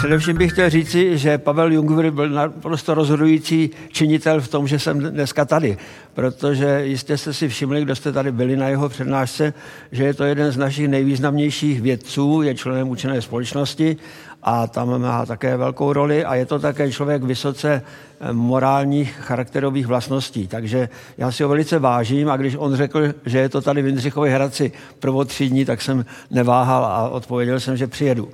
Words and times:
Především 0.00 0.36
bych 0.36 0.52
chtěl 0.52 0.70
říci, 0.70 1.18
že 1.18 1.38
Pavel 1.38 1.72
Jungwirth 1.72 2.14
byl 2.14 2.28
naprosto 2.28 2.94
rozhodující 2.94 3.70
činitel 3.92 4.40
v 4.40 4.48
tom, 4.48 4.68
že 4.68 4.78
jsem 4.78 5.00
dneska 5.00 5.44
tady, 5.44 5.78
protože 6.14 6.80
jistě 6.84 7.18
jste 7.18 7.32
si 7.32 7.48
všimli, 7.48 7.82
kdo 7.82 7.96
jste 7.96 8.12
tady 8.12 8.32
byli 8.32 8.56
na 8.56 8.68
jeho 8.68 8.88
přednášce, 8.88 9.54
že 9.92 10.04
je 10.04 10.14
to 10.14 10.24
jeden 10.24 10.52
z 10.52 10.56
našich 10.56 10.88
nejvýznamnějších 10.88 11.80
vědců, 11.80 12.42
je 12.42 12.54
členem 12.54 12.88
učené 12.88 13.22
společnosti 13.22 13.96
a 14.42 14.66
tam 14.66 15.00
má 15.00 15.26
také 15.26 15.56
velkou 15.56 15.92
roli 15.92 16.24
a 16.24 16.34
je 16.34 16.46
to 16.46 16.58
také 16.58 16.92
člověk 16.92 17.22
vysoce 17.22 17.82
eh, 18.20 18.32
morálních 18.32 19.12
charakterových 19.12 19.86
vlastností. 19.86 20.46
Takže 20.46 20.88
já 21.18 21.32
si 21.32 21.42
ho 21.42 21.48
velice 21.48 21.78
vážím 21.78 22.30
a 22.30 22.36
když 22.36 22.56
on 22.58 22.76
řekl, 22.76 23.14
že 23.26 23.38
je 23.38 23.48
to 23.48 23.60
tady 23.60 23.82
v 23.82 23.86
Jindřichově 23.86 24.32
Hradci 24.32 24.72
prvotřídní, 24.98 25.64
tak 25.64 25.82
jsem 25.82 26.04
neváhal 26.30 26.84
a 26.84 27.08
odpověděl 27.08 27.60
jsem, 27.60 27.76
že 27.76 27.86
přijedu. 27.86 28.28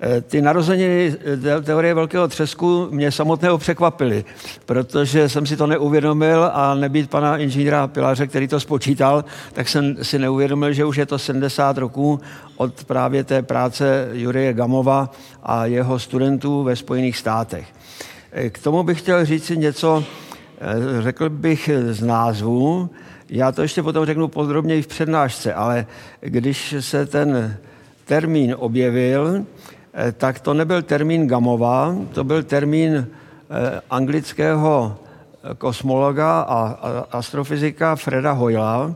Eh, 0.00 0.20
ty 0.20 0.42
narozeniny 0.42 1.14
eh, 1.44 1.62
teorie 1.62 1.94
velkého 1.94 2.28
třesku 2.28 2.88
mě 2.90 3.12
samotného 3.12 3.58
překvapily, 3.58 4.24
protože 4.66 5.28
jsem 5.28 5.46
si 5.46 5.56
to 5.56 5.66
neuvědomil 5.66 6.50
a 6.52 6.74
nebýt 6.74 7.10
pana 7.10 7.36
inženýra 7.36 7.86
Pilaře, 7.86 8.26
který 8.26 8.48
to 8.48 8.60
spočítal, 8.60 9.24
tak 9.52 9.68
jsem 9.68 9.96
si 10.04 10.18
neuvědomil, 10.18 10.72
že 10.72 10.84
už 10.84 10.96
je 10.96 11.06
to 11.06 11.18
70 11.18 11.78
roků 11.78 12.20
od 12.56 12.84
právě 12.84 13.24
té 13.24 13.42
práce 13.42 14.08
Jurie 14.12 14.52
Gamova 14.52 15.10
a 15.42 15.66
jeho 15.66 15.98
studentů 15.98 16.62
ve 16.62 16.76
Spojených 16.76 17.16
státech. 17.16 17.66
Eh, 18.32 18.50
k 18.50 18.58
tomu 18.58 18.82
bych 18.82 18.98
chtěl 18.98 19.24
říct 19.24 19.44
si 19.44 19.56
něco, 19.56 20.04
řekl 21.00 21.30
bych 21.30 21.70
z 21.90 22.02
názvu, 22.02 22.90
já 23.28 23.52
to 23.52 23.62
ještě 23.62 23.82
potom 23.82 24.06
řeknu 24.06 24.28
podrobněji 24.28 24.82
v 24.82 24.86
přednášce, 24.86 25.54
ale 25.54 25.86
když 26.20 26.74
se 26.80 27.06
ten 27.06 27.56
termín 28.04 28.54
objevil, 28.58 29.44
tak 30.12 30.40
to 30.40 30.54
nebyl 30.54 30.82
termín 30.82 31.26
Gamova, 31.26 31.96
to 32.12 32.24
byl 32.24 32.42
termín 32.42 32.96
eh, 32.96 33.80
anglického 33.90 34.96
eh, 34.96 35.54
kosmologa 35.54 36.40
a 36.40 36.78
astrofyzika 37.12 37.96
Freda 37.96 38.32
Hoyla. 38.32 38.94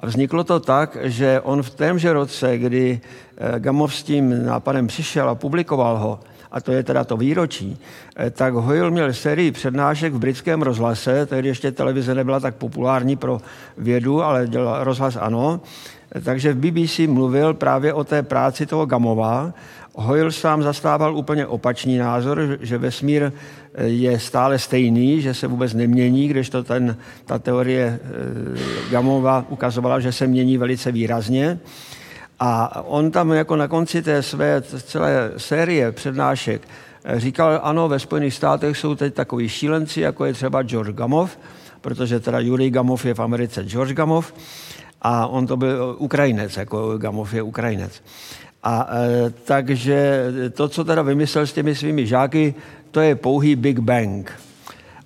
A 0.00 0.06
vzniklo 0.06 0.44
to 0.44 0.60
tak, 0.60 0.96
že 1.02 1.40
on 1.40 1.62
v 1.62 1.70
témže 1.70 2.12
roce, 2.12 2.58
kdy 2.58 3.00
Gamov 3.58 3.94
s 3.94 4.02
tím 4.02 4.46
nápadem 4.46 4.86
přišel 4.86 5.30
a 5.30 5.34
publikoval 5.34 5.98
ho, 5.98 6.20
a 6.50 6.60
to 6.60 6.72
je 6.72 6.82
teda 6.82 7.04
to 7.04 7.16
výročí, 7.16 7.78
tak 8.30 8.54
Hoyle 8.54 8.90
měl 8.90 9.12
sérii 9.12 9.52
přednášek 9.52 10.12
v 10.12 10.18
britském 10.18 10.62
rozhlase, 10.62 11.26
tehdy 11.26 11.48
ještě 11.48 11.72
televize 11.72 12.14
nebyla 12.14 12.40
tak 12.40 12.54
populární 12.54 13.16
pro 13.16 13.40
vědu, 13.78 14.22
ale 14.22 14.48
dělal 14.48 14.84
rozhlas 14.84 15.16
ano, 15.16 15.60
takže 16.24 16.52
v 16.52 16.56
BBC 16.56 16.98
mluvil 16.98 17.54
právě 17.54 17.92
o 17.94 18.04
té 18.04 18.22
práci 18.22 18.66
toho 18.66 18.86
Gamova 18.86 19.52
Hoyle 19.94 20.32
sám 20.32 20.62
zastával 20.62 21.16
úplně 21.16 21.46
opačný 21.46 21.98
názor, 21.98 22.58
že 22.60 22.78
vesmír 22.78 23.32
eh, 23.74 23.84
je 23.84 24.18
stále 24.18 24.58
stejný, 24.58 25.22
že 25.22 25.34
se 25.34 25.46
vůbec 25.46 25.74
nemění, 25.74 26.28
když 26.28 26.50
to 26.50 26.64
ten, 26.64 26.96
ta 27.24 27.38
teorie 27.38 28.00
eh, 28.02 28.90
Gamova 28.90 29.44
ukazovala, 29.48 30.00
že 30.00 30.12
se 30.12 30.26
mění 30.26 30.58
velice 30.58 30.92
výrazně. 30.92 31.58
A 32.40 32.82
on 32.84 33.10
tam 33.10 33.32
jako 33.32 33.56
na 33.56 33.68
konci 33.68 34.02
té 34.02 34.22
své 34.22 34.62
celé 34.62 35.32
série 35.36 35.92
přednášek 35.92 36.68
eh, 37.04 37.20
říkal, 37.20 37.60
ano, 37.62 37.88
ve 37.88 37.98
Spojených 37.98 38.34
státech 38.34 38.76
jsou 38.76 38.94
teď 38.94 39.14
takový 39.14 39.48
šílenci, 39.48 40.00
jako 40.00 40.24
je 40.24 40.32
třeba 40.32 40.62
George 40.62 40.92
Gamov, 40.92 41.38
protože 41.80 42.20
teda 42.20 42.38
Jurij 42.40 42.70
Gamov 42.70 43.06
je 43.06 43.14
v 43.14 43.20
Americe 43.20 43.64
George 43.64 43.92
Gamov, 43.92 44.34
a 45.02 45.26
on 45.26 45.46
to 45.46 45.56
byl 45.56 45.96
Ukrajinec, 45.98 46.56
jako 46.56 46.98
Gamov 46.98 47.34
je 47.34 47.42
Ukrajinec. 47.42 48.02
A 48.62 48.88
e, 48.92 49.30
takže 49.30 50.26
to, 50.52 50.68
co 50.68 50.84
teda 50.84 51.02
vymyslel 51.02 51.46
s 51.46 51.52
těmi 51.52 51.74
svými 51.74 52.06
žáky, 52.06 52.54
to 52.90 53.00
je 53.00 53.14
pouhý 53.14 53.56
Big 53.56 53.78
Bang. 53.78 54.32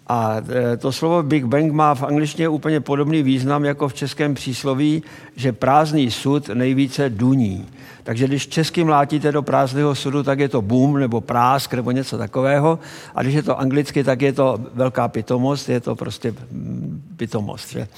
A 0.06 0.36
e, 0.72 0.76
to 0.76 0.92
slovo 0.92 1.22
Big 1.22 1.44
Bang 1.44 1.72
má 1.72 1.94
v 1.94 2.02
angličtině 2.02 2.48
úplně 2.48 2.80
podobný 2.80 3.22
význam 3.22 3.64
jako 3.64 3.88
v 3.88 3.94
českém 3.94 4.34
přísloví, 4.34 5.02
že 5.36 5.52
prázdný 5.52 6.10
sud 6.10 6.48
nejvíce 6.48 7.10
duní. 7.10 7.66
Takže 8.02 8.26
když 8.26 8.48
česky 8.48 8.84
mlátíte 8.84 9.32
do 9.32 9.42
prázdného 9.42 9.94
sudu, 9.94 10.22
tak 10.22 10.38
je 10.38 10.48
to 10.48 10.62
boom 10.62 10.98
nebo 10.98 11.20
prásk 11.20 11.74
nebo 11.74 11.90
něco 11.90 12.18
takového. 12.18 12.78
A 13.14 13.22
když 13.22 13.34
je 13.34 13.42
to 13.42 13.60
anglicky, 13.60 14.04
tak 14.04 14.22
je 14.22 14.32
to 14.32 14.58
velká 14.74 15.08
pitomost, 15.08 15.68
je 15.68 15.80
to 15.80 15.96
prostě 15.96 16.34
mm, 16.52 17.02
pitomost. 17.16 17.72
Že? 17.72 17.88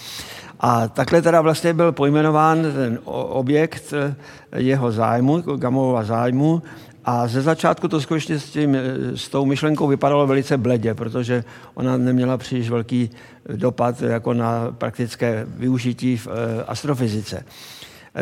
A 0.61 0.89
takhle 0.89 1.23
teda 1.23 1.41
vlastně 1.41 1.75
byl 1.75 1.93
pojmenován 1.93 2.63
ten 2.63 2.99
objekt 3.05 3.93
eh, 3.93 4.17
jeho 4.57 4.93
zájmu, 4.93 5.41
Gamovova 5.41 6.05
zájmu, 6.05 6.63
a 7.05 7.27
ze 7.27 7.43
začátku 7.43 7.89
to 7.89 8.01
skutečně 8.01 8.39
s, 8.39 8.51
tím, 8.51 8.75
eh, 8.75 8.81
s 9.17 9.29
tou 9.29 9.45
myšlenkou 9.45 9.87
vypadalo 9.87 10.27
velice 10.27 10.57
bledě, 10.57 10.95
protože 10.95 11.45
ona 11.75 11.97
neměla 11.97 12.37
příliš 12.37 12.71
velký 12.71 13.11
dopad 13.55 14.03
jako 14.03 14.35
na 14.35 14.75
praktické 14.79 15.47
využití 15.49 16.17
v 16.17 16.29
eh, 16.29 16.65
astrofyzice. 16.65 17.45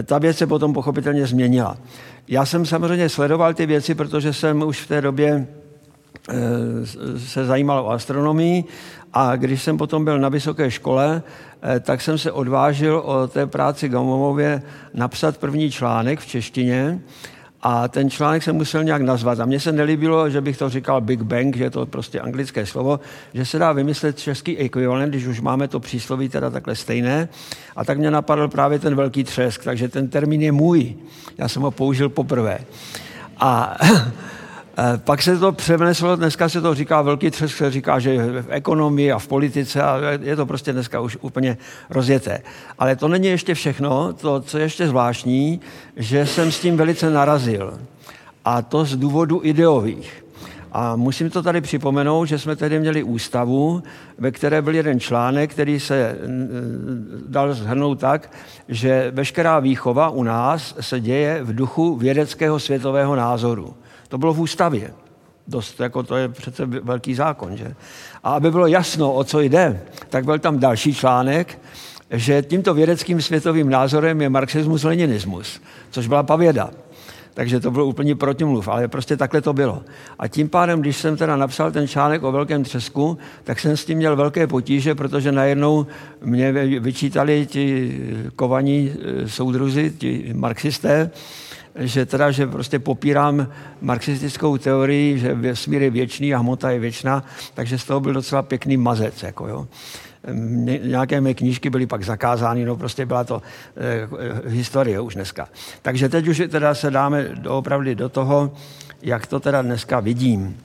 Ta 0.05 0.19
věc 0.19 0.37
se 0.37 0.47
potom 0.47 0.73
pochopitelně 0.73 1.27
změnila. 1.27 1.77
Já 2.29 2.47
jsem 2.47 2.67
samozřejmě 2.67 3.09
sledoval 3.09 3.55
ty 3.55 3.67
věci, 3.67 3.95
protože 3.95 4.33
jsem 4.33 4.63
už 4.63 4.81
v 4.81 4.89
té 4.89 5.01
době 5.01 5.47
se 7.17 7.45
zajímal 7.45 7.85
o 7.85 7.91
astronomii 7.91 8.65
a 9.13 9.37
když 9.37 9.63
jsem 9.63 9.77
potom 9.77 10.05
byl 10.05 10.19
na 10.19 10.29
vysoké 10.29 10.71
škole, 10.71 11.23
eh, 11.63 11.81
tak 11.81 12.01
jsem 12.01 12.19
se 12.19 12.33
odvážil 12.33 13.03
o 13.05 13.27
té 13.27 13.47
práci 13.47 13.89
Gamomově 13.89 14.63
napsat 14.95 15.39
první 15.39 15.71
článek 15.71 16.21
v 16.21 16.27
češtině 16.27 17.01
a 17.63 17.89
ten 17.89 18.11
článek 18.11 18.43
jsem 18.43 18.57
musel 18.57 18.85
nějak 18.85 19.03
nazvat. 19.03 19.41
A 19.41 19.45
mně 19.45 19.61
se 19.61 19.73
nelíbilo, 19.73 20.31
že 20.31 20.41
bych 20.41 20.57
to 20.59 20.69
říkal 20.69 21.01
Big 21.01 21.23
Bang, 21.23 21.57
že 21.57 21.65
je 21.65 21.71
to 21.71 21.87
prostě 21.87 22.21
anglické 22.21 22.67
slovo, 22.67 23.01
že 23.35 23.45
se 23.45 23.59
dá 23.59 23.73
vymyslet 23.73 24.19
český 24.19 24.59
ekvivalent, 24.59 25.11
když 25.11 25.27
už 25.27 25.41
máme 25.41 25.69
to 25.69 25.81
přísloví 25.81 26.29
teda 26.29 26.51
takhle 26.51 26.77
stejné. 26.77 27.29
A 27.77 27.85
tak 27.85 27.99
mě 27.99 28.11
napadl 28.11 28.49
právě 28.49 28.79
ten 28.79 28.95
velký 28.95 29.25
třesk, 29.25 29.65
takže 29.65 29.89
ten 29.89 30.09
termín 30.09 30.43
je 30.43 30.53
můj. 30.53 30.95
Já 31.39 31.49
jsem 31.49 31.63
ho 31.63 31.71
použil 31.71 32.09
poprvé. 32.09 32.59
A 33.37 33.77
Eh, 33.81 34.13
pak 34.97 35.23
se 35.23 35.39
to 35.39 35.53
přeneslo, 35.53 36.17
dneska 36.17 36.49
se 36.49 36.61
to 36.61 36.75
říká 36.75 37.03
velký 37.03 37.31
třesk, 37.31 37.57
se 37.57 37.71
říká, 37.71 37.99
že 37.99 38.43
v 38.43 38.47
ekonomii 38.49 39.13
a 39.13 39.19
v 39.19 39.29
politice 39.29 39.83
a 39.83 39.99
je 40.23 40.37
to 40.37 40.47
prostě 40.47 40.73
dneska 40.73 41.01
už 41.01 41.19
úplně 41.21 41.59
rozjeté. 41.91 42.43
Ale 42.79 42.97
to 42.97 43.09
není 43.09 43.27
ještě 43.27 43.55
všechno, 43.55 44.13
to, 44.13 44.41
co 44.41 44.59
je 44.59 44.65
ještě 44.65 44.89
zvláštní, 44.89 45.61
že 45.97 46.27
jsem 46.27 46.53
s 46.53 46.61
tím 46.61 46.77
velice 46.77 47.11
narazil. 47.11 47.79
A 48.45 48.63
to 48.63 48.85
z 48.85 48.97
důvodu 48.97 49.41
ideových. 49.45 50.25
A 50.73 50.97
musím 50.97 51.31
to 51.31 51.43
tady 51.43 51.61
připomenout, 51.61 52.25
že 52.25 52.39
jsme 52.39 52.57
tedy 52.57 52.81
měli 52.81 53.03
ústavu, 53.03 53.83
ve 54.19 54.31
které 54.31 54.63
byl 54.63 54.75
jeden 54.75 55.01
článek, 55.01 55.51
který 55.51 55.81
se 55.81 56.19
dal 57.29 57.55
zhrnout 57.55 58.01
tak, 58.01 58.31
že 58.69 59.11
veškerá 59.15 59.59
výchova 59.59 60.09
u 60.09 60.23
nás 60.23 60.75
se 60.81 61.01
děje 61.01 61.41
v 61.43 61.55
duchu 61.55 61.97
vědeckého 61.97 62.61
světového 62.61 63.17
názoru. 63.17 63.75
To 64.09 64.19
bylo 64.19 64.35
v 64.35 64.41
ústavě. 64.41 64.93
Dost, 65.49 65.81
jako 65.81 66.03
to 66.03 66.17
je 66.17 66.29
přece 66.29 66.67
velký 66.67 67.15
zákon, 67.15 67.57
že? 67.57 67.75
A 68.25 68.35
aby 68.35 68.51
bylo 68.51 68.67
jasno, 68.67 69.13
o 69.13 69.25
co 69.25 69.41
jde, 69.41 69.81
tak 70.09 70.25
byl 70.25 70.39
tam 70.39 70.59
další 70.59 70.95
článek, 70.95 71.59
že 72.11 72.43
tímto 72.43 72.75
vědeckým 72.75 73.23
světovým 73.23 73.71
názorem 73.71 74.21
je 74.21 74.31
marxismus-leninismus, 74.31 75.61
což 75.91 76.07
byla 76.07 76.23
pavěda. 76.23 76.71
takže 77.35 77.61
to 77.61 77.71
byl 77.71 77.83
úplný 77.85 78.15
protimluv, 78.15 78.69
ale 78.69 78.89
prostě 78.89 79.17
takhle 79.17 79.41
to 79.41 79.53
bylo. 79.53 79.83
A 80.19 80.29
tím 80.29 80.49
pádem, 80.49 80.81
když 80.81 80.97
jsem 80.97 81.17
teda 81.17 81.37
napsal 81.37 81.73
ten 81.73 81.89
článek 81.89 82.23
o 82.23 82.33
velkém 82.33 82.65
třesku, 82.65 83.19
tak 83.45 83.61
jsem 83.61 83.77
s 83.77 83.85
tím 83.85 83.99
měl 83.99 84.17
velké 84.17 84.47
potíže, 84.47 84.95
protože 84.95 85.33
najednou 85.33 85.87
mě 86.25 86.53
vyčítali 86.81 87.47
ti 87.47 87.99
kovaní 88.37 88.93
eh, 88.93 89.29
soudruzi, 89.29 89.93
ti 89.99 90.33
marxisté, 90.35 91.11
že 91.79 92.07
teda, 92.07 92.31
že 92.31 92.47
prostě 92.47 92.79
popírám 92.79 93.49
marxistickou 93.81 94.59
teorii, 94.59 95.19
že 95.19 95.35
vesmír 95.35 95.83
je 95.83 95.91
věčný 95.91 96.35
a 96.35 96.39
hmota 96.39 96.71
je 96.71 96.79
věčná, 96.79 97.25
takže 97.55 97.79
z 97.79 97.85
toho 97.85 98.01
byl 98.01 98.13
docela 98.13 98.43
pěkný 98.43 98.77
mazec. 98.77 99.23
Jako 99.23 99.49
jo. 99.49 99.69
Nějaké 100.83 101.21
mé 101.21 101.35
knížky 101.35 101.71
byly 101.71 101.87
pak 101.87 102.05
zakázány, 102.05 102.65
no 102.65 102.77
prostě 102.77 103.07
byla 103.07 103.25
to 103.25 103.43
eh, 103.77 104.49
historie 104.49 105.01
už 105.01 105.15
dneska. 105.15 105.49
Takže 105.83 106.09
teď 106.09 106.29
už 106.29 106.43
teda 106.49 106.75
se 106.75 106.91
dáme 106.91 107.29
opravdu 107.49 107.95
do 107.95 108.09
toho, 108.09 108.53
jak 109.03 109.27
to 109.27 109.41
teda 109.41 109.63
dneska 109.63 110.01
vidím. 110.01 110.57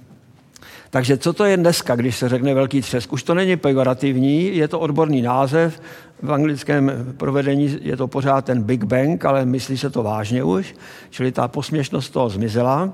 Takže 0.93 1.17
co 1.17 1.33
to 1.33 1.45
je 1.45 1.57
dneska, 1.57 1.95
když 1.95 2.17
se 2.17 2.29
řekne 2.29 2.53
velký 2.53 2.81
třesk? 2.81 3.13
Už 3.13 3.23
to 3.23 3.33
není 3.33 3.55
pejorativní, 3.57 4.57
je 4.57 4.67
to 4.67 4.79
odborný 4.79 5.21
název. 5.21 5.81
V 6.21 6.33
anglickém 6.33 6.91
provedení 7.17 7.77
je 7.81 7.97
to 7.97 8.07
pořád 8.07 8.45
ten 8.45 8.63
Big 8.63 8.83
Bang, 8.83 9.25
ale 9.25 9.45
myslí 9.45 9.77
se 9.77 9.89
to 9.89 10.03
vážně 10.03 10.43
už, 10.43 10.75
čili 11.09 11.31
ta 11.31 11.47
posměšnost 11.47 12.09
toho 12.09 12.29
zmizela. 12.29 12.93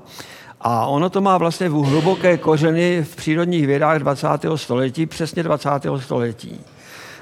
A 0.60 0.86
ono 0.86 1.10
to 1.10 1.20
má 1.20 1.38
vlastně 1.38 1.68
v 1.68 1.72
hluboké 1.72 2.36
kořeny 2.36 3.02
v 3.02 3.16
přírodních 3.16 3.66
vědách 3.66 3.98
20. 3.98 4.28
století, 4.54 5.06
přesně 5.06 5.42
20. 5.42 5.68
století. 5.98 6.60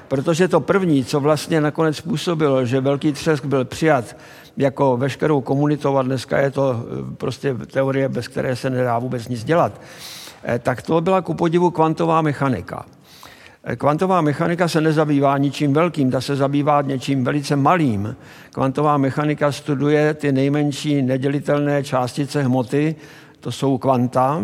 Protože 0.07 0.47
to 0.47 0.59
první, 0.59 1.05
co 1.05 1.19
vlastně 1.19 1.61
nakonec 1.61 1.97
způsobilo, 1.97 2.65
že 2.65 2.81
velký 2.81 3.11
třesk 3.11 3.45
byl 3.45 3.65
přijat 3.65 4.15
jako 4.57 4.97
veškerou 4.97 5.41
komunitou 5.41 5.97
a 5.97 6.01
dneska 6.01 6.39
je 6.39 6.51
to 6.51 6.85
prostě 7.17 7.55
teorie, 7.71 8.09
bez 8.09 8.27
které 8.27 8.55
se 8.55 8.69
nedá 8.69 8.99
vůbec 8.99 9.27
nic 9.27 9.43
dělat, 9.43 9.81
tak 10.59 10.81
to 10.81 11.01
byla 11.01 11.21
ku 11.21 11.33
podivu 11.33 11.71
kvantová 11.71 12.21
mechanika. 12.21 12.85
Eh, 13.63 13.75
kvantová 13.75 14.21
mechanika 14.21 14.67
se 14.67 14.81
nezabývá 14.81 15.37
ničím 15.37 15.73
velkým, 15.73 16.11
ta 16.11 16.21
se 16.21 16.35
zabývá 16.35 16.81
něčím 16.81 17.23
velice 17.23 17.55
malým. 17.55 18.15
Kvantová 18.51 18.97
mechanika 18.97 19.51
studuje 19.51 20.13
ty 20.13 20.31
nejmenší 20.31 21.01
nedělitelné 21.01 21.83
částice 21.83 22.43
hmoty, 22.43 22.95
to 23.39 23.51
jsou 23.51 23.77
kvanta, 23.77 24.43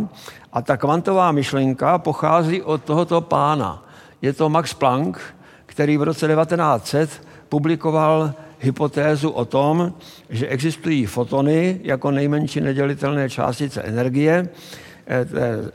a 0.53 0.61
ta 0.61 0.77
kvantová 0.77 1.31
myšlenka 1.31 1.97
pochází 1.97 2.61
od 2.61 2.83
tohoto 2.83 3.21
pána. 3.21 3.85
Je 4.21 4.33
to 4.33 4.49
Max 4.49 4.73
Planck, 4.73 5.19
který 5.65 5.97
v 5.97 6.03
roce 6.03 6.27
1900 6.27 7.27
publikoval 7.49 8.33
hypotézu 8.59 9.29
o 9.29 9.45
tom, 9.45 9.93
že 10.29 10.47
existují 10.47 11.05
fotony 11.05 11.79
jako 11.83 12.11
nejmenší 12.11 12.61
nedělitelné 12.61 13.29
částice 13.29 13.81
energie, 13.81 14.47
eh, 14.47 14.92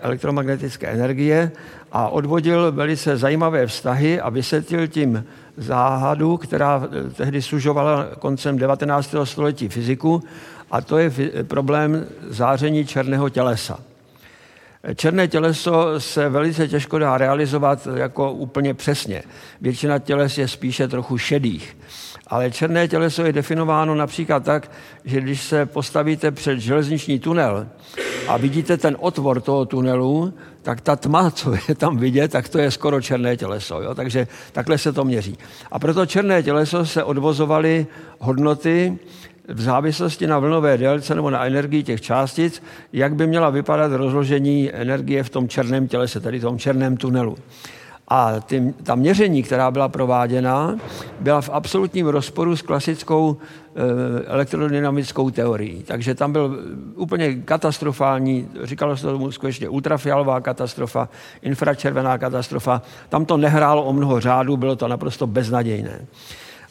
elektromagnetické 0.01 0.87
energie 0.87 1.53
a 1.93 2.09
odvodil 2.09 2.73
velice 2.73 3.17
zajímavé 3.17 3.67
vztahy 3.67 4.21
a 4.21 4.31
vysvětlil 4.31 4.87
tím 4.87 5.25
záhadu, 5.57 6.37
která 6.37 6.83
eh, 6.85 7.11
tehdy 7.11 7.43
sužovala 7.43 8.07
koncem 8.19 8.59
19. 8.59 9.15
století 9.25 9.69
fyziku, 9.69 10.23
a 10.71 10.81
to 10.81 10.99
je 10.99 11.11
problém 11.43 12.07
záření 12.29 12.87
černého 12.87 13.29
tělesa. 13.29 13.79
Černé 14.95 15.29
těleso 15.29 16.01
se 16.01 16.29
velice 16.29 16.69
těžko 16.69 16.99
dá 16.99 17.19
realizovat 17.19 17.89
jako 17.95 18.33
úplně 18.33 18.75
přesně. 18.75 19.23
Většina 19.61 19.99
těles 19.99 20.39
je 20.39 20.49
spíše 20.49 20.89
trochu 20.89 21.19
šedých. 21.19 21.77
Ale 22.27 22.51
černé 22.51 22.89
těleso 22.89 23.25
je 23.25 23.33
definováno 23.33 23.95
například 23.95 24.45
tak, 24.45 24.71
že 25.05 25.21
když 25.21 25.43
se 25.43 25.67
postavíte 25.67 26.31
před 26.31 26.59
železniční 26.59 27.19
tunel 27.19 27.67
a 28.29 28.37
vidíte 28.37 28.77
ten 28.77 28.97
otvor 29.01 29.41
toho 29.41 29.67
tunelu, 29.67 30.35
tak 30.63 30.81
ta 30.81 30.97
tma, 30.97 31.31
co 31.31 31.55
je 31.69 31.75
tam 31.75 31.97
vidět, 31.97 32.33
tak 32.33 32.49
to 32.49 32.59
je 32.59 32.71
skoro 32.71 33.01
černé 33.01 33.37
těleso. 33.37 33.83
Jo? 33.83 33.95
Takže 33.95 34.29
takhle 34.53 34.79
se 34.79 34.93
to 34.93 35.05
měří. 35.05 35.39
A 35.71 35.79
proto 35.79 36.07
černé 36.07 36.43
těleso 36.43 36.87
se 36.87 37.05
odvozovaly 37.05 37.87
hodnoty, 38.19 38.99
v 39.49 39.61
závislosti 39.61 40.27
na 40.27 40.39
vlnové 40.39 40.79
délce 40.79 41.15
nebo 41.15 41.31
na 41.31 41.47
energii 41.47 41.83
těch 41.83 42.01
částic, 42.01 42.63
jak 42.93 43.15
by 43.15 43.27
měla 43.27 43.51
vypadat 43.51 43.93
rozložení 43.93 44.71
energie 44.73 45.23
v 45.23 45.31
tom 45.31 45.49
černém 45.49 45.89
tělese, 45.89 46.21
tedy 46.21 46.39
v 46.39 46.43
tom 46.43 46.59
černém 46.59 46.97
tunelu. 46.97 47.37
A 48.11 48.41
ty, 48.41 48.75
ta 48.83 48.95
měření, 48.95 49.43
která 49.43 49.71
byla 49.71 49.89
prováděna, 49.89 50.77
byla 51.21 51.41
v 51.41 51.51
absolutním 51.53 52.07
rozporu 52.07 52.57
s 52.57 52.63
klasickou 52.63 53.37
e, 53.37 54.25
elektrodynamickou 54.25 55.31
teorií. 55.31 55.83
Takže 55.83 56.15
tam 56.15 56.33
byl 56.33 56.59
úplně 56.95 57.35
katastrofální, 57.35 58.49
říkalo 58.63 58.97
se 58.97 59.07
tomu 59.07 59.31
skutečně 59.33 59.69
ultrafialová 59.69 60.41
katastrofa, 60.41 61.09
infračervená 61.43 62.19
katastrofa. 62.19 62.83
Tam 63.09 63.25
to 63.25 63.37
nehrálo 63.37 63.85
o 63.85 63.93
mnoho 63.93 64.21
řádů, 64.21 64.57
bylo 64.57 64.77
to 64.77 64.89
naprosto 64.89 65.27
beznadějné. 65.27 66.07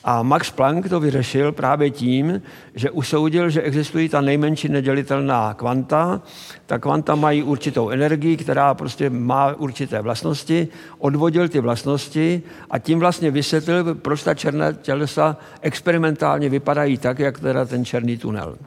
A 0.09 0.23
Max 0.23 0.51
Planck 0.51 0.89
to 0.89 0.99
vyřešil 0.99 1.51
právě 1.51 1.91
tím, 1.91 2.41
že 2.75 2.91
usoudil, 2.91 3.49
že 3.49 3.61
existují 3.61 4.09
ta 4.09 4.21
nejmenší 4.21 4.69
nedělitelná 4.69 5.53
kvanta. 5.53 6.21
Ta 6.65 6.79
kvanta 6.79 7.15
mají 7.15 7.43
určitou 7.43 7.89
energii, 7.89 8.37
která 8.37 8.73
prostě 8.73 9.09
má 9.09 9.53
určité 9.53 10.01
vlastnosti, 10.01 10.67
odvodil 10.97 11.49
ty 11.49 11.59
vlastnosti 11.59 12.41
a 12.69 12.79
tím 12.79 12.99
vlastně 12.99 13.31
vysvětlil, 13.31 13.95
proč 13.95 14.23
ta 14.23 14.33
černá 14.33 14.71
tělesa 14.71 15.37
experimentálně 15.61 16.49
vypadají 16.49 16.97
tak, 16.97 17.19
jak 17.19 17.39
teda 17.39 17.65
ten 17.65 17.85
černý 17.85 18.17
tunel. 18.17 18.57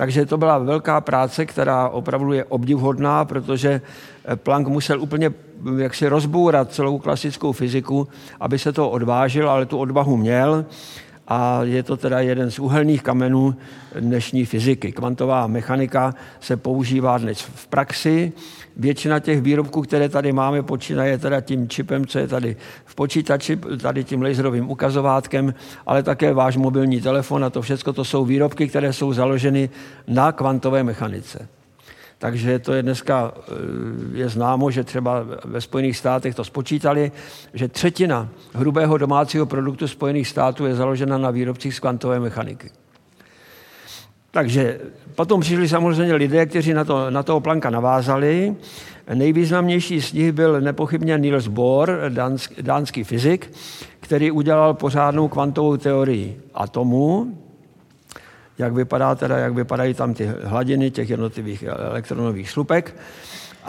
Takže 0.00 0.26
to 0.26 0.38
byla 0.38 0.58
velká 0.58 1.00
práce, 1.00 1.46
která 1.46 1.88
opravdu 1.88 2.32
je 2.32 2.44
obdivhodná, 2.44 3.24
protože 3.24 3.80
Planck 4.34 4.68
musel 4.68 5.00
úplně 5.00 5.30
jak 5.78 5.94
si 5.94 6.08
rozbourat 6.08 6.72
celou 6.72 6.98
klasickou 6.98 7.52
fyziku, 7.52 8.08
aby 8.40 8.58
se 8.58 8.72
to 8.72 8.90
odvážil, 8.90 9.50
ale 9.50 9.66
tu 9.66 9.78
odvahu 9.78 10.16
měl 10.16 10.64
a 11.28 11.60
je 11.62 11.82
to 11.82 11.96
teda 11.96 12.20
jeden 12.20 12.50
z 12.50 12.58
úhelných 12.58 13.02
kamenů 13.02 13.54
dnešní 14.00 14.44
fyziky. 14.44 14.92
Kvantová 14.92 15.46
mechanika 15.46 16.14
se 16.40 16.56
používá 16.56 17.18
dnes 17.18 17.40
v 17.40 17.66
praxi. 17.66 18.32
Většina 18.80 19.20
těch 19.20 19.40
výrobků, 19.40 19.82
které 19.82 20.08
tady 20.08 20.32
máme, 20.32 20.62
počínaje 20.62 21.18
teda 21.18 21.40
tím 21.40 21.68
čipem, 21.68 22.06
co 22.06 22.18
je 22.18 22.28
tady 22.28 22.56
v 22.84 22.94
počítači, 22.94 23.56
tady 23.56 24.04
tím 24.04 24.22
laserovým 24.22 24.70
ukazovátkem, 24.70 25.54
ale 25.86 26.02
také 26.02 26.32
váš 26.32 26.56
mobilní 26.56 27.00
telefon 27.00 27.44
a 27.44 27.50
to 27.50 27.62
všechno 27.62 27.92
to 27.92 28.04
jsou 28.04 28.24
výrobky, 28.24 28.68
které 28.68 28.92
jsou 28.92 29.12
založeny 29.12 29.70
na 30.08 30.32
kvantové 30.32 30.84
mechanice. 30.84 31.48
Takže 32.18 32.58
to 32.58 32.72
je 32.72 32.82
dneska 32.82 33.32
eh, 33.36 33.52
je 34.12 34.28
známo, 34.28 34.70
že 34.70 34.84
třeba 34.84 35.24
ve 35.44 35.60
Spojených 35.60 35.96
státech 35.96 36.34
to 36.34 36.44
spočítali, 36.44 37.12
že 37.54 37.68
třetina 37.68 38.28
hrubého 38.54 38.98
domácího 38.98 39.46
produktu 39.46 39.88
Spojených 39.88 40.28
států 40.28 40.66
je 40.66 40.74
založena 40.74 41.18
na 41.18 41.30
výrobcích 41.30 41.74
z 41.74 41.80
kvantové 41.80 42.20
mechaniky. 42.20 42.70
Takže 44.30 44.80
potom 45.14 45.40
přišli 45.40 45.68
samozřejmě 45.68 46.14
lidé, 46.14 46.46
kteří 46.46 46.74
na, 46.74 46.84
to, 46.84 47.10
na 47.10 47.22
toho 47.22 47.40
Planka 47.40 47.70
navázali. 47.70 48.56
Nejvýznamnější 49.14 50.00
z 50.02 50.12
nich 50.12 50.32
byl 50.32 50.60
nepochybně 50.60 51.18
Niels 51.18 51.46
Bohr, 51.46 51.90
dánský, 52.08 52.62
dánský 52.62 53.04
fyzik, 53.04 53.52
který 54.00 54.30
udělal 54.30 54.74
pořádnou 54.74 55.28
kvantovou 55.28 55.76
teorii 55.76 56.40
atomů, 56.54 57.38
jak, 58.58 58.72
vypadá 58.72 59.14
teda, 59.14 59.38
jak 59.38 59.54
vypadají 59.54 59.94
tam 59.94 60.14
ty 60.14 60.30
hladiny 60.42 60.90
těch 60.90 61.10
jednotlivých 61.10 61.62
elektronových 61.62 62.50
slupek. 62.50 62.96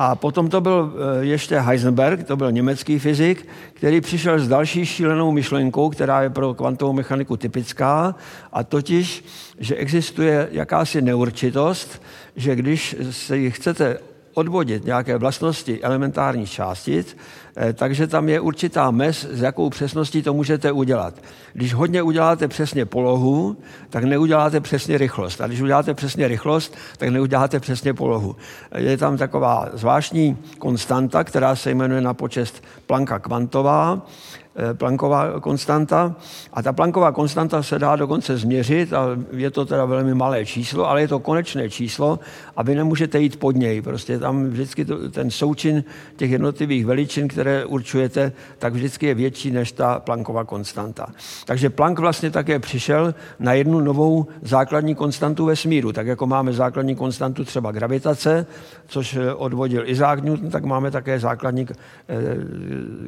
A 0.03 0.15
potom 0.15 0.50
to 0.50 0.62
byl 0.62 0.93
eh, 0.93 1.25
ještě 1.25 1.60
Heisenberg, 1.60 2.24
to 2.24 2.38
byl 2.38 2.51
německý 2.51 3.00
fyzik, 3.00 3.48
který 3.74 4.01
přišel 4.01 4.39
s 4.39 4.48
další 4.48 4.86
šílenou 4.86 5.31
myšlenkou, 5.31 5.89
která 5.89 6.22
je 6.22 6.29
pro 6.29 6.53
kvantovou 6.53 6.93
mechaniku 6.93 7.38
typická, 7.38 8.15
a 8.53 8.63
totiž, 8.63 9.25
že 9.60 9.75
existuje 9.75 10.50
jakási 10.51 11.01
neurčitost, 11.01 12.01
že 12.36 12.55
když 12.55 12.96
si 13.12 13.51
chcete 13.51 13.98
odvodit 14.33 14.85
nějaké 14.85 15.17
vlastnosti 15.17 15.83
elementárních 15.83 16.51
částic, 16.51 17.17
eh, 17.57 17.73
takže 17.73 18.07
tam 18.07 18.29
je 18.29 18.39
určitá 18.39 18.91
mez, 18.91 19.27
s 19.31 19.41
jakou 19.41 19.69
přesností 19.69 20.23
to 20.23 20.33
můžete 20.33 20.71
udělat. 20.71 21.13
Když 21.53 21.73
hodně 21.73 22.01
uděláte 22.01 22.47
přesně 22.47 22.85
polohu, 22.85 23.57
tak 23.89 24.03
neuděláte 24.03 24.59
přesně 24.59 24.97
rychlost. 24.97 25.41
A 25.41 25.47
když 25.47 25.61
uděláte 25.61 25.93
přesně 25.93 26.27
rychlost, 26.27 26.75
tak 26.97 27.09
neuděláte 27.09 27.59
přesně 27.59 27.93
polohu. 27.93 28.35
Je 28.77 28.97
tam 28.97 29.17
taková 29.17 29.69
zvláštní 29.73 30.38
konstanta, 30.57 31.23
která 31.23 31.55
se 31.55 31.71
jmenuje 31.71 32.01
na 32.01 32.13
počest 32.13 32.63
Planka 32.85 33.19
kvantová, 33.19 34.01
Eh, 34.01 34.40
Planková 34.74 35.39
konstanta. 35.39 36.15
A 36.53 36.62
ta 36.62 36.74
Planková 36.74 37.12
konstanta 37.12 37.63
se 37.63 37.79
dá 37.79 37.96
dokonce 37.96 38.38
změřit 38.38 38.93
a 38.93 39.08
je 39.31 39.51
to 39.51 39.65
teda 39.65 39.86
velmi 39.86 40.13
malé 40.13 40.46
číslo, 40.46 40.89
ale 40.89 41.01
je 41.01 41.08
to 41.08 41.20
konečné 41.20 41.70
číslo 41.70 42.20
a 42.55 42.63
vy 42.63 42.75
nemůžete 42.75 43.20
jít 43.20 43.39
pod 43.39 43.55
něj. 43.55 43.81
Prostě 43.81 44.20
tam 44.20 44.46
vždycky 44.46 44.86
to, 44.86 45.10
ten 45.10 45.31
součin 45.31 45.84
těch 46.15 46.31
jednotlivých 46.31 46.86
veličin, 46.86 47.27
které 47.27 47.65
určujete, 47.65 48.31
tak 48.60 48.74
vždycky 48.74 49.05
je 49.05 49.13
větší 49.13 49.51
než 49.51 49.72
ta 49.72 50.00
Planková 50.00 50.43
konstanta. 50.43 51.08
Takže 51.46 51.70
Planck 51.70 52.00
vlastně 52.00 52.31
také 52.31 52.60
přišel 52.60 53.15
na 53.39 53.53
jednu 53.53 53.79
novou 53.79 54.27
základní 54.41 54.96
konstantu 54.96 55.46
vesmíru. 55.46 55.93
Tak 55.93 56.08
jako 56.08 56.27
máme 56.27 56.53
základní 56.53 56.96
konstantu 56.96 57.46
třeba 57.46 57.72
gravitace, 57.72 58.46
což 58.88 59.17
odvodil 59.36 59.89
Isaac 59.89 60.22
Newton, 60.22 60.50
tak 60.50 60.65
máme 60.65 60.91
také 60.91 61.20
základní 61.20 61.67
eh, 61.70 62.15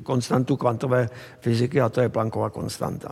konstantu 0.03 0.55
kvantové 0.55 1.09
fyziky 1.43 1.81
a 1.81 1.89
to 1.89 2.01
je 2.01 2.09
Planckova 2.09 2.49
konstanta. 2.49 3.11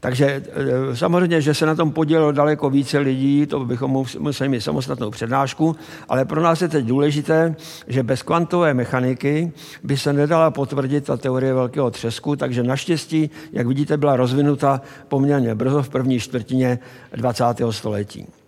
Takže 0.00 0.26
e, 0.26 0.96
samozřejmě, 0.96 1.40
že 1.40 1.54
se 1.54 1.66
na 1.66 1.74
tom 1.74 1.92
podělilo 1.92 2.32
daleko 2.32 2.70
více 2.70 2.98
lidí, 2.98 3.46
to 3.46 3.64
bychom 3.64 4.04
museli 4.18 4.48
mít 4.48 4.60
samostatnou 4.60 5.10
přednášku, 5.10 5.76
ale 6.08 6.24
pro 6.24 6.42
nás 6.42 6.62
je 6.62 6.68
teď 6.68 6.84
důležité, 6.84 7.56
že 7.86 8.02
bez 8.02 8.22
kvantové 8.22 8.74
mechaniky 8.74 9.52
by 9.82 9.96
se 9.96 10.12
nedala 10.12 10.50
potvrdit 10.50 11.04
ta 11.04 11.16
teorie 11.16 11.54
velkého 11.54 11.90
třesku, 11.90 12.36
takže 12.36 12.62
naštěstí, 12.62 13.30
jak 13.52 13.66
vidíte, 13.66 13.96
byla 13.96 14.16
rozvinuta 14.16 14.80
poměrně 15.08 15.54
brzo 15.54 15.82
v 15.82 15.88
první 15.88 16.20
čtvrtině 16.20 16.78
20. 17.16 17.44
století. 17.70 18.41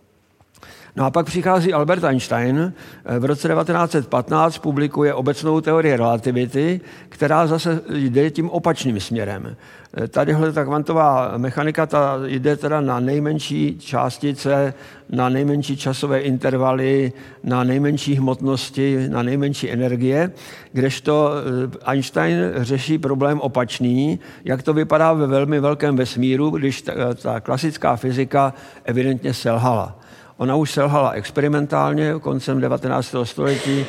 No 0.96 1.04
a 1.04 1.10
pak 1.10 1.26
přichází 1.26 1.72
Albert 1.72 2.04
Einstein, 2.04 2.72
eh, 3.04 3.18
v 3.18 3.24
roce 3.24 3.48
1915 3.48 4.58
publikuje 4.58 5.14
obecnou 5.14 5.60
teorii 5.60 5.96
relativity, 5.96 6.80
která 7.08 7.46
zase 7.46 7.80
jde 7.90 8.30
tím 8.30 8.50
opačným 8.50 9.00
směrem. 9.00 9.56
Eh, 9.96 10.08
tadyhle 10.08 10.52
ta 10.52 10.64
kvantová 10.64 11.32
mechanika 11.36 11.86
ta 11.86 12.18
jde 12.24 12.56
teda 12.56 12.80
na 12.80 13.00
nejmenší 13.00 13.78
částice, 13.78 14.74
na 15.10 15.28
nejmenší 15.28 15.76
časové 15.76 16.20
intervaly, 16.20 17.12
na 17.44 17.64
nejmenší 17.64 18.14
hmotnosti, 18.14 19.08
na 19.08 19.22
nejmenší 19.22 19.70
energie, 19.70 20.30
kdežto 20.72 21.30
eh, 21.34 21.90
Einstein 21.90 22.36
řeší 22.56 22.98
problém 22.98 23.40
opačný, 23.40 24.20
jak 24.44 24.62
to 24.62 24.74
vypadá 24.74 25.12
ve 25.12 25.26
velmi 25.26 25.60
velkém 25.60 25.96
vesmíru, 25.96 26.50
když 26.50 26.82
ta, 26.82 26.92
ta 27.22 27.40
klasická 27.40 27.96
fyzika 27.96 28.54
evidentně 28.84 29.34
selhala. 29.34 30.03
Ona 30.36 30.56
už 30.56 30.70
selhala 30.70 31.10
experimentálně, 31.10 32.14
koncem 32.20 32.60
19. 32.60 33.14
století 33.22 33.86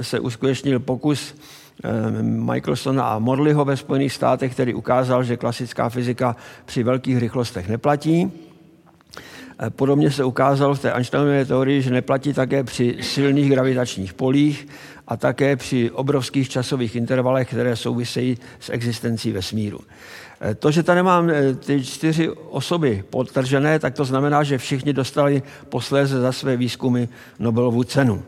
se 0.00 0.20
uskutečnil 0.20 0.80
pokus 0.80 1.34
eh, 1.84 2.22
Michelsona 2.22 3.04
a 3.04 3.18
Morleyho 3.18 3.64
ve 3.64 3.76
Spojených 3.76 4.12
státech, 4.12 4.52
který 4.52 4.74
ukázal, 4.74 5.24
že 5.24 5.36
klasická 5.36 5.88
fyzika 5.88 6.36
při 6.64 6.82
velkých 6.82 7.18
rychlostech 7.18 7.68
neplatí. 7.68 8.32
Eh, 9.58 9.70
podobně 9.70 10.10
se 10.10 10.24
ukázalo 10.24 10.74
v 10.74 10.80
té 10.80 10.92
Einsteinově 10.92 11.44
teorii, 11.44 11.82
že 11.82 11.90
neplatí 11.90 12.32
také 12.32 12.64
při 12.64 12.96
silných 13.00 13.50
gravitačních 13.50 14.14
polích 14.14 14.68
a 15.08 15.16
také 15.16 15.56
při 15.56 15.90
obrovských 15.90 16.48
časových 16.48 16.96
intervalech, 16.96 17.48
které 17.48 17.76
souvisejí 17.76 18.38
s 18.60 18.70
existencí 18.70 19.32
vesmíru. 19.32 19.80
Eh, 20.44 20.54
to, 20.54 20.70
že 20.70 20.82
tady 20.82 21.02
mám 21.02 21.30
eh, 21.30 21.54
ty 21.54 21.84
čtyři 21.84 22.30
osoby 22.30 23.04
podtržené, 23.10 23.78
tak 23.78 23.94
to 23.94 24.04
znamená, 24.04 24.42
že 24.42 24.58
všichni 24.58 24.92
dostali 24.92 25.42
posléze 25.68 26.20
za 26.20 26.32
své 26.32 26.56
výzkumy 26.56 27.08
Nobelovu 27.38 27.84
cenu. 27.84 28.22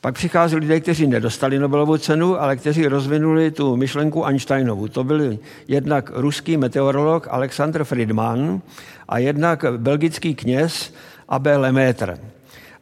Pak 0.00 0.14
přichází 0.14 0.56
lidé, 0.56 0.80
kteří 0.80 1.06
nedostali 1.06 1.58
Nobelovu 1.58 1.98
cenu, 1.98 2.40
ale 2.40 2.56
kteří 2.56 2.86
rozvinuli 2.86 3.50
tu 3.50 3.76
myšlenku 3.76 4.26
Einsteinovu. 4.26 4.88
To 4.88 5.04
byl 5.04 5.38
jednak 5.68 6.10
ruský 6.14 6.56
meteorolog 6.56 7.28
Alexander 7.30 7.84
Friedman 7.84 8.60
a 9.08 9.18
jednak 9.18 9.64
belgický 9.76 10.34
kněz 10.34 10.94
Abel 11.28 11.60
Lemaitre. 11.60 12.18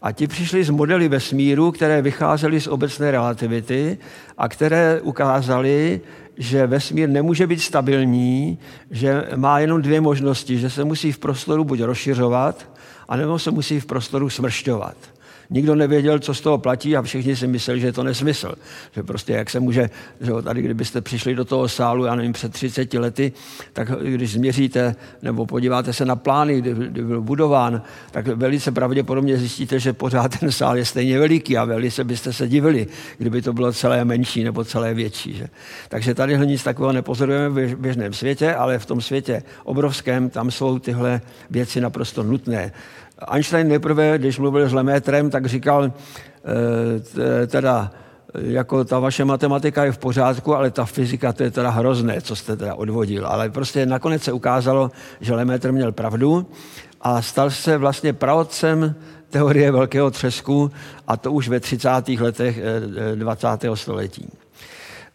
A 0.02 0.12
ti 0.12 0.26
přišli 0.26 0.64
z 0.64 0.71
modely 0.71 1.09
vesmíru, 1.09 1.73
které 1.73 2.02
vycházely 2.02 2.61
z 2.61 2.67
obecné 2.67 3.11
relativity 3.11 3.99
a 4.38 4.49
které 4.49 5.00
ukázaly, 5.00 6.00
že 6.40 6.66
vesmír 6.66 7.09
nemůže 7.09 7.47
být 7.47 7.61
stabilní, 7.61 8.59
že 8.90 9.25
má 9.37 9.59
jenom 9.59 9.82
dvě 9.82 10.00
možnosti, 10.00 10.59
že 10.59 10.70
se 10.70 10.85
musí 10.85 11.12
v 11.12 11.18
prostoru 11.18 11.64
buď 11.64 11.80
rozšiřovat, 11.80 12.70
anebo 13.09 13.38
se 13.38 13.50
musí 13.50 13.80
v 13.80 13.87
prostoru 13.87 14.30
smršťovat 14.30 14.97
nikdo 15.50 15.75
nevěděl, 15.75 16.19
co 16.19 16.35
z 16.35 16.40
toho 16.40 16.59
platí 16.59 16.97
a 16.97 17.02
všichni 17.02 17.37
si 17.37 17.47
mysleli, 17.47 17.80
že 17.80 17.87
je 17.87 17.92
to 17.92 18.02
nesmysl. 18.02 18.52
Že 18.92 19.02
prostě 19.02 19.33
jak 19.33 19.50
se 19.50 19.61
může, 19.61 19.90
že 20.21 20.33
tady 20.42 20.62
kdybyste 20.62 21.00
přišli 21.00 21.35
do 21.35 21.45
toho 21.45 21.69
sálu, 21.69 22.04
já 22.04 22.14
nevím, 22.14 22.33
před 22.33 22.52
30 22.52 22.95
lety, 22.95 23.33
tak 23.73 23.90
když 24.02 24.33
změříte 24.33 24.97
nebo 25.23 25.47
podíváte 25.47 25.92
se 25.92 26.04
na 26.04 26.16
plány, 26.16 26.59
kdy, 26.59 26.75
kdy 26.75 27.02
byl 27.02 27.21
budován, 27.21 27.83
tak 28.11 28.26
velice 28.26 28.73
pravděpodobně 28.73 29.37
zjistíte, 29.37 29.78
že 29.80 29.92
pořád 29.92 30.38
ten 30.38 30.52
sál 30.52 30.76
je 30.76 30.85
stejně 30.85 31.19
veliký 31.19 31.57
a 31.57 31.64
velice 31.64 32.04
byste 32.04 32.33
se 32.33 32.49
divili, 32.49 32.87
kdyby 33.19 33.42
to 33.42 33.52
bylo 33.52 33.73
celé 33.73 34.04
menší 34.04 34.45
nebo 34.45 34.64
celé 34.64 34.95
větší. 34.95 35.35
Že? 35.35 35.47
Takže 35.88 36.14
tady 36.14 36.38
nic 36.47 36.62
takového 36.62 36.92
nepozorujeme 36.92 37.49
v 37.66 37.78
běžném 37.80 38.12
světě, 38.12 38.54
ale 38.54 38.78
v 38.78 38.87
tom 38.87 39.00
světě 39.00 39.42
obrovském 39.64 40.30
tam 40.30 40.50
jsou 40.50 40.78
tyhle 40.78 41.21
věci 41.50 41.80
naprosto 41.80 42.23
nutné. 42.23 42.73
Einstein 43.29 43.69
nejprve, 43.69 44.19
když 44.19 44.39
mluvil 44.39 44.69
s 44.69 44.73
Lemétrem, 44.73 45.31
tak 45.31 45.47
říkal, 45.47 45.93
eh, 45.93 47.47
teda 47.47 47.91
jako 48.35 48.85
ta 48.85 48.99
vaše 48.99 49.25
matematika 49.25 49.85
je 49.85 49.93
v 49.93 49.99
pořádku, 49.99 50.55
ale 50.57 50.71
ta 50.71 50.85
fyzika 50.85 51.33
to 51.33 51.43
je 51.43 51.50
teda 51.50 51.71
hrozné, 51.71 52.21
co 52.21 52.37
jste 52.37 52.57
teda 52.57 52.75
odvodil. 52.75 53.27
Ale 53.27 53.50
prostě 53.50 53.87
nakonec 53.87 54.23
se 54.23 54.33
ukázalo, 54.33 54.91
že 55.21 55.35
Lemaitre 55.35 55.73
měl 55.73 55.93
pravdu 55.93 56.47
a 57.00 57.23
stal 57.23 57.50
se 57.50 57.79
vlastně 57.79 58.12
praotcem 58.12 58.95
teorie 59.31 59.73
velkého 59.73 60.11
třesku 60.11 60.71
a 61.07 61.17
to 61.17 61.33
už 61.33 61.49
ve 61.49 61.61
30. 61.61 61.89
letech 62.21 62.61
20. 63.15 63.73
Eh, 63.73 63.77
století. 63.77 64.29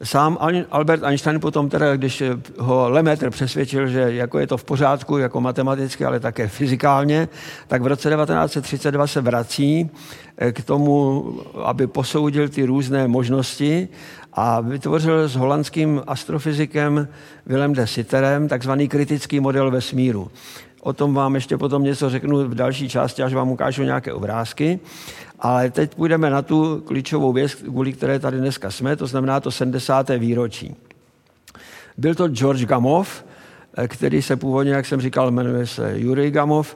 Sám 0.04 0.38
Albert 0.72 1.04
Einstein 1.04 1.40
potom 1.40 1.70
teda, 1.70 1.96
když 1.96 2.24
ho 2.58 2.90
Lemaitre 2.90 3.30
přesvědčil, 3.30 3.88
že 3.88 4.14
jako 4.14 4.40
je 4.40 4.48
to 4.48 4.58
v 4.58 4.64
pořádku, 4.64 5.18
jako 5.18 5.42
matematicky, 5.42 6.06
ale 6.06 6.20
také 6.20 6.48
fyzikálně, 6.48 7.28
tak 7.68 7.82
v 7.82 7.88
roce 7.88 8.10
1932 8.10 9.08
se 9.08 9.22
vrací 9.22 9.90
eh, 10.38 10.52
k 10.52 10.64
tomu, 10.64 11.26
aby 11.64 11.88
posoudil 11.88 12.50
ty 12.50 12.66
různé 12.66 13.08
možnosti 13.08 13.88
a 14.34 14.62
vytvořil 14.62 15.30
s 15.30 15.36
holandským 15.36 16.02
astrofyzikem 16.08 17.08
Willem 17.46 17.74
de 17.74 17.88
Sitterem 17.88 18.48
takzvaný 18.48 18.88
kritický 18.88 19.40
model 19.40 19.72
vesmíru. 19.72 20.32
O 20.86 20.94
tom 20.94 21.14
vám 21.14 21.36
ještě 21.36 21.58
potom 21.58 21.84
něco 21.84 22.10
řeknu 22.10 22.38
v 22.38 22.56
další 22.56 22.90
části, 22.90 23.24
až 23.24 23.34
vám 23.34 23.50
ukážu 23.50 23.84
nějaké 23.84 24.14
obrázky. 24.14 24.80
Ale 25.40 25.72
teď 25.72 25.96
půjdeme 25.96 26.30
na 26.30 26.42
tu 26.42 26.84
klíčovou 26.88 27.34
věc, 27.34 27.56
kvůli 27.56 27.94
které 27.94 28.20
tady 28.20 28.38
dneska 28.38 28.72
jsme, 28.72 28.96
to 28.96 29.08
znamená 29.08 29.40
to 29.40 29.52
70. 29.52 30.10
výročí. 30.10 30.76
Byl 31.98 32.16
to 32.16 32.28
George 32.28 32.66
Gamov, 32.66 33.26
který 33.88 34.22
se 34.22 34.36
původně, 34.36 34.74
jak 34.74 34.86
jsem 34.86 35.02
říkal, 35.02 35.32
jmenuje 35.32 35.68
se 35.68 35.94
Jurij 35.96 36.32
Gamov, 36.32 36.76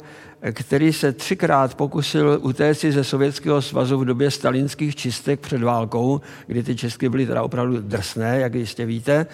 který 0.51 0.94
se 0.94 1.12
třikrát 1.12 1.75
pokusil 1.75 2.39
utéct 2.42 2.82
ze 2.82 3.04
Sovětského 3.04 3.62
svazu 3.62 3.98
v 3.98 4.06
době 4.06 4.32
stalinských 4.32 4.96
čistek 4.96 5.39
před 5.39 5.63
válkou, 5.63 6.22
kdy 6.48 6.63
ty 6.63 6.75
čistky 6.75 7.10
byly 7.10 7.25
teda 7.25 7.44
opravdu 7.44 7.82
drsné, 7.82 8.39
jak 8.39 8.54
jistě 8.56 8.86
víte. 8.86 9.25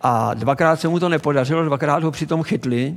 A 0.00 0.34
dvakrát 0.34 0.80
se 0.80 0.88
mu 0.88 1.00
to 1.00 1.08
nepodařilo, 1.08 1.64
dvakrát 1.64 2.02
ho 2.02 2.10
přitom 2.10 2.42
chytli 2.42 2.96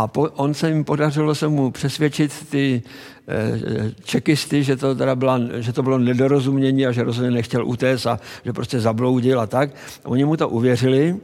a 0.00 0.06
po, 0.06 0.28
on 0.36 0.54
se 0.54 0.68
jim 0.68 0.84
podařilo 0.84 1.34
se 1.34 1.48
mu 1.48 1.70
přesvědčit 1.70 2.32
ty 2.50 2.82
e, 3.28 3.92
čekisty, 4.04 4.64
že 4.64 4.76
to, 4.76 4.94
teda 4.94 5.14
byla, 5.14 5.40
že 5.58 5.72
to 5.72 5.82
bylo 5.82 5.98
nedorozumění 5.98 6.86
a 6.86 6.92
že 6.92 7.02
rozhodně 7.02 7.30
nechtěl 7.30 7.66
utéct 7.66 8.06
a 8.06 8.20
že 8.44 8.52
prostě 8.52 8.80
zabloudil 8.80 9.40
a 9.40 9.46
tak. 9.46 9.70
Oni 10.04 10.24
mu 10.24 10.36
to 10.36 10.48
uvěřili 10.48 11.16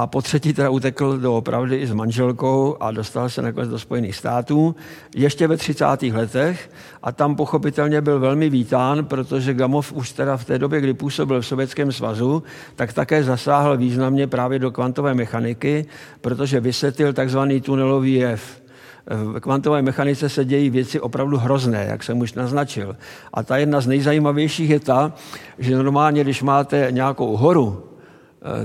a 0.00 0.06
po 0.06 0.22
třetí 0.22 0.52
teda 0.52 0.70
utekl 0.70 1.18
do 1.18 1.34
opravdy 1.34 1.76
i 1.76 1.86
s 1.86 1.92
manželkou 1.92 2.76
a 2.80 2.90
dostal 2.90 3.28
se 3.28 3.42
nakonec 3.42 3.68
do 3.68 3.78
Spojených 3.78 4.16
států 4.16 4.76
ještě 5.16 5.46
ve 5.46 5.56
30. 5.56 6.02
letech 6.02 6.70
a 7.02 7.12
tam 7.12 7.36
pochopitelně 7.36 8.00
byl 8.00 8.20
velmi 8.20 8.50
vítán, 8.50 9.04
protože 9.04 9.54
Gamov 9.54 9.92
už 9.92 10.12
teda 10.12 10.36
v 10.36 10.44
té 10.44 10.58
době, 10.58 10.80
kdy 10.80 10.94
působil 10.94 11.40
v 11.40 11.46
Sovětském 11.46 11.92
svazu, 11.92 12.42
tak 12.76 12.92
také 12.92 13.24
zasáhl 13.24 13.76
významně 13.76 14.26
právě 14.26 14.58
do 14.58 14.70
kvantové 14.70 15.14
mechaniky, 15.14 15.86
protože 16.20 16.60
vysvětlil 16.60 17.12
takzvaný 17.12 17.60
tunelový 17.60 18.14
jev. 18.14 18.62
V 19.06 19.40
kvantové 19.40 19.82
mechanice 19.82 20.28
se 20.28 20.44
dějí 20.44 20.70
věci 20.70 21.00
opravdu 21.00 21.36
hrozné, 21.36 21.86
jak 21.90 22.04
jsem 22.04 22.20
už 22.20 22.34
naznačil. 22.34 22.96
A 23.34 23.42
ta 23.42 23.56
jedna 23.56 23.80
z 23.80 23.86
nejzajímavějších 23.86 24.70
je 24.70 24.80
ta, 24.80 25.12
že 25.58 25.76
normálně, 25.76 26.24
když 26.24 26.42
máte 26.42 26.86
nějakou 26.90 27.36
horu, 27.36 27.87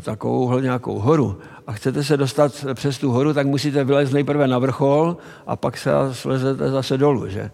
takovou 0.02 0.60
nějakou 0.60 1.00
horu 1.00 1.40
a 1.68 1.72
chcete 1.72 2.04
se 2.04 2.18
dostat 2.18 2.66
přes 2.74 2.98
tu 2.98 3.12
horu, 3.12 3.34
tak 3.34 3.48
musíte 3.48 3.84
vylézt 3.84 4.14
nejprve 4.14 4.48
na 4.48 4.60
vrchol 4.60 5.18
a 5.48 5.56
pak 5.56 5.78
se 5.78 5.92
slezete 6.12 6.72
zase 6.72 6.98
dolů. 6.98 7.28
Že? 7.28 7.52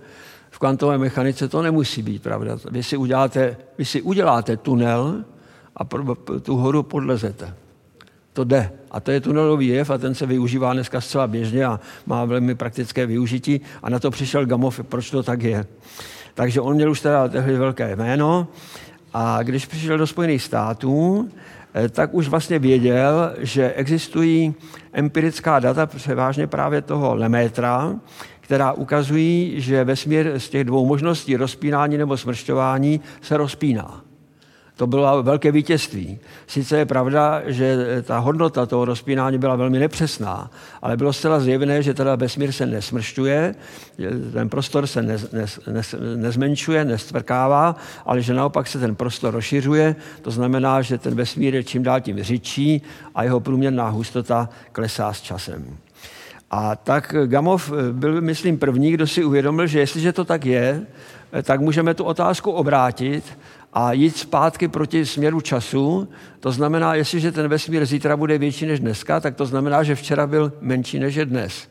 V 0.50 0.60
kvantové 0.60 0.98
mechanice 0.98 1.48
to 1.48 1.62
nemusí 1.62 2.02
být, 2.02 2.24
pravda. 2.24 2.58
Vy 2.72 2.84
si, 2.84 2.98
uděláte, 2.98 3.58
vy 3.78 3.86
si 3.86 4.02
uděláte 4.02 4.58
tunel 4.58 5.24
a 5.76 5.86
tu 6.42 6.58
horu 6.58 6.84
podlezete. 6.84 7.54
to 8.34 8.44
jde. 8.44 8.72
A 8.92 9.00
to 9.00 9.12
je 9.12 9.22
tunelový 9.22 9.68
jev 9.68 9.90
a 9.90 9.98
ten 9.98 10.16
se 10.16 10.26
využívá 10.26 10.74
dneska 10.74 11.02
zcela 11.02 11.28
běžně 11.28 11.66
a 11.66 11.80
má 12.06 12.26
velmi 12.26 12.56
praktické 12.56 13.06
využití. 13.06 13.62
A 13.84 13.90
na 13.90 14.00
to 14.00 14.12
přišel 14.12 14.46
Gamov, 14.46 14.80
proč 14.84 15.10
to 15.10 15.24
tak 15.24 15.42
je. 15.42 15.66
Takže 16.34 16.62
on 16.62 16.76
měl 16.76 16.92
už 16.92 17.02
teda 17.02 17.28
tehdy 17.28 17.58
velké 17.58 17.96
jméno 17.96 18.48
a 19.14 19.44
když 19.44 19.66
přišel 19.66 19.98
do 19.98 20.08
Spojených 20.08 20.44
států, 20.44 21.30
eh, 21.30 21.49
tak 21.90 22.14
už 22.14 22.28
vlastně 22.28 22.60
věděl, 22.60 23.34
že 23.38 23.74
existují 23.74 24.54
empirická 24.94 25.60
data, 25.60 25.86
převážně 25.86 26.48
právě 26.48 26.82
toho 26.82 27.16
Lemetra, 27.16 27.96
která 28.42 28.72
ukazují, 28.72 29.54
že 29.62 29.84
vesmír 29.84 30.40
z 30.40 30.50
těch 30.50 30.64
dvou 30.64 30.86
možností 30.86 31.36
rozpínání 31.36 31.98
nebo 31.98 32.18
smršťování 32.18 33.02
se 33.22 33.38
rozpíná. 33.38 34.09
To 34.80 34.88
bylo 34.88 35.24
velké 35.24 35.52
vítězství. 35.52 36.20
Sice 36.48 36.78
je 36.78 36.86
pravda, 36.86 37.42
že 37.46 37.78
ta 38.04 38.18
hodnota 38.18 38.66
toho 38.66 38.86
rozpínání 38.86 39.38
byla 39.38 39.56
velmi 39.56 39.80
nepřesná, 39.80 40.52
ale 40.82 40.98
bylo 40.98 41.14
zcela 41.14 41.40
zjevné, 41.40 41.84
že 41.84 41.94
teda 41.94 42.16
vesmír 42.16 42.52
se 42.52 42.66
nesmršťuje, 42.66 43.56
ten 44.34 44.50
prostor 44.50 44.88
se 44.88 45.02
ne, 45.02 45.18
ne, 45.34 45.46
ne, 45.68 45.82
nezmenšuje, 46.16 46.86
nestvrkává, 46.86 47.76
ale 48.06 48.22
že 48.22 48.34
naopak 48.34 48.68
se 48.68 48.80
ten 48.80 48.96
prostor 48.96 49.34
rozšiřuje. 49.34 49.96
To 50.22 50.32
znamená, 50.32 50.82
že 50.82 50.98
ten 50.98 51.16
vesmír 51.16 51.56
je 51.56 51.64
čím 51.64 51.84
dál 51.84 52.02
tím 52.02 52.24
řidší 52.24 52.82
a 53.16 53.24
jeho 53.24 53.40
průměrná 53.40 53.90
hustota 53.90 54.50
klesá 54.72 55.14
s 55.14 55.22
časem. 55.22 55.78
A 56.52 56.76
tak 56.76 57.16
Gamov 57.26 57.72
byl, 57.92 58.22
myslím, 58.22 58.58
první, 58.58 58.92
kdo 58.92 59.08
si 59.08 59.24
uvědomil, 59.24 59.68
že 59.68 59.80
jestliže 59.80 60.14
to 60.14 60.26
tak 60.26 60.46
je, 60.46 60.82
tak 61.44 61.62
můžeme 61.62 61.94
tu 61.94 62.04
otázku 62.04 62.52
obrátit 62.52 63.24
a 63.74 63.94
jít 63.94 64.18
zpátky 64.18 64.68
proti 64.68 65.06
směru 65.06 65.42
času. 65.42 66.08
To 66.40 66.52
znamená, 66.52 66.96
jestliže 66.96 67.32
ten 67.32 67.48
vesmír 67.48 67.86
zítra 67.86 68.18
bude 68.18 68.38
větší 68.38 68.66
než 68.66 68.80
dneska, 68.80 69.20
tak 69.20 69.36
to 69.36 69.46
znamená, 69.46 69.84
že 69.84 69.96
včera 69.96 70.28
byl 70.28 70.54
menší 70.62 71.00
než 71.00 71.16
je 71.16 71.26
dnes. 71.26 71.68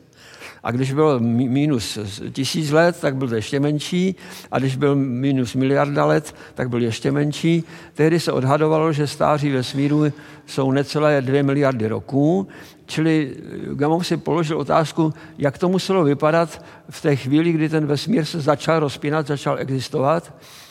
A 0.63 0.71
když 0.71 0.93
byl 0.93 1.19
minus 1.19 1.97
tisíc 2.31 2.71
let, 2.71 2.97
tak 3.01 3.15
byl 3.15 3.33
ještě 3.33 3.59
menší. 3.59 4.15
A 4.51 4.59
když 4.59 4.75
byl 4.75 4.95
minus 4.95 5.55
miliarda 5.55 6.05
let, 6.05 6.35
tak 6.55 6.69
byl 6.69 6.83
ještě 6.83 7.11
menší. 7.11 7.63
Tehdy 7.93 8.19
se 8.19 8.31
odhadovalo, 8.31 8.93
že 8.93 9.07
stáří 9.07 9.51
vesmíru 9.51 10.13
jsou 10.45 10.71
necelé 10.71 11.21
dvě 11.21 11.43
miliardy 11.43 11.87
roků. 11.87 12.47
Čili 12.85 13.35
Gamov 13.73 14.07
si 14.07 14.17
položil 14.17 14.57
otázku, 14.57 15.13
jak 15.37 15.57
to 15.57 15.69
muselo 15.69 16.03
vypadat 16.03 16.65
v 16.89 17.01
té 17.01 17.15
chvíli, 17.15 17.51
kdy 17.51 17.69
ten 17.69 17.85
vesmír 17.85 18.25
se 18.25 18.41
začal 18.41 18.79
rozpínat, 18.79 19.27
začal 19.27 19.59
existovat 19.59 20.33
Eh, 20.33 20.68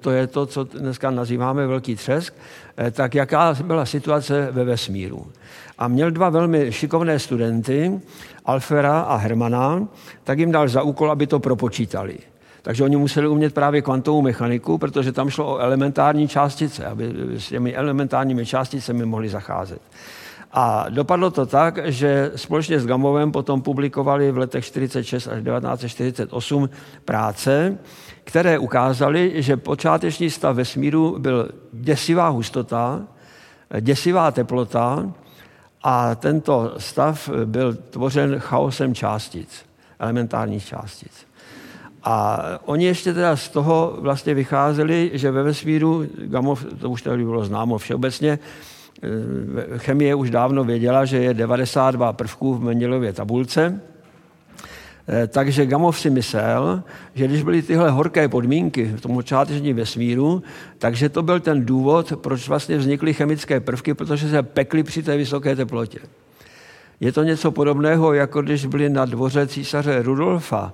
to 0.00 0.10
je 0.10 0.26
to, 0.26 0.46
co 0.46 0.64
dneska 0.64 1.10
nazýváme 1.10 1.66
velký 1.66 1.96
třesk, 1.96 2.34
eh, 2.76 2.90
tak 2.90 3.14
jaká 3.14 3.54
byla 3.64 3.86
situace 3.86 4.48
ve 4.50 4.64
vesmíru. 4.64 5.26
A 5.78 5.88
měl 5.88 6.10
dva 6.10 6.30
velmi 6.30 6.72
šikovné 6.72 7.18
studenty, 7.18 8.00
Alfera 8.44 9.00
a 9.00 9.16
Hermana, 9.16 9.88
tak 10.24 10.38
jim 10.38 10.52
dal 10.52 10.68
za 10.68 10.82
úkol, 10.82 11.10
aby 11.10 11.26
to 11.26 11.40
propočítali. 11.40 12.18
Takže 12.62 12.84
oni 12.84 12.96
museli 12.96 13.28
umět 13.28 13.54
právě 13.54 13.82
kvantovou 13.82 14.22
mechaniku, 14.22 14.78
protože 14.78 15.12
tam 15.12 15.30
šlo 15.30 15.54
o 15.54 15.58
elementární 15.58 16.28
částice, 16.28 16.84
aby 16.84 17.14
s 17.36 17.48
těmi 17.48 17.74
elementárními 17.74 18.46
částicemi 18.46 19.06
mohli 19.06 19.28
zacházet. 19.28 19.82
A 20.52 20.86
dopadlo 20.88 21.30
to 21.30 21.46
tak, 21.46 21.78
že 21.84 22.32
společně 22.36 22.80
s 22.80 22.86
Gamovem 22.86 23.32
potom 23.32 23.62
publikovali 23.62 24.32
v 24.32 24.38
letech 24.38 24.64
46 24.64 25.28
až 25.28 25.42
1948 25.42 26.70
práce, 27.04 27.78
které 28.32 28.58
ukázaly, 28.58 29.42
že 29.42 29.56
počáteční 29.56 30.30
stav 30.30 30.56
vesmíru 30.56 31.18
byl 31.18 31.48
děsivá 31.72 32.28
hustota, 32.28 33.02
děsivá 33.80 34.30
teplota 34.30 35.12
a 35.82 36.14
tento 36.14 36.74
stav 36.78 37.30
byl 37.44 37.74
tvořen 37.74 38.38
chaosem 38.38 38.94
částic, 38.94 39.66
elementárních 39.98 40.66
částic. 40.66 41.12
A 42.04 42.40
oni 42.64 42.84
ještě 42.84 43.14
teda 43.14 43.36
z 43.36 43.48
toho 43.48 43.96
vlastně 44.00 44.34
vycházeli, 44.34 45.10
že 45.14 45.30
ve 45.30 45.42
vesmíru, 45.42 46.06
Gamov, 46.16 46.64
to 46.80 46.90
už 46.90 47.02
tady 47.02 47.24
bylo 47.24 47.44
známo 47.44 47.78
všeobecně, 47.78 48.38
eh, 49.02 49.08
chemie 49.78 50.14
už 50.14 50.30
dávno 50.30 50.64
věděla, 50.64 51.04
že 51.04 51.18
je 51.18 51.34
92 51.34 52.12
prvků 52.12 52.54
v 52.54 52.62
Mendelově 52.62 53.12
tabulce, 53.12 53.80
takže 55.28 55.66
Gamov 55.66 55.98
si 55.98 56.10
myslel, 56.10 56.82
že 57.14 57.28
když 57.28 57.42
byly 57.42 57.62
tyhle 57.62 57.90
horké 57.90 58.28
podmínky 58.28 58.84
v 58.84 59.00
tom 59.00 59.22
čáteční 59.22 59.72
vesmíru, 59.72 60.42
takže 60.78 61.08
to 61.08 61.22
byl 61.22 61.40
ten 61.40 61.66
důvod, 61.66 62.12
proč 62.16 62.48
vlastně 62.48 62.78
vznikly 62.78 63.14
chemické 63.14 63.60
prvky, 63.60 63.94
protože 63.94 64.30
se 64.30 64.42
pekly 64.42 64.82
při 64.82 65.02
té 65.02 65.16
vysoké 65.16 65.56
teplotě. 65.56 65.98
Je 67.02 67.12
to 67.12 67.22
něco 67.22 67.50
podobného, 67.50 68.12
jako 68.12 68.42
když 68.42 68.66
byli 68.66 68.88
na 68.88 69.04
dvoře 69.04 69.46
císaře 69.46 70.02
Rudolfa 70.02 70.72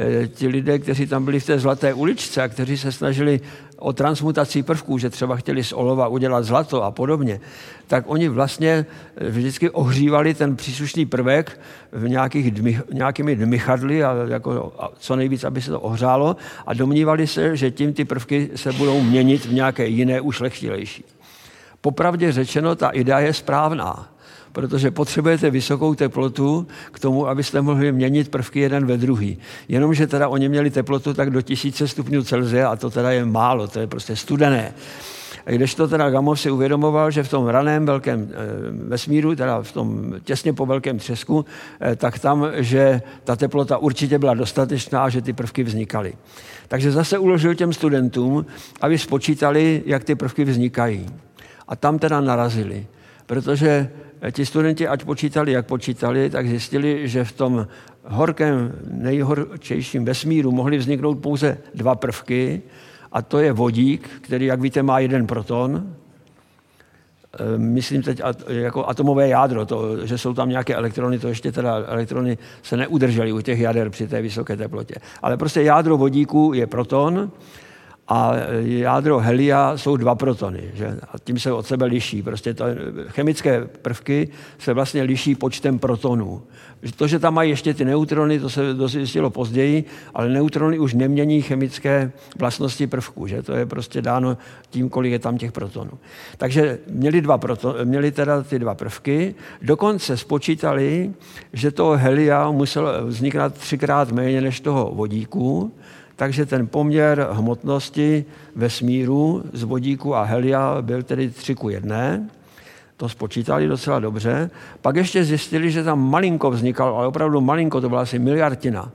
Eh, 0.00 0.28
ti 0.28 0.48
lidé, 0.48 0.78
kteří 0.78 1.06
tam 1.06 1.24
byli 1.24 1.40
v 1.40 1.46
té 1.46 1.58
zlaté 1.58 1.94
uličce 1.94 2.42
a 2.42 2.48
kteří 2.48 2.78
se 2.78 2.92
snažili 2.92 3.40
o 3.76 3.92
transmutaci 3.92 4.62
prvků, 4.62 4.98
že 4.98 5.10
třeba 5.10 5.36
chtěli 5.36 5.64
z 5.64 5.72
olova 5.72 6.08
udělat 6.08 6.44
zlato 6.44 6.82
a 6.82 6.90
podobně, 6.90 7.40
tak 7.86 8.04
oni 8.06 8.28
vlastně 8.28 8.86
eh, 9.16 9.30
vždycky 9.30 9.70
ohřívali 9.70 10.34
ten 10.34 10.56
příslušný 10.56 11.06
prvek 11.06 11.60
v 11.92 12.08
nějakých 12.08 12.50
dmy, 12.50 12.80
nějakými 12.92 13.36
dmychadly 13.36 14.04
a 14.04 14.14
jako 14.28 14.72
a 14.78 14.90
co 14.98 15.16
nejvíc, 15.16 15.44
aby 15.44 15.62
se 15.62 15.70
to 15.70 15.80
ohřálo 15.80 16.36
a 16.66 16.74
domnívali 16.74 17.26
se, 17.26 17.56
že 17.56 17.70
tím 17.70 17.92
ty 17.92 18.04
prvky 18.04 18.50
se 18.54 18.72
budou 18.72 19.00
měnit 19.00 19.44
v 19.44 19.52
nějaké 19.52 19.86
jiné, 19.86 20.20
už 20.20 20.40
lehtilejší. 20.40 21.04
Popravdě 21.80 22.32
řečeno, 22.32 22.74
ta 22.76 22.88
idea 22.88 23.18
je 23.18 23.34
správná 23.34 24.17
protože 24.52 24.90
potřebujete 24.90 25.50
vysokou 25.50 25.94
teplotu 25.94 26.66
k 26.92 27.00
tomu, 27.00 27.28
abyste 27.28 27.60
mohli 27.60 27.92
měnit 27.92 28.28
prvky 28.28 28.60
jeden 28.60 28.86
ve 28.86 28.96
druhý. 28.96 29.38
Jenomže 29.68 30.06
teda 30.06 30.28
oni 30.28 30.48
měli 30.48 30.70
teplotu 30.70 31.14
tak 31.14 31.30
do 31.30 31.42
tisíce 31.42 31.88
stupňů 31.88 32.24
Celsia 32.24 32.68
a 32.68 32.76
to 32.76 32.90
teda 32.90 33.10
je 33.10 33.24
málo, 33.24 33.68
to 33.68 33.80
je 33.80 33.86
prostě 33.86 34.16
studené. 34.16 34.74
Když 35.44 35.74
to 35.74 35.88
teda 35.88 36.10
Gamov 36.10 36.40
si 36.40 36.50
uvědomoval, 36.50 37.10
že 37.10 37.22
v 37.22 37.30
tom 37.30 37.46
raném 37.46 37.86
velkém 37.86 38.28
eh, 38.30 38.36
vesmíru, 38.88 39.36
teda 39.36 39.62
v 39.62 39.72
tom 39.72 40.14
těsně 40.24 40.52
po 40.52 40.66
velkém 40.66 40.98
třesku, 40.98 41.44
eh, 41.80 41.96
tak 41.96 42.18
tam, 42.18 42.46
že 42.54 43.02
ta 43.24 43.36
teplota 43.36 43.78
určitě 43.78 44.18
byla 44.18 44.34
dostatečná, 44.34 45.08
že 45.08 45.22
ty 45.22 45.32
prvky 45.32 45.62
vznikaly. 45.62 46.14
Takže 46.68 46.92
zase 46.92 47.18
uložil 47.18 47.54
těm 47.54 47.72
studentům, 47.72 48.46
aby 48.80 48.98
spočítali, 48.98 49.82
jak 49.86 50.04
ty 50.04 50.14
prvky 50.14 50.44
vznikají. 50.44 51.06
A 51.68 51.76
tam 51.76 51.98
teda 51.98 52.20
narazili, 52.20 52.86
protože 53.26 53.90
ti 54.30 54.46
studenti, 54.46 54.88
ať 54.88 55.04
počítali, 55.04 55.52
jak 55.52 55.66
počítali, 55.66 56.30
tak 56.30 56.48
zjistili, 56.48 57.08
že 57.08 57.24
v 57.24 57.32
tom 57.32 57.66
horkém, 58.04 58.72
nejhorčejším 58.90 60.04
vesmíru 60.04 60.52
mohly 60.52 60.78
vzniknout 60.78 61.18
pouze 61.18 61.58
dva 61.74 61.94
prvky, 61.94 62.62
a 63.12 63.22
to 63.22 63.38
je 63.38 63.52
vodík, 63.52 64.08
který, 64.20 64.46
jak 64.46 64.60
víte, 64.60 64.82
má 64.82 64.98
jeden 64.98 65.26
proton, 65.26 65.94
e, 67.38 67.58
myslím 67.58 68.02
teď 68.02 68.20
jako 68.48 68.88
atomové 68.88 69.28
jádro, 69.28 69.66
to, 69.66 70.06
že 70.06 70.18
jsou 70.18 70.34
tam 70.34 70.48
nějaké 70.48 70.74
elektrony, 70.74 71.18
to 71.18 71.28
ještě 71.28 71.52
teda 71.52 71.84
elektrony 71.86 72.38
se 72.62 72.76
neudržely 72.76 73.32
u 73.32 73.40
těch 73.40 73.60
jader 73.60 73.90
při 73.90 74.08
té 74.08 74.22
vysoké 74.22 74.56
teplotě. 74.56 74.94
Ale 75.22 75.36
prostě 75.36 75.62
jádro 75.62 75.96
vodíku 75.96 76.52
je 76.54 76.66
proton 76.66 77.30
a 78.08 78.32
jádro 78.60 79.18
helia 79.18 79.76
jsou 79.76 79.96
dva 79.96 80.14
protony. 80.14 80.70
Že? 80.74 80.86
A 81.12 81.18
tím 81.24 81.38
se 81.38 81.52
od 81.52 81.66
sebe 81.66 81.86
liší. 81.86 82.22
Prostě 82.22 82.54
to, 82.54 82.64
chemické 83.06 83.66
prvky 83.82 84.28
se 84.58 84.72
vlastně 84.72 85.02
liší 85.02 85.34
počtem 85.34 85.78
protonů. 85.78 86.42
To, 86.96 87.06
že 87.06 87.18
tam 87.18 87.34
mají 87.34 87.50
ještě 87.50 87.74
ty 87.74 87.84
neutrony, 87.84 88.40
to 88.40 88.50
se 88.50 88.74
dozjistilo 88.74 89.30
později, 89.30 89.84
ale 90.14 90.28
neutrony 90.28 90.78
už 90.78 90.94
nemění 90.94 91.42
chemické 91.42 92.12
vlastnosti 92.38 92.86
prvků. 92.86 93.26
Že? 93.26 93.42
To 93.42 93.52
je 93.52 93.66
prostě 93.66 94.02
dáno 94.02 94.36
tím, 94.70 94.88
kolik 94.88 95.12
je 95.12 95.18
tam 95.18 95.38
těch 95.38 95.52
protonů. 95.52 95.90
Takže 96.36 96.78
měli, 96.90 97.20
dva 97.20 97.38
proton, 97.38 97.74
měli 97.84 98.10
teda 98.12 98.42
ty 98.42 98.58
dva 98.58 98.74
prvky, 98.74 99.34
dokonce 99.62 100.16
spočítali, 100.16 101.12
že 101.52 101.70
toho 101.70 101.96
helia 101.96 102.50
muselo 102.50 103.06
vzniknout 103.06 103.54
třikrát 103.54 104.12
méně 104.12 104.40
než 104.40 104.60
toho 104.60 104.90
vodíku, 104.94 105.72
takže 106.18 106.46
ten 106.46 106.66
poměr 106.66 107.28
hmotnosti 107.30 108.24
vesmíru 108.56 109.42
z 109.52 109.62
vodíku 109.62 110.14
a 110.14 110.22
helia 110.22 110.82
byl 110.82 111.02
tedy 111.02 111.30
3 111.30 111.54
ku 111.54 111.68
1. 111.68 112.20
To 112.96 113.08
spočítali 113.08 113.66
docela 113.66 113.98
dobře. 113.98 114.50
Pak 114.80 114.96
ještě 114.96 115.24
zjistili, 115.24 115.70
že 115.70 115.84
tam 115.84 116.10
malinko 116.10 116.50
vznikalo, 116.50 116.96
ale 116.96 117.06
opravdu 117.06 117.40
malinko, 117.40 117.80
to 117.80 117.88
byla 117.88 118.00
asi 118.00 118.18
miliardina 118.18 118.92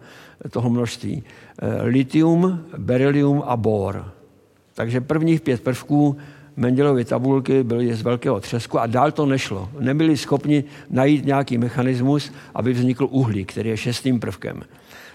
toho 0.49 0.69
množství. 0.69 1.23
Eh, 1.59 1.83
litium, 1.83 2.65
berylium 2.77 3.43
a 3.45 3.57
bor. 3.57 4.11
Takže 4.73 5.01
prvních 5.01 5.41
pět 5.41 5.61
prvků 5.61 6.17
Mendelovy 6.55 7.05
tabulky 7.05 7.63
byly 7.63 7.95
z 7.95 8.01
velkého 8.01 8.39
třesku 8.39 8.79
a 8.79 8.87
dál 8.87 9.11
to 9.11 9.25
nešlo. 9.25 9.69
Nebyli 9.79 10.17
schopni 10.17 10.63
najít 10.89 11.25
nějaký 11.25 11.57
mechanismus, 11.57 12.31
aby 12.55 12.73
vznikl 12.73 13.07
uhlík, 13.11 13.51
který 13.51 13.69
je 13.69 13.77
šestým 13.77 14.19
prvkem. 14.19 14.61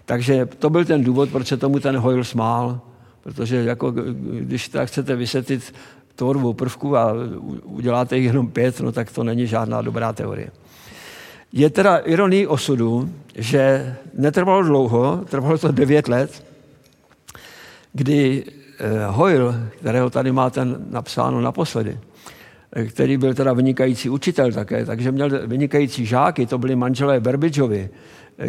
Takže 0.08 0.46
to 0.46 0.70
byl 0.70 0.84
ten 0.84 1.04
důvod, 1.04 1.30
proč 1.30 1.46
se 1.46 1.56
tomu 1.56 1.80
ten 1.80 1.96
Hoyle 1.96 2.24
smál. 2.24 2.80
Protože 3.22 3.56
jako, 3.56 3.90
když 4.40 4.68
tak 4.68 4.88
chcete 4.88 5.16
vysvětlit 5.16 5.74
tvorbu 6.14 6.52
prvků 6.52 6.96
a 6.96 7.12
uděláte 7.64 8.16
jich 8.16 8.26
jenom 8.26 8.48
pět, 8.48 8.80
no 8.80 8.92
tak 8.92 9.12
to 9.12 9.24
není 9.24 9.46
žádná 9.46 9.82
dobrá 9.82 10.12
teorie. 10.12 10.50
Je 11.52 11.70
teda 11.70 11.96
ironií 11.96 12.46
osudu, 12.46 13.10
že 13.34 13.96
netrvalo 14.14 14.62
dlouho, 14.62 15.24
trvalo 15.28 15.58
to 15.58 15.72
devět 15.72 16.08
let, 16.08 16.44
kdy 17.92 18.44
eh, 18.78 19.06
Hoyle, 19.06 19.68
kterého 19.76 20.10
tady 20.10 20.32
máte 20.32 20.64
napsáno 20.90 21.40
naposledy, 21.40 21.98
eh, 22.72 22.84
který 22.84 23.16
byl 23.16 23.34
teda 23.34 23.52
vynikající 23.52 24.08
učitel 24.08 24.52
také, 24.52 24.84
takže 24.84 25.12
měl 25.12 25.46
vynikající 25.46 26.06
žáky, 26.06 26.46
to 26.46 26.58
byli 26.58 26.76
manželé 26.76 27.20
Berbidžovi, 27.20 27.90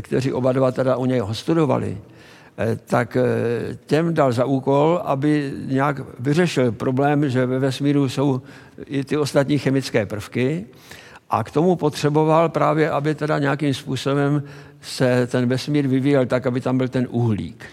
kteří 0.01 0.33
oba 0.33 0.51
dva 0.51 0.71
teda 0.71 0.97
u 0.97 1.05
něj 1.05 1.21
studovali, 1.31 1.97
tak 2.85 3.17
těm 3.85 4.13
dal 4.13 4.31
za 4.31 4.45
úkol, 4.45 5.01
aby 5.05 5.53
nějak 5.65 6.01
vyřešil 6.19 6.71
problém, 6.71 7.29
že 7.29 7.45
ve 7.45 7.59
vesmíru 7.59 8.09
jsou 8.09 8.41
i 8.85 9.03
ty 9.03 9.17
ostatní 9.17 9.57
chemické 9.57 10.05
prvky 10.05 10.65
a 11.29 11.43
k 11.43 11.51
tomu 11.51 11.75
potřeboval 11.75 12.49
právě, 12.49 12.91
aby 12.91 13.15
teda 13.15 13.39
nějakým 13.39 13.73
způsobem 13.73 14.43
se 14.81 15.27
ten 15.27 15.49
vesmír 15.49 15.87
vyvíjel 15.87 16.25
tak, 16.25 16.47
aby 16.47 16.61
tam 16.61 16.77
byl 16.77 16.87
ten 16.87 17.07
uhlík. 17.09 17.65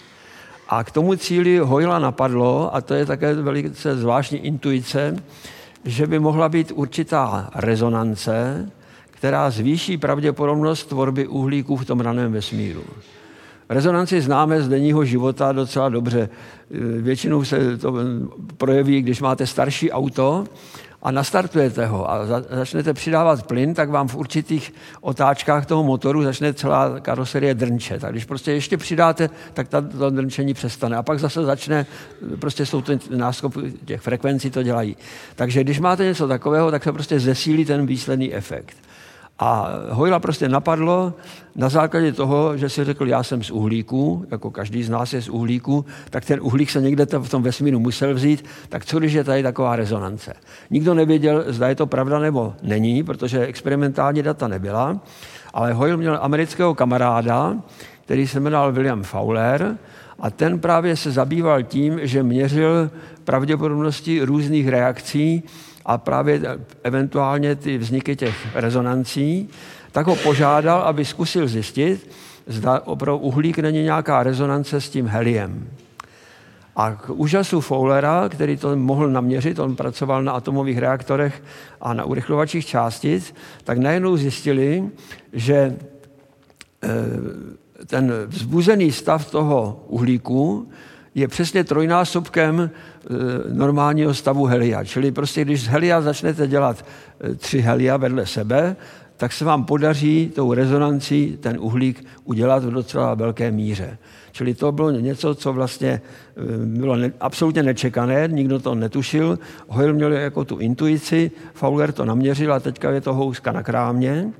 A 0.69 0.85
k 0.85 0.91
tomu 0.91 1.17
cíli 1.17 1.59
Hojla 1.59 1.99
napadlo, 1.99 2.75
a 2.75 2.81
to 2.81 2.95
je 2.95 3.07
také 3.07 3.35
velice 3.35 3.97
zvláštní 3.97 4.39
intuice, 4.39 5.17
že 5.85 6.07
by 6.07 6.19
mohla 6.19 6.49
být 6.49 6.73
určitá 6.75 7.51
rezonance, 7.55 8.71
která 9.17 9.51
zvýší 9.51 9.99
pravděpodobnost 9.99 10.85
tvorby 10.87 11.27
uhlíků 11.27 11.77
v 11.77 11.85
tom 11.85 12.01
raném 12.01 12.33
vesmíru. 12.33 12.83
Rezonanci 13.69 14.21
známe 14.21 14.63
z 14.63 14.69
denního 14.69 15.05
života 15.05 15.53
docela 15.53 15.89
dobře. 15.89 16.29
Většinou 17.01 17.45
se 17.45 17.79
to 17.79 17.95
projeví, 18.57 19.03
když 19.03 19.21
máte 19.21 19.47
starší 19.47 19.91
auto 19.91 20.45
a 21.03 21.11
nastartujete 21.11 21.87
ho 21.87 22.11
a 22.11 22.27
začnete 22.51 22.95
přidávat 22.95 23.47
plyn, 23.47 23.75
tak 23.75 23.91
vám 23.91 24.09
v 24.09 24.17
určitých 24.17 24.75
otáčkách 25.01 25.67
toho 25.67 25.85
motoru 25.85 26.23
začne 26.23 26.55
celá 26.55 27.01
karoserie 27.01 27.55
drnčet. 27.55 28.05
A 28.05 28.11
když 28.11 28.25
prostě 28.25 28.53
ještě 28.53 28.77
přidáte, 28.77 29.31
tak 29.55 29.69
ta, 29.69 29.81
to 29.81 30.11
drnčení 30.11 30.55
přestane. 30.55 30.97
A 30.97 31.03
pak 31.03 31.19
zase 31.19 31.45
začne, 31.45 31.87
prostě 32.39 32.67
jsou 32.67 32.81
to 32.83 32.93
náskop 33.11 33.55
těch 33.85 34.01
frekvencí, 34.01 34.51
to 34.51 34.63
dělají. 34.63 34.97
Takže 35.37 35.65
když 35.65 35.81
máte 35.81 36.05
něco 36.05 36.29
takového, 36.29 36.71
tak 36.71 36.85
se 36.85 36.93
prostě 36.93 37.21
zesílí 37.21 37.65
ten 37.65 37.87
výsledný 37.87 38.35
efekt. 38.35 38.77
A 39.39 39.69
Hojla 39.91 40.19
prostě 40.19 40.49
napadlo 40.49 41.15
na 41.57 41.69
základě 41.69 42.13
toho, 42.13 42.57
že 42.57 42.69
si 42.69 42.85
řekl, 42.85 43.09
já 43.09 43.23
jsem 43.23 43.43
z 43.43 43.51
uhlíku, 43.51 44.27
jako 44.31 44.51
každý 44.51 44.83
z 44.83 44.91
nás 44.91 45.13
je 45.13 45.23
z 45.23 45.29
uhlíku, 45.29 45.85
tak 46.11 46.25
ten 46.25 46.39
uhlík 46.43 46.71
se 46.71 46.81
někde 46.81 47.07
v 47.19 47.29
tom 47.29 47.43
vesmíru 47.43 47.79
musel 47.79 48.15
vzít, 48.15 48.45
tak 48.69 48.85
co 48.85 48.99
když 48.99 49.13
je 49.13 49.25
tady 49.25 49.43
taková 49.43 49.77
rezonance? 49.77 50.35
Nikdo 50.71 50.95
nevěděl, 50.95 51.45
zda 51.47 51.69
je 51.69 51.75
to 51.75 51.87
pravda 51.87 52.19
nebo 52.19 52.55
není, 52.63 53.03
protože 53.03 53.47
experimentální 53.47 54.23
data 54.23 54.49
nebyla, 54.49 55.01
ale 55.55 55.73
Hoyle 55.73 55.97
měl 55.97 56.19
amerického 56.23 56.75
kamaráda, 56.75 57.57
který 58.05 58.27
se 58.27 58.41
jmenoval 58.41 58.73
William 58.73 59.03
Fowler, 59.03 59.77
a 60.21 60.31
ten 60.31 60.59
právě 60.59 60.97
se 60.97 61.11
zabýval 61.11 61.63
tím, 61.63 62.01
že 62.03 62.23
měřil 62.23 62.91
pravděpodobnosti 63.25 64.23
různých 64.23 64.69
reakcí 64.69 65.43
a 65.87 65.99
právě 65.99 66.41
eventuálně 66.83 67.57
ty 67.57 67.79
vzniky 67.79 68.17
těch 68.17 68.47
rezonancí, 68.55 69.49
tak 69.93 70.07
ho 70.07 70.17
požádal, 70.17 70.81
aby 70.81 71.05
zkusil 71.05 71.49
zjistit, 71.49 72.11
zda 72.47 72.81
opravdu 72.85 73.19
uhlík 73.19 73.59
není 73.59 73.83
nějaká 73.83 74.23
rezonance 74.23 74.81
s 74.81 74.91
tím 74.91 75.07
heliem. 75.07 75.71
A 76.77 76.91
k 76.91 77.11
úžasu 77.11 77.61
Fowlera, 77.61 78.29
který 78.29 78.57
to 78.57 78.77
mohl 78.77 79.09
naměřit, 79.11 79.59
on 79.59 79.77
pracoval 79.77 80.23
na 80.23 80.33
atomových 80.33 80.79
reaktorech 80.79 81.43
a 81.81 81.95
na 81.95 82.05
urychlovačích 82.05 82.67
částic, 82.67 83.35
tak 83.65 83.79
najednou 83.79 84.17
zjistili, 84.17 84.91
že 85.33 85.57
e, 85.57 85.77
ten 87.87 88.13
vzbuzený 88.27 88.93
stav 88.93 89.31
toho 89.31 89.85
uhlíku 89.89 90.69
je 91.17 91.29
přesně 91.29 91.65
trojnásobkem 91.65 92.71
eh, 92.71 93.09
normálního 93.53 94.15
stavu 94.15 94.45
helia. 94.45 94.85
Čili 94.85 95.11
prostě, 95.11 95.45
když 95.45 95.63
z 95.63 95.67
helia 95.67 96.01
začnete 96.01 96.47
dělat 96.47 96.85
eh, 97.21 97.35
tři 97.35 97.61
helia 97.61 97.97
vedle 97.97 98.27
sebe, 98.27 98.77
tak 99.17 99.33
se 99.33 99.45
vám 99.45 99.65
podaří 99.65 100.33
tou 100.35 100.53
rezonancí 100.53 101.39
ten 101.41 101.57
uhlík 101.61 102.05
udělat 102.25 102.65
v 102.65 102.71
docela 102.71 103.15
velké 103.15 103.51
míře. 103.51 103.99
Čili 104.33 104.55
to 104.55 104.73
bylo 104.73 104.91
něco, 104.91 105.35
co 105.35 105.53
vlastně 105.53 106.01
eh, 106.37 106.67
bylo 106.67 106.97
ne, 106.97 107.13
absolutně 107.21 107.63
nečekané, 107.63 108.29
nikdo 108.29 108.61
to 108.61 108.75
netušil. 108.75 109.39
Hoyle 109.69 109.93
měl 109.93 110.13
jako 110.13 110.45
tu 110.45 110.59
intuici, 110.59 111.31
Fowler 111.55 111.93
to 111.93 112.05
naměřil 112.05 112.53
a 112.53 112.61
teďka 112.61 112.91
je 112.91 113.01
to 113.01 113.15
houska 113.15 113.53
na 113.53 113.63
krámě. 113.63 114.33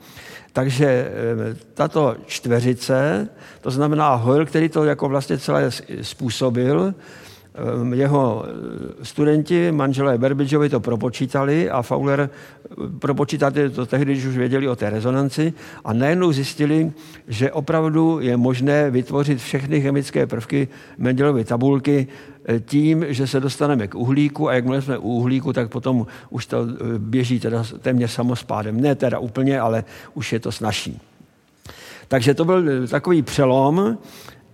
Takže 0.57 0.87
eh, 0.87 1.57
tato 1.75 2.17
čtveřice, 2.27 3.29
to 3.61 3.71
znamená 3.71 4.15
Hoyle, 4.15 4.45
který 4.45 4.69
to 4.69 4.85
jako 4.85 5.09
vlastně 5.09 5.39
celé 5.39 5.71
způsobil, 6.03 6.95
jeho 7.95 8.45
eh, 8.47 9.05
studenti, 9.05 9.73
manželé 9.73 10.19
Berbidžovi 10.19 10.69
to 10.69 10.81
propočítali 10.81 11.71
a 11.71 11.83
Fowler 11.83 12.31
propočítali 12.99 13.71
to 13.71 13.87
tehdy, 13.87 14.13
když 14.13 14.27
už 14.27 14.37
věděli 14.37 14.69
o 14.69 14.77
té 14.77 14.91
rezonanci 14.91 15.53
a 15.85 15.93
najednou 15.93 16.33
zjistili, 16.33 16.93
že 17.29 17.53
opravdu 17.53 18.19
je 18.21 18.37
možné 18.37 18.91
vytvořit 18.91 19.41
všechny 19.41 19.81
chemické 19.81 20.27
prvky 20.27 20.69
Mendelovy 20.99 21.45
tabulky 21.45 22.09
tím, 22.65 23.05
že 23.09 23.27
se 23.27 23.41
dostaneme 23.41 23.89
k 23.89 23.95
uhlíku 23.95 24.49
a 24.49 24.55
jakmile 24.55 24.83
jsme 24.83 24.99
u 24.99 25.09
uhlíku, 25.09 25.53
tak 25.53 25.71
potom 25.71 26.07
už 26.31 26.47
to 26.47 26.67
eh, 26.69 26.99
běží 26.99 27.41
teda 27.41 27.65
téměř 27.81 28.11
samospádem. 28.11 28.81
Ne 28.81 28.95
teda 28.95 29.19
úplně, 29.19 29.61
ale 29.61 29.85
už 30.15 30.33
je 30.33 30.41
to 30.41 30.53
snažší. 30.53 31.01
Takže 32.09 32.35
to 32.35 32.45
byl 32.45 32.65
eh, 32.69 32.87
takový 32.87 33.23
přelom, 33.23 33.99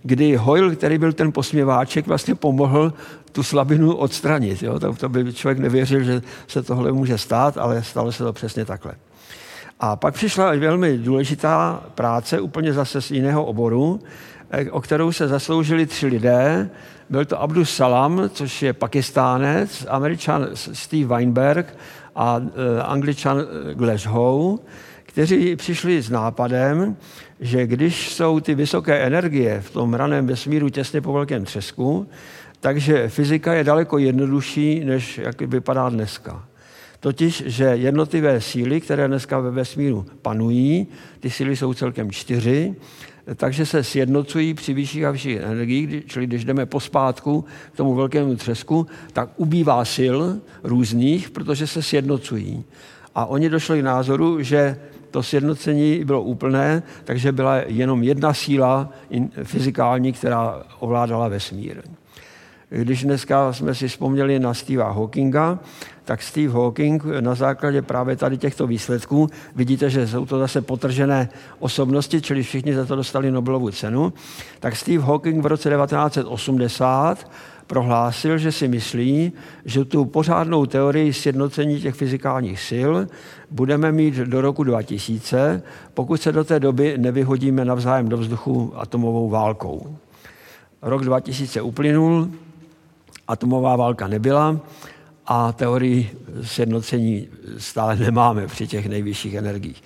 kdy 0.03 0.35
Hoyle, 0.35 0.75
který 0.75 0.97
byl 0.97 1.13
ten 1.13 1.31
posměváček, 1.31 2.07
vlastně 2.07 2.35
pomohl 2.35 2.93
tu 3.31 3.43
slabinu 3.43 3.95
odstranit. 3.95 4.63
Jo? 4.63 4.79
To, 4.79 4.93
to 4.93 5.09
by 5.09 5.33
člověk 5.33 5.59
nevěřil, 5.59 6.03
že 6.03 6.21
se 6.47 6.63
tohle 6.63 6.91
může 6.91 7.17
stát, 7.17 7.57
ale 7.57 7.83
stalo 7.83 8.11
se 8.11 8.23
to 8.23 8.33
přesně 8.33 8.65
takhle. 8.65 8.93
A 9.79 9.95
pak 9.95 10.13
přišla 10.13 10.55
velmi 10.55 10.97
důležitá 10.97 11.83
práce, 11.95 12.39
úplně 12.39 12.73
zase 12.73 13.01
z 13.01 13.11
jiného 13.11 13.45
oboru, 13.45 13.99
eh, 14.51 14.71
o 14.71 14.81
kterou 14.81 15.11
se 15.11 15.27
zasloužili 15.27 15.85
tři 15.85 16.07
lidé, 16.07 16.69
byl 17.09 17.25
to 17.25 17.41
Abdus 17.41 17.75
Salam, 17.75 18.29
což 18.33 18.61
je 18.61 18.73
pakistánec, 18.73 19.85
američan 19.89 20.47
Steve 20.53 21.15
Weinberg 21.15 21.77
a 22.15 22.41
e, 22.41 22.81
angličan 22.81 23.39
e, 23.39 23.73
Glasgow, 23.73 24.59
kteří 25.03 25.55
přišli 25.55 26.01
s 26.01 26.09
nápadem, 26.09 26.97
že 27.43 27.67
když 27.67 28.13
jsou 28.13 28.39
ty 28.39 28.55
vysoké 28.55 28.97
energie 28.97 29.61
v 29.61 29.71
tom 29.71 29.93
raném 29.93 30.27
vesmíru 30.27 30.69
těsně 30.69 31.01
po 31.01 31.13
velkém 31.13 31.45
třesku, 31.45 32.07
takže 32.59 33.09
fyzika 33.09 33.53
je 33.53 33.63
daleko 33.63 33.97
jednodušší, 33.97 34.85
než 34.85 35.17
jak 35.17 35.41
vypadá 35.41 35.89
dneska. 35.89 36.45
Totiž, 36.99 37.43
že 37.45 37.63
jednotlivé 37.63 38.41
síly, 38.41 38.81
které 38.81 39.07
dneska 39.07 39.39
ve 39.39 39.51
vesmíru 39.51 40.05
panují, 40.21 40.87
ty 41.19 41.29
síly 41.29 41.55
jsou 41.55 41.73
celkem 41.73 42.11
čtyři, 42.11 42.75
takže 43.35 43.65
se 43.65 43.83
sjednocují 43.83 44.53
při 44.53 44.73
vyšších 44.73 45.03
a 45.03 45.11
vyšších 45.11 45.37
energiích, 45.37 46.05
čili 46.05 46.27
když 46.27 46.45
jdeme 46.45 46.65
pospátku 46.65 47.45
k 47.73 47.77
tomu 47.77 47.95
velkému 47.95 48.35
třesku, 48.35 48.87
tak 49.13 49.29
ubývá 49.37 49.85
sil 49.95 50.17
různých, 50.63 51.29
protože 51.29 51.67
se 51.67 51.81
sjednocují. 51.81 52.63
A 53.15 53.25
oni 53.25 53.49
došli 53.49 53.79
k 53.79 53.83
názoru, 53.83 54.43
že 54.43 54.77
to 55.13 55.23
sjednocení 55.23 56.05
bylo 56.05 56.21
úplné, 56.21 56.83
takže 57.03 57.31
byla 57.31 57.55
jenom 57.55 58.03
jedna 58.03 58.33
síla 58.33 58.89
fyzikální, 59.43 60.13
která 60.13 60.63
ovládala 60.79 61.27
vesmír. 61.27 61.81
Když 62.69 63.03
dneska 63.03 63.53
jsme 63.53 63.75
si 63.75 63.87
vzpomněli 63.87 64.39
na 64.39 64.53
Steva 64.53 64.91
Hawkinga, 64.91 65.59
tak 66.05 66.21
Steve 66.21 66.53
Hawking 66.53 67.03
na 67.19 67.35
základě 67.35 67.81
právě 67.81 68.15
tady 68.15 68.37
těchto 68.37 68.67
výsledků, 68.67 69.29
vidíte, 69.55 69.89
že 69.89 70.07
jsou 70.07 70.25
to 70.25 70.39
zase 70.39 70.61
potržené 70.61 71.29
osobnosti, 71.59 72.21
čili 72.21 72.43
všichni 72.43 72.73
za 72.73 72.85
to 72.85 72.95
dostali 72.95 73.31
Nobelovu 73.31 73.71
cenu, 73.71 74.13
tak 74.59 74.75
Steve 74.75 75.03
Hawking 75.03 75.43
v 75.43 75.45
roce 75.45 75.69
1980 75.69 77.29
prohlásil, 77.67 78.37
že 78.37 78.51
si 78.51 78.67
myslí, 78.67 79.31
že 79.65 79.85
tu 79.85 80.05
pořádnou 80.05 80.65
teorii 80.65 81.13
sjednocení 81.13 81.81
těch 81.81 81.95
fyzikálních 81.95 82.59
sil 82.69 82.91
budeme 83.51 83.91
mít 83.91 84.15
do 84.15 84.41
roku 84.41 84.63
2000, 84.63 85.63
pokud 85.93 86.21
se 86.21 86.31
do 86.31 86.43
té 86.43 86.59
doby 86.59 86.97
nevyhodíme 86.97 87.65
navzájem 87.65 88.09
do 88.09 88.17
vzduchu 88.17 88.73
atomovou 88.75 89.29
válkou. 89.29 89.97
Rok 90.81 91.03
2000 91.03 91.61
uplynul, 91.61 92.29
atomová 93.27 93.75
válka 93.75 94.07
nebyla 94.07 94.59
a 95.25 95.51
teorii 95.51 96.17
sjednocení 96.41 97.27
stále 97.57 97.95
nemáme 97.95 98.47
při 98.47 98.67
těch 98.67 98.89
nejvyšších 98.89 99.33
energiích. 99.33 99.83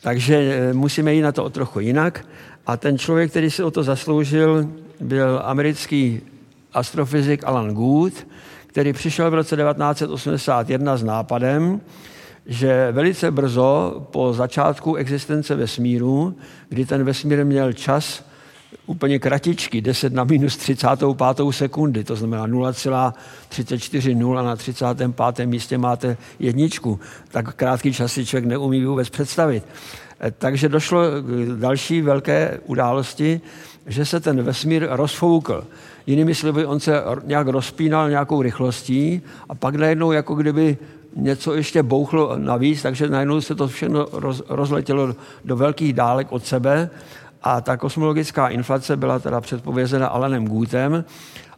Takže 0.00 0.36
eh, 0.36 0.72
musíme 0.72 1.14
jít 1.14 1.22
na 1.22 1.32
to 1.32 1.44
o 1.44 1.50
trochu 1.50 1.80
jinak. 1.80 2.26
A 2.66 2.76
ten 2.76 2.98
člověk, 2.98 3.30
který 3.30 3.50
se 3.50 3.64
o 3.64 3.70
to 3.70 3.82
zasloužil, 3.82 4.68
byl 5.00 5.40
americký 5.44 6.20
astrofyzik 6.74 7.44
Alan 7.44 7.74
Good, 7.74 8.26
který 8.66 8.92
přišel 8.92 9.30
v 9.30 9.34
roce 9.34 9.56
1981 9.56 10.96
s 10.96 11.02
nápadem, 11.02 11.80
že 12.46 12.88
velice 12.92 13.30
brzo 13.30 14.06
po 14.10 14.32
začátku 14.32 14.94
existence 14.94 15.54
vesmíru, 15.54 16.36
kdy 16.68 16.86
ten 16.86 17.04
vesmír 17.04 17.44
měl 17.44 17.72
čas 17.72 18.24
úplně 18.86 19.18
kratičky, 19.18 19.80
10 19.80 20.12
na 20.12 20.24
minus 20.24 20.56
35. 20.56 21.08
sekundy, 21.50 22.04
to 22.04 22.16
znamená 22.16 22.46
0,340 22.46 24.14
na 24.14 24.56
35. 24.56 25.46
místě 25.46 25.78
máte 25.78 26.16
jedničku. 26.38 27.00
Tak 27.28 27.54
krátký 27.54 27.92
čas 27.92 28.12
si 28.12 28.26
člověk 28.26 28.44
neumí 28.44 28.84
vůbec 28.84 29.10
představit. 29.10 29.64
Eh, 30.20 30.30
takže 30.30 30.68
došlo 30.68 31.02
k 31.20 31.58
další 31.60 32.02
velké 32.02 32.60
události, 32.66 33.40
že 33.86 34.04
se 34.04 34.20
ten 34.20 34.42
vesmír 34.42 34.86
rozfoukl. 34.90 35.64
Jinými 36.06 36.34
slovy, 36.34 36.66
on 36.66 36.80
se 36.80 37.02
nějak 37.24 37.48
rozpínal 37.48 38.10
nějakou 38.10 38.42
rychlostí 38.42 39.22
a 39.48 39.54
pak 39.54 39.74
najednou 39.74 40.12
jako 40.12 40.34
kdyby 40.34 40.78
něco 41.16 41.54
ještě 41.54 41.82
bouchlo 41.82 42.36
navíc, 42.36 42.82
takže 42.82 43.08
najednou 43.08 43.40
se 43.40 43.54
to 43.54 43.68
všechno 43.68 44.06
roz, 44.12 44.42
rozletělo 44.48 45.14
do 45.44 45.56
velkých 45.56 45.92
dálek 45.92 46.32
od 46.32 46.46
sebe 46.46 46.90
a 47.42 47.60
ta 47.60 47.76
kosmologická 47.76 48.48
inflace 48.48 48.96
byla 48.96 49.18
teda 49.18 49.40
předpovězena 49.40 50.06
Alanem 50.06 50.48
Gootem. 50.48 51.04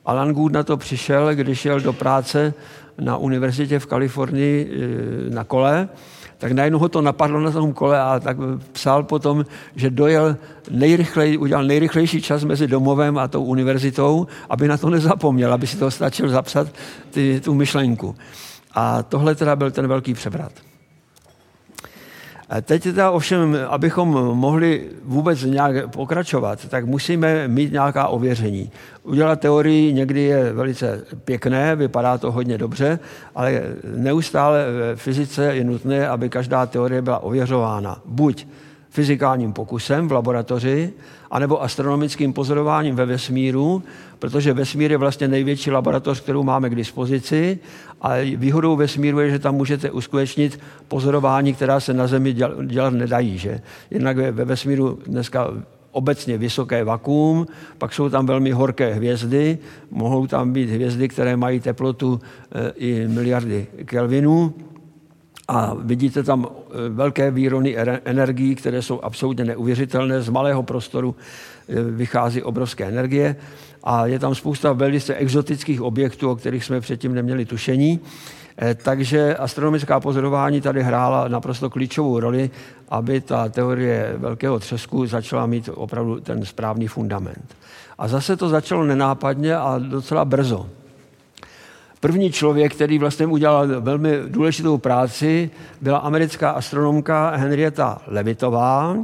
Alan 0.07 0.33
Good 0.33 0.53
na 0.53 0.63
to 0.63 0.77
přišel, 0.77 1.35
když 1.35 1.65
jel 1.65 1.81
do 1.81 1.93
práce 1.93 2.55
na 3.01 3.17
univerzitě 3.17 3.79
v 3.79 3.87
Kalifornii 3.87 4.71
e, 5.31 5.35
na 5.35 5.45
kole, 5.45 5.89
tak 6.39 6.53
najednou 6.53 6.79
ho 6.79 6.89
to 6.89 7.03
napadlo 7.03 7.41
na 7.41 7.51
tom 7.51 7.73
kole 7.73 8.01
a 8.01 8.21
tak 8.21 8.37
psal 8.73 9.03
potom, 9.03 9.45
že 9.77 9.91
dojel 9.91 10.37
nejrychlej, 10.71 11.39
udělal 11.39 11.65
nejrychlejší 11.65 12.23
čas 12.23 12.45
mezi 12.45 12.67
domovem 12.67 13.19
a 13.19 13.29
tou 13.29 13.45
univerzitou, 13.45 14.27
aby 14.51 14.69
na 14.69 14.77
to 14.77 14.91
nezapomněl, 14.91 15.55
aby 15.55 15.67
si 15.67 15.77
to 15.77 15.91
stačil 15.91 16.29
zapsat 16.29 16.69
ty, 17.11 17.41
tu 17.45 17.55
myšlenku. 17.55 18.15
A 18.75 19.03
tohle 19.03 19.35
teda 19.35 19.57
byl 19.57 19.71
ten 19.71 19.89
velký 19.89 20.15
převrat. 20.15 20.53
Teď 22.63 22.83
teda 22.83 23.11
ovšem, 23.11 23.57
abychom 23.69 24.09
mohli 24.37 24.89
vůbec 25.05 25.43
nějak 25.43 25.91
pokračovat, 25.91 26.69
tak 26.69 26.87
musíme 26.87 27.49
mít 27.49 27.73
nějaká 27.73 28.09
ověření. 28.09 28.71
Udělat 29.03 29.41
teorii 29.41 29.93
někdy 29.93 30.23
je 30.23 30.53
velice 30.53 31.05
pěkné, 31.25 31.77
vypadá 31.77 32.19
to 32.19 32.33
hodně 32.33 32.59
dobře, 32.59 32.99
ale 33.35 33.63
neustále 33.97 34.65
v 34.95 35.01
fyzice 35.01 35.55
je 35.57 35.65
nutné, 35.65 36.09
aby 36.09 36.29
každá 36.29 36.67
teorie 36.67 37.03
byla 37.03 37.19
ověřována. 37.19 38.03
Buď 38.05 38.47
fyzikálním 38.91 39.53
pokusem 39.53 40.09
v 40.09 40.13
laboratoři, 40.13 40.93
anebo 41.31 41.63
astronomickým 41.63 42.33
pozorováním 42.33 42.97
ve 42.97 43.07
vesmíru, 43.07 43.83
protože 44.19 44.53
vesmír 44.53 44.91
je 44.91 44.99
vlastně 44.99 45.29
největší 45.29 45.71
laboratoř, 45.71 46.21
kterou 46.21 46.43
máme 46.43 46.71
k 46.71 46.75
dispozici 46.75 47.59
a 48.01 48.13
výhodou 48.37 48.77
vesmíru 48.77 49.21
je, 49.21 49.31
že 49.31 49.39
tam 49.39 49.55
můžete 49.55 49.91
uskutečnit 49.91 50.61
pozorování, 50.89 51.55
která 51.55 51.81
se 51.81 51.95
na 51.95 52.07
Zemi 52.07 52.35
dělat 52.67 52.93
nedají. 52.93 53.39
Že? 53.39 53.61
Jednak 53.91 54.17
ve 54.17 54.45
vesmíru 54.45 54.99
dneska 55.07 55.51
obecně 55.97 56.39
vysoké 56.39 56.85
vakuum, 56.85 57.47
pak 57.79 57.95
jsou 57.95 58.09
tam 58.09 58.27
velmi 58.27 58.51
horké 58.51 58.95
hvězdy, 58.95 59.59
mohou 59.91 60.27
tam 60.27 60.53
být 60.53 60.71
hvězdy, 60.71 61.09
které 61.09 61.37
mají 61.37 61.61
teplotu 61.61 62.21
eh, 62.21 62.73
i 62.77 63.09
miliardy 63.09 63.67
kelvinů, 63.85 64.55
a 65.49 65.75
vidíte 65.75 66.23
tam 66.23 66.47
e, 66.47 66.89
velké 66.89 67.31
výrony 67.31 67.77
energií, 68.05 68.55
které 68.55 68.83
jsou 68.83 69.01
absolutně 69.01 69.45
neuvěřitelné. 69.45 70.23
Z 70.23 70.29
malého 70.29 70.63
prostoru 70.63 71.17
e, 71.69 71.83
vychází 71.83 72.43
obrovské 72.43 72.85
energie 72.85 73.37
a 73.85 74.07
je 74.07 74.19
tam 74.19 74.35
spousta 74.35 74.73
velice 74.73 75.15
exotických 75.15 75.83
objektů, 75.83 76.31
o 76.31 76.37
kterých 76.37 76.65
jsme 76.65 76.81
předtím 76.81 77.15
neměli 77.15 77.45
tušení. 77.45 78.01
E, 78.63 78.75
takže 78.75 79.37
astronomická 79.37 80.01
pozorování 80.01 80.61
tady 80.61 80.83
hrála 80.83 81.29
naprosto 81.29 81.71
klíčovou 81.71 82.21
roli, 82.21 82.51
aby 82.89 83.21
ta 83.21 83.49
teorie 83.49 84.15
velkého 84.17 84.59
třesku 84.59 85.07
začala 85.07 85.47
mít 85.47 85.69
opravdu 85.75 86.21
ten 86.21 86.45
správný 86.45 86.89
fundament. 86.89 87.57
A 87.99 88.09
zase 88.09 88.37
to 88.37 88.49
začalo 88.49 88.85
nenápadně 88.85 89.57
a 89.57 89.79
docela 89.79 90.25
brzo. 90.25 90.67
První 92.01 92.33
člověk, 92.33 92.75
který 92.75 92.99
vlastně 92.99 93.27
udělal 93.27 93.81
velmi 93.81 94.19
důležitou 94.27 94.79
práci, 94.79 95.51
byla 95.81 95.99
americká 95.99 96.51
astronomka 96.51 97.31
Henrietta 97.37 97.99
Levitová, 98.07 98.97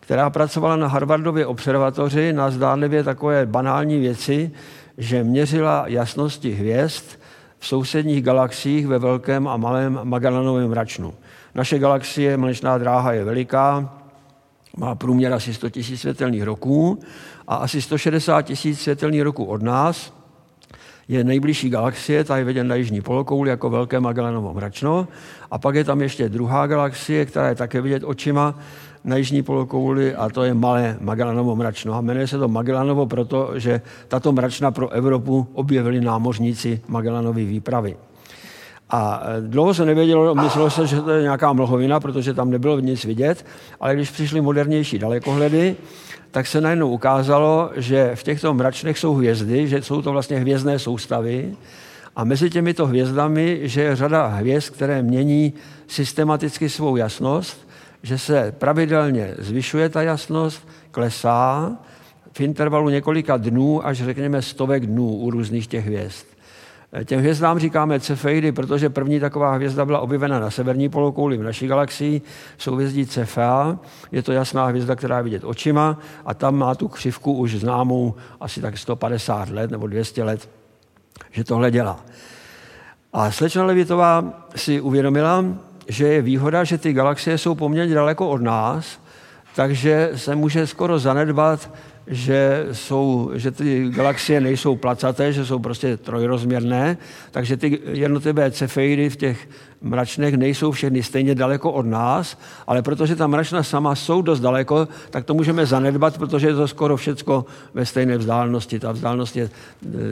která 0.00 0.30
pracovala 0.30 0.76
na 0.76 0.86
Harvardově 0.86 1.46
observatoři 1.46 2.32
na 2.32 2.50
zdánlivě 2.50 3.04
takové 3.04 3.46
banální 3.46 4.00
věci, 4.00 4.50
že 4.98 5.24
měřila 5.24 5.84
jasnosti 5.86 6.50
hvězd 6.50 7.04
v 7.58 7.66
sousedních 7.66 8.22
galaxiích 8.22 8.86
ve 8.86 8.98
velkém 8.98 9.48
a 9.48 9.56
malém 9.56 10.00
Magellanovém 10.02 10.70
mračnu. 10.70 11.14
Naše 11.54 11.78
galaxie, 11.78 12.36
mlečná 12.36 12.78
dráha 12.78 13.12
je 13.12 13.24
veliká, 13.24 13.94
má 14.76 14.94
průměr 14.94 15.32
asi 15.32 15.54
100 15.54 15.66
000 15.76 15.96
světelných 15.96 16.42
roků 16.42 17.00
a 17.48 17.54
asi 17.54 17.82
160 17.82 18.50
000 18.64 18.76
světelných 18.76 19.22
roků 19.22 19.44
od 19.44 19.62
nás– 19.62 20.12
je 21.10 21.24
nejbližší 21.24 21.70
galaxie, 21.70 22.24
ta 22.24 22.36
je 22.36 22.44
viděn 22.44 22.68
na 22.68 22.74
jižní 22.74 23.00
polokouli 23.00 23.50
jako 23.50 23.70
velké 23.70 24.00
Magellanovo 24.00 24.54
mračno. 24.54 25.08
A 25.50 25.58
pak 25.58 25.74
je 25.74 25.84
tam 25.84 26.00
ještě 26.00 26.28
druhá 26.28 26.66
galaxie, 26.66 27.26
která 27.26 27.48
je 27.48 27.54
také 27.54 27.80
vidět 27.80 28.02
očima 28.04 28.54
na 29.04 29.16
jižní 29.16 29.42
polokouli 29.42 30.14
a 30.14 30.28
to 30.28 30.42
je 30.42 30.54
malé 30.54 30.96
Magellanovo 31.00 31.56
mračno. 31.56 31.94
A 31.94 32.00
jmenuje 32.00 32.26
se 32.26 32.38
to 32.38 32.48
Magellanovo 32.48 33.06
proto, 33.06 33.50
že 33.54 33.80
tato 34.08 34.32
mračna 34.32 34.70
pro 34.70 34.88
Evropu 34.88 35.46
objevili 35.52 36.00
námořníci 36.00 36.80
Magellanovy 36.88 37.44
výpravy. 37.44 37.96
A 38.90 39.22
e, 39.24 39.40
dlouho 39.40 39.74
se 39.74 39.84
nevědělo, 39.84 40.34
myslelo 40.34 40.70
se, 40.70 40.86
že 40.86 41.00
to 41.00 41.10
je 41.10 41.22
nějaká 41.22 41.52
mlhovina, 41.52 42.00
protože 42.00 42.34
tam 42.34 42.50
nebylo 42.50 42.80
nic 42.80 43.04
vidět, 43.04 43.46
ale 43.80 43.94
když 43.94 44.10
přišly 44.10 44.40
modernější 44.40 44.98
dalekohledy, 44.98 45.76
tak 46.30 46.46
se 46.46 46.60
najednou 46.60 46.88
ukázalo, 46.88 47.70
že 47.76 48.10
v 48.14 48.22
těchto 48.22 48.54
mračnech 48.54 48.98
jsou 48.98 49.14
hvězdy, 49.14 49.68
že 49.68 49.82
jsou 49.82 50.02
to 50.02 50.12
vlastně 50.12 50.38
hvězdné 50.38 50.78
soustavy 50.78 51.56
a 52.16 52.24
mezi 52.24 52.50
těmito 52.50 52.86
hvězdami, 52.86 53.60
že 53.62 53.82
je 53.82 53.96
řada 53.96 54.26
hvězd, 54.26 54.70
které 54.70 55.02
mění 55.02 55.52
systematicky 55.86 56.68
svou 56.68 56.96
jasnost, 56.96 57.68
že 58.02 58.18
se 58.18 58.52
pravidelně 58.58 59.34
zvyšuje 59.38 59.88
ta 59.88 60.02
jasnost, 60.02 60.68
klesá 60.90 61.72
v 62.32 62.40
intervalu 62.40 62.88
několika 62.88 63.36
dnů 63.36 63.86
až 63.86 64.02
řekněme 64.02 64.42
stovek 64.42 64.86
dnů 64.86 65.16
u 65.16 65.30
různých 65.30 65.66
těch 65.66 65.86
hvězd. 65.86 66.29
Těm 67.04 67.20
hvězdám 67.20 67.58
říkáme 67.58 68.00
cefeidy, 68.00 68.52
protože 68.52 68.90
první 68.90 69.20
taková 69.20 69.54
hvězda 69.54 69.84
byla 69.84 70.00
objevena 70.00 70.40
na 70.40 70.50
severní 70.50 70.88
polokouli 70.88 71.36
v 71.36 71.42
naší 71.42 71.66
galaxii, 71.66 72.22
souhvězdí 72.58 73.06
Cefea. 73.06 73.78
Je 74.12 74.22
to 74.22 74.32
jasná 74.32 74.66
hvězda, 74.66 74.96
která 74.96 75.16
je 75.16 75.22
vidět 75.22 75.44
očima 75.44 75.98
a 76.24 76.34
tam 76.34 76.56
má 76.58 76.74
tu 76.74 76.88
křivku 76.88 77.32
už 77.32 77.54
známou 77.54 78.14
asi 78.40 78.60
tak 78.60 78.78
150 78.78 79.48
let 79.48 79.70
nebo 79.70 79.86
200 79.86 80.24
let, 80.24 80.48
že 81.30 81.44
tohle 81.44 81.70
dělá. 81.70 82.00
A 83.12 83.30
slečna 83.30 83.64
Levitová 83.64 84.24
si 84.56 84.80
uvědomila, 84.80 85.44
že 85.88 86.08
je 86.08 86.22
výhoda, 86.22 86.64
že 86.64 86.78
ty 86.78 86.92
galaxie 86.92 87.38
jsou 87.38 87.54
poměrně 87.54 87.94
daleko 87.94 88.28
od 88.28 88.42
nás, 88.42 89.00
takže 89.54 90.10
se 90.16 90.36
může 90.36 90.66
skoro 90.66 90.98
zanedbat 90.98 91.70
že, 92.10 92.66
jsou, 92.72 93.30
že 93.34 93.50
ty 93.50 93.88
galaxie 93.88 94.40
nejsou 94.40 94.76
placaté, 94.76 95.32
že 95.32 95.46
jsou 95.46 95.58
prostě 95.58 95.96
trojrozměrné, 95.96 96.98
takže 97.30 97.56
ty 97.56 97.80
jednotlivé 97.92 98.50
cefeidy 98.50 99.10
v 99.10 99.16
těch 99.16 99.48
mračnech 99.82 100.34
nejsou 100.34 100.70
všechny 100.70 101.02
stejně 101.02 101.34
daleko 101.34 101.72
od 101.72 101.86
nás, 101.86 102.38
ale 102.66 102.82
protože 102.82 103.16
ta 103.16 103.26
mračna 103.26 103.62
sama 103.62 103.94
jsou 103.94 104.22
dost 104.22 104.40
daleko, 104.40 104.88
tak 105.10 105.24
to 105.24 105.34
můžeme 105.34 105.66
zanedbat, 105.66 106.18
protože 106.18 106.46
je 106.46 106.54
to 106.54 106.68
skoro 106.68 106.96
všecko 106.96 107.46
ve 107.74 107.86
stejné 107.86 108.18
vzdálenosti. 108.18 108.80
Ta 108.80 108.92
vzdálenost 108.92 109.36
je, 109.36 109.50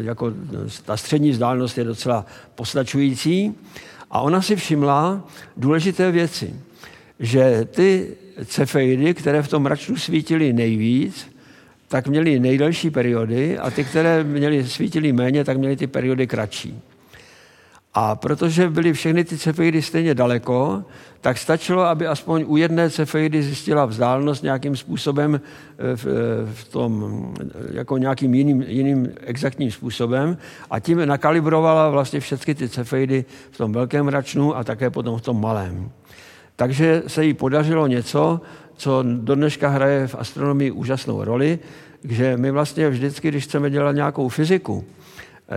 jako 0.00 0.32
ta 0.84 0.96
střední 0.96 1.30
vzdálenost 1.30 1.78
je 1.78 1.84
docela 1.84 2.26
postačující. 2.54 3.54
A 4.10 4.20
ona 4.20 4.42
si 4.42 4.56
všimla 4.56 5.28
důležité 5.56 6.10
věci, 6.10 6.54
že 7.20 7.68
ty 7.70 8.16
cefeidy, 8.44 9.14
které 9.14 9.42
v 9.42 9.48
tom 9.48 9.62
mračnu 9.62 9.96
svítily 9.96 10.52
nejvíc, 10.52 11.37
tak 11.88 12.06
měli 12.06 12.40
nejdelší 12.40 12.90
periody 12.90 13.58
a 13.58 13.70
ty, 13.70 13.84
které 13.84 14.24
měli, 14.24 14.68
svítily 14.68 15.12
méně, 15.12 15.44
tak 15.44 15.58
měly 15.58 15.76
ty 15.76 15.86
periody 15.86 16.26
kratší. 16.26 16.82
A 17.94 18.14
protože 18.14 18.70
byly 18.70 18.92
všechny 18.92 19.24
ty 19.24 19.38
cefeidy 19.38 19.82
stejně 19.82 20.14
daleko, 20.14 20.84
tak 21.20 21.38
stačilo, 21.38 21.82
aby 21.82 22.06
aspoň 22.06 22.44
u 22.46 22.56
jedné 22.56 22.90
cefeidy 22.90 23.42
zjistila 23.42 23.84
vzdálenost 23.84 24.42
nějakým 24.42 24.76
způsobem 24.76 25.40
eh, 25.40 25.96
v, 25.96 26.06
eh, 26.06 26.10
v 26.52 26.68
tom, 26.68 27.34
jako 27.72 27.98
nějakým 27.98 28.34
jiným, 28.34 28.62
jiným 28.62 29.08
exaktním 29.20 29.70
způsobem 29.70 30.36
a 30.70 30.80
tím 30.80 31.06
nakalibrovala 31.06 31.90
vlastně 31.90 32.20
všechny 32.20 32.54
ty 32.54 32.68
cefeidy 32.68 33.24
v 33.50 33.56
tom 33.58 33.72
velkém 33.72 34.06
mračnu 34.06 34.56
a 34.56 34.64
také 34.64 34.90
potom 34.90 35.18
v 35.18 35.22
tom 35.22 35.40
malém. 35.40 35.90
Takže 36.56 37.02
se 37.06 37.24
jí 37.24 37.34
podařilo 37.34 37.86
něco, 37.86 38.40
co 38.78 39.02
do 39.02 39.34
dneška 39.34 39.68
hraje 39.68 40.06
v 40.06 40.14
astronomii 40.14 40.70
úžasnou 40.70 41.24
roli, 41.24 41.58
že 42.04 42.36
my 42.36 42.50
vlastně 42.50 42.90
vždycky, 42.90 43.28
když 43.28 43.44
chceme 43.44 43.70
dělat 43.70 43.92
nějakou 43.92 44.28
fyziku, 44.28 44.84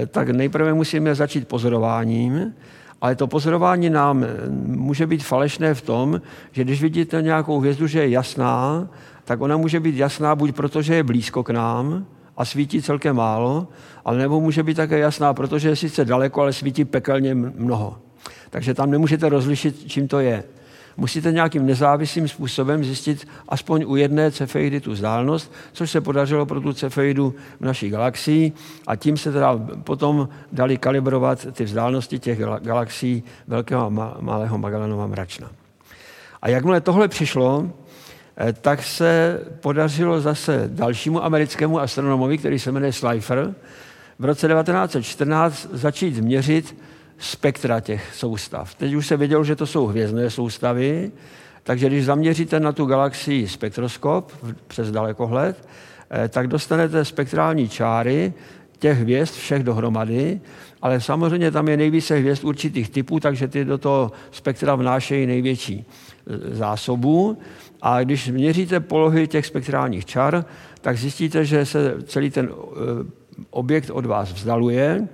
tak 0.08 0.30
nejprve 0.30 0.74
musíme 0.74 1.16
začít 1.16 1.48
pozorováním, 1.48 2.54
ale 3.02 3.16
to 3.16 3.28
pozorování 3.28 3.90
nám 3.90 4.26
může 4.66 5.08
být 5.08 5.24
falešné 5.24 5.74
v 5.74 5.82
tom, 5.82 6.22
že 6.52 6.64
když 6.64 6.82
vidíte 6.82 7.22
nějakou 7.22 7.60
hvězdu, 7.60 7.88
že 7.88 8.00
je 8.00 8.10
jasná, 8.10 8.88
tak 9.26 9.42
ona 9.42 9.58
může 9.58 9.80
být 9.80 9.96
jasná 9.96 10.36
buď 10.36 10.56
proto, 10.56 10.82
že 10.82 10.96
je 10.96 11.04
blízko 11.04 11.44
k 11.44 11.50
nám 11.50 12.06
a 12.38 12.46
svítí 12.46 12.82
celkem 12.82 13.16
málo, 13.16 13.68
ale 14.06 14.18
nebo 14.18 14.42
může 14.42 14.64
být 14.64 14.78
také 14.78 15.00
jasná, 15.00 15.34
protože 15.34 15.70
je 15.70 15.76
sice 15.76 16.06
daleko, 16.06 16.42
ale 16.42 16.54
svítí 16.54 16.86
pekelně 16.86 17.36
mnoho. 17.36 17.98
Takže 18.50 18.74
tam 18.74 18.92
nemůžete 18.92 19.30
rozlišit, 19.30 19.84
čím 19.88 20.08
to 20.08 20.20
je. 20.20 20.44
Musíte 20.98 21.32
nějakým 21.32 21.66
nezávislým 21.66 22.28
způsobem 22.28 22.84
zjistit 22.84 23.28
aspoň 23.50 23.84
u 23.88 23.96
jedné 23.96 24.32
cefeidy 24.32 24.82
tu 24.82 24.92
vzdálenost, 24.92 25.54
což 25.74 25.92
se 25.92 26.02
podařilo 26.02 26.46
pro 26.46 26.62
tu 26.62 26.74
cefeidu 26.74 27.36
v 27.60 27.66
naší 27.66 27.90
galaxii 27.90 28.52
a 28.88 28.96
tím 28.96 29.18
se 29.18 29.32
teda 29.32 29.60
potom 29.84 30.30
dali 30.52 30.78
kalibrovat 30.78 31.48
ty 31.52 31.64
vzdálenosti 31.64 32.20
těch 32.20 32.40
galaxií 32.40 33.24
velkého 33.48 33.86
a 33.86 34.18
malého 34.20 34.58
Magellanova 34.58 35.08
mračna. 35.08 35.52
A 36.42 36.50
jakmile 36.50 36.82
tohle 36.82 37.08
přišlo, 37.08 37.72
eh, 38.38 38.54
tak 38.54 38.84
se 38.84 39.40
podařilo 39.60 40.22
zase 40.22 40.64
dalšímu 40.68 41.24
americkému 41.24 41.80
astronomovi, 41.80 42.38
který 42.38 42.60
se 42.60 42.72
jmenuje 42.72 42.94
Slifer, 42.94 43.54
v 44.20 44.26
roce 44.26 44.48
1914 44.48 45.68
začít 45.72 46.18
měřit 46.18 46.76
spektra 47.22 47.80
těch 47.80 48.16
soustav. 48.16 48.76
Teď 48.76 48.94
už 48.94 49.08
se 49.08 49.18
vědělo, 49.18 49.44
že 49.44 49.56
to 49.56 49.66
jsou 49.66 49.86
hvězdné 49.88 50.30
soustavy, 50.30 51.12
takže 51.64 51.88
když 51.88 52.06
zaměříte 52.06 52.60
na 52.60 52.72
tu 52.72 52.86
galaxii 52.86 53.48
spektroskop 53.48 54.32
přes 54.68 54.92
dalekohled, 54.92 55.68
eh, 56.10 56.28
tak 56.28 56.48
dostanete 56.48 57.06
spektrální 57.06 57.70
čáry 57.70 58.34
těch 58.80 59.00
hvězd 59.00 59.34
všech 59.34 59.64
dohromady, 59.64 60.42
ale 60.82 61.02
samozřejmě 61.02 61.52
tam 61.52 61.68
je 61.68 61.78
nejvíce 61.78 62.16
hvězd 62.16 62.44
určitých 62.44 62.90
typů, 62.90 63.20
takže 63.20 63.48
ty 63.48 63.66
do 63.66 63.78
toho 63.78 64.12
spektra 64.32 64.76
vnášejí 64.76 65.26
největší 65.26 65.86
eh, 65.86 66.56
zásobu. 66.56 67.38
A 67.82 68.04
když 68.04 68.28
měříte 68.28 68.80
polohy 68.80 69.28
těch 69.28 69.46
spektrálních 69.46 70.06
čar, 70.06 70.46
tak 70.82 70.98
zjistíte, 70.98 71.46
že 71.46 71.66
se 71.66 71.96
celý 72.06 72.30
ten 72.30 72.50
eh, 72.50 72.76
objekt 73.50 73.90
od 73.90 74.06
vás 74.06 74.34
vzdaluje 74.34 75.08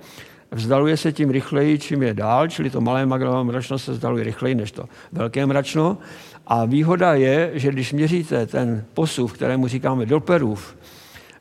vzdaluje 0.50 0.96
se 0.96 1.12
tím 1.12 1.30
rychleji, 1.30 1.78
čím 1.78 2.02
je 2.02 2.14
dál, 2.14 2.48
čili 2.48 2.70
to 2.70 2.80
malé 2.80 3.06
Magellanovo 3.06 3.44
mračno 3.44 3.78
se 3.78 3.92
vzdaluje 3.92 4.24
rychleji 4.24 4.54
než 4.54 4.72
to 4.72 4.84
velké 5.12 5.46
mračno. 5.46 5.98
A 6.46 6.64
výhoda 6.64 7.14
je, 7.14 7.50
že 7.54 7.72
když 7.72 7.92
měříte 7.92 8.46
ten 8.46 8.84
posuv, 8.94 9.32
kterému 9.32 9.68
říkáme 9.68 10.06
Dopplerův, 10.06 10.76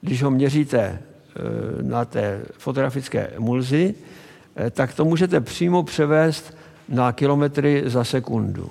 když 0.01 0.23
ho 0.23 0.31
měříte 0.31 0.79
e, 0.79 0.99
na 1.81 2.05
té 2.05 2.41
fotografické 2.57 3.27
emulzi, 3.27 3.95
e, 4.57 4.69
tak 4.69 4.93
to 4.93 5.05
můžete 5.05 5.39
přímo 5.41 5.83
převést 5.83 6.57
na 6.89 7.11
kilometry 7.11 7.83
za 7.85 8.03
sekundu. 8.03 8.69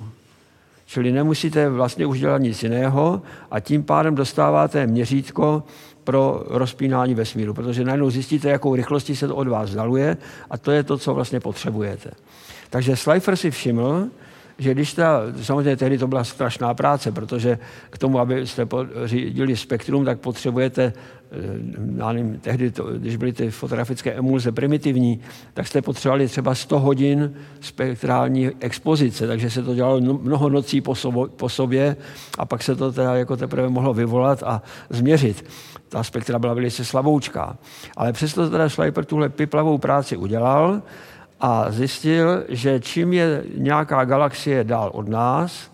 Čili 0.87 1.13
nemusíte 1.13 1.69
vlastně 1.69 2.07
už 2.07 2.21
dělat 2.21 2.39
nic 2.39 2.63
jiného 2.63 3.23
a 3.51 3.61
tím 3.61 3.83
pádem 3.83 4.15
dostáváte 4.15 4.87
měřítko 4.87 5.63
pro 6.07 6.43
rozpínání 6.47 7.15
vesmíru, 7.15 7.55
protože 7.55 7.85
najednou 7.85 8.11
zjistíte, 8.11 8.49
jakou 8.49 8.75
rychlostí 8.75 9.17
se 9.17 9.29
to 9.29 9.37
od 9.37 9.49
vás 9.49 9.71
vzdaluje 9.71 10.17
a 10.51 10.59
to 10.59 10.71
je 10.71 10.83
to, 10.83 10.99
co 10.99 11.15
vlastně 11.15 11.41
potřebujete. 11.41 12.11
Takže 12.71 12.97
Slifer 12.97 13.37
si 13.37 13.51
všiml, 13.51 14.09
že 14.59 14.75
když 14.75 14.93
ta, 14.93 15.21
samozřejmě 15.43 15.77
tehdy 15.77 15.99
to 15.99 16.07
byla 16.07 16.25
strašná 16.25 16.75
práce, 16.75 17.13
protože 17.13 17.59
k 17.91 17.99
tomu, 17.99 18.19
abyste 18.19 18.67
řídili 19.05 19.57
spektrum, 19.57 20.05
tak 20.05 20.21
potřebujete, 20.21 20.83
eh, 20.83 21.37
já 21.97 22.13
nevím, 22.13 22.39
tehdy, 22.39 22.71
to, 22.71 22.85
když 22.85 23.17
byly 23.17 23.33
ty 23.33 23.51
fotografické 23.51 24.13
emulze 24.13 24.53
primitivní, 24.53 25.21
tak 25.55 25.67
jste 25.67 25.83
potřebovali 25.83 26.29
třeba 26.29 26.55
100 26.55 26.79
hodin 26.79 27.35
spektrální 27.61 28.51
expozice, 28.61 29.27
takže 29.27 29.51
se 29.51 29.63
to 29.63 29.75
dělalo 29.75 30.01
no, 30.01 30.19
mnoho 30.23 30.49
nocí 30.49 30.81
po, 30.81 30.95
po 31.37 31.49
sobě 31.49 31.97
a 32.39 32.47
pak 32.47 32.63
se 32.63 32.77
to 32.77 32.93
teda 32.93 33.17
jako 33.17 33.37
teprve 33.37 33.69
mohlo 33.69 33.95
vyvolat 33.95 34.43
a 34.43 34.63
změřit. 34.91 35.45
Ta 35.89 36.03
spektra 36.03 36.39
byla 36.39 36.55
velice 36.55 36.85
slaboučká. 36.85 37.57
Ale 37.97 38.13
přesto 38.13 38.51
teda 38.51 38.69
Schleiper 38.69 39.05
tuhle 39.05 39.29
piplavou 39.29 39.79
práci 39.79 40.17
udělal, 40.17 40.83
a 41.41 41.71
zjistil, 41.71 42.45
že 42.49 42.81
čím 42.81 43.13
je 43.13 43.45
nějaká 43.57 44.05
galaxie 44.05 44.65
dál 44.65 44.91
od 44.95 45.09
nás, 45.09 45.73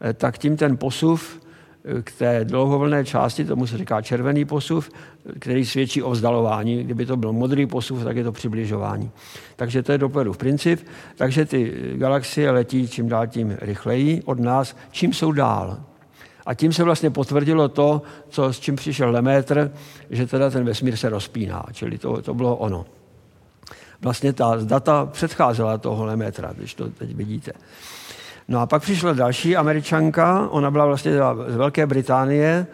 eh, 0.00 0.12
tak 0.12 0.38
tím 0.38 0.56
ten 0.56 0.76
posuv 0.76 1.40
eh, 1.84 2.02
k 2.02 2.12
té 2.12 2.44
dlouhovlné 2.44 3.04
části, 3.04 3.44
tomu 3.44 3.66
se 3.66 3.78
říká 3.78 4.02
červený 4.02 4.44
posuv, 4.44 4.90
který 5.38 5.64
svědčí 5.64 6.02
o 6.02 6.10
vzdalování. 6.10 6.84
Kdyby 6.84 7.06
to 7.06 7.16
byl 7.16 7.32
modrý 7.32 7.66
posuv, 7.66 8.04
tak 8.04 8.16
je 8.16 8.24
to 8.24 8.32
přibližování. 8.32 9.10
Takže 9.56 9.82
to 9.82 9.92
je 9.92 9.98
Dopplerův 9.98 10.36
princip. 10.36 10.86
Takže 11.16 11.44
ty 11.44 11.72
galaxie 11.96 12.50
letí 12.50 12.88
čím 12.88 13.08
dál 13.08 13.26
tím 13.26 13.56
rychleji 13.60 14.22
od 14.24 14.40
nás, 14.40 14.76
čím 14.90 15.12
jsou 15.12 15.32
dál. 15.32 15.89
A 16.50 16.54
tím 16.54 16.72
se 16.72 16.84
vlastně 16.84 17.10
potvrdilo 17.10 17.68
to, 17.68 18.02
co, 18.28 18.52
s 18.52 18.60
čím 18.60 18.76
přišel 18.76 19.10
Lemaitre, 19.10 19.70
že 20.10 20.26
teda 20.26 20.50
ten 20.50 20.64
vesmír 20.64 20.96
se 20.96 21.08
rozpíná. 21.08 21.64
Čili 21.72 21.98
to, 21.98 22.22
to 22.22 22.34
bylo 22.34 22.56
ono 22.56 22.86
vlastně 24.02 24.32
ta 24.32 24.56
data 24.64 25.06
předcházela 25.06 25.78
tohohle 25.78 26.16
metra, 26.16 26.52
když 26.56 26.74
to 26.74 26.88
teď 26.88 27.14
vidíte. 27.14 27.52
No 28.48 28.60
a 28.60 28.66
pak 28.66 28.82
přišla 28.82 29.12
další 29.12 29.56
američanka, 29.56 30.48
ona 30.50 30.70
byla 30.70 30.86
vlastně 30.86 31.12
z 31.48 31.56
Velké 31.56 31.86
Británie. 31.86 32.66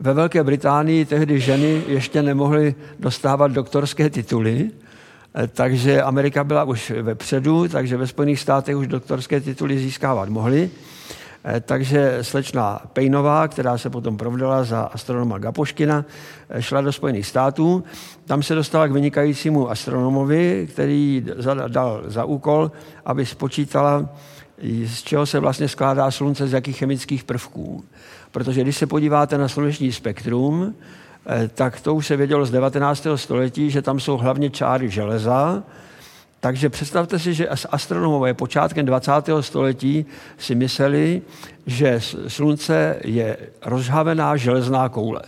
Ve 0.00 0.14
Velké 0.14 0.44
Británii 0.44 1.04
tehdy 1.04 1.40
ženy 1.40 1.82
ještě 1.86 2.22
nemohly 2.22 2.74
dostávat 2.98 3.52
doktorské 3.52 4.10
tituly, 4.10 4.70
eh, 5.34 5.46
takže 5.46 6.02
Amerika 6.02 6.44
byla 6.44 6.64
už 6.64 6.90
vepředu, 7.02 7.68
takže 7.68 7.96
ve 7.96 8.06
Spojených 8.06 8.40
státech 8.40 8.76
už 8.76 8.86
doktorské 8.86 9.40
tituly 9.40 9.78
získávat 9.78 10.28
mohly. 10.28 10.70
Eh, 11.44 11.60
takže 11.60 12.18
slečna 12.22 12.80
Pejnová, 12.92 13.48
která 13.48 13.78
se 13.78 13.90
potom 13.90 14.16
provdala 14.16 14.64
za 14.64 14.80
astronoma 14.80 15.38
Gapoškina, 15.38 16.04
eh, 16.48 16.62
šla 16.62 16.80
do 16.80 16.92
Spojených 16.92 17.26
států. 17.26 17.84
Tam 18.24 18.42
se 18.42 18.54
dostala 18.54 18.88
k 18.88 18.92
vynikajícímu 18.92 19.70
astronomovi, 19.70 20.68
který 20.72 21.26
dal 21.68 22.02
za 22.06 22.24
úkol, 22.24 22.72
aby 23.04 23.26
spočítala, 23.26 24.08
z 24.86 25.02
čeho 25.02 25.26
se 25.26 25.40
vlastně 25.40 25.68
skládá 25.68 26.10
Slunce, 26.10 26.48
z 26.48 26.52
jakých 26.52 26.78
chemických 26.78 27.24
prvků. 27.24 27.84
Protože 28.30 28.62
když 28.62 28.76
se 28.76 28.86
podíváte 28.86 29.38
na 29.38 29.48
sluneční 29.48 29.92
spektrum, 29.92 30.74
eh, 31.26 31.50
tak 31.54 31.80
to 31.80 31.94
už 31.94 32.06
se 32.06 32.16
vědělo 32.16 32.46
z 32.46 32.50
19. 32.50 33.16
století, 33.16 33.70
že 33.70 33.82
tam 33.82 34.00
jsou 34.00 34.16
hlavně 34.16 34.50
čáry 34.50 34.90
železa, 34.90 35.62
takže 36.42 36.68
představte 36.68 37.18
si, 37.18 37.34
že 37.34 37.48
astronomové 37.48 38.34
počátkem 38.34 38.86
20. 38.86 39.12
století 39.40 40.06
si 40.38 40.54
mysleli, 40.54 41.22
že 41.66 42.00
slunce 42.28 42.96
je 43.04 43.36
rozhavená 43.64 44.36
železná 44.36 44.88
koule. 44.88 45.22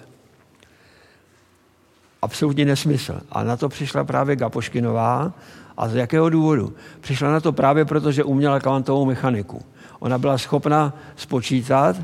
Absolutní 2.22 2.64
nesmysl. 2.64 3.20
A 3.32 3.44
na 3.44 3.56
to 3.56 3.68
přišla 3.68 4.04
právě 4.04 4.36
Gapoškinová. 4.36 5.32
A 5.76 5.88
z 5.88 5.94
jakého 5.94 6.30
důvodu? 6.30 6.74
Přišla 7.00 7.32
na 7.32 7.40
to 7.40 7.52
právě 7.52 7.84
proto, 7.84 8.12
že 8.12 8.24
uměla 8.24 8.60
kvantovou 8.60 9.04
mechaniku. 9.04 9.62
Ona 9.98 10.18
byla 10.18 10.38
schopna 10.38 10.98
spočítat, 11.16 11.96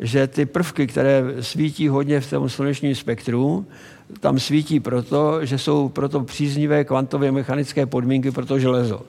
že 0.00 0.26
ty 0.26 0.46
prvky, 0.46 0.86
které 0.86 1.24
svítí 1.40 1.88
hodně 1.88 2.20
v 2.20 2.30
tom 2.30 2.48
slunečním 2.48 2.94
spektru, 2.94 3.66
tam 4.20 4.38
svítí 4.38 4.80
proto, 4.80 5.46
že 5.46 5.58
jsou 5.58 5.88
proto 5.88 6.20
příznivé 6.20 6.84
kvantové 6.84 7.32
mechanické 7.32 7.86
podmínky 7.86 8.30
pro 8.30 8.46
to 8.46 8.58
železo. 8.58 9.02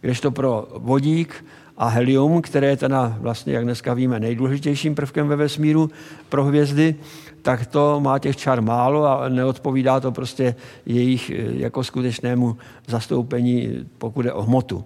Kdežto 0.00 0.30
pro 0.30 0.68
vodík 0.74 1.44
a 1.76 1.88
helium, 1.88 2.42
které 2.42 2.66
je 2.66 2.76
teda 2.76 3.16
vlastně, 3.20 3.52
jak 3.52 3.64
dneska 3.64 3.94
víme, 3.94 4.20
nejdůležitějším 4.20 4.94
prvkem 4.94 5.28
ve 5.28 5.36
vesmíru 5.36 5.90
pro 6.28 6.44
hvězdy, 6.44 6.94
tak 7.42 7.66
to 7.66 8.00
má 8.00 8.18
těch 8.18 8.36
čar 8.36 8.62
málo 8.62 9.06
a 9.06 9.28
neodpovídá 9.28 10.00
to 10.00 10.12
prostě 10.12 10.54
jejich 10.86 11.30
eh, 11.30 11.34
jako 11.52 11.84
skutečnému 11.84 12.56
zastoupení, 12.86 13.86
pokud 13.98 14.24
je 14.24 14.32
o 14.32 14.42
hmotu. 14.42 14.84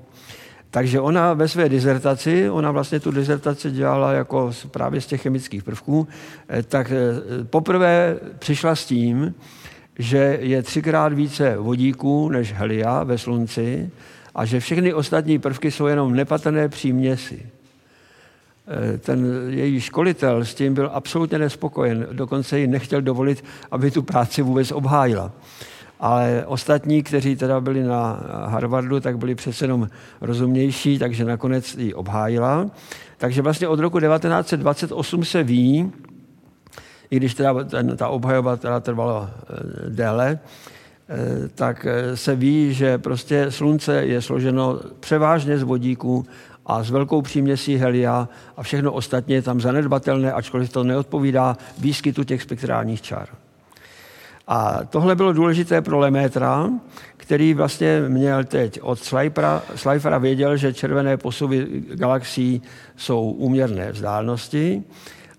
Takže 0.75 1.01
ona 1.01 1.35
ve 1.35 1.49
své 1.49 1.69
dizertaci, 1.69 2.51
ona 2.51 2.71
vlastně 2.71 3.01
tu 3.01 3.11
dizertaci 3.11 3.71
dělala 3.71 4.13
jako 4.13 4.53
právě 4.71 5.01
z 5.01 5.07
těch 5.07 5.23
chemických 5.23 5.63
prvků, 5.63 6.09
eh, 6.49 6.63
tak 6.63 6.91
eh, 6.91 7.45
poprvé 7.45 8.17
přišla 8.39 8.75
s 8.75 8.85
tím, 8.85 9.35
že 9.99 10.39
je 10.41 10.63
třikrát 10.63 11.13
více 11.13 11.57
vodíků 11.57 12.29
než 12.29 12.53
helia 12.53 13.05
ve 13.05 13.19
slunci 13.19 13.91
a 14.35 14.45
že 14.45 14.61
všechny 14.61 14.95
ostatní 14.95 15.39
prvky 15.39 15.71
jsou 15.71 15.87
jenom 15.87 16.15
nepatrné 16.15 16.69
příměsi. 16.69 17.47
Eh, 18.67 18.99
ten 18.99 19.27
její 19.49 19.81
školitel 19.81 20.45
s 20.45 20.55
tím 20.55 20.75
byl 20.75 20.91
absolutně 20.93 21.39
nespokojen, 21.39 22.07
dokonce 22.13 22.59
ji 22.59 22.67
nechtěl 22.67 23.03
dovolit, 23.03 23.45
aby 23.71 23.91
tu 23.91 24.03
práci 24.03 24.43
vůbec 24.43 24.73
obhájila 24.73 25.33
ale 26.03 26.45
ostatní, 26.47 27.03
kteří 27.03 27.37
teda 27.37 27.61
byli 27.61 27.83
na 27.83 28.21
Harvardu, 28.47 29.01
tak 29.01 29.19
byli 29.19 29.35
přece 29.35 29.65
jenom 29.65 29.89
rozumnější, 30.21 30.99
takže 30.99 31.25
nakonec 31.25 31.75
ji 31.75 31.95
obhájila. 31.95 32.71
Takže 33.19 33.43
vlastně 33.43 33.69
od 33.69 33.79
roku 33.79 34.01
1928 34.01 35.25
se 35.25 35.43
ví, 35.43 35.93
i 37.11 37.17
když 37.17 37.35
teda 37.35 37.55
ta 37.97 38.09
obhajoba 38.09 38.57
teda 38.57 38.81
trvala 38.81 39.31
e, 39.31 39.91
déle, 39.91 40.39
tak 41.55 41.87
se 42.15 42.35
ví, 42.37 42.75
že 42.75 42.99
prostě 42.99 43.51
slunce 43.51 44.07
je 44.07 44.23
složeno 44.23 44.81
převážně 45.01 45.59
z 45.59 45.63
vodíku 45.63 46.27
a 46.67 46.83
s 46.85 46.91
velkou 46.91 47.23
příměsí 47.23 47.77
helia 47.77 48.29
a 48.57 48.63
všechno 48.63 48.93
ostatně 48.93 49.35
je 49.35 49.43
tam 49.43 49.61
zanedbatelné, 49.61 50.33
ačkoliv 50.33 50.73
to 50.73 50.85
neodpovídá 50.85 51.57
výskytu 51.79 52.25
těch 52.25 52.43
spektrálních 52.43 53.03
čar. 53.03 53.29
A 54.55 54.85
tohle 54.85 55.17
bylo 55.17 55.33
důležité 55.33 55.83
pro 55.83 55.99
Lemétra, 55.99 56.71
který 57.17 57.55
vlastně 57.55 58.03
měl 58.09 58.45
teď 58.45 58.81
od 58.83 58.99
Schleifera, 59.75 60.19
věděl, 60.19 60.57
že 60.57 60.73
červené 60.73 61.17
posuvy 61.17 61.67
galaxií 61.95 62.63
jsou 62.97 63.31
úměrné 63.31 63.93
vzdálenosti 63.93 64.83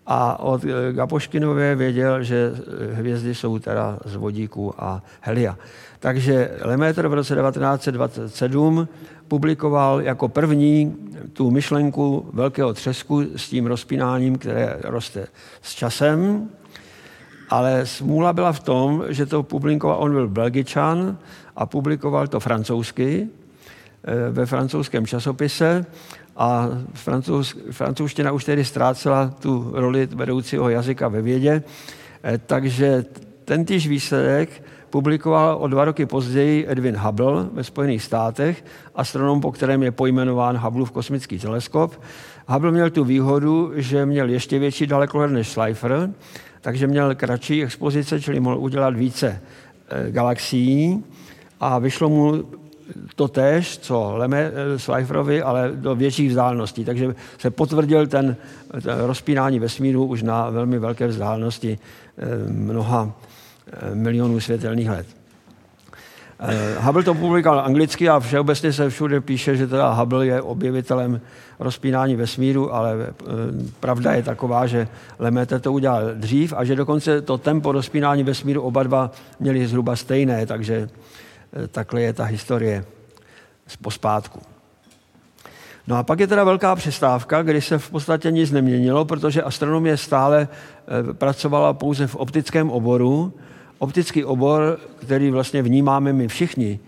a 0.05 0.39
od 0.39 0.66
Gapoškinové 0.91 1.76
věděl, 1.76 2.24
že 2.24 2.51
hvězdy 2.93 3.36
jsou 3.36 3.59
teda 3.59 3.99
z 4.05 4.16
vodíku 4.16 4.74
a 4.78 5.03
helia. 5.22 5.57
Takže 5.99 6.51
Lemaitre 6.61 7.07
v 7.07 7.14
roce 7.14 7.36
1927 7.36 8.88
publikoval 9.28 10.01
jako 10.01 10.28
první 10.28 10.95
tu 11.34 11.51
myšlenku 11.51 12.30
velkého 12.34 12.74
třesku 12.74 13.22
s 13.36 13.49
tím 13.49 13.66
rozpínáním, 13.66 14.38
které 14.38 14.78
roste 14.84 15.28
s 15.61 15.74
časem, 15.76 16.49
ale 17.50 17.86
smůla 17.86 18.34
byla 18.34 18.52
v 18.52 18.60
tom, 18.60 19.04
že 19.10 19.26
to 19.26 19.44
publikoval, 19.44 19.98
on 20.00 20.12
byl 20.12 20.28
belgičan 20.28 21.18
a 21.56 21.66
publikoval 21.66 22.28
to 22.28 22.39
francouzsky 22.39 23.28
eh, 24.04 24.32
ve 24.32 24.46
francouzském 24.46 25.06
časopise 25.06 25.86
a 26.36 26.70
francouz, 26.94 27.58
francouzština 27.72 28.32
už 28.32 28.44
tedy 28.44 28.66
ztrácela 28.66 29.28
tu 29.28 29.72
roli 29.74 30.06
vedoucího 30.06 30.70
jazyka 30.70 31.08
ve 31.08 31.22
vědě, 31.22 31.64
eh, 32.24 32.38
takže 32.38 33.06
ten 33.46 33.66
týž 33.66 33.88
výsledek 33.88 34.64
publikoval 34.89 35.58
o 35.60 35.68
dva 35.68 35.86
roky 35.86 36.06
později 36.06 36.66
Edwin 36.70 36.98
Hubble 36.98 37.50
ve 37.54 37.64
Spojených 37.64 38.04
státech, 38.04 38.66
astronom, 38.96 39.41
po 39.41 39.52
kterém 39.52 39.84
je 39.84 39.91
pojmenován 39.91 40.58
Hubbleův 40.58 40.91
kosmický 40.91 41.39
teleskop. 41.39 42.02
Hubble 42.48 42.72
měl 42.72 42.89
tu 42.89 43.04
výhodu, 43.04 43.72
že 43.76 44.06
měl 44.06 44.30
ještě 44.30 44.60
větší 44.60 44.88
dalekohled 44.88 45.32
než 45.32 45.50
Schleifer, 45.50 46.10
takže 46.64 46.88
měl 46.88 47.16
kratší 47.16 47.64
expozice, 47.64 48.22
čili 48.22 48.39
mohl 48.39 48.57
udělat 48.57 48.95
více 48.95 49.41
eh, 49.89 50.11
galaxií 50.11 51.03
a 51.59 51.80
vyšlo 51.80 52.09
mu 52.09 52.43
to 53.16 53.28
též, 53.28 53.78
co 53.78 54.11
Leme 54.16 54.51
Schleiferovi, 54.78 55.41
ale 55.41 55.72
do 55.76 55.95
větších 55.95 56.30
vzdáleností. 56.30 56.86
Takže 56.86 57.16
se 57.38 57.51
potvrdil 57.51 58.07
ten, 58.07 58.36
ten 58.82 58.99
rozpínání 58.99 59.59
vesmíru 59.59 60.05
už 60.05 60.24
na 60.24 60.49
velmi 60.49 60.80
velké 60.80 61.07
vzdálenosti 61.07 61.80
eh, 62.18 62.51
mnoha 62.51 63.11
eh, 63.68 63.95
milionů 63.95 64.39
světelných 64.39 64.89
let. 64.89 65.07
Hubble 66.80 67.04
to 67.04 67.14
publikoval 67.14 67.60
anglicky 67.60 68.10
a 68.10 68.20
všeobecně 68.20 68.74
se 68.74 68.89
všude 68.89 69.22
píše, 69.22 69.56
že 69.56 69.68
teda 69.68 69.94
Hubble 69.94 70.26
je 70.26 70.41
objevitelem 70.41 71.22
rozpínání 71.60 72.16
vesmíru, 72.16 72.74
ale 72.74 72.96
eh, 73.02 73.14
pravda 73.80 74.14
je 74.14 74.24
taková, 74.24 74.68
že 74.68 74.88
Lemaitre 75.20 75.60
to 75.60 75.74
udělal 75.74 76.02
dřív 76.14 76.54
a 76.58 76.64
že 76.64 76.76
dokonce 76.76 77.22
to 77.22 77.38
tempo 77.38 77.72
rozpínání 77.72 78.24
vesmíru 78.24 78.62
oba 78.62 78.84
dva 78.84 79.12
měli 79.39 79.68
zhruba 79.68 79.96
stejné, 79.96 80.46
takže 80.46 80.89
eh, 81.54 81.68
takhle 81.68 82.02
je 82.02 82.14
ta 82.14 82.24
historie 82.24 82.86
z 83.68 83.78
pospátku. 83.78 84.41
No 85.88 85.96
a 85.96 86.04
pak 86.04 86.20
je 86.20 86.28
teda 86.28 86.44
velká 86.44 86.76
přestávka, 86.76 87.44
kdy 87.44 87.62
se 87.62 87.78
v 87.78 87.89
podstatě 87.89 88.32
nic 88.32 88.52
neměnilo, 88.52 89.06
protože 89.06 89.44
astronomie 89.44 89.98
stále 89.98 90.48
eh, 90.48 91.14
pracovala 91.14 91.74
pouze 91.74 92.08
v 92.08 92.16
optickém 92.16 92.70
oboru. 92.70 93.34
Optický 93.84 94.25
obor, 94.25 94.79
který 94.99 95.31
vlastně 95.31 95.61
vnímáme 95.61 96.13
my 96.13 96.27
všichni, 96.27 96.79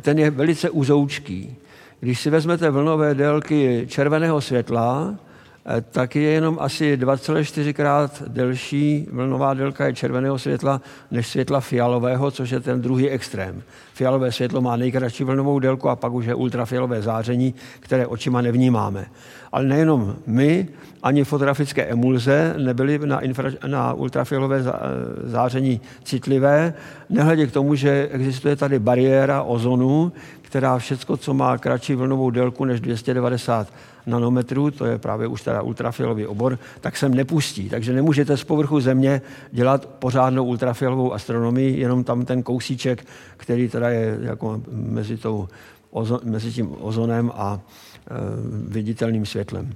ten 0.00 0.18
je 0.18 0.30
velice 0.30 0.70
uzoučký. 0.70 1.56
Když 2.00 2.20
si 2.20 2.30
vezmete 2.30 2.70
vlnové 2.70 3.14
délky 3.14 3.86
červeného 3.88 4.40
světla, 4.40 5.14
eh, 5.14 5.31
tak 5.90 6.16
je 6.16 6.22
jenom 6.22 6.58
asi 6.60 6.96
2,4 6.96 7.72
krát 7.72 8.22
delší 8.28 9.08
vlnová 9.12 9.54
délka 9.54 9.86
je 9.86 9.94
červeného 9.94 10.38
světla 10.38 10.80
než 11.10 11.26
světla 11.28 11.60
fialového, 11.60 12.30
což 12.30 12.50
je 12.50 12.60
ten 12.60 12.80
druhý 12.80 13.10
extrém. 13.10 13.62
Fialové 13.94 14.32
světlo 14.32 14.60
má 14.60 14.76
nejkratší 14.76 15.24
vlnovou 15.24 15.58
délku 15.58 15.88
a 15.88 15.96
pak 15.96 16.12
už 16.12 16.26
je 16.26 16.34
ultrafialové 16.34 17.02
záření, 17.02 17.54
které 17.80 18.06
očima 18.06 18.40
nevnímáme. 18.40 19.06
Ale 19.52 19.64
nejenom 19.64 20.16
my, 20.26 20.68
ani 21.02 21.24
fotografické 21.24 21.84
emulze 21.84 22.54
nebyly 22.58 22.98
na, 22.98 23.20
infra, 23.20 23.50
na 23.66 23.92
ultrafialové 23.92 24.64
záření 25.24 25.80
citlivé, 26.04 26.74
nehledě 27.10 27.46
k 27.46 27.52
tomu, 27.52 27.74
že 27.74 28.08
existuje 28.12 28.56
tady 28.56 28.78
bariéra 28.78 29.42
ozonu, 29.42 30.12
která 30.52 30.78
všecko, 30.78 31.16
co 31.16 31.34
má 31.34 31.58
kratší 31.58 31.94
vlnovou 31.94 32.30
délku 32.30 32.64
než 32.64 32.80
290 32.80 33.72
nanometrů, 34.06 34.70
to 34.70 34.84
je 34.84 34.98
právě 34.98 35.26
už 35.26 35.42
teda 35.42 35.62
ultrafialový 35.62 36.26
obor, 36.26 36.58
tak 36.80 36.96
sem 36.96 37.14
nepustí. 37.14 37.68
Takže 37.68 37.92
nemůžete 37.92 38.36
z 38.36 38.44
povrchu 38.44 38.80
země 38.80 39.22
dělat 39.52 39.86
pořádnou 39.86 40.44
ultrafialovou 40.44 41.12
astronomii, 41.12 41.80
jenom 41.80 42.04
tam 42.04 42.24
ten 42.24 42.42
kousíček, 42.42 43.06
který 43.36 43.68
teda 43.68 43.88
je 43.88 44.18
jako 44.20 44.62
mezi, 44.72 45.16
tou, 45.16 45.48
mezi 46.22 46.52
tím 46.52 46.76
ozonem 46.80 47.32
a 47.34 47.60
e, 47.60 48.14
viditelným 48.68 49.26
světlem. 49.26 49.72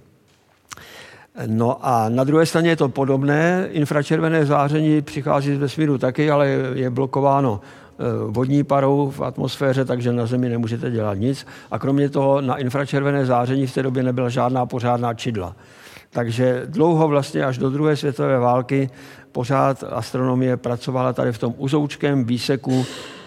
No 1.46 1.86
a 1.86 2.08
na 2.08 2.24
druhé 2.24 2.46
straně 2.46 2.70
je 2.70 2.76
to 2.76 2.88
podobné. 2.88 3.68
Infračervené 3.70 4.46
záření 4.46 5.02
přichází 5.02 5.54
z 5.54 5.58
vesmíru 5.58 5.98
taky, 5.98 6.30
ale 6.30 6.48
je 6.74 6.90
blokováno 6.90 7.60
vodní 8.26 8.64
parou 8.64 9.10
v 9.10 9.20
atmosféře, 9.20 9.84
takže 9.84 10.12
na 10.12 10.26
Zemi 10.26 10.48
nemůžete 10.48 10.90
dělat 10.90 11.14
nic. 11.14 11.46
A 11.70 11.78
kromě 11.78 12.08
toho 12.08 12.40
na 12.40 12.56
infračervené 12.56 13.26
záření 13.26 13.66
v 13.66 13.74
té 13.74 13.82
době 13.82 14.02
nebyla 14.02 14.28
žádná 14.28 14.66
pořádná 14.66 15.14
čidla. 15.14 15.56
Takže 16.10 16.62
dlouho 16.66 17.08
vlastně 17.08 17.44
až 17.44 17.58
do 17.58 17.70
druhé 17.70 17.96
světové 17.96 18.38
války 18.38 18.90
pořád 19.32 19.84
astronomie 19.90 20.56
pracovala 20.56 21.12
tady 21.12 21.32
v 21.32 21.38
tom 21.38 21.54
uzoučkém 21.58 22.24
výseku 22.24 22.86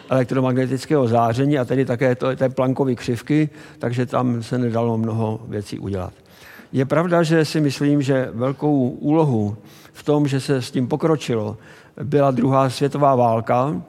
elektromagnetického 0.09 1.07
záření 1.07 1.59
a 1.59 1.65
tedy 1.65 1.85
také 1.85 2.15
té 2.15 2.49
plankové 2.49 2.95
křivky, 2.95 3.49
takže 3.79 4.05
tam 4.05 4.43
se 4.43 4.57
nedalo 4.57 4.97
mnoho 4.97 5.39
věcí 5.47 5.79
udělat. 5.79 6.13
Je 6.71 6.85
pravda, 6.85 7.23
že 7.23 7.45
si 7.45 7.61
myslím, 7.61 8.01
že 8.01 8.29
velkou 8.33 8.89
úlohu 8.89 9.57
v 9.93 10.03
tom, 10.03 10.27
že 10.27 10.39
se 10.39 10.61
s 10.61 10.71
tím 10.71 10.87
pokročilo, 10.87 11.57
byla 12.03 12.31
druhá 12.31 12.69
světová 12.69 13.15
válka, 13.15 13.81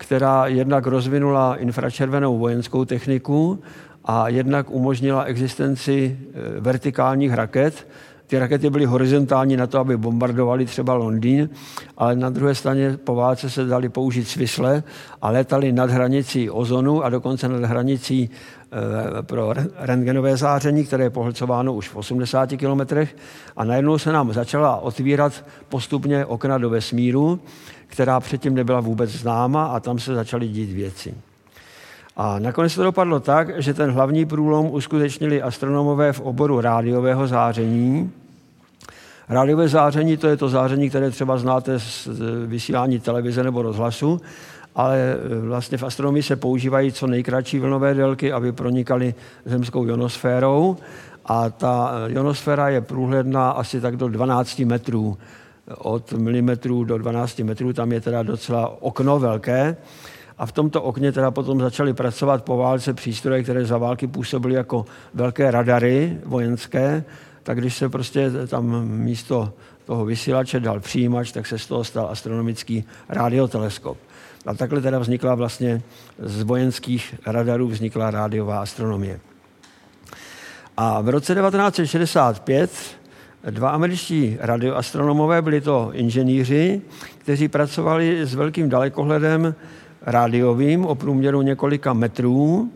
která 0.00 0.46
jednak 0.46 0.86
rozvinula 0.86 1.56
infračervenou 1.56 2.38
vojenskou 2.38 2.84
techniku 2.84 3.62
a 4.04 4.28
jednak 4.28 4.70
umožnila 4.70 5.24
existenci 5.24 6.18
e, 6.56 6.60
vertikálních 6.60 7.34
raket. 7.34 7.88
Ty 8.26 8.38
rakety 8.38 8.70
byly 8.70 8.84
horizontální 8.84 9.56
na 9.56 9.66
to, 9.66 9.78
aby 9.78 9.96
bombardovali 9.96 10.66
třeba 10.66 10.94
Londýn, 10.94 11.50
ale 11.96 12.16
na 12.16 12.30
druhé 12.30 12.54
straně 12.54 12.98
po 13.04 13.14
válce 13.14 13.50
se 13.50 13.64
dali 13.64 13.88
použít 13.88 14.24
svisle 14.24 14.82
a 15.22 15.30
letali 15.30 15.72
nad 15.72 15.90
hranicí 15.90 16.50
ozonu 16.50 17.04
a 17.04 17.08
dokonce 17.08 17.48
nad 17.48 17.64
hranicí 17.64 18.30
e, 18.30 19.22
pro 19.22 19.54
rentgenové 19.76 20.36
záření, 20.36 20.84
které 20.84 21.04
je 21.04 21.10
pohlcováno 21.10 21.74
už 21.74 21.88
v 21.88 21.96
80 21.96 22.48
kilometrech. 22.56 23.16
A 23.56 23.64
najednou 23.64 23.98
se 23.98 24.12
nám 24.12 24.32
začala 24.32 24.76
otvírat 24.76 25.44
postupně 25.68 26.24
okna 26.24 26.58
do 26.58 26.70
vesmíru, 26.70 27.40
která 27.90 28.20
předtím 28.20 28.54
nebyla 28.54 28.80
vůbec 28.80 29.10
známa 29.10 29.66
a 29.66 29.80
tam 29.80 29.98
se 29.98 30.14
začaly 30.14 30.48
dít 30.48 30.72
věci. 30.72 31.14
A 32.16 32.38
nakonec 32.38 32.74
to 32.74 32.84
dopadlo 32.84 33.20
tak, 33.20 33.62
že 33.62 33.74
ten 33.74 33.90
hlavní 33.90 34.26
průlom 34.26 34.66
uskutečnili 34.70 35.42
astronomové 35.42 36.12
v 36.12 36.20
oboru 36.20 36.60
rádiového 36.60 37.26
záření. 37.26 38.12
Rádiové 39.28 39.68
záření 39.68 40.16
to 40.16 40.26
je 40.26 40.36
to 40.36 40.48
záření, 40.48 40.88
které 40.88 41.10
třeba 41.10 41.38
znáte 41.38 41.80
z 41.80 42.08
vysílání 42.46 43.00
televize 43.00 43.42
nebo 43.42 43.62
rozhlasu, 43.62 44.20
ale 44.74 45.16
vlastně 45.40 45.78
v 45.78 45.82
astronomii 45.82 46.22
se 46.22 46.36
používají 46.36 46.92
co 46.92 47.06
nejkratší 47.06 47.58
vlnové 47.58 47.94
délky, 47.94 48.32
aby 48.32 48.52
pronikaly 48.52 49.14
zemskou 49.44 49.86
ionosférou. 49.86 50.76
A 51.26 51.50
ta 51.50 51.92
ionosféra 52.08 52.68
je 52.68 52.80
průhledná 52.80 53.50
asi 53.50 53.80
tak 53.80 53.96
do 53.96 54.08
12 54.08 54.58
metrů 54.58 55.18
od 55.78 56.12
milimetrů 56.12 56.84
do 56.84 56.98
12 56.98 57.38
metrů, 57.38 57.72
tam 57.72 57.92
je 57.92 58.00
teda 58.00 58.22
docela 58.22 58.82
okno 58.82 59.18
velké. 59.18 59.76
A 60.38 60.46
v 60.46 60.52
tomto 60.52 60.82
okně 60.82 61.12
teda 61.12 61.30
potom 61.30 61.60
začali 61.60 61.94
pracovat 61.94 62.44
po 62.44 62.56
válce 62.56 62.94
přístroje, 62.94 63.42
které 63.42 63.64
za 63.64 63.78
války 63.78 64.06
působily 64.06 64.54
jako 64.54 64.84
velké 65.14 65.50
radary 65.50 66.18
vojenské, 66.24 67.04
tak 67.42 67.58
když 67.58 67.76
se 67.76 67.88
prostě 67.88 68.30
tam 68.48 68.88
místo 68.88 69.52
toho 69.84 70.04
vysílače 70.04 70.60
dal 70.60 70.80
přijímač, 70.80 71.32
tak 71.32 71.46
se 71.46 71.58
z 71.58 71.66
toho 71.66 71.84
stal 71.84 72.08
astronomický 72.10 72.84
radioteleskop. 73.08 73.98
A 74.46 74.54
takhle 74.54 74.80
teda 74.80 74.98
vznikla 74.98 75.34
vlastně 75.34 75.82
z 76.18 76.42
vojenských 76.42 77.14
radarů 77.26 77.68
vznikla 77.68 78.10
rádiová 78.10 78.60
astronomie. 78.60 79.20
A 80.76 81.00
v 81.00 81.08
roce 81.08 81.34
1965 81.34 82.70
dva 83.50 83.70
američtí 83.70 84.36
radioastronomové, 84.40 85.42
byli 85.42 85.60
to 85.60 85.90
inženýři, 85.92 86.80
kteří 87.18 87.48
pracovali 87.48 88.26
s 88.26 88.34
velkým 88.34 88.68
dalekohledem 88.68 89.54
rádiovým 90.02 90.86
o 90.86 90.94
průměru 90.94 91.42
několika 91.42 91.92
metrů 91.92 92.70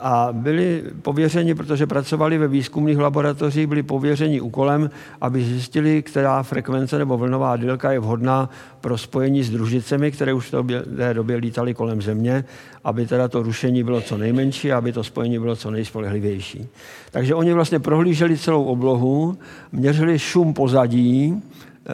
a 0.00 0.28
byli 0.32 0.84
pověřeni, 1.02 1.54
protože 1.54 1.86
pracovali 1.86 2.38
ve 2.38 2.48
výzkumných 2.48 2.98
laboratořích, 2.98 3.66
byli 3.66 3.82
pověřeni 3.82 4.40
úkolem, 4.40 4.90
aby 5.20 5.44
zjistili, 5.44 6.02
která 6.02 6.42
frekvence 6.42 6.98
nebo 6.98 7.18
vlnová 7.18 7.56
délka 7.56 7.92
je 7.92 7.98
vhodná 7.98 8.50
pro 8.80 8.98
spojení 8.98 9.42
s 9.42 9.50
družicemi, 9.50 10.10
které 10.10 10.32
už 10.32 10.52
v 10.52 10.82
té 10.96 11.14
době 11.14 11.36
lítaly 11.36 11.74
kolem 11.74 12.02
Země, 12.02 12.44
aby 12.84 13.06
teda 13.06 13.28
to 13.28 13.42
rušení 13.42 13.82
bylo 13.82 14.00
co 14.00 14.18
nejmenší 14.18 14.72
aby 14.72 14.92
to 14.92 15.04
spojení 15.04 15.38
bylo 15.38 15.56
co 15.56 15.70
nejspolehlivější. 15.70 16.68
Takže 17.10 17.34
oni 17.34 17.52
vlastně 17.52 17.78
prohlíželi 17.78 18.38
celou 18.38 18.64
oblohu, 18.64 19.38
měřili 19.72 20.18
šum 20.18 20.54
pozadí, 20.54 21.42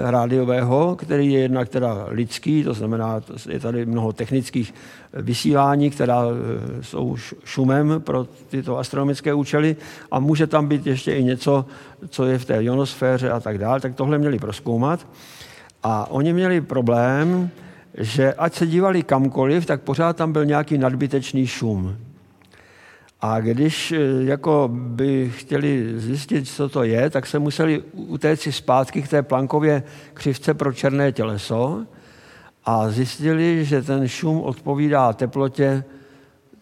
rádiového, 0.04 0.96
který 0.96 1.32
je 1.32 1.40
jednak 1.40 1.68
teda 1.68 2.06
lidský, 2.08 2.64
to 2.64 2.74
znamená, 2.74 3.20
je 3.48 3.60
tady 3.60 3.86
mnoho 3.86 4.12
technických 4.12 4.74
vysílání, 5.12 5.90
která 5.90 6.22
e, 6.24 6.82
jsou 6.82 7.16
šumem 7.44 8.00
pro 8.04 8.26
tyto 8.48 8.78
astronomické 8.78 9.34
účely 9.34 9.76
a 10.10 10.20
může 10.20 10.46
tam 10.46 10.68
být 10.68 10.86
ještě 10.86 11.12
i 11.12 11.24
něco, 11.24 11.66
co 12.08 12.24
je 12.24 12.38
v 12.38 12.44
té 12.44 12.62
ionosféře 12.62 13.30
a 13.30 13.40
tak 13.40 13.58
dále, 13.58 13.80
tak 13.80 13.94
tohle 13.94 14.18
měli 14.18 14.38
proskoumat. 14.38 15.06
A 15.82 16.10
oni 16.10 16.32
měli 16.32 16.60
problém, 16.60 17.50
že 17.98 18.34
ať 18.34 18.54
se 18.54 18.66
dívali 18.66 19.02
kamkoliv, 19.02 19.66
tak 19.66 19.80
pořád 19.80 20.16
tam 20.16 20.32
byl 20.32 20.44
nějaký 20.44 20.78
nadbytečný 20.78 21.46
šum. 21.46 21.96
A 23.26 23.40
když 23.40 23.92
eh, 23.92 23.98
jako 24.24 24.70
by 24.72 25.30
chtěli 25.36 26.00
zjistit, 26.00 26.48
co 26.48 26.68
to 26.68 26.82
je, 26.82 27.10
tak 27.10 27.26
se 27.26 27.38
museli 27.38 27.82
utéct 27.92 28.42
si 28.42 28.52
zpátky 28.52 29.02
k 29.02 29.08
té 29.08 29.22
plankově 29.22 29.82
křivce 30.14 30.54
pro 30.54 30.72
černé 30.72 31.12
těleso 31.12 31.82
a 32.64 32.90
zjistili, 32.90 33.64
že 33.64 33.82
ten 33.82 34.08
šum 34.08 34.40
odpovídá 34.40 35.12
teplotě 35.12 35.84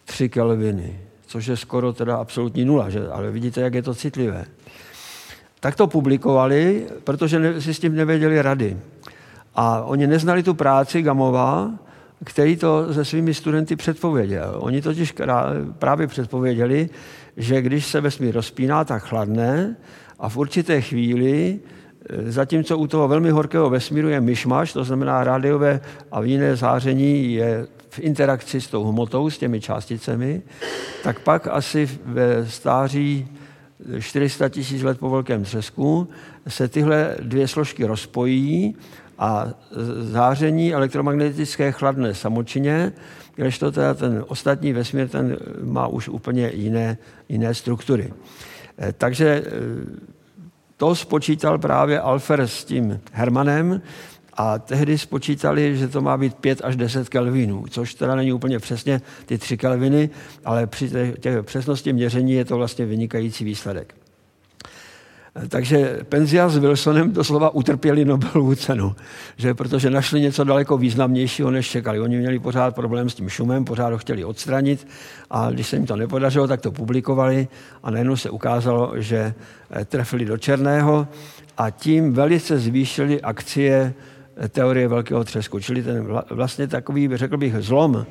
3 0.05 0.29
kelviny, 0.29 0.99
což 1.27 1.45
je 1.45 1.57
skoro 1.57 1.93
teda 1.93 2.17
absolutní 2.17 2.65
nula, 2.65 2.89
že? 2.89 3.07
ale 3.07 3.31
vidíte, 3.31 3.61
jak 3.61 3.73
je 3.73 3.81
to 3.81 3.95
citlivé. 3.95 4.45
Tak 5.59 5.75
to 5.75 5.87
publikovali, 5.87 6.87
protože 7.03 7.61
si 7.61 7.73
s 7.73 7.79
tím 7.79 7.95
nevěděli 7.95 8.41
rady. 8.41 8.77
A 9.55 9.81
oni 9.81 10.07
neznali 10.07 10.43
tu 10.43 10.53
práci 10.53 11.01
Gamová, 11.01 11.71
který 12.25 12.57
to 12.57 12.93
se 12.93 13.05
svými 13.05 13.33
studenty 13.33 13.75
předpověděl. 13.75 14.55
Oni 14.59 14.81
totiž 14.81 15.13
právě 15.79 16.07
předpověděli, 16.07 16.89
že 17.37 17.61
když 17.61 17.85
se 17.85 18.01
vesmír 18.01 18.35
rozpíná, 18.35 18.83
tak 18.83 19.03
chladne 19.03 19.75
a 20.19 20.29
v 20.29 20.37
určité 20.37 20.81
chvíli, 20.81 21.59
e, 22.09 22.31
zatímco 22.31 22.77
u 22.77 22.87
toho 22.87 23.07
velmi 23.07 23.29
horkého 23.29 23.69
vesmíru 23.69 24.09
je 24.09 24.21
myšmaš, 24.21 24.73
to 24.73 24.83
znamená 24.83 25.23
rádiové 25.23 25.81
a 26.11 26.23
jiné 26.23 26.55
záření 26.55 27.33
je 27.33 27.67
v 27.89 27.99
interakci 27.99 28.61
s 28.61 28.67
tou 28.67 28.83
hmotou, 28.83 29.29
s 29.29 29.37
těmi 29.37 29.61
částicemi, 29.61 30.41
tak 31.03 31.19
pak 31.19 31.47
asi 31.47 31.89
ve 32.05 32.49
stáří 32.49 33.27
400 33.99 34.49
tisíc 34.49 34.83
let 34.83 34.99
po 34.99 35.09
velkém 35.09 35.43
třesku 35.43 36.07
se 36.47 36.67
tyhle 36.67 37.15
dvě 37.19 37.47
složky 37.47 37.85
rozpojí 37.85 38.75
a 39.19 39.47
záření 39.99 40.73
elektromagnetické 40.73 41.71
chladné 41.71 42.13
samočině, 42.13 42.93
to 43.59 43.71
teda 43.71 43.93
ten 43.93 44.25
ostatní 44.27 44.73
vesmír 44.73 45.09
ten 45.09 45.37
má 45.63 45.87
už 45.87 46.07
úplně 46.09 46.51
jiné, 46.53 46.97
jiné 47.29 47.53
struktury. 47.53 48.13
Eh, 48.77 48.93
takže 48.97 49.43
eh, 49.45 49.51
to 50.77 50.95
spočítal 50.95 51.57
právě 51.57 51.99
Alfer 51.99 52.41
s 52.41 52.65
tím 52.65 52.99
Hermanem 53.11 53.81
a 54.33 54.59
tehdy 54.59 54.97
spočítali, 54.97 55.77
že 55.77 55.87
to 55.87 56.01
má 56.01 56.17
být 56.17 56.35
5 56.35 56.61
až 56.63 56.75
10 56.75 57.09
kelvinů, 57.09 57.65
což 57.69 57.93
teda 57.93 58.15
není 58.15 58.33
úplně 58.33 58.59
přesně 58.59 59.01
ty 59.25 59.37
3 59.37 59.57
kelviny, 59.57 60.09
ale 60.45 60.67
při 60.67 60.89
té 61.19 61.43
přesnosti 61.43 61.93
měření 61.93 62.33
je 62.33 62.45
to 62.45 62.57
vlastně 62.57 62.85
vynikající 62.85 63.45
výsledek. 63.45 63.95
Takže 65.49 65.99
Penzia 66.09 66.49
s 66.49 66.57
Wilsonem 66.57 67.11
doslova 67.11 67.49
utrpěli 67.49 68.05
Nobelovu 68.05 68.55
cenu, 68.55 68.95
že 69.37 69.53
protože 69.53 69.89
našli 69.89 70.21
něco 70.21 70.43
daleko 70.43 70.77
významnějšího, 70.77 71.51
než 71.51 71.69
čekali. 71.69 71.99
Oni 71.99 72.17
měli 72.17 72.39
pořád 72.39 72.75
problém 72.75 73.09
s 73.09 73.15
tím 73.15 73.29
šumem, 73.29 73.65
pořád 73.65 73.89
ho 73.89 73.97
chtěli 73.97 74.25
odstranit 74.25 74.87
a 75.29 75.51
když 75.51 75.67
se 75.67 75.75
jim 75.75 75.85
to 75.85 75.95
nepodařilo, 75.95 76.47
tak 76.47 76.61
to 76.61 76.71
publikovali 76.71 77.47
a 77.83 77.91
najednou 77.91 78.15
se 78.15 78.29
ukázalo, 78.29 78.91
že 78.95 79.33
eh, 79.71 79.85
trefili 79.85 80.25
do 80.25 80.37
černého 80.37 81.07
a 81.57 81.69
tím 81.69 82.13
velice 82.13 82.59
zvýšili 82.59 83.21
akcie 83.21 83.93
eh, 84.37 84.49
teorie 84.49 84.87
velkého 84.87 85.23
třesku. 85.23 85.59
Čili 85.59 85.83
ten 85.83 86.07
vlastně 86.29 86.67
takový, 86.67 87.09
řekl 87.13 87.37
bych, 87.37 87.55
zlom 87.59 88.05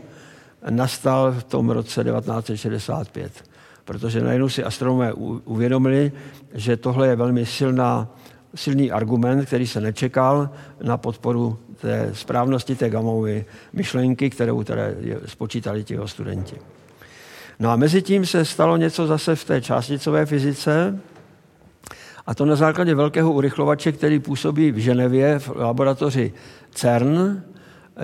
nastal 0.70 1.33
v 1.33 1.45
tom 1.45 1.70
roce 1.70 2.05
1965 2.05 3.54
protože 3.85 4.20
najednou 4.20 4.49
si 4.49 4.64
astronomové 4.64 5.12
uvědomili, 5.45 6.12
že 6.55 6.76
tohle 6.76 7.09
je 7.09 7.16
velmi 7.16 7.47
silná, 7.47 8.09
silný 8.55 8.91
argument, 8.93 9.47
který 9.47 9.66
se 9.66 9.80
nečekal 9.80 10.51
na 10.82 10.97
podporu 10.97 11.59
té 11.80 12.11
správnosti 12.12 12.74
té 12.74 12.91
gamové 12.91 13.45
myšlenky, 13.72 14.30
kterou 14.30 14.64
tedy 14.64 14.82
spočítali 15.26 15.85
ti 15.85 15.99
studenti. 16.05 16.57
No 17.59 17.70
a 17.70 17.76
mezi 17.76 18.03
tím 18.03 18.26
se 18.26 18.45
stalo 18.45 18.76
něco 18.76 19.07
zase 19.07 19.37
v 19.37 19.45
té 19.45 19.61
částicové 19.61 20.26
fyzice, 20.26 21.01
a 22.26 22.35
to 22.35 22.45
na 22.45 22.57
základě 22.57 22.95
velkého 22.95 23.32
urychlovače, 23.32 23.93
který 23.93 24.18
působí 24.18 24.72
v 24.72 24.76
Ženevě 24.76 25.39
v 25.39 25.49
laboratoři 25.57 26.32
CERN, 26.70 27.43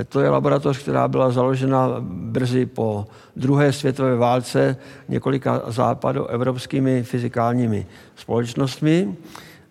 to 0.09 0.21
je 0.21 0.29
laboratoř, 0.29 0.79
která 0.79 1.09
byla 1.09 1.31
založena 1.31 1.97
brzy 2.01 2.67
po 2.67 3.07
druhé 3.37 3.73
světové 3.73 4.17
válce 4.17 4.77
několika 5.09 5.63
západoevropskými 5.67 7.03
fyzikálními 7.03 7.87
společnostmi 8.17 9.17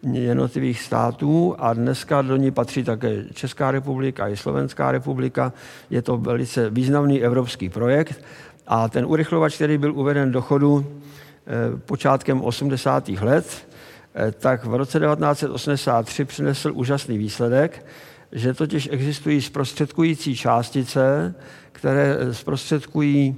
jednotlivých 0.03 0.81
států 0.81 1.55
a 1.59 1.73
dneska 1.73 2.21
do 2.21 2.35
ní 2.35 2.51
patří 2.51 2.83
také 2.83 3.23
Česká 3.33 3.71
republika 3.71 4.27
i 4.27 4.37
Slovenská 4.37 4.91
republika. 4.91 5.53
Je 5.89 6.01
to 6.01 6.17
velice 6.17 6.69
významný 6.69 7.23
evropský 7.23 7.69
projekt 7.69 8.23
a 8.67 8.89
ten 8.89 9.05
urychlovač, 9.05 9.55
který 9.55 9.77
byl 9.77 9.95
uveden 9.95 10.31
do 10.31 10.41
chodu 10.41 10.85
eh, 10.85 11.77
počátkem 11.85 12.41
80. 12.41 13.09
let, 13.09 13.67
eh, 14.15 14.31
tak 14.31 14.65
v 14.65 14.75
roce 14.75 14.99
1983 14.99 16.25
přinesl 16.25 16.71
úžasný 16.73 17.17
výsledek, 17.17 17.85
že 18.31 18.53
totiž 18.53 18.89
existují 18.91 19.41
zprostředkující 19.41 20.35
částice, 20.35 21.35
které 21.71 22.17
zprostředkují 22.31 23.35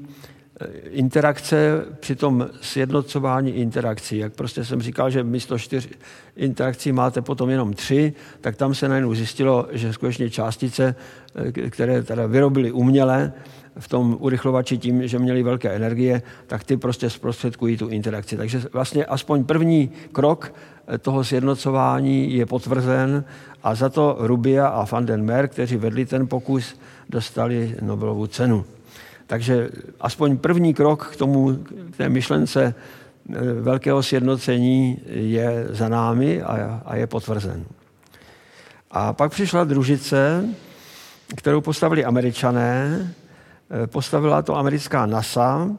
eh, 0.61 0.67
interakce 0.89 1.85
při 1.99 2.15
tom 2.15 2.49
sjednocování 2.61 3.51
interakcí. 3.51 4.17
Jak 4.17 4.33
prostě 4.33 4.65
jsem 4.65 4.81
říkal, 4.81 5.09
že 5.09 5.23
místo 5.23 5.59
čtyř 5.59 5.89
interakcí 6.35 6.91
máte 6.91 7.21
potom 7.21 7.49
jenom 7.49 7.73
tři, 7.73 8.13
tak 8.41 8.55
tam 8.55 8.75
se 8.75 8.89
najednou 8.89 9.13
zjistilo, 9.13 9.67
že 9.71 9.93
skutečně 9.93 10.29
částice, 10.29 10.95
eh, 11.35 11.69
které 11.69 12.03
teda 12.03 12.25
vyrobily 12.25 12.71
uměle, 12.71 13.33
v 13.79 13.87
tom 13.87 14.17
urychlovači 14.19 14.77
tím, 14.77 15.07
že 15.07 15.19
měli 15.19 15.43
velké 15.43 15.69
energie, 15.69 16.21
tak 16.47 16.63
ty 16.63 16.77
prostě 16.77 17.09
zprostředkují 17.09 17.77
tu 17.77 17.87
interakci. 17.87 18.37
Takže 18.37 18.61
vlastně 18.73 19.05
aspoň 19.05 19.43
první 19.43 19.91
krok 20.11 20.53
toho 21.01 21.23
sjednocování 21.23 22.33
je 22.33 22.45
potvrzen 22.45 23.23
a 23.63 23.75
za 23.75 23.89
to 23.89 24.17
Rubia 24.19 24.67
a 24.67 24.85
van 24.85 25.05
den 25.05 25.25
Mer, 25.25 25.47
kteří 25.47 25.75
vedli 25.75 26.05
ten 26.05 26.27
pokus, 26.27 26.79
dostali 27.09 27.75
Nobelovu 27.81 28.27
cenu. 28.27 28.65
Takže 29.27 29.69
aspoň 29.99 30.37
první 30.37 30.73
krok 30.73 31.07
k 31.07 31.15
tomu, 31.15 31.55
k 31.91 31.97
té 31.97 32.09
myšlence 32.09 32.73
eh, 32.73 33.53
velkého 33.53 34.03
sjednocení 34.03 35.01
je 35.05 35.67
za 35.69 35.89
námi 35.89 36.41
a, 36.85 36.95
je 36.95 37.07
potvrzen. 37.07 37.65
A 38.91 39.13
pak 39.13 39.31
přišla 39.31 39.63
družice, 39.63 40.45
kterou 41.35 41.61
postavili 41.61 42.05
američané, 42.05 43.07
eh, 43.83 43.87
postavila 43.87 44.41
to 44.41 44.57
americká 44.57 45.05
NASA 45.05 45.69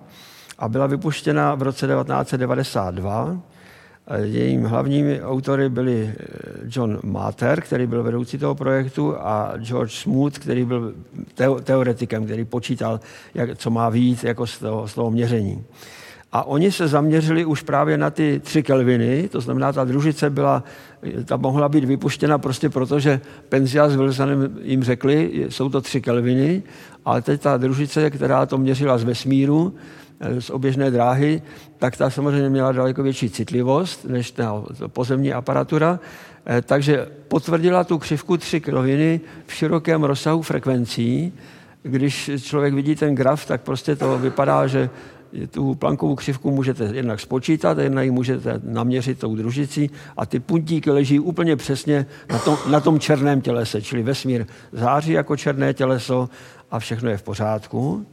a 0.59 0.69
byla 0.69 0.87
vypuštěna 0.87 1.55
v 1.55 1.63
roce 1.63 1.87
1992 1.87 3.52
Jejím 4.23 4.65
hlavními 4.65 5.23
autory 5.23 5.69
byli 5.69 6.15
eh, 6.15 6.27
John 6.67 6.99
Mater, 7.03 7.61
který 7.61 7.87
byl 7.87 8.03
vedoucí 8.03 8.39
toho 8.39 8.55
projektu, 8.55 9.15
a 9.19 9.53
George 9.57 9.93
Smoot, 9.93 10.39
který 10.39 10.65
byl 10.65 10.95
teoretikem, 11.65 12.25
který 12.25 12.45
počítal, 12.45 13.01
jak, 13.35 13.59
co 13.59 13.71
má 13.71 13.89
víc 13.89 14.25
jako 14.25 14.47
z 14.47 14.59
toho, 14.59 14.89
z 14.89 14.95
toho 14.95 15.11
měření. 15.11 15.65
A 16.33 16.45
oni 16.45 16.73
se 16.73 16.89
zaměřili 16.89 17.45
už 17.45 17.63
právě 17.63 17.99
na 17.99 18.11
ty 18.11 18.41
tři 18.45 18.63
kelviny, 18.63 19.29
to 19.29 19.41
znamená, 19.41 19.73
ta 19.73 19.85
družice 19.85 20.31
byla, 20.31 20.65
ta 21.25 21.37
mohla 21.37 21.69
být 21.69 21.85
vypuštěna 21.85 22.39
prostě 22.39 22.69
proto, 22.69 23.01
že 23.01 23.21
Penzia 23.49 23.89
s 23.89 23.97
Wilsonem 23.97 24.59
jim 24.63 24.85
řekli, 24.85 25.47
jsou 25.49 25.69
to 25.69 25.81
tři 25.81 26.01
kelviny, 26.01 26.63
ale 27.05 27.23
teď 27.23 27.41
ta 27.41 27.57
družice, 27.57 28.11
která 28.11 28.47
to 28.47 28.59
měřila 28.59 28.99
z 28.99 29.05
vesmíru, 29.05 29.75
z 30.39 30.51
oběžné 30.51 30.91
dráhy, 30.91 31.43
tak 31.79 31.97
ta 31.97 32.11
samozřejmě 32.11 32.49
měla 32.49 32.73
daleko 32.73 33.03
větší 33.03 33.31
citlivost 33.31 34.05
než 34.05 34.31
ta 34.31 34.62
pozemní 34.87 35.33
aparatura, 35.33 36.01
eh, 36.47 36.62
takže 36.62 37.07
potvrdila 37.29 37.85
tu 37.85 37.99
křivku 37.99 38.37
tři 38.37 38.61
kroviny 38.61 39.20
v 39.47 39.55
širokém 39.55 40.05
rozsahu 40.05 40.43
frekvencí, 40.43 41.33
když 41.83 42.31
člověk 42.43 42.75
vidí 42.75 42.95
ten 42.95 43.14
graf, 43.14 43.47
tak 43.47 43.61
prostě 43.61 43.97
to 43.97 44.18
vypadá, 44.18 44.66
že 44.66 44.91
tu 45.51 45.75
plankovou 45.75 46.14
křivku 46.14 46.51
můžete 46.51 46.91
jednak 46.93 47.20
spočítat, 47.20 47.79
jednak 47.79 48.05
ji 48.05 48.11
můžete 48.11 48.61
naměřit 48.64 49.18
tou 49.18 49.37
družicí 49.37 49.91
a 50.16 50.27
ty 50.27 50.41
puntíky 50.41 50.91
leží 50.91 51.20
úplně 51.20 51.57
přesně 51.57 52.07
na 52.31 52.39
tom, 52.39 52.59
na 52.70 52.81
tom 52.81 53.01
černém 53.01 53.41
tělese, 53.41 53.83
čili 53.83 54.03
vesmír 54.03 54.47
září 54.73 55.12
jako 55.12 55.37
černé 55.37 55.75
těleso 55.75 56.29
a 56.70 56.79
všechno 56.79 57.11
je 57.11 57.16
v 57.16 57.23
pořádku. 57.23 58.07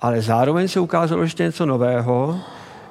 Ale 0.00 0.22
zároveň 0.22 0.68
se 0.68 0.80
ukázalo 0.80 1.22
ještě 1.22 1.42
něco 1.42 1.66
nového, 1.66 2.40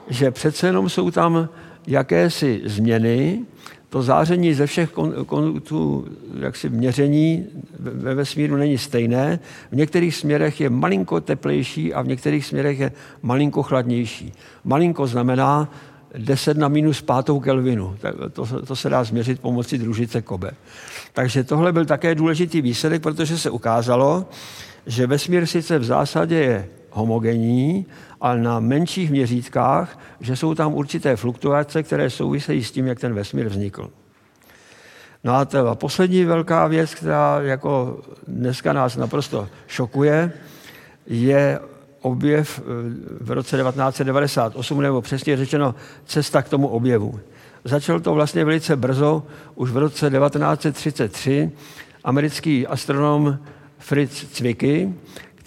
že 0.08 0.32
přece 0.32 0.68
jenom 0.68 0.90
jsou 0.90 1.12
tam 1.12 1.50
jakési 1.88 2.62
změny, 2.66 3.46
to 3.90 4.04
záření 4.04 4.54
ze 4.54 4.66
všech 4.66 4.92
kontů 5.26 6.08
jaksi 6.40 6.70
měření 6.70 7.46
ve 7.80 8.16
vesmíru 8.16 8.56
není 8.56 8.78
stejné. 8.78 9.40
V 9.72 9.76
některých 9.76 10.16
směrech 10.16 10.62
je 10.62 10.70
malinko 10.70 11.22
teplejší 11.22 11.94
a 11.94 12.02
v 12.02 12.08
některých 12.08 12.46
směrech 12.46 12.80
je 12.80 12.92
malinko 13.22 13.64
chladnější. 13.64 14.34
Malinko 14.64 15.08
znamená 15.08 15.72
10 16.18 16.58
na 16.58 16.68
minus 16.68 17.02
pátou 17.02 17.40
Kelvinu. 17.40 17.96
To, 18.34 18.46
to 18.66 18.76
se 18.76 18.90
dá 18.90 19.04
změřit 19.04 19.40
pomocí 19.40 19.78
družice 19.78 20.22
Kobe. 20.22 20.52
Takže 21.14 21.44
tohle 21.44 21.74
byl 21.74 21.86
také 21.86 22.16
důležitý 22.16 22.62
výsledek, 22.62 23.02
protože 23.02 23.38
se 23.38 23.50
ukázalo, 23.50 24.26
že 24.86 25.08
vesmír 25.08 25.46
sice 25.46 25.80
v 25.80 25.84
zásadě 25.84 26.36
je 26.36 26.68
homogenní, 26.92 27.86
ale 28.22 28.42
na 28.42 28.60
menších 28.60 29.12
měřítkách, 29.12 30.00
že 30.20 30.36
jsou 30.36 30.56
tam 30.56 30.74
určité 30.74 31.16
fluktuace, 31.16 31.84
které 31.84 32.10
souvisejí 32.10 32.64
s 32.64 32.72
tím, 32.72 32.88
jak 32.88 33.00
ten 33.00 33.14
vesmír 33.14 33.48
vznikl. 33.48 33.90
No 35.24 35.36
a 35.36 35.46
ta 35.46 35.76
poslední 35.76 36.26
velká 36.26 36.68
věc, 36.68 36.96
která 36.96 37.42
jako 37.42 38.00
dneska 38.28 38.74
nás 38.74 38.98
naprosto 38.98 39.48
šokuje, 39.68 40.32
je 41.08 41.60
objev 42.02 42.60
eh, 42.60 42.64
v 43.22 43.32
roce 43.32 43.58
1998, 43.58 44.82
nebo 44.82 45.02
přesně 45.02 45.38
řečeno 45.38 45.76
cesta 46.06 46.42
k 46.42 46.50
tomu 46.50 46.68
objevu. 46.68 47.20
Začal 47.64 48.00
to 48.00 48.14
vlastně 48.14 48.46
velice 48.46 48.76
brzo, 48.76 49.24
už 49.56 49.72
v 49.72 49.78
roce 49.78 50.10
1933 50.10 51.52
americký 52.04 52.68
astronom 52.68 53.40
Fritz 53.80 54.38
Zwicky, 54.38 54.94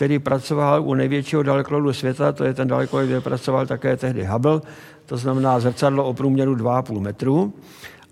který 0.00 0.18
pracoval 0.18 0.82
u 0.82 0.94
největšího 0.94 1.42
dalekohledu 1.42 1.92
světa, 1.92 2.32
to 2.32 2.44
je 2.44 2.54
ten 2.54 2.68
dalekohled, 2.68 3.08
kde 3.08 3.20
pracoval 3.20 3.66
také 3.66 3.96
tehdy 3.96 4.24
Hubble, 4.24 4.60
to 5.06 5.16
znamená 5.16 5.60
zrcadlo 5.60 6.04
o 6.04 6.14
průměru 6.14 6.54
2,5 6.54 7.00
metru. 7.00 7.52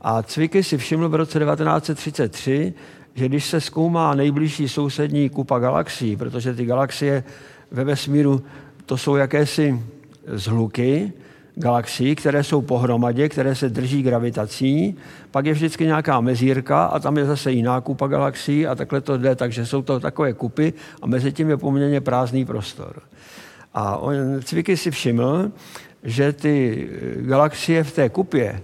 A 0.01 0.23
Cviky 0.23 0.63
si 0.63 0.79
všiml 0.79 1.09
v 1.09 1.15
roce 1.15 1.39
1933, 1.39 2.75
že 3.15 3.29
když 3.29 3.45
se 3.45 3.61
zkoumá 3.61 4.15
nejbližší 4.15 4.69
sousední 4.69 5.29
kupa 5.29 5.59
galaxií, 5.59 6.17
protože 6.17 6.55
ty 6.55 6.65
galaxie 6.65 7.25
ve 7.71 7.85
vesmíru 7.85 8.43
to 8.87 8.97
jsou 8.97 9.17
jakési 9.17 9.83
zhluky, 10.27 11.13
galaxií, 11.59 12.15
které 12.15 12.45
jsou 12.45 12.63
pohromadě, 12.63 13.29
které 13.29 13.55
se 13.55 13.69
drží 13.69 14.03
gravitací, 14.03 14.97
pak 15.31 15.47
je 15.47 15.53
vždycky 15.53 15.85
nějaká 15.85 16.21
mezírka 16.21 16.85
a 16.85 16.99
tam 16.99 17.19
je 17.19 17.25
zase 17.25 17.53
jiná 17.53 17.81
kupa 17.81 18.07
galaxií 18.07 18.67
a 18.67 18.75
takhle 18.75 19.01
to 19.01 19.19
jde, 19.19 19.35
takže 19.35 19.67
jsou 19.67 19.83
to 19.83 20.01
takové 20.01 20.33
kupy 20.33 20.73
a 21.03 21.07
mezi 21.07 21.33
tím 21.33 21.51
je 21.51 21.57
poměrně 21.57 22.01
prázdný 22.01 22.45
prostor. 22.45 23.03
A 23.75 23.97
on, 23.97 24.15
Cviky 24.45 24.77
si 24.77 24.91
všiml, 24.91 25.51
že 26.03 26.33
ty 26.33 26.89
galaxie 27.17 27.85
v 27.85 27.93
té 27.93 28.09
kupě 28.09 28.61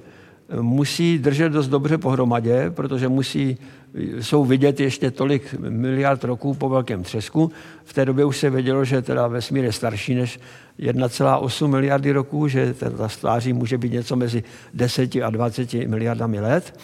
musí 0.61 1.18
držet 1.18 1.53
dost 1.53 1.68
dobře 1.68 1.99
pohromadě, 1.99 2.70
protože 2.70 3.09
musí, 3.09 3.59
jsou 3.95 4.45
vidět 4.45 4.80
ještě 4.80 5.11
tolik 5.11 5.55
miliard 5.59 6.24
roků 6.24 6.55
po 6.55 6.68
velkém 6.68 7.03
třesku. 7.03 7.53
V 7.84 7.92
té 7.92 8.05
době 8.05 8.24
už 8.24 8.36
se 8.38 8.51
vědělo, 8.51 8.84
že 8.84 9.03
teda 9.03 9.26
vesmír 9.26 9.64
je 9.64 9.72
starší 9.72 10.14
než 10.14 10.40
1,8 10.78 11.66
miliardy 11.66 12.12
roků, 12.12 12.49
že 12.49 12.74
ta 12.74 13.09
stáří 13.09 13.53
může 13.53 13.78
být 13.78 13.92
něco 13.92 14.16
mezi 14.16 14.45
10 14.74 15.16
a 15.24 15.30
20 15.30 15.74
miliardami 15.74 16.40
let. 16.40 16.80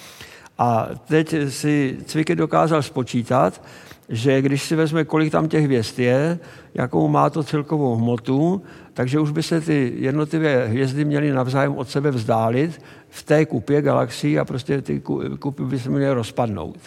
A 0.59 0.89
teď 1.09 1.35
si 1.49 1.99
Cviky 2.07 2.37
dokázal 2.37 2.83
spočítat, 2.83 3.63
že 4.09 4.43
když 4.43 4.63
si 4.63 4.77
vezme, 4.77 5.05
kolik 5.05 5.33
tam 5.33 5.49
těch 5.49 5.65
hvězd 5.65 5.99
je, 5.99 6.39
jakou 6.75 7.09
má 7.09 7.31
to 7.31 7.43
celkovou 7.43 7.97
hmotu, 7.97 8.63
takže 9.01 9.21
už 9.21 9.31
by 9.31 9.43
se 9.43 9.61
ty 9.61 9.93
jednotlivé 9.97 10.67
hvězdy 10.67 11.05
měly 11.05 11.33
navzájem 11.33 11.77
od 11.77 11.89
sebe 11.89 12.11
vzdálit 12.11 12.83
v 13.09 13.23
té 13.23 13.47
kupě 13.47 13.83
galaxií 13.83 14.39
a 14.39 14.45
prostě 14.45 14.83
ty 14.83 15.01
kupy 15.39 15.65
by 15.65 15.79
se 15.79 15.91
měly 15.91 16.15
rozpadnout. 16.15 16.79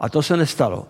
A 0.00 0.08
to 0.08 0.22
se 0.22 0.36
nestalo. 0.36 0.86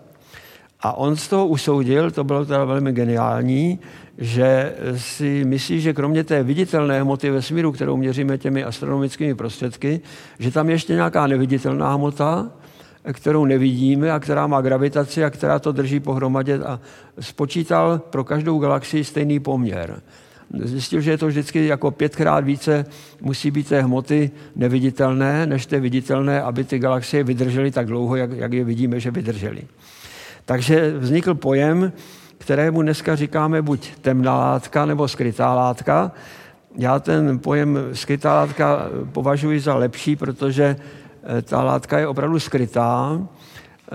A 0.81 0.93
on 0.93 1.17
z 1.17 1.29
toho 1.29 1.47
usoudil, 1.47 2.11
to 2.11 2.25
bylo 2.25 2.45
teda 2.45 2.65
velmi 2.65 2.93
geniální, 2.93 3.79
že 4.19 4.75
si 4.97 5.45
myslí, 5.45 5.81
že 5.81 5.93
kromě 5.93 6.25
té 6.25 6.43
viditelné 6.43 7.03
hmoty 7.03 7.31
vesmíru, 7.31 7.73
kterou 7.73 7.97
měříme 7.97 8.39
těmi 8.39 8.65
astronomickými 8.65 9.35
prostředky, 9.35 10.01
že 10.39 10.51
tam 10.51 10.69
je 10.69 10.75
ještě 10.75 10.93
nějaká 10.93 11.27
neviditelná 11.27 11.95
hmota, 11.95 12.51
kterou 13.13 13.45
nevidíme 13.45 14.13
a 14.13 14.21
která 14.21 14.47
má 14.47 14.61
gravitaci 14.61 15.25
a 15.25 15.31
která 15.31 15.59
to 15.59 15.73
drží 15.73 16.01
pohromadě 16.01 16.59
a 16.59 16.81
spočítal 17.21 17.99
pro 17.99 18.25
každou 18.25 18.59
galaxii 18.59 19.05
stejný 19.05 19.41
poměr. 19.41 20.03
Zjistil, 20.65 21.01
že 21.01 21.11
je 21.11 21.19
to 21.19 21.27
vždycky 21.27 21.67
jako 21.67 21.91
pětkrát 21.91 22.45
více 22.45 22.85
musí 23.21 23.51
být 23.51 23.69
té 23.69 23.83
hmoty 23.83 24.31
neviditelné, 24.57 25.47
než 25.47 25.67
té 25.67 25.81
viditelné, 25.81 26.43
aby 26.43 26.65
ty 26.65 26.79
galaxie 26.79 27.25
vydržely 27.25 27.71
tak 27.71 27.87
dlouho, 27.87 28.17
jak, 28.17 28.31
jak 28.33 28.53
je 28.53 28.65
vidíme, 28.65 29.01
že 29.01 29.11
vydržely. 29.11 29.63
Takže 30.45 30.99
vznikl 30.99 31.35
pojem, 31.35 31.93
kterému 32.39 32.83
dneska 32.83 33.17
říkáme 33.17 33.63
buď 33.63 33.91
temná 34.01 34.39
látka 34.39 34.87
nebo 34.87 35.09
skrytá 35.09 35.55
látka. 35.55 36.13
Já 36.77 36.99
ten 36.99 37.39
pojem 37.39 37.79
skrytá 37.93 38.35
látka 38.35 38.87
považuji 39.13 39.61
za 39.61 39.75
lepší, 39.75 40.17
protože 40.17 40.77
eh, 41.39 41.43
ta 41.43 41.63
látka 41.63 41.99
je 41.99 42.07
opravdu 42.07 42.41
skrytá, 42.41 43.21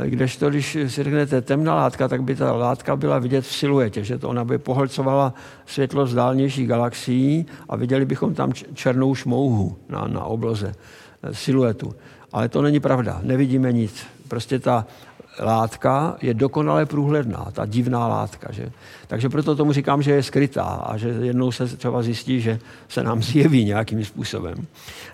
kdežto, 0.06 0.50
když 0.50 0.78
si 0.88 1.04
řeknete 1.04 1.42
temná 1.42 1.76
látka, 1.76 2.08
tak 2.08 2.24
by 2.24 2.36
ta 2.36 2.52
látka 2.52 2.96
byla 2.96 3.20
vidět 3.20 3.42
v 3.42 3.56
siluetě, 3.56 4.04
že 4.04 4.18
to 4.18 4.30
ona 4.30 4.46
by 4.46 4.58
pohlcovala 4.58 5.34
světlo 5.66 6.08
z 6.08 6.14
dálnějších 6.14 6.68
galaxií 6.68 7.46
a 7.70 7.76
viděli 7.76 8.06
bychom 8.06 8.34
tam 8.34 8.54
černou 8.74 9.16
šmouhu 9.16 9.78
na, 9.90 10.08
na 10.08 10.24
obloze, 10.24 10.76
eh, 11.24 11.34
siluetu. 11.34 11.96
Ale 12.32 12.50
to 12.50 12.62
není 12.62 12.80
pravda, 12.80 13.20
nevidíme 13.24 13.74
nic. 13.74 14.06
Prostě 14.28 14.60
ta 14.60 14.86
látka 15.40 16.16
je 16.22 16.34
dokonale 16.34 16.86
průhledná, 16.86 17.48
ta 17.54 17.66
divná 17.66 18.08
látka. 18.08 18.52
Že? 18.52 18.72
Takže 19.08 19.30
proto 19.30 19.56
tomu 19.56 19.74
říkám, 19.74 20.02
že 20.02 20.12
je 20.12 20.24
skrytá 20.24 20.64
a 20.64 20.98
že 20.98 21.10
jednou 21.10 21.52
se 21.52 21.68
třeba 21.78 22.02
zjistí, 22.02 22.42
že 22.42 22.60
se 22.88 23.04
nám 23.04 23.24
zjeví 23.24 23.66
nějakým 23.66 24.06
způsobem. 24.06 24.56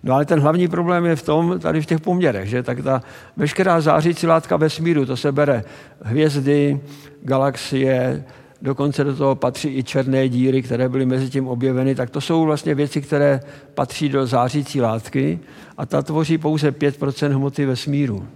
No 0.04 0.14
ale 0.14 0.26
ten 0.26 0.40
hlavní 0.40 0.68
problém 0.68 1.06
je 1.06 1.16
v 1.16 1.22
tom, 1.22 1.60
tady 1.60 1.82
v 1.82 1.86
těch 1.86 2.02
poměrech, 2.02 2.50
že 2.50 2.64
tak 2.64 2.84
ta 2.84 3.02
veškerá 3.38 3.82
zářící 3.82 4.28
látka 4.28 4.58
vesmíru, 4.58 5.06
to 5.06 5.18
se 5.18 5.32
bere 5.32 5.64
hvězdy, 6.02 6.80
galaxie, 7.22 8.24
dokonce 8.62 9.04
do 9.04 9.16
toho 9.16 9.36
patří 9.36 9.78
i 9.78 9.84
černé 9.84 10.30
díry, 10.30 10.62
které 10.62 10.90
byly 10.90 11.06
mezi 11.06 11.30
tím 11.30 11.48
objeveny, 11.48 11.96
tak 11.96 12.10
to 12.10 12.22
jsou 12.22 12.46
vlastně 12.46 12.76
věci, 12.76 13.02
které 13.02 13.40
patří 13.74 14.10
do 14.10 14.28
zářící 14.28 14.82
látky 14.82 15.40
a 15.78 15.86
ta 15.86 16.02
tvoří 16.02 16.38
pouze 16.38 16.72
5% 16.72 17.36
hmoty 17.36 17.66
vesmíru 17.66 18.28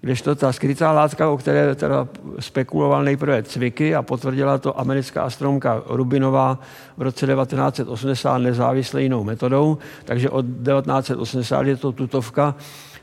kdežto 0.00 0.34
ta 0.34 0.52
skrytá 0.52 0.92
látka, 0.92 1.28
o 1.28 1.36
které 1.36 1.74
teda 1.74 2.08
spekuloval 2.40 3.04
nejprve 3.04 3.42
Cviky 3.42 3.94
a 3.94 4.02
potvrdila 4.02 4.58
to 4.58 4.80
americká 4.80 5.22
astronomka 5.22 5.82
Rubinová 5.86 6.58
v 6.96 7.02
roce 7.02 7.26
1980 7.26 8.38
nezávisle 8.38 9.02
jinou 9.02 9.24
metodou, 9.24 9.78
takže 10.04 10.30
od 10.30 10.46
1980 10.46 11.66
je 11.66 11.76
to 11.76 11.92
tutovka. 11.92 12.54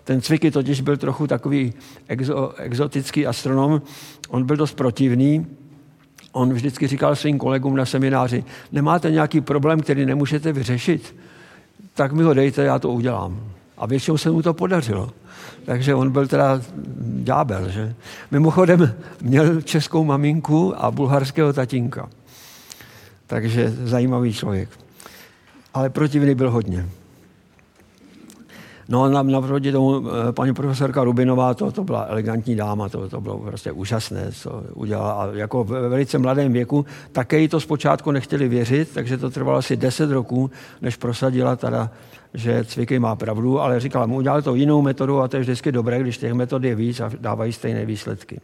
Ten 0.03 0.21
Cviky 0.21 0.51
totiž 0.51 0.81
byl 0.81 0.97
trochu 0.97 1.27
takový 1.27 1.73
exo, 2.07 2.53
exotický 2.57 3.27
astronom, 3.27 3.81
on 4.29 4.45
byl 4.45 4.55
dost 4.55 4.73
protivný, 4.73 5.47
on 6.31 6.53
vždycky 6.53 6.87
říkal 6.87 7.15
svým 7.15 7.37
kolegům 7.37 7.75
na 7.75 7.85
semináři, 7.85 8.43
nemáte 8.71 9.11
nějaký 9.11 9.41
problém, 9.41 9.79
který 9.79 10.05
nemůžete 10.05 10.53
vyřešit, 10.53 11.15
tak 11.93 12.11
mi 12.11 12.23
ho 12.23 12.33
dejte, 12.33 12.63
já 12.63 12.79
to 12.79 12.89
udělám. 12.89 13.39
A 13.77 13.85
většinou 13.85 14.17
se 14.17 14.31
mu 14.31 14.41
to 14.41 14.53
podařilo. 14.53 15.09
Takže 15.67 15.95
on 15.95 16.11
byl 16.11 16.27
teda 16.27 16.61
ďábel, 17.23 17.69
že? 17.69 17.95
Mimochodem 18.31 18.93
měl 19.21 19.61
českou 19.61 20.03
maminku 20.03 20.73
a 20.77 20.91
bulharského 20.91 21.53
tatínka. 21.53 22.09
Takže 23.27 23.73
zajímavý 23.83 24.33
člověk. 24.33 24.69
Ale 25.73 25.89
protivný 25.89 26.35
byl 26.35 26.51
hodně. 26.51 26.89
No 28.89 29.03
a 29.03 29.23
naproti 29.23 29.71
tomu 29.71 30.03
eh, 30.07 30.31
paní 30.31 30.53
profesorka 30.53 31.03
Rubinová, 31.03 31.53
to, 31.53 31.71
to 31.71 31.83
byla 31.83 32.05
elegantní 32.09 32.55
dáma, 32.55 32.89
to, 32.89 33.09
to 33.09 33.21
bylo 33.21 33.39
prostě 33.39 33.71
úžasné, 33.71 34.31
co 34.31 34.63
udělala. 34.73 35.13
A 35.13 35.31
jako 35.33 35.63
ve 35.63 35.89
velice 35.89 36.17
mladém 36.17 36.53
věku 36.53 36.85
také 37.11 37.39
jí 37.39 37.47
to 37.47 37.59
zpočátku 37.59 38.11
nechtěli 38.11 38.47
věřit, 38.47 38.93
takže 38.93 39.17
to 39.17 39.29
trvalo 39.29 39.57
asi 39.57 39.77
10 39.77 40.11
roků, 40.11 40.51
než 40.81 40.95
prosadila 40.95 41.55
teda 41.55 41.89
že 42.37 42.63
Cviky 42.63 42.99
má 42.99 43.15
pravdu, 43.15 43.61
ale 43.61 43.79
říkal, 43.79 44.07
mu 44.07 44.15
udělal 44.15 44.41
to 44.41 44.55
jinou 44.55 44.81
metodu 44.81 45.21
a 45.21 45.27
to 45.27 45.35
je 45.35 45.41
vždycky 45.41 45.71
dobré, 45.71 45.99
když 45.99 46.17
těch 46.17 46.33
metod 46.33 46.63
je 46.63 46.75
víc 46.75 46.99
a 46.99 47.11
dávají 47.19 47.53
stejné 47.53 47.85
výsledky. 47.85 48.39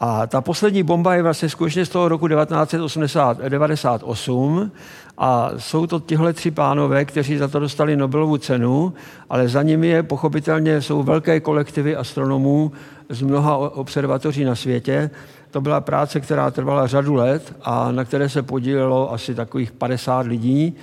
A 0.00 0.26
ta 0.26 0.40
poslední 0.40 0.82
bomba 0.82 1.14
je 1.14 1.22
vlastně 1.22 1.48
skutečně 1.48 1.86
z 1.86 1.88
toho 1.88 2.08
roku 2.08 2.28
1998 2.28 4.70
a 5.18 5.50
jsou 5.56 5.86
to 5.86 6.00
tihle 6.00 6.32
tři 6.32 6.50
pánové, 6.50 7.04
kteří 7.04 7.36
za 7.36 7.48
to 7.48 7.58
dostali 7.58 7.96
Nobelovu 7.96 8.38
cenu, 8.38 8.92
ale 9.30 9.48
za 9.48 9.62
nimi 9.62 9.86
je 9.86 10.02
pochopitelně 10.02 10.82
jsou 10.82 11.02
velké 11.02 11.40
kolektivy 11.40 11.96
astronomů 11.96 12.72
z 13.08 13.22
mnoha 13.22 13.56
observatoří 13.56 14.44
na 14.44 14.54
světě. 14.54 15.10
To 15.50 15.60
byla 15.60 15.80
práce, 15.80 16.20
která 16.20 16.50
trvala 16.50 16.86
řadu 16.86 17.14
let 17.14 17.54
a 17.62 17.92
na 17.92 18.04
které 18.04 18.28
se 18.28 18.42
podílelo 18.42 19.12
asi 19.12 19.34
takových 19.34 19.72
50 19.72 20.26
lidí 20.26 20.76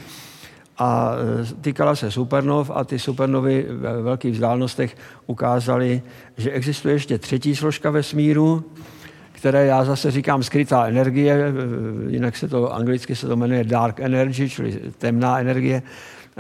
a 0.78 1.12
e, 1.42 1.62
týkala 1.62 1.96
se 1.96 2.12
supernov 2.12 2.72
a 2.74 2.84
ty 2.84 3.00
supernovy 3.00 3.66
ve 3.70 4.02
velkých 4.02 4.34
vzdálenostech 4.34 4.98
ukázaly, 5.28 6.02
že 6.38 6.52
existuje 6.52 6.96
ještě 6.96 7.18
třetí 7.18 7.56
složka 7.56 7.92
vesmíru, 7.92 8.64
které 9.32 9.66
já 9.66 9.86
zase 9.86 10.12
říkám 10.12 10.44
skrytá 10.44 10.88
energie, 10.88 11.54
jinak 12.10 12.38
se 12.38 12.48
to 12.48 12.74
anglicky 12.74 13.16
se 13.16 13.28
to 13.28 13.36
jmenuje 13.36 13.64
dark 13.64 14.00
energy, 14.00 14.50
čili 14.50 14.80
temná 14.98 15.40
energie, 15.40 15.82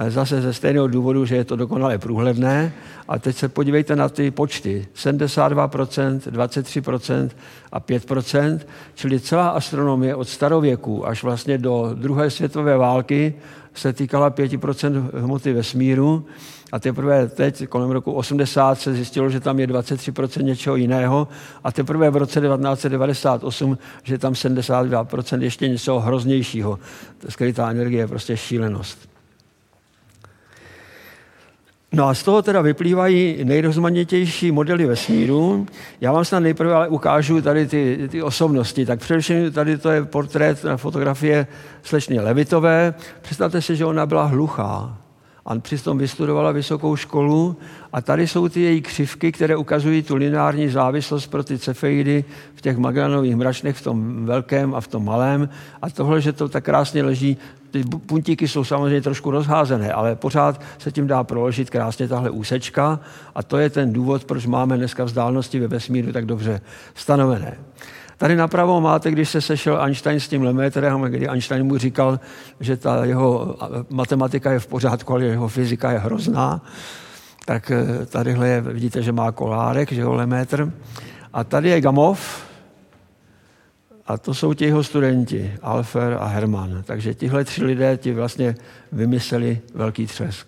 zase 0.07 0.41
ze 0.41 0.53
stejného 0.53 0.87
důvodu, 0.87 1.25
že 1.25 1.35
je 1.35 1.43
to 1.43 1.55
dokonale 1.55 1.97
průhledné. 1.97 2.73
A 3.07 3.19
teď 3.19 3.35
se 3.35 3.49
podívejte 3.49 3.95
na 3.95 4.09
ty 4.09 4.31
počty. 4.31 4.87
72%, 4.95 6.19
23% 6.19 7.29
a 7.71 7.79
5%, 7.79 8.59
čili 8.95 9.19
celá 9.19 9.47
astronomie 9.47 10.15
od 10.15 10.29
starověku 10.29 11.07
až 11.07 11.23
vlastně 11.23 11.57
do 11.57 11.91
druhé 11.93 12.29
světové 12.29 12.77
války 12.77 13.33
se 13.75 13.93
týkala 13.93 14.31
5% 14.31 15.09
hmoty 15.13 15.53
vesmíru 15.53 16.25
a 16.71 16.79
teprve 16.79 17.27
teď, 17.27 17.67
kolem 17.67 17.91
roku 17.91 18.11
80, 18.11 18.79
se 18.79 18.93
zjistilo, 18.93 19.29
že 19.29 19.39
tam 19.39 19.59
je 19.59 19.67
23% 19.67 20.43
něčeho 20.43 20.75
jiného 20.75 21.27
a 21.63 21.71
teprve 21.71 22.09
v 22.09 22.15
roce 22.15 22.41
1998, 22.41 23.77
že 24.03 24.17
tam 24.17 24.33
72% 24.33 25.41
ještě 25.41 25.67
něco 25.67 25.99
hroznějšího. 25.99 26.79
Skrytá 27.29 27.71
energie 27.71 28.03
je 28.03 28.07
prostě 28.07 28.37
šílenost. 28.37 29.14
No 31.93 32.07
a 32.07 32.13
z 32.13 32.23
toho 32.23 32.41
teda 32.41 32.61
vyplývají 32.61 33.37
nejrozmanitější 33.43 34.51
modely 34.51 34.85
vesmíru. 34.85 35.67
Já 36.01 36.11
vám 36.11 36.25
snad 36.25 36.39
nejprve 36.39 36.73
ale 36.73 36.87
ukážu 36.87 37.41
tady 37.41 37.67
ty, 37.67 38.07
ty 38.11 38.23
osobnosti. 38.23 38.85
Tak 38.85 38.99
především 38.99 39.51
tady 39.51 39.77
to 39.77 39.89
je 39.89 40.05
portrét 40.05 40.63
na 40.63 40.77
fotografie 40.77 41.47
slečny 41.83 42.19
Levitové. 42.19 42.93
Představte 43.21 43.61
si, 43.61 43.75
že 43.75 43.85
ona 43.85 44.05
byla 44.05 44.25
hluchá 44.25 44.97
a 45.45 45.59
přitom 45.59 45.97
vystudovala 45.97 46.51
vysokou 46.51 46.95
školu 46.95 47.57
a 47.93 48.01
tady 48.01 48.27
jsou 48.27 48.49
ty 48.49 48.61
její 48.61 48.81
křivky, 48.81 49.31
které 49.31 49.55
ukazují 49.55 50.03
tu 50.03 50.15
lineární 50.15 50.69
závislost 50.69 51.27
pro 51.27 51.43
ty 51.43 51.59
cefeidy 51.59 52.25
v 52.55 52.61
těch 52.61 52.77
Magellanových 52.77 53.35
mračnech, 53.35 53.77
v 53.77 53.81
tom 53.81 54.25
velkém 54.25 54.75
a 54.75 54.81
v 54.81 54.87
tom 54.87 55.05
malém. 55.05 55.49
A 55.81 55.89
tohle, 55.89 56.21
že 56.21 56.33
to 56.33 56.49
tak 56.49 56.63
krásně 56.63 57.03
leží, 57.03 57.37
ty 57.75 57.83
puntíky 57.83 58.47
jsou 58.47 58.63
samozřejmě 58.63 59.01
trošku 59.01 59.31
rozházené, 59.31 59.93
ale 59.93 60.15
pořád 60.15 60.61
se 60.77 60.91
tím 60.91 61.07
dá 61.07 61.23
proložit 61.23 61.69
krásně 61.69 62.07
tahle 62.07 62.29
úsečka 62.29 62.99
a 63.35 63.43
to 63.43 63.57
je 63.57 63.69
ten 63.69 63.93
důvod, 63.93 64.25
proč 64.25 64.45
máme 64.45 64.77
dneska 64.77 65.03
vzdálenosti 65.03 65.59
ve 65.59 65.67
vesmíru 65.67 66.11
tak 66.11 66.25
dobře 66.25 66.61
stanovené. 66.93 67.57
Tady 68.17 68.35
napravo 68.35 68.81
máte, 68.81 69.11
když 69.11 69.29
se 69.29 69.41
sešel 69.41 69.81
Einstein 69.81 70.19
s 70.19 70.27
tím 70.27 70.43
Lemaitrem, 70.43 71.01
kdy 71.01 71.29
Einstein 71.29 71.63
mu 71.63 71.77
říkal, 71.77 72.19
že 72.59 72.77
ta 72.77 73.05
jeho 73.05 73.55
matematika 73.89 74.51
je 74.51 74.59
v 74.59 74.67
pořádku, 74.67 75.13
ale 75.13 75.23
jeho 75.23 75.47
fyzika 75.47 75.91
je 75.91 75.99
hrozná. 75.99 76.61
Tak 77.45 77.71
eh, 77.71 78.05
tadyhle 78.05 78.47
je, 78.47 78.61
vidíte, 78.61 79.01
že 79.01 79.11
má 79.11 79.31
kolárek, 79.31 79.91
že 79.91 80.01
jo, 80.01 80.13
Lemaitre. 80.13 80.71
A 81.33 81.43
tady 81.43 81.69
je 81.69 81.81
Gamov, 81.81 82.44
a 84.05 84.17
to 84.17 84.33
jsou 84.33 84.53
ti 84.53 84.65
jeho 84.65 84.83
studenti, 84.83 85.53
Alfer 85.61 86.17
a 86.19 86.25
Hermann. 86.25 86.83
Takže 86.83 87.13
tihle 87.13 87.43
tři 87.43 87.63
lidé 87.65 87.97
ti 87.97 88.13
vlastně 88.13 88.55
vymysleli 88.91 89.61
velký 89.73 90.07
třesk. 90.07 90.47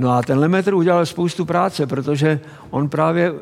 No 0.00 0.10
a 0.10 0.22
ten 0.22 0.38
Lemaitre 0.38 0.74
udělal 0.74 1.06
spoustu 1.06 1.44
práce, 1.44 1.86
protože 1.86 2.40
on 2.70 2.88
právě 2.88 3.32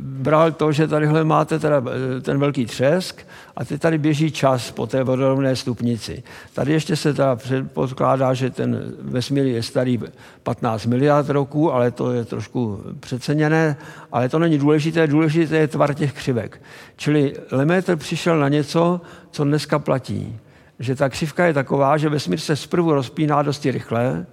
bral 0.00 0.52
to, 0.52 0.72
že 0.72 0.88
tadyhle 0.88 1.24
máte 1.24 1.58
teda 1.58 1.82
eh, 2.16 2.20
ten 2.20 2.38
velký 2.38 2.66
třesk 2.66 3.26
a 3.56 3.64
teď 3.64 3.80
tady 3.80 3.98
běží 3.98 4.30
čas 4.30 4.70
po 4.70 4.86
té 4.86 5.04
vodorovné 5.04 5.56
stupnici. 5.56 6.22
Tady 6.52 6.72
ještě 6.72 6.96
se 6.96 7.14
teda 7.14 7.36
předpokládá, 7.36 8.34
že 8.34 8.50
ten 8.50 8.94
vesmír 9.00 9.46
je 9.46 9.62
starý 9.62 10.00
15 10.42 10.86
miliard 10.86 11.28
roků, 11.28 11.72
ale 11.72 11.90
to 11.90 12.12
je 12.12 12.24
trošku 12.24 12.80
přeceněné, 13.00 13.76
ale 14.12 14.28
to 14.28 14.38
není 14.38 14.58
důležité, 14.58 15.06
důležité 15.06 15.56
je 15.56 15.68
tvar 15.68 15.94
těch 15.94 16.12
křivek. 16.12 16.62
Čili 16.96 17.34
Lemaitre 17.50 17.96
přišel 17.96 18.38
na 18.38 18.48
něco, 18.48 19.00
co 19.30 19.44
dneska 19.44 19.78
platí. 19.78 20.38
Že 20.78 20.94
ta 20.94 21.08
křivka 21.08 21.46
je 21.46 21.52
taková, 21.52 21.96
že 21.96 22.08
vesmír 22.08 22.40
se 22.40 22.56
zprvu 22.56 22.94
rozpíná 22.94 23.42
dosti 23.42 23.70
rychle, 23.70 24.26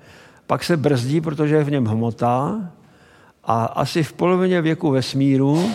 pak 0.51 0.63
se 0.63 0.77
brzdí, 0.77 1.21
protože 1.21 1.55
je 1.55 1.63
v 1.63 1.71
něm 1.71 1.85
hmota 1.85 2.61
a 3.43 3.65
asi 3.65 4.03
v 4.03 4.13
polovině 4.13 4.61
věku 4.61 4.91
vesmíru 4.91 5.71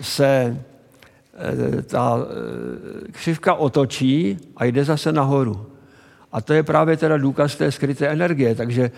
se 0.00 0.56
eh, 1.78 1.82
ta 1.82 2.18
eh, 2.18 3.12
křivka 3.12 3.54
otočí 3.54 4.38
a 4.56 4.64
jde 4.64 4.84
zase 4.84 5.12
nahoru. 5.12 5.66
A 6.32 6.40
to 6.40 6.52
je 6.52 6.62
právě 6.62 6.96
teda 6.96 7.18
důkaz 7.18 7.56
té 7.56 7.72
skryté 7.72 8.08
energie. 8.08 8.54
Takže 8.54 8.90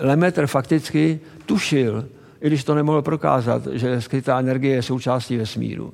Lemaitre 0.00 0.46
fakticky 0.46 1.20
tušil, 1.46 2.08
i 2.40 2.46
když 2.46 2.64
to 2.64 2.74
nemohl 2.74 3.02
prokázat, 3.02 3.66
že 3.72 4.00
skrytá 4.00 4.38
energie 4.38 4.74
je 4.74 4.82
součástí 4.82 5.36
vesmíru. 5.36 5.92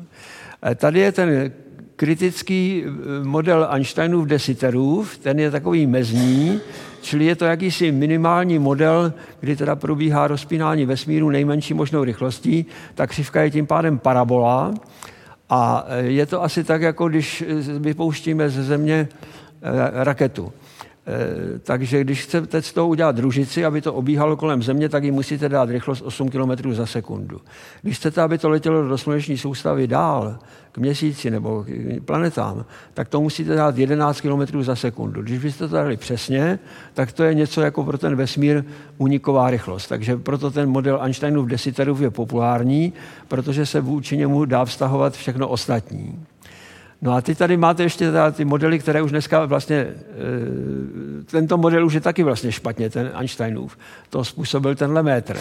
Eh, 0.63 0.75
tady 0.75 1.01
je 1.01 1.13
ten 1.13 1.53
kritický 1.97 2.85
model 3.23 3.69
Einsteinův 3.71 4.27
desiterů, 4.27 5.07
ten 5.23 5.39
je 5.39 5.51
takový 5.51 5.87
mezní, 5.87 6.61
Čili 7.01 7.25
je 7.25 7.37
to 7.37 7.45
jakýsi 7.45 7.93
minimální 7.93 8.59
model, 8.59 9.13
kdy 9.41 9.57
teda 9.57 9.77
probíhá 9.77 10.29
rozpínání 10.29 10.87
vesmíru 10.87 11.31
nejmenší 11.31 11.75
možnou 11.75 12.05
rychlostí. 12.05 12.67
Ta 12.95 13.07
křivka 13.07 13.43
je 13.43 13.51
tím 13.51 13.67
pádem 13.67 13.99
parabola 13.99 14.75
a 15.51 15.87
je 16.01 16.27
to 16.27 16.43
asi 16.43 16.65
tak, 16.65 16.83
jako 16.83 17.09
když 17.09 17.45
vypouštíme 17.79 18.51
ze 18.51 18.63
země 18.63 19.09
eh, 19.63 20.05
raketu. 20.05 20.53
Eh, 21.07 21.59
takže 21.59 22.01
když 22.01 22.23
chcete 22.23 22.63
z 22.63 22.73
toho 22.73 22.89
udělat 22.89 23.17
družici, 23.17 23.65
aby 23.65 23.81
to 23.81 23.95
obíhalo 23.95 24.37
kolem 24.37 24.63
Země, 24.63 24.89
tak 24.89 25.05
ji 25.05 25.11
musíte 25.11 25.49
dát 25.49 25.71
rychlost 25.71 26.03
8 26.03 26.29
km 26.29 26.73
za 26.73 26.87
sekundu. 26.87 27.41
Když 27.83 27.97
chcete, 27.97 28.23
aby 28.23 28.39
to 28.39 28.49
letělo 28.49 28.89
do 28.89 28.99
sluneční 28.99 29.39
soustavy 29.39 29.87
dál, 29.87 30.39
k 30.73 30.79
měsíci 30.79 31.31
nebo 31.31 31.65
k 31.65 32.01
planetám, 32.05 32.65
tak 32.95 33.09
to 33.09 33.21
musíte 33.21 33.55
dát 33.55 33.79
11 33.79 34.21
km 34.21 34.63
za 34.63 34.77
sekundu. 34.77 35.23
Když 35.23 35.39
byste 35.39 35.69
to 35.69 35.75
dali 35.75 35.97
přesně, 35.97 36.59
tak 36.95 37.13
to 37.13 37.25
je 37.25 37.35
něco 37.35 37.61
jako 37.61 37.85
pro 37.85 37.99
ten 37.99 38.17
vesmír 38.17 38.65
uniková 38.99 39.51
rychlost. 39.51 39.87
Takže 39.87 40.17
proto 40.17 40.51
ten 40.51 40.69
model 40.69 41.03
Einsteinův 41.03 41.49
desiterův 41.49 42.01
je 42.01 42.11
populární, 42.11 42.93
protože 43.29 43.67
se 43.67 43.81
vůči 43.81 44.17
němu 44.17 44.45
dá 44.45 44.65
vztahovat 44.65 45.15
všechno 45.15 45.49
ostatní. 45.49 46.27
No 47.03 47.13
a 47.13 47.21
ty 47.21 47.35
tady 47.35 47.57
máte 47.57 47.83
ještě 47.83 48.07
teda 48.07 48.31
ty 48.31 48.45
modely, 48.45 48.79
které 48.79 49.03
už 49.03 49.11
dneska 49.11 49.45
vlastně, 49.45 49.77
e, 49.77 49.95
tento 51.25 51.59
model 51.59 51.87
už 51.87 51.95
je 51.95 52.01
taky 52.01 52.23
vlastně 52.23 52.53
špatně, 52.53 52.91
ten 52.91 53.11
Einsteinův. 53.15 53.79
To 54.11 54.25
způsobil 54.25 54.75
ten 54.75 54.93
Lemaitre. 54.93 55.41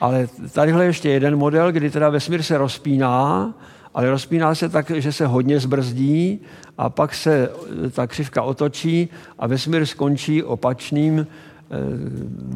Ale 0.00 0.28
tadyhle 0.52 0.84
ještě 0.84 1.10
jeden 1.10 1.36
model, 1.36 1.72
kdy 1.72 1.90
teda 1.90 2.08
vesmír 2.08 2.42
se 2.42 2.58
rozpíná, 2.58 3.54
ale 3.94 4.10
rozpíná 4.10 4.54
se 4.54 4.68
tak, 4.68 4.90
že 4.90 5.12
se 5.12 5.26
hodně 5.26 5.60
zbrzdí 5.60 6.40
a 6.78 6.90
pak 6.90 7.14
se 7.14 7.50
ta 7.90 8.06
křivka 8.06 8.42
otočí 8.42 9.08
a 9.38 9.46
vesmír 9.46 9.86
skončí 9.86 10.42
opačným 10.42 11.18
e, 11.18 11.26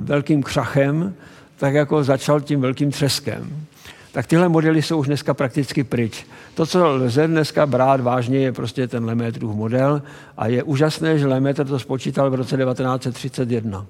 velkým 0.04 0.42
křachem, 0.42 1.14
tak 1.56 1.74
jako 1.74 2.04
začal 2.04 2.40
tím 2.40 2.60
velkým 2.60 2.90
třeskem 2.90 3.66
tak 4.12 4.26
tyhle 4.26 4.48
modely 4.48 4.82
jsou 4.82 4.98
už 4.98 5.06
dneska 5.06 5.34
prakticky 5.34 5.84
pryč. 5.84 6.26
To, 6.54 6.66
co 6.66 6.86
lze 6.88 7.26
dneska 7.26 7.66
brát 7.66 8.00
vážně, 8.00 8.38
je 8.38 8.52
prostě 8.52 8.88
ten 8.88 9.04
Lemaitrův 9.04 9.56
model 9.56 10.02
a 10.36 10.46
je 10.46 10.62
úžasné, 10.62 11.18
že 11.18 11.26
Lemaitre 11.26 11.64
to 11.64 11.78
spočítal 11.78 12.30
v 12.30 12.34
roce 12.34 12.56
1931. 12.56 13.86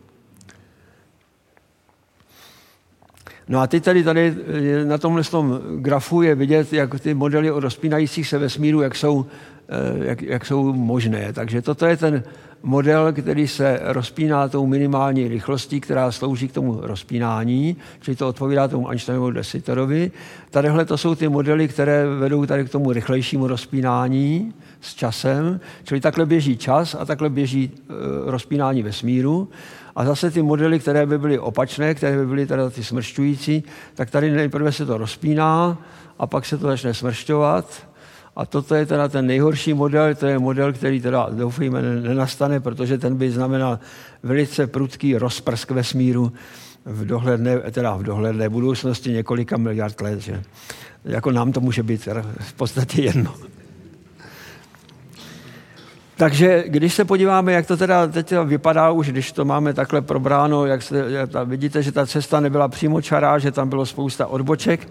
No 3.48 3.60
a 3.60 3.66
teď 3.66 3.84
tady, 3.84 4.04
tady 4.04 4.34
na 4.84 4.98
tomhle 4.98 5.24
tom 5.24 5.60
grafu 5.76 6.22
je 6.22 6.34
vidět, 6.34 6.72
jak 6.72 7.00
ty 7.00 7.14
modely 7.14 7.50
o 7.50 7.60
rozpínajících 7.60 8.28
se 8.28 8.38
vesmíru, 8.38 8.80
jak 8.80 8.96
jsou, 8.96 9.26
eh, 9.68 10.04
jak, 10.04 10.22
jak 10.22 10.46
jsou 10.46 10.72
možné. 10.72 11.32
Takže 11.32 11.62
toto 11.62 11.86
je 11.86 11.96
ten 11.96 12.22
model, 12.62 13.12
který 13.12 13.48
se 13.48 13.80
rozpíná 13.82 14.48
tou 14.48 14.66
minimální 14.66 15.28
rychlostí, 15.28 15.80
která 15.80 16.12
slouží 16.12 16.48
k 16.48 16.52
tomu 16.52 16.78
rozpínání, 16.82 17.76
čili 18.00 18.16
to 18.16 18.28
odpovídá 18.28 18.68
tomu 18.68 18.88
Einsteinovu 18.88 19.30
desiterovi. 19.30 20.10
Tadyhle 20.50 20.84
to 20.84 20.98
jsou 20.98 21.14
ty 21.14 21.28
modely, 21.28 21.68
které 21.68 22.06
vedou 22.06 22.46
tady 22.46 22.64
k 22.64 22.70
tomu 22.70 22.92
rychlejšímu 22.92 23.46
rozpínání 23.46 24.54
s 24.80 24.94
časem, 24.94 25.60
čili 25.84 26.00
takhle 26.00 26.26
běží 26.26 26.56
čas 26.56 26.96
a 27.00 27.04
takhle 27.04 27.30
běží 27.30 27.70
e, 27.74 27.94
rozpínání 28.30 28.82
vesmíru. 28.82 29.48
A 29.96 30.04
zase 30.04 30.30
ty 30.30 30.42
modely, 30.42 30.78
které 30.78 31.06
by 31.06 31.18
byly 31.18 31.38
opačné, 31.38 31.94
které 31.94 32.16
by 32.16 32.26
byly 32.26 32.46
teda 32.46 32.70
ty 32.70 32.84
smršťující, 32.84 33.64
tak 33.94 34.10
tady 34.10 34.30
nejprve 34.30 34.72
se 34.72 34.86
to 34.86 34.98
rozpíná 34.98 35.78
a 36.18 36.26
pak 36.26 36.46
se 36.46 36.58
to 36.58 36.66
začne 36.66 36.94
smršťovat 36.94 37.89
A 38.36 38.46
toto 38.46 38.74
je 38.74 38.86
teda 38.86 39.08
ten 39.08 39.26
nejhorší 39.26 39.74
model, 39.74 40.14
to 40.14 40.26
je 40.26 40.38
model, 40.38 40.72
který 40.72 41.00
teda 41.00 41.28
doufejme 41.30 41.82
nenastane, 41.82 42.60
protože 42.60 42.98
ten 42.98 43.16
by 43.16 43.30
znamenal 43.30 43.78
velice 44.22 44.66
prudký 44.66 45.16
rozprsk 45.16 45.70
vesmíru 45.70 46.32
v 46.84 47.06
dohledné, 47.06 47.58
teda 47.70 47.96
v 47.96 48.02
dohledné 48.02 48.48
budoucnosti 48.48 49.12
několika 49.12 49.56
miliard 49.56 50.00
let. 50.00 50.20
Že? 50.20 50.42
Jako 51.04 51.30
nám 51.30 51.52
to 51.52 51.60
může 51.60 51.82
být 51.82 52.08
v 52.40 52.52
podstatě 52.52 53.02
jedno. 53.02 53.34
Takže 56.20 56.64
když 56.66 56.94
se 56.94 57.04
podíváme, 57.04 57.52
jak 57.52 57.66
to 57.66 57.76
teda 57.76 58.06
teď 58.06 58.32
vypadá 58.44 58.90
už, 58.90 59.08
když 59.08 59.32
to 59.32 59.44
máme 59.44 59.74
takhle 59.74 60.00
probráno, 60.00 60.66
jak 60.66 60.82
se, 60.82 61.04
jak 61.08 61.30
vidíte, 61.44 61.82
že 61.82 61.92
ta 61.92 62.06
cesta 62.06 62.40
nebyla 62.40 62.68
přímo 62.68 63.02
čará, 63.02 63.38
že 63.38 63.52
tam 63.52 63.68
bylo 63.68 63.86
spousta 63.86 64.26
odboček, 64.26 64.88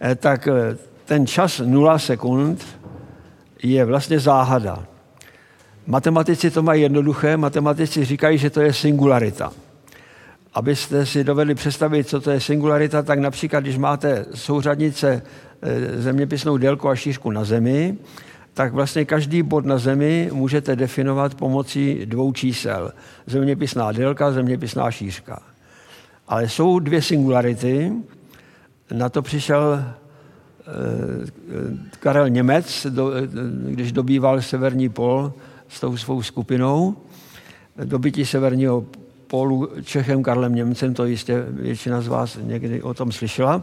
eh, 0.00 0.14
tak 0.14 0.48
eh, 0.48 0.76
ten 1.04 1.26
čas 1.26 1.60
0 1.64 1.98
sekund 1.98 2.64
je 3.62 3.84
vlastně 3.84 4.20
záhada. 4.20 4.84
Matematici 5.86 6.50
to 6.50 6.62
mají 6.62 6.82
jednoduché, 6.82 7.36
matematici 7.36 8.04
říkají, 8.04 8.38
že 8.38 8.50
to 8.50 8.60
je 8.60 8.72
singularita. 8.72 9.52
Abyste 10.54 11.06
si 11.06 11.24
dovedli 11.24 11.54
představit, 11.54 12.08
co 12.08 12.20
to 12.20 12.30
je 12.30 12.40
singularita, 12.40 13.02
tak 13.02 13.18
například, 13.18 13.60
když 13.60 13.78
máte 13.78 14.26
souřadnice 14.34 15.22
eh, 15.62 16.02
zeměpisnou 16.02 16.56
délku 16.56 16.88
a 16.88 16.94
šířku 16.94 17.30
na 17.30 17.44
Zemi, 17.44 17.96
tak 18.54 18.72
vlastně 18.72 19.04
každý 19.04 19.42
bod 19.42 19.66
na 19.66 19.78
Zemi 19.78 20.30
můžete 20.32 20.76
definovat 20.76 21.34
pomocí 21.34 22.06
dvou 22.06 22.32
čísel. 22.32 22.92
Zeměpisná 23.26 23.92
délka, 23.92 24.32
zeměpisná 24.32 24.90
šířka. 24.90 25.42
Ale 26.28 26.48
jsou 26.48 26.78
dvě 26.78 27.02
singularity. 27.02 27.92
Na 28.92 29.08
to 29.08 29.22
přišel 29.22 29.84
Karel 32.00 32.28
Němec, 32.28 32.86
když 33.68 33.92
dobýval 33.92 34.42
severní 34.42 34.88
pol 34.88 35.32
s 35.68 35.80
tou 35.80 35.96
svou 35.96 36.22
skupinou. 36.22 36.96
Dobytí 37.84 38.26
severního 38.26 38.84
polu 39.26 39.68
Čechem 39.84 40.22
Karlem 40.22 40.54
Němcem, 40.54 40.94
to 40.94 41.04
jistě 41.04 41.44
většina 41.48 42.00
z 42.00 42.08
vás 42.08 42.38
někdy 42.42 42.82
o 42.82 42.94
tom 42.94 43.12
slyšela. 43.12 43.62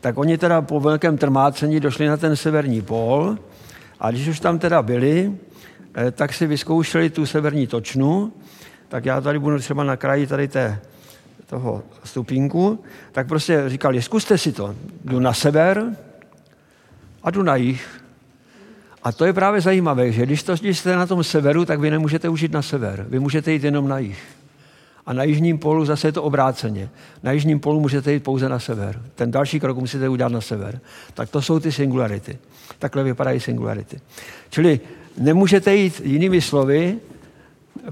Tak 0.00 0.18
oni 0.18 0.38
teda 0.38 0.62
po 0.62 0.80
velkém 0.80 1.18
trmácení 1.18 1.80
došli 1.80 2.06
na 2.06 2.16
ten 2.16 2.36
severní 2.36 2.82
pol 2.82 3.38
a 4.00 4.10
když 4.10 4.28
už 4.28 4.40
tam 4.40 4.58
teda 4.58 4.82
byli, 4.82 5.32
eh, 5.94 6.10
tak 6.10 6.32
si 6.32 6.46
vyzkoušeli 6.46 7.10
tu 7.10 7.26
severní 7.26 7.66
točnu, 7.66 8.32
tak 8.88 9.04
já 9.04 9.20
tady 9.20 9.38
budu 9.38 9.58
třeba 9.58 9.84
na 9.84 9.96
kraji 9.96 10.26
tady 10.26 10.48
té, 10.48 10.80
toho 11.46 11.82
stupínku, 12.04 12.78
tak 13.12 13.28
prostě 13.28 13.64
říkali, 13.66 14.02
zkuste 14.02 14.38
si 14.38 14.52
to. 14.52 14.74
Jdu 15.04 15.20
na 15.20 15.32
sever 15.32 15.96
a 17.28 17.30
jdu 17.30 17.42
na 17.42 17.56
jih. 17.56 17.88
A 19.02 19.12
to 19.12 19.24
je 19.24 19.32
právě 19.32 19.60
zajímavé, 19.60 20.12
že 20.12 20.26
když, 20.26 20.42
to, 20.42 20.54
když 20.54 20.78
jste 20.78 20.96
na 20.96 21.06
tom 21.06 21.24
severu, 21.24 21.64
tak 21.64 21.80
vy 21.80 21.90
nemůžete 21.90 22.28
užít 22.28 22.52
na 22.52 22.62
sever. 22.62 23.06
Vy 23.08 23.18
můžete 23.18 23.52
jít 23.52 23.64
jenom 23.64 23.88
na 23.88 23.98
jih. 23.98 24.22
A 25.06 25.12
na 25.12 25.22
jižním 25.22 25.58
polu 25.58 25.84
zase 25.84 26.08
je 26.08 26.12
to 26.12 26.22
obráceně. 26.22 26.88
Na 27.22 27.32
jižním 27.32 27.60
polu 27.60 27.80
můžete 27.80 28.12
jít 28.12 28.24
pouze 28.24 28.48
na 28.48 28.58
sever. 28.58 29.02
Ten 29.14 29.30
další 29.30 29.60
krok 29.60 29.78
musíte 29.78 30.08
udělat 30.08 30.32
na 30.32 30.40
sever. 30.40 30.80
Tak 31.14 31.30
to 31.30 31.42
jsou 31.42 31.60
ty 31.60 31.72
singularity. 31.72 32.38
Takhle 32.78 33.04
vypadají 33.04 33.40
singularity. 33.40 34.00
Čili 34.50 34.80
nemůžete 35.18 35.76
jít 35.76 36.00
jinými 36.04 36.40
slovy 36.40 36.98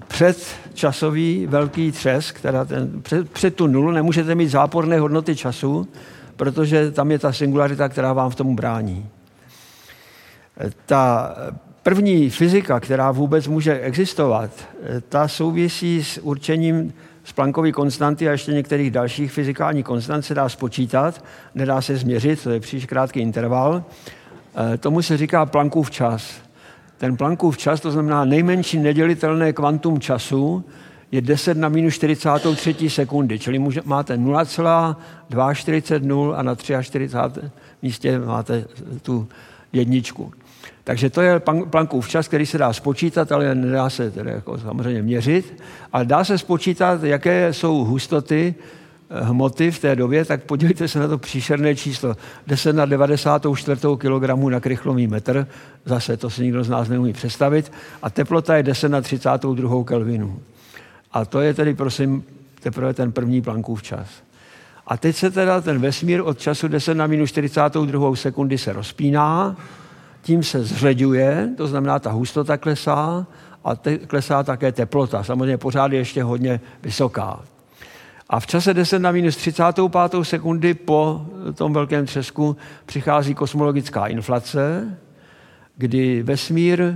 před 0.09 0.57
časový 0.75 1.47
velký 1.47 1.93
třes, 1.93 2.33
která 2.33 2.65
ten, 2.65 3.03
před, 3.03 3.31
před 3.31 3.55
tu 3.55 3.67
nulu 3.67 3.91
nemůžete 3.91 4.35
mít 4.35 4.49
záporné 4.49 5.01
hodnoty 5.01 5.37
času, 5.37 5.89
protože 6.37 6.91
tam 6.91 7.11
je 7.11 7.19
ta 7.19 7.33
singularita, 7.33 7.89
která 7.89 8.13
vám 8.13 8.31
v 8.31 8.35
tom 8.35 8.57
brání. 8.57 9.09
Ta 10.87 11.35
první 11.83 12.31
fyzika, 12.31 12.81
která 12.81 13.11
vůbec 13.11 13.49
může 13.49 13.81
existovat, 13.81 14.51
ta 15.09 15.29
souvisí 15.29 16.05
s 16.05 16.19
určením 16.19 16.93
Planckovy 17.37 17.73
konstanty 17.73 18.29
a 18.29 18.33
ještě 18.33 18.53
některých 18.53 18.91
dalších 18.91 19.33
fyzikálních 19.33 19.85
konstant 19.85 20.23
se 20.23 20.35
dá 20.35 20.49
spočítat, 20.49 21.25
nedá 21.55 21.81
se 21.81 21.97
změřit, 21.97 22.43
to 22.43 22.51
je 22.51 22.61
příliš 22.61 22.87
krátký 22.87 23.21
interval. 23.21 23.85
Eh, 24.75 24.79
tomu 24.79 25.03
se 25.03 25.17
říká 25.17 25.47
Planckův 25.47 25.91
čas. 25.91 26.35
Ten 26.99 27.17
Planckův 27.17 27.59
čas, 27.59 27.81
to 27.81 27.91
znamená 27.91 28.25
nejmenší 28.25 28.79
nedělitelné 28.79 29.53
kvantum 29.53 30.01
času, 30.01 30.65
je 31.13 31.21
10 31.21 31.57
na 31.57 31.69
minus 31.69 31.95
43 31.95 32.91
sekundy, 32.91 33.39
čili 33.39 33.59
může, 33.59 33.81
máte 33.85 34.17
0,240 34.17 36.03
a 36.35 36.43
na 36.43 36.55
43 36.55 37.09
místě 37.83 38.19
máte 38.19 38.65
tu 39.03 39.29
jedničku. 39.73 40.33
Takže 40.87 41.11
to 41.11 41.21
je 41.21 41.41
Planckův 41.71 42.09
čas, 42.09 42.29
který 42.29 42.47
se 42.47 42.59
dá 42.59 42.73
spočítat, 42.73 43.33
ale 43.33 43.55
nedá 43.55 43.91
se 43.91 44.11
tedy 44.11 44.31
jako 44.31 44.59
samozřejmě 44.59 45.03
měřit. 45.03 45.63
Ale 45.93 46.05
dá 46.05 46.25
se 46.25 46.39
spočítat, 46.39 47.03
jaké 47.03 47.53
jsou 47.53 47.85
hustoty 47.85 48.55
eh, 49.11 49.25
hmoty 49.25 49.71
v 49.71 49.79
té 49.79 49.97
době, 49.97 50.25
tak 50.25 50.43
podívejte 50.43 50.89
se 50.89 50.99
na 50.99 51.09
to 51.09 51.19
příšerné 51.19 51.77
číslo. 51.77 52.17
10 52.47 52.73
na 52.73 52.87
94 52.87 53.81
kg 53.97 54.51
na 54.51 54.61
krychlový 54.61 55.07
metr, 55.07 55.47
zase 55.85 56.17
to 56.17 56.31
si 56.31 56.43
nikdo 56.43 56.65
z 56.65 56.69
nás 56.69 56.89
neumí 56.89 57.13
představit, 57.13 57.73
a 58.03 58.11
teplota 58.11 58.57
je 58.57 58.63
10 58.63 58.89
na 58.89 59.01
32 59.01 59.85
kelvinu. 59.85 60.41
A 61.13 61.25
to 61.25 61.41
je 61.41 61.55
tedy, 61.55 61.75
prosím, 61.75 62.25
teprve 62.61 62.95
ten 62.95 63.13
první 63.13 63.43
Planckův 63.43 63.83
čas. 63.83 64.09
A 64.87 64.97
teď 64.97 65.17
se 65.17 65.31
teda 65.31 65.61
ten 65.61 65.79
vesmír 65.79 66.21
od 66.25 66.39
času 66.39 66.69
10 66.69 66.95
na 66.95 67.07
minus 67.07 67.31
42 67.31 68.17
sekundy 68.17 68.59
se 68.59 68.73
rozpíná, 68.73 69.57
tím 70.27 70.43
se 70.43 70.65
zřeďuje, 70.65 71.51
to 71.57 71.67
znamená, 71.67 71.99
ta 71.99 72.11
hustota 72.11 72.57
klesá 72.57 73.27
a 73.65 73.77
te, 73.77 73.99
klesá 73.99 74.43
také 74.43 74.73
teplota. 74.73 75.23
Samozřejmě 75.23 75.59
pořád 75.59 75.93
je 75.93 75.99
ještě 75.99 76.23
hodně 76.23 76.61
vysoká. 76.83 77.41
A 78.29 78.41
v 78.41 78.47
čase 78.47 78.75
10 78.75 78.99
na 78.99 79.13
minus 79.13 79.37
35. 79.37 79.93
sekundy 80.23 80.75
po 80.75 81.27
tom 81.55 81.73
velkém 81.73 82.07
třesku 82.07 82.57
přichází 82.87 83.35
kosmologická 83.35 84.07
inflace, 84.07 84.99
kdy 85.77 86.23
vesmír 86.23 86.95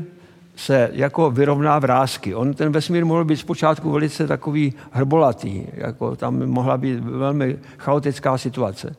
se 0.57 0.91
jako 0.93 1.31
vyrovná 1.31 1.79
vrázky. 1.79 2.35
On, 2.35 2.55
ten 2.55 2.73
vesmír 2.73 3.05
mohl 3.05 3.25
být 3.25 3.37
zpočátku 3.37 3.91
velice 3.91 4.27
takový 4.27 4.75
hrbolatý, 4.91 5.67
jako 5.75 6.17
tam 6.17 6.47
mohla 6.47 6.79
být 6.79 7.01
velmi 7.01 7.59
chaotická 7.79 8.39
situace. 8.39 8.97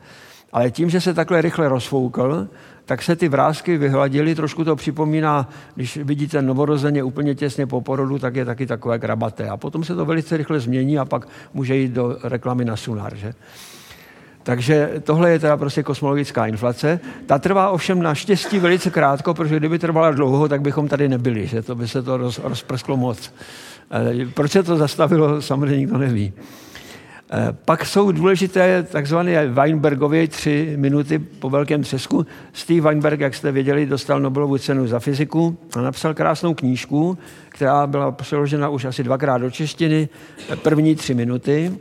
Ale 0.52 0.72
tím, 0.72 0.90
že 0.90 1.02
se 1.02 1.14
takhle 1.14 1.42
rychle 1.42 1.70
rozfoukl, 1.70 2.48
tak 2.86 3.04
se 3.04 3.16
ty 3.16 3.30
vrázky 3.30 3.78
vyhladily. 3.78 4.36
Trošku 4.36 4.64
to 4.64 4.76
připomíná, 4.76 5.50
když 5.76 5.98
vidíte 5.98 6.42
novorozeně 6.42 7.04
úplně 7.04 7.36
těsně 7.36 7.68
po 7.68 7.82
porodu, 7.82 8.20
tak 8.20 8.36
je 8.36 8.46
taky 8.46 8.66
takové 8.66 9.00
krabaté. 9.00 9.50
A 9.50 9.58
potom 9.58 9.84
se 9.84 9.96
to 9.96 10.06
velice 10.06 10.38
rychle 10.38 10.60
změní 10.60 11.00
a 11.00 11.06
pak 11.06 11.28
může 11.54 11.76
jít 11.76 11.92
do 11.92 12.18
reklamy 12.24 12.66
na 12.66 12.76
Sunar. 12.76 13.16
Že? 13.16 13.34
Takže 14.44 14.90
tohle 15.04 15.32
je 15.32 15.40
teda 15.40 15.58
prostě 15.58 15.84
kosmologická 15.84 16.46
inflace. 16.46 17.00
Ta 17.26 17.40
trvá 17.40 17.70
ovšem 17.70 18.02
naštěstí 18.02 18.60
velice 18.60 18.90
krátko, 18.90 19.34
protože 19.34 19.60
kdyby 19.60 19.80
trvala 19.80 20.12
dlouho, 20.12 20.48
tak 20.48 20.62
bychom 20.62 20.88
tady 20.88 21.10
nebyli, 21.10 21.48
že 21.48 21.62
to 21.62 21.76
by 21.76 21.88
se 21.88 22.04
to 22.04 22.18
roz, 22.18 22.40
rozprsklo 22.44 22.98
moc. 22.98 23.34
E, 24.22 24.26
proč 24.26 24.52
se 24.52 24.64
to 24.64 24.78
zastavilo, 24.78 25.42
samozřejmě 25.42 25.78
nikdo 25.78 25.98
neví. 25.98 26.34
Eh, 27.34 27.58
pak 27.66 27.86
jsou 27.86 28.12
důležité 28.12 28.84
takzvané 28.84 29.48
Weinbergovy 29.48 30.28
tři 30.28 30.74
minuty 30.78 31.20
po 31.20 31.50
velkém 31.50 31.84
třesku. 31.84 32.26
Steve 32.54 32.82
Weinberg, 32.82 33.20
jak 33.20 33.36
jste 33.36 33.52
věděli, 33.52 33.86
dostal 33.86 34.20
Nobelovu 34.20 34.58
cenu 34.58 34.88
za 34.88 35.00
fyziku 35.00 35.58
a 35.76 35.82
napsal 35.82 36.14
krásnou 36.14 36.54
knížku, 36.54 37.18
která 37.50 37.88
byla 37.88 38.12
přeložena 38.12 38.70
už 38.70 38.86
asi 38.86 39.04
dvakrát 39.04 39.38
do 39.38 39.52
češtiny, 39.52 40.10
eh, 40.50 40.56
první 40.56 40.96
tři 40.96 41.14
minuty. 41.14 41.72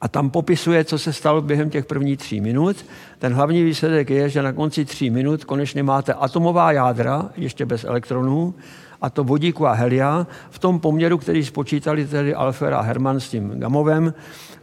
A 0.00 0.08
tam 0.08 0.30
popisuje, 0.30 0.84
co 0.84 0.98
se 0.98 1.12
stalo 1.12 1.42
během 1.42 1.70
těch 1.70 1.84
prvních 1.84 2.18
tří 2.18 2.40
minut. 2.40 2.76
Ten 3.18 3.32
hlavní 3.34 3.62
výsledek 3.62 4.10
je, 4.10 4.28
že 4.28 4.42
na 4.42 4.52
konci 4.52 4.84
tří 4.84 5.10
minut 5.10 5.44
konečně 5.44 5.82
máte 5.82 6.12
atomová 6.12 6.72
jádra, 6.72 7.30
ještě 7.36 7.66
bez 7.66 7.84
elektronů, 7.84 8.54
a 9.02 9.10
to 9.10 9.24
vodíku 9.24 9.66
a 9.66 9.72
helia, 9.72 10.26
v 10.50 10.58
tom 10.58 10.80
poměru, 10.80 11.18
který 11.18 11.44
spočítali 11.44 12.06
tedy 12.06 12.34
Alfer 12.34 12.74
a 12.74 12.80
Hermann 12.80 13.20
s 13.20 13.28
tím 13.28 13.60
gamovem, 13.60 14.14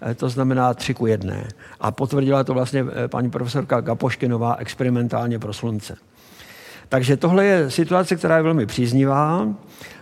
Eh, 0.02 0.16
to 0.16 0.30
znamená 0.30 0.74
3 0.74 0.94
ku 0.94 1.08
1. 1.08 1.36
A 1.80 1.92
potvrdila 1.92 2.44
to 2.44 2.54
vlastně 2.54 2.86
eh, 3.04 3.08
paní 3.08 3.30
profesorka 3.30 3.82
Gapoškinová 3.82 4.56
experimentálně 4.56 5.40
pro 5.40 5.54
slunce. 5.54 5.98
Takže 6.90 7.18
tohle 7.18 7.46
je 7.46 7.72
situace, 7.72 8.16
která 8.16 8.38
je 8.38 8.44
velmi 8.44 8.66
příznivá. 8.66 9.48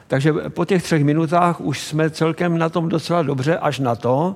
Takže 0.08 0.34
po 0.34 0.66
těch 0.66 0.84
třech 0.84 1.04
minutách 1.04 1.62
už 1.62 1.82
jsme 1.82 2.10
celkem 2.10 2.58
na 2.58 2.70
tom 2.70 2.90
docela 2.90 3.24
dobře, 3.24 3.58
až 3.58 3.80
na 3.80 3.96
to, 3.96 4.36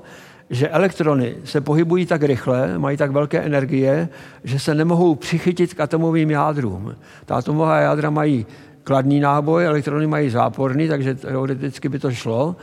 že 0.49 0.69
elektrony 0.69 1.35
se 1.43 1.61
pohybují 1.61 2.05
tak 2.05 2.23
rychle, 2.23 2.77
mají 2.77 2.97
tak 2.97 3.11
velké 3.11 3.39
energie, 3.39 4.09
že 4.43 4.59
se 4.59 4.75
nemohou 4.75 5.15
přichytit 5.15 5.73
k 5.73 5.79
atomovým 5.79 6.31
jádrům. 6.31 6.95
Ta 7.25 7.35
atomová 7.35 7.79
jádra 7.79 8.09
mají 8.09 8.45
kladný 8.83 9.19
náboj, 9.19 9.65
elektrony 9.65 10.07
mají 10.07 10.29
záporný, 10.29 10.87
takže 10.87 11.15
teoreticky 11.15 11.89
by 11.89 11.99
to 11.99 12.11
šlo, 12.11 12.55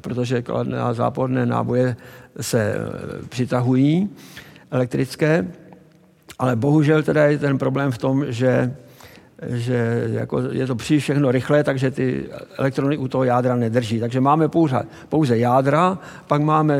protože 0.00 0.42
kladné 0.42 0.80
a 0.80 0.92
záporné 0.92 1.46
náboje 1.46 1.96
se 2.40 2.74
eh, 2.74 3.26
přitahují 3.28 4.10
elektrické, 4.70 5.46
ale 6.38 6.56
bohužel 6.56 7.02
teda 7.02 7.24
je 7.24 7.38
ten 7.38 7.58
problém 7.58 7.90
v 7.90 7.98
tom, 7.98 8.24
že 8.28 8.74
že 9.48 10.08
jako 10.12 10.40
je 10.50 10.66
to 10.66 10.76
příliš 10.76 11.02
všechno 11.02 11.30
rychlé, 11.30 11.64
takže 11.64 11.90
ty 11.90 12.24
elektrony 12.58 12.96
u 12.96 13.08
toho 13.08 13.24
jádra 13.24 13.56
nedrží. 13.56 14.00
Takže 14.00 14.20
máme 14.20 14.48
pouze, 14.48 14.82
pouze 15.08 15.38
jádra, 15.38 15.98
pak 16.26 16.42
máme 16.42 16.78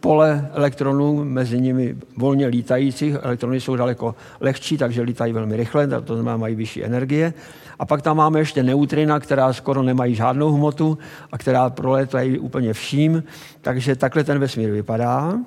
pole 0.00 0.50
elektronů, 0.54 1.24
mezi 1.24 1.60
nimi 1.60 1.96
volně 2.16 2.46
lítajících. 2.46 3.16
Elektrony 3.22 3.60
jsou 3.60 3.76
daleko 3.76 4.14
lehčí, 4.40 4.78
takže 4.78 5.02
lítají 5.02 5.32
velmi 5.32 5.56
rychle, 5.56 5.86
to 5.86 6.14
znamená 6.14 6.36
mají 6.36 6.54
vyšší 6.54 6.84
energie. 6.84 7.34
A 7.78 7.86
pak 7.86 8.02
tam 8.02 8.16
máme 8.16 8.38
ještě 8.38 8.62
neutrina, 8.62 9.20
která 9.20 9.52
skoro 9.52 9.82
nemají 9.82 10.14
žádnou 10.14 10.52
hmotu 10.52 10.98
a 11.32 11.38
která 11.38 11.70
prolétají 11.70 12.38
úplně 12.38 12.72
vším. 12.72 13.24
Takže 13.60 13.96
takhle 13.96 14.24
ten 14.24 14.38
vesmír 14.38 14.70
vypadá. 14.70 15.38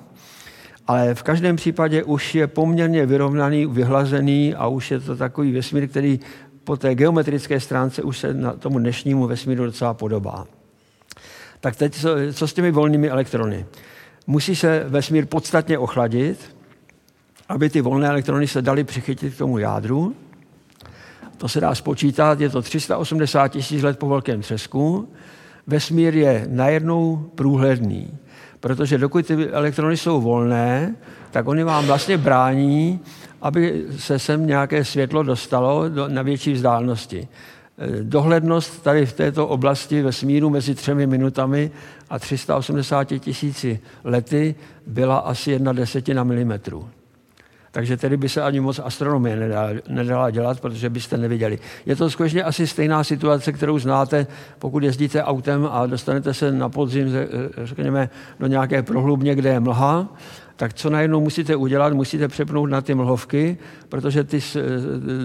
Ale 0.86 1.14
v 1.14 1.22
každém 1.22 1.56
případě 1.56 2.04
už 2.04 2.34
je 2.34 2.46
poměrně 2.46 3.06
vyrovnaný, 3.06 3.66
vyhlazený 3.66 4.54
a 4.54 4.66
už 4.66 4.90
je 4.90 5.00
to 5.00 5.16
takový 5.16 5.52
vesmír, 5.52 5.88
který 5.88 6.20
po 6.70 6.76
té 6.76 6.94
geometrické 6.94 7.60
stránce 7.60 8.02
už 8.02 8.18
se 8.18 8.34
na 8.34 8.52
tomu 8.52 8.78
dnešnímu 8.78 9.26
vesmíru 9.26 9.64
docela 9.64 9.94
podobá. 9.94 10.46
Tak 11.60 11.76
teď 11.76 11.94
co, 11.94 12.08
co 12.32 12.48
s 12.48 12.52
těmi 12.52 12.70
volnými 12.70 13.08
elektrony? 13.08 13.66
Musí 14.26 14.56
se 14.56 14.84
vesmír 14.88 15.26
podstatně 15.26 15.78
ochladit, 15.78 16.56
aby 17.48 17.70
ty 17.70 17.80
volné 17.80 18.08
elektrony 18.08 18.46
se 18.46 18.62
daly 18.62 18.84
přichytit 18.84 19.34
k 19.34 19.38
tomu 19.38 19.58
jádru. 19.58 20.14
To 21.38 21.48
se 21.48 21.60
dá 21.60 21.74
spočítat, 21.74 22.40
je 22.40 22.48
to 22.48 22.62
380 22.62 23.48
tisíc 23.48 23.82
let 23.82 23.98
po 23.98 24.08
velkém 24.08 24.40
třesku. 24.40 25.08
Vesmír 25.66 26.16
je 26.16 26.46
najednou 26.50 27.30
průhledný, 27.34 28.18
protože 28.60 28.98
dokud 28.98 29.26
ty 29.26 29.48
elektrony 29.48 29.96
jsou 29.96 30.20
volné, 30.20 30.94
tak 31.30 31.48
oni 31.48 31.64
vám 31.64 31.86
vlastně 31.86 32.18
brání, 32.18 33.00
aby 33.40 33.84
se 33.98 34.18
sem 34.18 34.46
nějaké 34.46 34.84
světlo 34.84 35.22
dostalo 35.22 35.88
do, 35.88 36.08
na 36.08 36.22
větší 36.22 36.52
vzdálenosti. 36.52 37.28
Eh, 37.78 38.02
dohlednost 38.02 38.82
tady 38.82 39.06
v 39.06 39.12
této 39.12 39.48
oblasti 39.48 40.02
ve 40.02 40.12
smíru 40.12 40.50
mezi 40.50 40.74
třemi 40.74 41.06
minutami 41.06 41.70
a 42.10 42.18
380 42.18 43.04
tisíci 43.04 43.80
lety 44.04 44.54
byla 44.86 45.18
asi 45.18 45.50
jedna 45.50 45.72
desetina 45.72 46.24
milimetru. 46.24 46.88
Takže 47.72 47.96
tedy 47.96 48.16
by 48.16 48.28
se 48.28 48.42
ani 48.42 48.60
moc 48.60 48.78
astronomie 48.78 49.36
nedala, 49.36 49.68
nedala 49.88 50.30
dělat, 50.30 50.60
protože 50.60 50.90
byste 50.90 51.16
neviděli. 51.16 51.58
Je 51.86 51.96
to 51.96 52.10
skutečně 52.10 52.42
asi 52.42 52.66
stejná 52.66 53.04
situace, 53.04 53.52
kterou 53.52 53.78
znáte, 53.78 54.26
pokud 54.58 54.82
jezdíte 54.82 55.24
autem 55.24 55.68
a 55.72 55.86
dostanete 55.86 56.34
se 56.34 56.52
na 56.52 56.68
podzim, 56.68 57.08
řekněme, 57.64 58.10
do 58.40 58.46
nějaké 58.46 58.82
prohlubně, 58.82 59.34
kde 59.34 59.50
je 59.50 59.60
mlha 59.60 60.08
tak 60.60 60.74
co 60.74 60.90
najednou 60.90 61.20
musíte 61.20 61.56
udělat? 61.56 61.92
Musíte 61.92 62.28
přepnout 62.28 62.70
na 62.70 62.80
ty 62.80 62.94
mlhovky, 62.94 63.58
protože 63.88 64.24
ty 64.24 64.40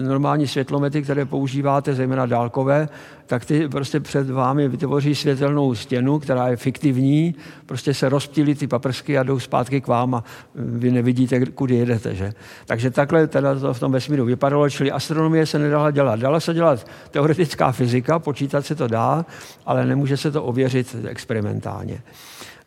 normální 0.02 0.46
světlomety, 0.46 1.02
které 1.02 1.24
používáte, 1.24 1.94
zejména 1.94 2.26
dálkové, 2.26 2.88
tak 3.26 3.44
ty 3.44 3.68
prostě 3.68 4.00
před 4.00 4.30
vámi 4.30 4.68
vytvoří 4.68 5.14
světelnou 5.14 5.74
stěnu, 5.74 6.18
která 6.18 6.48
je 6.48 6.56
fiktivní, 6.56 7.34
prostě 7.66 7.94
se 7.94 8.08
rozptýlí 8.08 8.54
ty 8.54 8.66
paprsky 8.66 9.18
a 9.18 9.22
jdou 9.22 9.38
zpátky 9.38 9.80
k 9.80 9.86
vám 9.86 10.14
a 10.14 10.24
vy 10.54 10.90
nevidíte, 10.90 11.46
kudy 11.46 11.76
jedete. 11.76 12.14
Že? 12.14 12.32
Takže 12.66 12.90
takhle 12.90 13.26
teda 13.26 13.54
to 13.54 13.74
v 13.74 13.80
tom 13.80 13.92
vesmíru 13.92 14.24
vypadalo, 14.24 14.70
čili 14.70 14.90
astronomie 14.90 15.46
se 15.46 15.58
nedala 15.58 15.90
dělat. 15.90 16.20
Dala 16.20 16.40
se 16.40 16.54
dělat 16.54 16.86
teoretická 17.10 17.72
fyzika, 17.72 18.18
počítat 18.18 18.66
se 18.66 18.74
to 18.74 18.88
dá, 18.88 19.26
ale 19.66 19.86
nemůže 19.86 20.16
se 20.16 20.30
to 20.30 20.44
ověřit 20.44 20.96
experimentálně. 21.08 22.02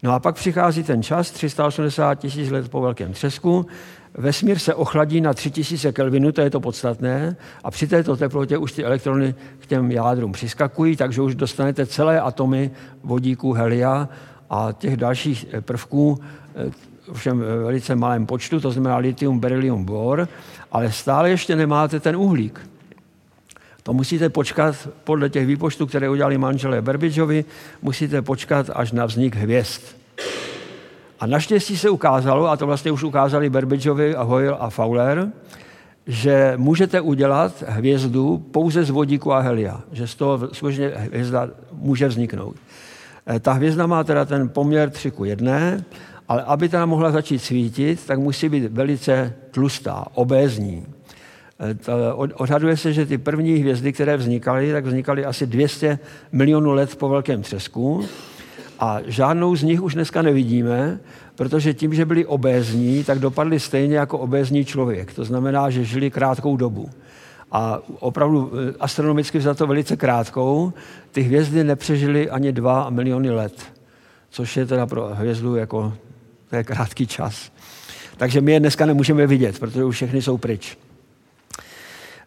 No 0.04 0.14
a 0.14 0.20
pak 0.20 0.36
přichází 0.36 0.84
ten 0.84 1.04
čas, 1.04 1.32
380 1.32 2.16
tisíc 2.16 2.52
let 2.52 2.70
po 2.70 2.82
velkém 2.82 3.14
třesku, 3.14 3.66
vesmír 4.14 4.60
se 4.60 4.76
ochladí 4.76 5.22
na 5.22 5.34
3000 5.34 5.92
kelvinů, 5.92 6.32
to 6.32 6.42
je 6.42 6.50
to 6.50 6.60
podstatné, 6.60 7.36
a 7.64 7.72
při 7.72 7.88
této 7.88 8.18
teplotě 8.18 8.58
už 8.58 8.72
ty 8.72 8.84
elektrony 8.84 9.36
k 9.60 9.66
těm 9.66 9.92
jádrům 9.92 10.32
přiskakují, 10.32 10.96
takže 10.96 11.22
už 11.22 11.36
dostanete 11.36 11.86
celé 11.86 12.22
atomy 12.22 12.72
vodíku, 13.04 13.54
helia 13.54 14.10
a 14.50 14.72
těch 14.72 14.98
dalších 14.98 15.46
eh, 15.52 15.62
prvků, 15.62 16.20
eh, 16.56 16.72
všem 17.14 17.40
velice 17.40 17.96
malém 17.96 18.26
počtu, 18.26 18.60
to 18.60 18.72
znamená 18.72 18.98
litium, 18.98 19.40
beryllium, 19.40 19.86
bor, 19.86 20.28
ale 20.72 20.92
stále 20.92 21.30
ještě 21.30 21.56
nemáte 21.56 22.00
ten 22.00 22.16
uhlík. 22.16 22.70
To 23.84 23.94
musíte 23.94 24.30
počkat, 24.30 24.90
podle 25.04 25.30
těch 25.30 25.48
výpočtů, 25.48 25.88
které 25.88 26.10
udělali 26.10 26.38
manželé 26.38 26.82
Berbidžovi, 26.82 27.46
musíte 27.82 28.22
počkat 28.22 28.70
až 28.74 28.92
na 28.92 29.06
vznik 29.06 29.36
hvězd. 29.36 29.82
A 31.20 31.26
naštěstí 31.26 31.78
se 31.78 31.90
ukázalo, 31.90 32.48
a 32.48 32.58
to 32.58 32.66
vlastně 32.66 32.92
už 32.92 33.04
ukázali 33.04 33.50
Berbidžovi 33.50 34.16
a 34.16 34.24
Hoyle 34.24 34.58
a 34.58 34.70
Fowler, 34.70 35.32
že 36.08 36.54
můžete 36.58 37.02
udělat 37.02 37.64
hvězdu 37.68 38.38
pouze 38.52 38.84
z 38.84 38.90
vodíku 38.90 39.34
a 39.34 39.40
helia, 39.40 39.82
že 39.92 40.08
z 40.08 40.16
toho 40.16 40.50
skutečně 40.54 40.88
hvězda 40.88 41.50
může 41.72 42.08
vzniknout. 42.08 42.56
Eh, 43.28 43.40
ta 43.40 43.54
hvězda 43.54 43.88
má 43.88 44.04
teda 44.04 44.26
ten 44.26 44.50
poměr 44.50 44.90
3 44.90 45.12
k 45.12 45.20
1, 45.26 45.54
ale 46.28 46.44
aby 46.44 46.70
teda 46.70 46.86
mohla 46.86 47.12
začít 47.12 47.40
svítit, 47.40 48.06
tak 48.06 48.20
musí 48.20 48.50
být 48.50 48.66
velice 48.72 49.34
tlustá, 49.52 50.06
obézní. 50.14 50.86
Odhaduje 52.34 52.78
se, 52.78 52.94
že 52.94 53.06
ty 53.06 53.18
první 53.18 53.56
hvězdy, 53.56 53.94
které 53.94 54.18
vznikaly, 54.18 54.72
tak 54.72 54.86
vznikaly 54.86 55.26
asi 55.26 55.48
200 55.48 56.00
milionů 56.32 56.72
let 56.72 56.96
po 56.96 57.10
velkém 57.10 57.42
třesku. 57.42 58.06
A 58.80 59.00
žádnou 59.06 59.56
z 59.56 59.64
nich 59.64 59.82
už 59.82 59.94
dneska 59.94 60.22
nevidíme, 60.22 61.00
protože 61.36 61.74
tím, 61.74 61.94
že 61.94 62.06
byli 62.06 62.26
obézní, 62.26 63.04
tak 63.04 63.20
dopadli 63.20 63.60
stejně 63.60 63.98
jako 63.98 64.18
obézní 64.18 64.66
člověk. 64.66 65.14
To 65.14 65.26
znamená, 65.26 65.70
že 65.70 65.84
žili 65.84 66.12
krátkou 66.12 66.58
dobu. 66.58 66.90
A 67.52 67.80
opravdu 68.00 68.52
eh, 68.54 68.74
astronomicky 68.80 69.42
za 69.42 69.54
to 69.54 69.68
velice 69.68 69.98
krátkou. 69.98 70.74
Ty 71.12 71.22
hvězdy 71.22 71.64
nepřežily 71.64 72.30
ani 72.30 72.52
2 72.52 72.90
miliony 72.90 73.30
let, 73.30 73.62
což 74.30 74.58
je 74.58 74.66
teda 74.66 74.86
pro 74.86 75.10
hvězdu 75.14 75.56
jako 75.56 75.94
to 76.50 76.56
je 76.56 76.64
krátký 76.64 77.08
čas. 77.08 77.52
Takže 78.18 78.42
my 78.42 78.52
je 78.52 78.60
dneska 78.60 78.86
nemůžeme 78.86 79.28
vidět, 79.28 79.60
protože 79.60 79.84
už 79.84 79.96
všechny 79.96 80.22
jsou 80.22 80.38
pryč. 80.38 80.78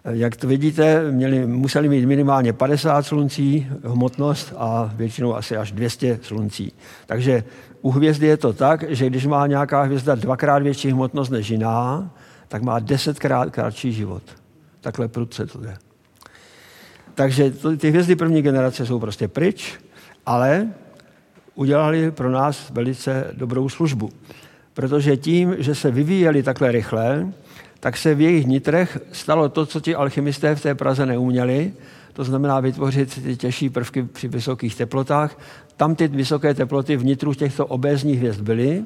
Jak 0.05 0.37
to 0.37 0.49
vidíte, 0.49 1.11
měli, 1.11 1.47
museli 1.47 1.89
mít 1.89 2.07
minimálně 2.07 2.53
50 2.53 3.03
sluncí 3.03 3.67
hmotnost 3.85 4.55
a 4.57 4.91
většinou 4.95 5.37
asi 5.37 5.57
až 5.57 5.73
200 5.73 6.19
sluncí. 6.23 6.73
Takže 7.07 7.45
u 7.83 7.91
hvězdy 7.91 8.27
je 8.27 8.37
to 8.37 8.53
tak, 8.53 8.85
že 8.89 9.07
když 9.07 9.27
má 9.27 9.47
nějaká 9.47 9.83
hvězda 9.83 10.15
dvakrát 10.15 10.63
větší 10.63 10.91
hmotnost 10.91 11.31
než 11.31 11.51
jiná, 11.51 12.11
tak 12.49 12.63
má 12.63 12.79
desetkrát 12.79 13.51
kratší 13.51 13.93
život. 13.93 14.23
Takhle 14.81 15.09
prudce 15.09 15.47
to 15.47 15.65
je. 15.65 15.77
Takže 17.15 17.51
to, 17.51 17.77
ty 17.77 17.91
hvězdy 17.91 18.17
první 18.17 18.43
generace 18.43 18.87
jsou 18.87 18.99
prostě 18.99 19.29
pryč, 19.29 19.81
ale 20.27 20.69
udělali 21.55 22.11
pro 22.11 22.31
nás 22.31 22.71
velice 22.71 23.31
dobrou 23.33 23.69
službu. 23.69 24.11
Protože 24.75 25.17
tím, 25.17 25.55
že 25.59 25.75
se 25.75 25.91
vyvíjeli 25.91 26.43
takhle 26.43 26.73
rychle, 26.73 27.33
tak 27.83 27.97
se 27.97 28.15
v 28.15 28.21
jejich 28.21 28.47
nitrech 28.47 28.99
stalo 29.13 29.49
to, 29.49 29.67
co 29.67 29.81
ti 29.81 29.95
alchymisté 29.95 30.55
v 30.55 30.63
té 30.63 30.75
Praze 30.75 31.07
neuměli, 31.07 31.73
to 32.13 32.25
znamená 32.25 32.61
vytvořit 32.61 33.23
ty 33.23 33.37
těžší 33.37 33.71
prvky 33.71 34.03
při 34.03 34.29
vysokých 34.29 34.75
teplotách. 34.75 35.39
Tam 35.77 35.95
ty 35.95 36.09
vysoké 36.09 36.55
teploty 36.55 36.97
v 36.97 37.05
nitru 37.05 37.35
těchto 37.35 37.67
obézních 37.67 38.19
hvězd 38.19 38.41
byly, 38.41 38.85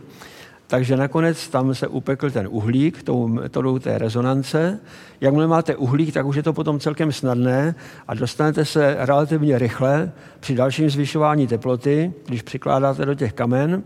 takže 0.67 0.97
nakonec 0.97 1.49
tam 1.49 1.75
se 1.75 1.89
upekl 1.89 2.31
ten 2.31 2.49
uhlík 2.51 3.03
tou 3.03 3.29
metodou 3.29 3.79
té 3.79 3.99
rezonance. 3.99 4.81
Jakmile 5.21 5.47
máte 5.47 5.77
uhlík, 5.77 6.15
tak 6.15 6.27
už 6.27 6.37
je 6.37 6.43
to 6.43 6.53
potom 6.53 6.81
celkem 6.81 7.13
snadné 7.13 7.75
a 8.09 8.15
dostanete 8.15 8.65
se 8.65 8.97
relativně 8.99 9.59
rychle 9.59 10.13
při 10.41 10.55
dalším 10.55 10.91
zvyšování 10.91 11.47
teploty, 11.47 12.13
když 12.27 12.43
přikládáte 12.43 13.07
do 13.07 13.15
těch 13.15 13.33
kamen, 13.33 13.83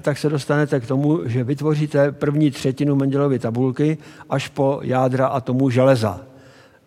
tak 0.00 0.18
se 0.18 0.28
dostanete 0.28 0.80
k 0.80 0.86
tomu, 0.86 1.20
že 1.24 1.44
vytvoříte 1.44 2.12
první 2.12 2.50
třetinu 2.50 2.96
Mendelovy 2.96 3.38
tabulky 3.38 3.98
až 4.30 4.48
po 4.48 4.80
jádra 4.82 5.26
atomu 5.26 5.70
železa. 5.70 6.20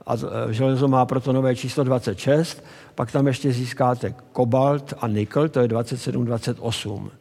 A 0.05 0.15
eh, 0.15 0.53
železo 0.53 0.87
má 0.87 1.05
protonové 1.05 1.55
číslo 1.55 1.83
26, 1.83 2.63
pak 2.95 3.11
tam 3.11 3.27
ještě 3.27 3.53
získáte 3.53 4.13
kobalt 4.31 4.93
a 5.01 5.07
nikl, 5.07 5.49
to 5.49 5.59
je 5.59 5.67
27, 5.67 6.25
28. 6.25 7.11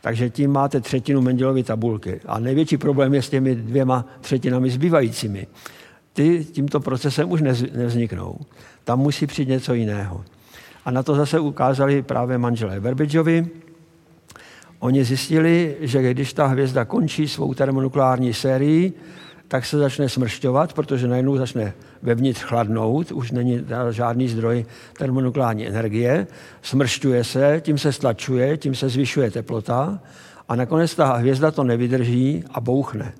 Takže 0.00 0.30
tím 0.30 0.52
máte 0.52 0.80
třetinu 0.80 1.20
Mendelovy 1.20 1.62
tabulky. 1.62 2.20
A 2.26 2.38
největší 2.38 2.76
problém 2.76 3.14
je 3.14 3.22
s 3.22 3.30
těmi 3.30 3.54
dvěma 3.54 4.04
třetinami 4.20 4.70
zbývajícími. 4.70 5.46
Ty 6.12 6.44
tímto 6.44 6.80
procesem 6.80 7.32
už 7.32 7.42
nevzniknou. 7.72 8.38
Tam 8.84 8.98
musí 8.98 9.26
přijít 9.26 9.48
něco 9.48 9.74
jiného. 9.74 10.24
A 10.84 10.90
na 10.90 11.02
to 11.02 11.14
zase 11.14 11.40
ukázali 11.40 12.02
právě 12.02 12.38
manželé 12.38 12.80
Verbidžovi, 12.80 13.46
Oni 14.84 15.04
zjistili, 15.04 15.76
že 15.80 16.12
když 16.12 16.32
ta 16.32 16.46
hvězda 16.46 16.84
končí 16.84 17.28
svou 17.28 17.54
termonukleární 17.54 18.34
sérii, 18.34 18.92
tak 19.48 19.66
se 19.66 19.78
začne 19.78 20.08
smršťovat, 20.08 20.72
protože 20.72 21.08
najednou 21.08 21.36
začne 21.36 21.72
vevnitř 22.02 22.42
chladnout, 22.42 23.12
už 23.12 23.30
není 23.30 23.64
žádný 23.90 24.28
zdroj 24.28 24.66
termonukleární 24.98 25.68
energie, 25.68 26.26
smršťuje 26.62 27.24
se, 27.24 27.60
tím 27.64 27.78
se 27.78 27.92
stlačuje, 27.92 28.56
tím 28.56 28.74
se 28.74 28.88
zvyšuje 28.88 29.30
teplota 29.30 30.00
a 30.48 30.56
nakonec 30.56 30.94
ta 30.94 31.12
hvězda 31.16 31.50
to 31.50 31.64
nevydrží 31.64 32.44
a 32.50 32.60
bouchne. 32.60 33.12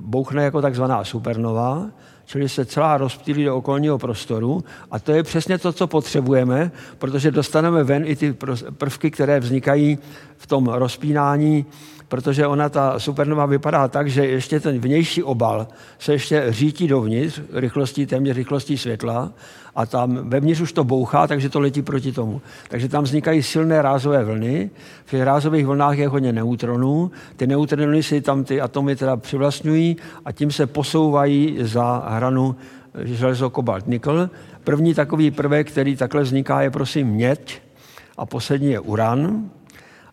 Bouchne 0.00 0.44
jako 0.44 0.62
takzvaná 0.62 1.04
supernova, 1.04 1.86
čili 2.24 2.48
se 2.48 2.64
celá 2.64 2.96
rozptýlí 2.96 3.44
do 3.44 3.56
okolního 3.56 3.98
prostoru 3.98 4.64
a 4.90 4.98
to 4.98 5.12
je 5.12 5.22
přesně 5.22 5.58
to, 5.58 5.72
co 5.72 5.86
potřebujeme, 5.86 6.70
protože 6.98 7.30
dostaneme 7.30 7.84
ven 7.84 8.02
i 8.06 8.16
ty 8.16 8.36
prvky, 8.78 9.10
které 9.10 9.40
vznikají 9.40 9.98
v 10.36 10.46
tom 10.46 10.66
rozpínání 10.66 11.66
protože 12.12 12.46
ona, 12.46 12.68
ta 12.68 12.98
supernova, 12.98 13.46
vypadá 13.46 13.88
tak, 13.88 14.10
že 14.10 14.26
ještě 14.26 14.60
ten 14.60 14.78
vnější 14.78 15.22
obal 15.22 15.66
se 15.98 16.12
ještě 16.12 16.44
řítí 16.48 16.88
dovnitř, 16.88 17.40
rychlostí, 17.52 18.06
téměř 18.06 18.36
rychlostí 18.36 18.78
světla, 18.78 19.32
a 19.74 19.86
tam 19.86 20.28
vevnitř 20.28 20.60
už 20.60 20.72
to 20.72 20.84
bouchá, 20.84 21.26
takže 21.26 21.48
to 21.48 21.60
letí 21.60 21.82
proti 21.82 22.12
tomu. 22.12 22.42
Takže 22.68 22.88
tam 22.88 23.04
vznikají 23.04 23.42
silné 23.42 23.82
rázové 23.82 24.24
vlny. 24.24 24.70
V 25.04 25.10
těch 25.10 25.22
rázových 25.22 25.66
vlnách 25.66 25.98
je 25.98 26.08
hodně 26.08 26.32
neutronů. 26.32 27.10
Ty 27.36 27.46
neutrony 27.46 28.02
si 28.02 28.20
tam 28.20 28.44
ty 28.44 28.60
atomy 28.60 28.96
teda 28.96 29.16
přivlastňují 29.16 29.96
a 30.24 30.32
tím 30.32 30.50
se 30.50 30.66
posouvají 30.66 31.58
za 31.60 32.04
hranu 32.08 32.56
železo, 33.04 33.50
kobalt, 33.50 33.88
nikl. 33.88 34.30
První 34.64 34.94
takový 34.94 35.30
prvek, 35.30 35.70
který 35.70 35.96
takhle 35.96 36.22
vzniká, 36.22 36.62
je 36.62 36.70
prosím 36.70 37.06
měď 37.06 37.62
a 38.18 38.26
poslední 38.26 38.70
je 38.70 38.80
uran. 38.80 39.50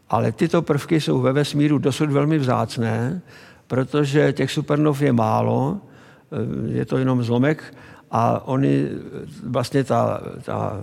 Ale 0.10 0.32
tyto 0.32 0.62
prvky 0.62 1.02
jsou 1.02 1.22
ve 1.22 1.34
vesmíru 1.34 1.78
dosud 1.78 2.12
velmi 2.12 2.38
vzácné, 2.38 3.22
protože 3.68 4.34
těch 4.34 4.52
supernov 4.52 5.02
je 5.02 5.14
málo, 5.14 5.78
eh, 5.78 6.78
je 6.78 6.86
to 6.86 6.98
jenom 6.98 7.24
zlomek 7.24 7.74
a 8.12 8.48
oni, 8.48 8.88
vlastně 9.44 9.84
ta, 9.84 10.22
ta 10.42 10.82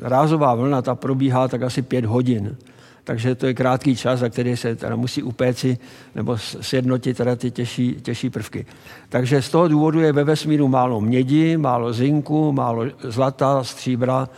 rázová 0.00 0.54
vlna, 0.54 0.82
ta 0.82 0.94
probíhá 0.94 1.48
tak 1.48 1.62
asi 1.62 1.82
pět 1.82 2.04
hodin. 2.04 2.56
Takže 3.04 3.34
to 3.34 3.46
je 3.46 3.54
krátký 3.54 3.96
čas, 3.96 4.20
za 4.20 4.28
který 4.28 4.56
se 4.56 4.76
teda 4.76 4.96
musí 4.96 5.22
upéci 5.22 5.78
nebo 6.14 6.38
sjednotit 6.38 7.16
teda 7.16 7.36
ty 7.36 7.50
těžší, 7.50 7.96
těžší 8.02 8.30
prvky. 8.30 8.66
Takže 9.08 9.42
z 9.42 9.50
toho 9.50 9.68
důvodu 9.68 10.00
je 10.00 10.12
ve 10.12 10.24
vesmíru 10.24 10.68
málo 10.68 11.00
mědi, 11.00 11.56
málo 11.56 11.92
zinku, 11.92 12.52
málo 12.52 12.84
zlata, 13.02 13.64
stříbra, 13.64 14.28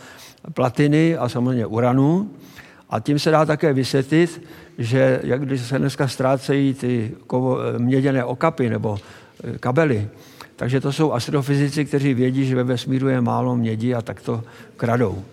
platiny 0.53 1.17
a 1.17 1.29
samozřejmě 1.29 1.65
uranu. 1.65 2.29
A 2.93 2.99
tím 2.99 3.19
se 3.19 3.31
dá 3.31 3.45
také 3.45 3.73
vysvětlit, 3.73 4.41
že 4.77 5.19
jak 5.23 5.45
když 5.45 5.61
se 5.61 5.79
dneska 5.79 6.07
ztrácejí 6.07 6.73
ty 6.73 7.11
kovo, 7.27 7.57
měděné 7.77 8.23
okapy 8.23 8.69
nebo 8.69 8.99
e, 9.43 9.57
kabely, 9.57 10.07
takže 10.55 10.79
to 10.79 10.91
jsou 10.91 11.11
astrofyzici, 11.11 11.85
kteří 11.85 12.13
vědí, 12.13 12.45
že 12.45 12.55
ve 12.55 12.63
vesmíru 12.63 13.07
je 13.07 13.21
málo 13.21 13.55
mědi 13.55 13.93
a 13.93 14.01
tak 14.01 14.21
to 14.21 14.43
kradou. 14.77 15.23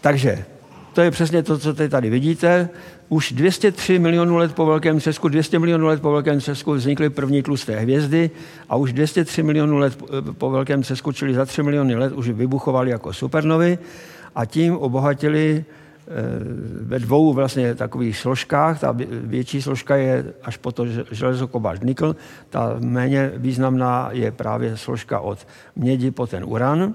Takže 0.00 0.44
to 0.92 1.00
je 1.00 1.10
přesně 1.10 1.42
to, 1.42 1.58
co 1.58 1.74
tady 1.74 2.10
vidíte. 2.10 2.68
Už 3.08 3.32
203 3.32 3.98
milionů 3.98 4.36
let 4.36 4.54
po 4.54 4.66
velkém 4.66 4.98
třesku, 4.98 5.28
200 5.28 5.58
milionů 5.58 5.86
let 5.86 6.00
po 6.00 6.10
velkém 6.10 6.38
třesku 6.38 6.72
vznikly 6.72 7.10
první 7.10 7.42
tlusté 7.42 7.80
hvězdy 7.80 8.30
a 8.68 8.76
už 8.76 8.92
203 8.92 9.42
milionů 9.42 9.78
let 9.78 9.98
po 10.38 10.50
velkém 10.50 10.82
třesku, 10.82 11.12
čili 11.12 11.34
za 11.34 11.44
3 11.44 11.62
miliony 11.62 11.94
let, 11.94 12.12
už 12.12 12.28
vybuchovaly 12.28 12.90
jako 12.90 13.12
supernovy 13.12 13.78
a 14.34 14.44
tím 14.44 14.76
obohatili 14.76 15.64
ve 16.80 16.98
dvou 16.98 17.32
vlastně 17.32 17.74
takových 17.74 18.16
složkách. 18.16 18.80
Ta 18.80 18.96
větší 19.10 19.62
složka 19.62 19.96
je 19.96 20.24
až 20.42 20.56
po 20.56 20.72
to 20.72 20.86
železo, 21.10 21.50
nikl. 21.82 22.16
Ta 22.50 22.76
méně 22.78 23.32
významná 23.36 24.08
je 24.12 24.32
právě 24.32 24.76
složka 24.76 25.20
od 25.20 25.46
mědi 25.76 26.10
po 26.10 26.26
ten 26.26 26.44
uran. 26.44 26.94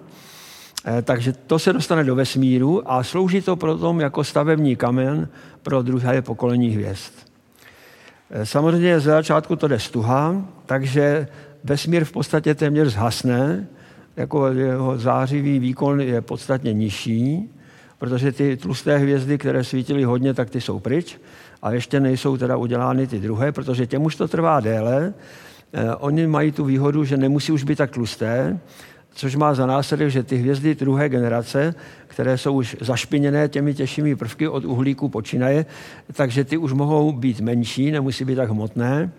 Eh, 0.85 1.01
takže 1.01 1.33
to 1.33 1.59
se 1.59 1.73
dostane 1.73 2.03
do 2.03 2.15
vesmíru 2.15 2.91
a 2.91 3.03
slouží 3.03 3.41
to 3.41 3.55
potom 3.55 3.99
jako 3.99 4.23
stavební 4.23 4.75
kamen 4.75 5.27
pro 5.61 5.81
druhé 5.81 6.21
pokolení 6.21 6.69
hvězd. 6.69 7.13
Eh, 8.29 8.45
samozřejmě 8.45 8.99
ze 8.99 9.09
začátku 9.09 9.55
to 9.55 9.67
jde 9.67 9.79
stuha, 9.79 10.45
takže 10.65 11.27
vesmír 11.63 12.05
v 12.05 12.11
podstatě 12.11 12.55
téměř 12.55 12.87
zhasne, 12.87 13.67
jako 14.17 14.47
jeho 14.47 14.97
zářivý 14.97 15.59
výkon 15.59 16.01
je 16.01 16.21
podstatně 16.21 16.73
nižší 16.73 17.49
protože 18.03 18.31
ty 18.31 18.57
tlusté 18.57 18.97
hvězdy, 18.97 19.37
které 19.37 19.63
svítily 19.63 20.03
hodně, 20.03 20.33
tak 20.33 20.49
ty 20.49 20.61
jsou 20.61 20.79
pryč 20.79 21.17
a 21.61 21.71
ještě 21.71 21.99
nejsou 21.99 22.37
teda 22.37 22.57
udělány 22.57 23.07
ty 23.07 23.19
druhé, 23.19 23.51
protože 23.51 23.87
těm 23.87 24.05
už 24.05 24.15
to 24.15 24.27
trvá 24.27 24.59
déle. 24.59 25.13
Eh, 25.73 25.95
oni 25.95 26.27
mají 26.27 26.51
tu 26.51 26.65
výhodu, 26.65 27.03
že 27.05 27.17
nemusí 27.17 27.51
už 27.51 27.63
být 27.63 27.77
tak 27.77 27.91
tlusté, 27.91 28.59
což 29.13 29.35
má 29.35 29.53
za 29.53 29.65
následek, 29.65 30.09
že 30.09 30.23
ty 30.23 30.35
hvězdy 30.35 30.75
druhé 30.75 31.09
generace, 31.09 31.75
které 32.07 32.37
jsou 32.37 32.53
už 32.53 32.77
zašpiněné 32.81 33.49
těmi 33.49 33.73
těžšími 33.73 34.15
prvky 34.15 34.47
od 34.47 34.65
uhlíku 34.65 35.09
počínaje, 35.09 35.65
takže 36.13 36.43
ty 36.43 36.57
už 36.57 36.73
mohou 36.73 37.11
být 37.11 37.39
menší, 37.39 37.91
nemusí 37.91 38.25
být 38.25 38.35
tak 38.35 38.49
hmotné 38.49 39.11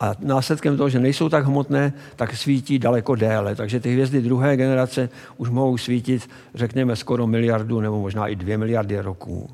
a 0.00 0.14
následkem 0.20 0.76
toho, 0.76 0.88
že 0.88 0.98
nejsou 0.98 1.28
tak 1.28 1.46
hmotné, 1.46 1.92
tak 2.16 2.34
svítí 2.36 2.78
daleko 2.78 3.14
déle. 3.14 3.54
Takže 3.54 3.80
ty 3.80 3.92
hvězdy 3.92 4.20
druhé 4.20 4.56
generace 4.56 5.08
už 5.36 5.50
mohou 5.50 5.78
svítit, 5.78 6.30
řekněme, 6.54 6.96
skoro 6.96 7.26
miliardu 7.26 7.80
nebo 7.80 8.00
možná 8.00 8.28
i 8.28 8.36
dvě 8.36 8.58
miliardy 8.58 9.00
roků. 9.00 9.50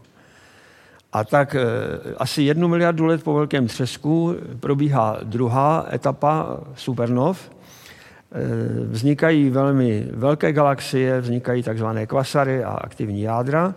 A 1.13 1.25
tak 1.25 1.55
e, 1.55 1.61
asi 2.17 2.43
jednu 2.43 2.69
miliardu 2.69 3.07
let 3.07 3.23
po 3.23 3.35
velkém 3.35 3.67
třesku 3.67 4.37
probíhá 4.61 5.19
druhá 5.23 5.87
etapa 5.93 6.61
supernov. 6.75 7.51
E, 7.51 7.51
vznikají 8.85 9.51
velmi 9.51 10.07
velké 10.11 10.53
galaxie, 10.53 11.21
vznikají 11.21 11.63
takzvané 11.63 12.07
kvasary 12.07 12.65
a 12.65 12.71
aktivní 12.71 13.23
jádra. 13.23 13.75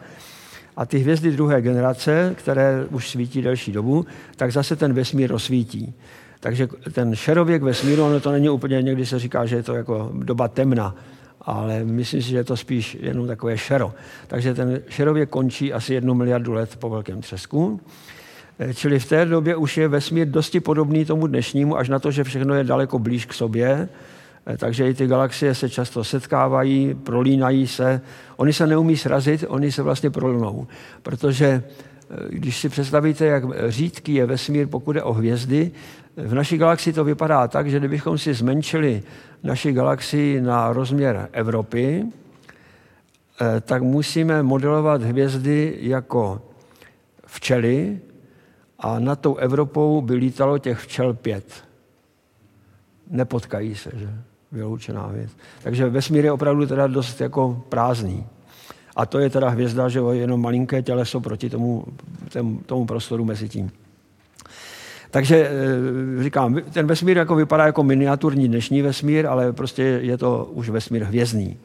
A 0.78 0.86
ty 0.86 1.00
hvězdy 1.00 1.32
druhé 1.32 1.62
generace, 1.62 2.36
které 2.38 2.86
už 2.92 3.10
svítí 3.10 3.42
delší 3.42 3.72
dobu, 3.72 4.06
tak 4.36 4.52
zase 4.52 4.76
ten 4.76 4.94
vesmír 4.94 5.32
rozsvítí. 5.32 5.94
Takže 6.40 6.68
ten 6.92 7.16
šerověk 7.16 7.64
vesmíru, 7.64 8.06
ono 8.06 8.20
to 8.20 8.32
není 8.32 8.50
úplně, 8.50 8.82
někdy 8.82 9.06
se 9.06 9.20
říká, 9.20 9.46
že 9.46 9.56
je 9.56 9.64
to 9.64 9.76
jako 9.76 10.12
doba 10.14 10.48
temna, 10.48 10.96
ale 11.42 11.84
myslím 11.84 12.22
si, 12.22 12.30
že 12.30 12.38
je 12.38 12.44
to 12.44 12.58
spíš 12.58 12.98
jenom 13.02 13.28
takové 13.28 13.58
šero. 13.58 13.94
Takže 14.28 14.54
ten 14.54 14.82
šerověk 14.90 15.30
končí 15.30 15.74
asi 15.74 15.94
jednu 15.94 16.14
miliardu 16.14 16.54
let 16.54 16.76
po 16.76 16.90
velkém 16.90 17.22
třesku. 17.22 17.82
Eh, 18.60 18.74
čili 18.74 19.00
v 19.00 19.06
té 19.06 19.26
době 19.26 19.56
už 19.56 19.78
je 19.78 19.88
vesmír 19.88 20.28
dosti 20.28 20.60
podobný 20.60 21.06
tomu 21.06 21.28
dnešnímu, 21.28 21.78
až 21.78 21.90
na 21.90 22.00
to, 22.00 22.12
že 22.12 22.24
všechno 22.24 22.56
je 22.56 22.64
daleko 22.64 23.00
blíž 23.00 23.26
k 23.26 23.34
sobě. 23.34 23.90
Eh, 24.48 24.58
takže 24.58 24.90
i 24.90 24.94
ty 24.94 25.08
galaxie 25.08 25.56
se 25.56 25.70
často 25.70 26.04
setkávají, 26.04 26.94
prolínají 26.94 27.68
se. 27.68 28.02
Oni 28.38 28.54
se 28.54 28.68
neumí 28.68 28.98
srazit, 28.98 29.46
oni 29.48 29.72
se 29.72 29.82
vlastně 29.82 30.10
prolnou. 30.10 30.68
Protože 31.02 31.46
eh, 31.46 32.16
když 32.30 32.58
si 32.58 32.70
představíte, 32.70 33.26
jak 33.26 33.44
řídký 33.68 34.14
je 34.14 34.26
vesmír, 34.26 34.68
pokud 34.68 34.96
je 34.96 35.04
o 35.04 35.14
hvězdy, 35.14 35.72
v 36.18 36.34
naší 36.34 36.58
galaxii 36.58 36.94
to 36.94 37.04
vypadá 37.04 37.48
tak, 37.48 37.70
že 37.70 37.80
kdybychom 37.80 38.18
si 38.18 38.34
zmenšili 38.34 39.04
naši 39.44 39.74
galaxii 39.74 40.42
na 40.42 40.74
rozměr 40.74 41.30
Evropy, 41.32 42.06
eh, 43.42 43.62
tak 43.62 43.82
musíme 43.82 44.44
modelovat 44.44 45.02
hvězdy 45.02 45.78
jako 45.82 46.42
včely 47.26 48.00
a 48.80 49.00
nad 49.00 49.20
tou 49.20 49.36
Evropou 49.36 50.02
by 50.02 50.14
lítalo 50.14 50.58
těch 50.58 50.80
včel 50.80 51.14
pět. 51.14 51.64
Nepotkají 53.10 53.76
se, 53.76 53.92
že? 53.94 54.10
Vyloučená 54.52 55.08
věc. 55.08 55.32
Takže 55.64 55.90
vesmír 55.90 56.26
je 56.26 56.32
opravdu 56.32 56.68
teda 56.68 56.88
dost 56.88 57.22
jako 57.22 57.64
prázdný. 57.70 58.26
A 58.96 59.06
to 59.06 59.20
je 59.20 59.30
teda 59.30 59.50
hvězda, 59.50 59.90
že 59.90 60.00
je 60.00 60.18
jenom 60.18 60.42
malinké 60.42 60.82
těleso 60.82 61.22
proti 61.22 61.50
tomu, 61.50 61.86
tomu 62.66 62.86
prostoru 62.86 63.26
mezi 63.26 63.50
tím. 63.50 63.72
Takže 65.12 65.50
eh, 65.50 66.24
říkám, 66.24 66.58
ten 66.74 66.88
vesmír 66.88 67.18
jako 67.18 67.36
vypadá 67.36 67.66
jako 67.66 67.84
miniaturní 67.84 68.48
dnešní 68.48 68.82
vesmír, 68.82 69.28
ale 69.28 69.54
prostě 69.54 69.84
je 69.84 70.18
to 70.18 70.50
už 70.54 70.70
vesmír 70.70 71.04
hvězdný. 71.04 71.58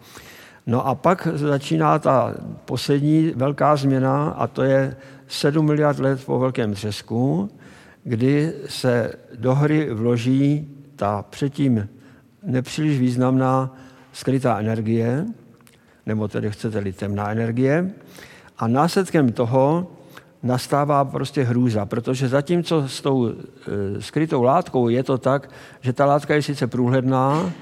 No 0.67 0.87
a 0.87 0.95
pak 0.95 1.29
začíná 1.35 1.99
ta 1.99 2.35
poslední 2.65 3.33
velká 3.37 3.77
změna 3.77 4.29
a 4.29 4.47
to 4.47 4.63
je 4.63 4.97
7 5.29 5.67
miliard 5.67 5.99
let 5.99 6.25
po 6.25 6.39
velkém 6.39 6.75
třesku, 6.75 7.51
kdy 8.05 8.53
se 8.69 9.13
do 9.35 9.55
hry 9.55 9.89
vloží 9.95 10.69
ta 10.97 11.25
předtím 11.31 11.89
nepříliš 12.43 12.99
významná 12.99 13.77
skrytá 14.13 14.59
energie, 14.59 15.27
nebo 16.07 16.29
tedy 16.29 16.51
chcete-li 16.51 16.93
temná 16.93 17.31
energie. 17.31 17.91
A 18.59 18.69
následkem 18.69 19.33
toho 19.33 19.93
nastává 20.45 21.05
prostě 21.05 21.43
hrůza, 21.43 21.87
protože 21.87 22.29
zatímco 22.29 22.89
s 22.89 23.01
tou 23.01 23.29
e, 23.29 23.33
skrytou 24.03 24.43
látkou 24.43 24.89
je 24.89 25.03
to 25.03 25.19
tak, 25.19 25.51
že 25.81 25.93
ta 25.93 26.07
látka 26.07 26.35
je 26.35 26.43
sice 26.43 26.67
průhledná, 26.67 27.53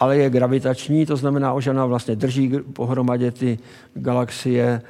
ale 0.00 0.16
je 0.16 0.30
gravitační, 0.30 1.06
to 1.06 1.16
znamená, 1.16 1.60
že 1.60 1.70
ona 1.70 1.86
vlastně 1.86 2.16
drží 2.16 2.52
pohromadě 2.72 3.30
ty 3.30 3.58
galaxie, 3.94 4.64
e, 4.66 4.82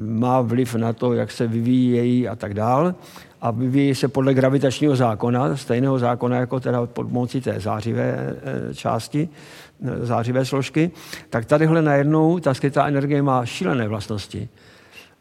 má 0.00 0.40
vliv 0.40 0.74
na 0.74 0.92
to, 0.92 1.12
jak 1.12 1.30
se 1.30 1.46
vyvíjejí 1.46 2.28
a 2.28 2.36
tak 2.36 2.54
dál. 2.54 2.94
A 3.40 3.50
vyvíjí 3.50 3.94
se 3.94 4.08
podle 4.08 4.34
gravitačního 4.34 4.96
zákona, 4.96 5.56
stejného 5.56 5.98
zákona 5.98 6.36
jako 6.36 6.60
teda 6.60 6.86
pod 6.86 7.12
mocí 7.12 7.40
té 7.40 7.60
zářivé 7.60 8.36
e, 8.70 8.74
části, 8.74 9.28
zářivé 10.00 10.44
složky, 10.44 10.90
tak 11.30 11.44
tadyhle 11.44 11.82
najednou 11.82 12.38
ta 12.38 12.54
skrytá 12.54 12.86
energie 12.86 13.22
má 13.22 13.46
šílené 13.46 13.88
vlastnosti. 13.88 14.48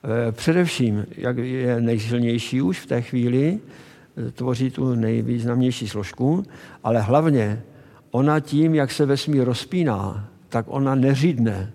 Eh, 0.05 0.31
především, 0.31 1.05
jak 1.17 1.37
je 1.37 1.81
nejsilnější 1.81 2.61
už 2.61 2.79
v 2.79 2.85
té 2.85 3.01
chvíli, 3.01 3.59
eh, 4.17 4.31
tvoří 4.31 4.71
tu 4.71 4.95
nejvýznamnější 4.95 5.87
složku, 5.87 6.43
ale 6.83 7.01
hlavně 7.01 7.63
ona 8.11 8.39
tím, 8.39 8.75
jak 8.75 8.91
se 8.91 9.05
vesmír 9.05 9.43
rozpíná, 9.43 10.27
tak 10.49 10.65
ona 10.67 10.95
neřídne. 10.95 11.71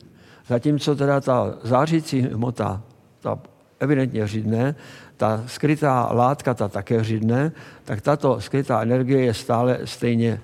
Zatímco 0.46 0.96
teda 0.96 1.20
ta 1.20 1.54
zářící 1.62 2.20
hmota, 2.20 2.82
ta 3.20 3.38
evidentně 3.80 4.26
řídne, 4.26 4.74
ta 5.16 5.44
skrytá 5.46 6.08
látka 6.12 6.54
ta 6.54 6.68
také 6.68 7.04
řídne, 7.04 7.52
tak 7.84 8.00
tato 8.00 8.40
skrytá 8.40 8.82
energie 8.82 9.20
je 9.20 9.34
stále 9.34 9.78
stejně 9.84 10.40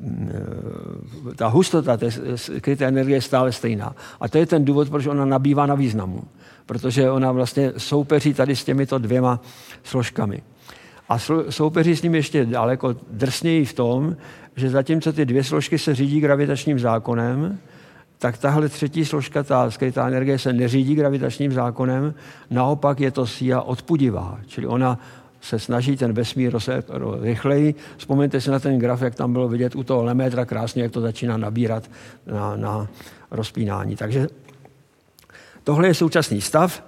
mm, 0.00 0.30
ta 1.36 1.46
hustota 1.46 1.96
té 1.96 2.10
skryté 2.36 2.86
energie 2.86 3.16
je 3.16 3.22
stále 3.22 3.52
stejná. 3.52 3.94
A 4.20 4.28
to 4.28 4.38
je 4.38 4.46
ten 4.46 4.64
důvod, 4.64 4.88
proč 4.88 5.06
ona 5.06 5.24
nabývá 5.24 5.66
na 5.66 5.74
významu. 5.74 6.22
Protože 6.70 7.10
ona 7.10 7.32
vlastně 7.32 7.72
soupeří 7.76 8.34
tady 8.34 8.56
s 8.56 8.64
těmito 8.64 8.98
dvěma 8.98 9.40
složkami. 9.84 10.42
A 11.08 11.18
soupeří 11.50 11.96
s 11.96 12.02
ním 12.02 12.14
ještě 12.14 12.46
daleko 12.46 12.96
drsněji 13.10 13.64
v 13.64 13.72
tom, 13.72 14.16
že 14.56 14.70
zatímco 14.70 15.12
ty 15.12 15.24
dvě 15.24 15.44
složky 15.44 15.78
se 15.78 15.94
řídí 15.94 16.20
gravitačním 16.20 16.78
zákonem, 16.78 17.58
tak 18.18 18.38
tahle 18.38 18.68
třetí 18.68 19.04
složka, 19.04 19.42
ta 19.42 19.70
skrytá 19.70 20.08
energie, 20.08 20.38
se 20.38 20.52
neřídí 20.52 20.94
gravitačním 20.94 21.52
zákonem, 21.52 22.14
naopak 22.50 23.00
je 23.00 23.10
to 23.10 23.26
síla 23.26 23.62
odpudivá, 23.62 24.38
čili 24.46 24.66
ona 24.66 24.98
se 25.40 25.58
snaží 25.58 25.96
ten 25.96 26.12
vesmír 26.12 26.54
rychleji. 27.20 27.74
Vzpomeňte 27.96 28.40
si 28.40 28.50
na 28.50 28.58
ten 28.58 28.78
graf, 28.78 29.02
jak 29.02 29.14
tam 29.14 29.32
bylo 29.32 29.48
vidět 29.48 29.76
u 29.76 29.82
toho 29.82 30.04
Lemétra 30.04 30.44
krásně, 30.44 30.82
jak 30.82 30.92
to 30.92 31.00
začíná 31.00 31.36
nabírat 31.36 31.90
na, 32.26 32.56
na 32.56 32.88
rozpínání. 33.30 33.96
Takže 33.96 34.28
tohle 35.70 35.88
je 35.88 35.94
současný 35.94 36.40
stav. 36.40 36.84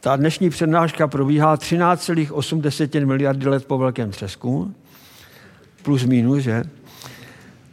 Ta 0.00 0.16
dnešní 0.16 0.50
přednáška 0.50 1.08
probíhá 1.08 1.56
13,8 1.56 3.06
miliardy 3.06 3.48
let 3.48 3.64
po 3.64 3.78
velkém 3.78 4.10
třesku, 4.10 4.74
plus 5.82 6.04
minus, 6.04 6.42
že? 6.42 6.64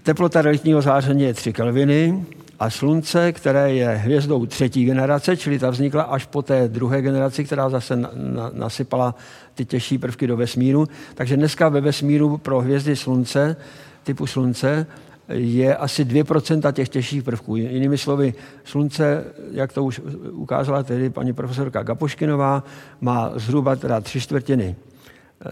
Teplota 0.03 0.41
realitního 0.41 0.81
záření 0.81 1.23
je 1.23 1.33
3 1.33 1.53
kelviny 1.53 2.25
a 2.59 2.69
Slunce, 2.69 3.31
které 3.31 3.73
je 3.73 3.87
hvězdou 3.87 4.45
třetí 4.45 4.85
generace, 4.85 5.37
čili 5.37 5.59
ta 5.59 5.69
vznikla 5.69 6.03
až 6.03 6.25
po 6.25 6.41
té 6.41 6.67
druhé 6.67 7.01
generaci, 7.01 7.43
která 7.43 7.69
zase 7.69 7.95
na, 7.95 8.09
na, 8.13 8.51
nasypala 8.53 9.15
ty 9.53 9.65
těžší 9.65 9.97
prvky 9.97 10.27
do 10.27 10.37
vesmíru. 10.37 10.87
Takže 11.15 11.37
dneska 11.37 11.69
ve 11.69 11.81
vesmíru 11.81 12.37
pro 12.37 12.61
hvězdy 12.61 12.95
Slunce, 12.95 13.55
typu 14.03 14.27
Slunce, 14.27 14.87
je 15.31 15.75
asi 15.75 16.05
2% 16.05 16.71
těch 16.71 16.89
těžších 16.89 17.23
prvků. 17.23 17.55
Jinými 17.55 17.97
slovy, 17.97 18.33
Slunce, 18.63 19.25
jak 19.51 19.73
to 19.73 19.83
už 19.83 20.01
ukázala 20.31 20.83
tedy 20.83 21.09
paní 21.09 21.33
profesorka 21.33 21.83
Gapoškinová, 21.83 22.63
má 23.01 23.31
zhruba 23.35 23.75
teda 23.75 24.01
tři 24.01 24.21
čtvrtiny 24.21 24.75
eh, 24.75 25.45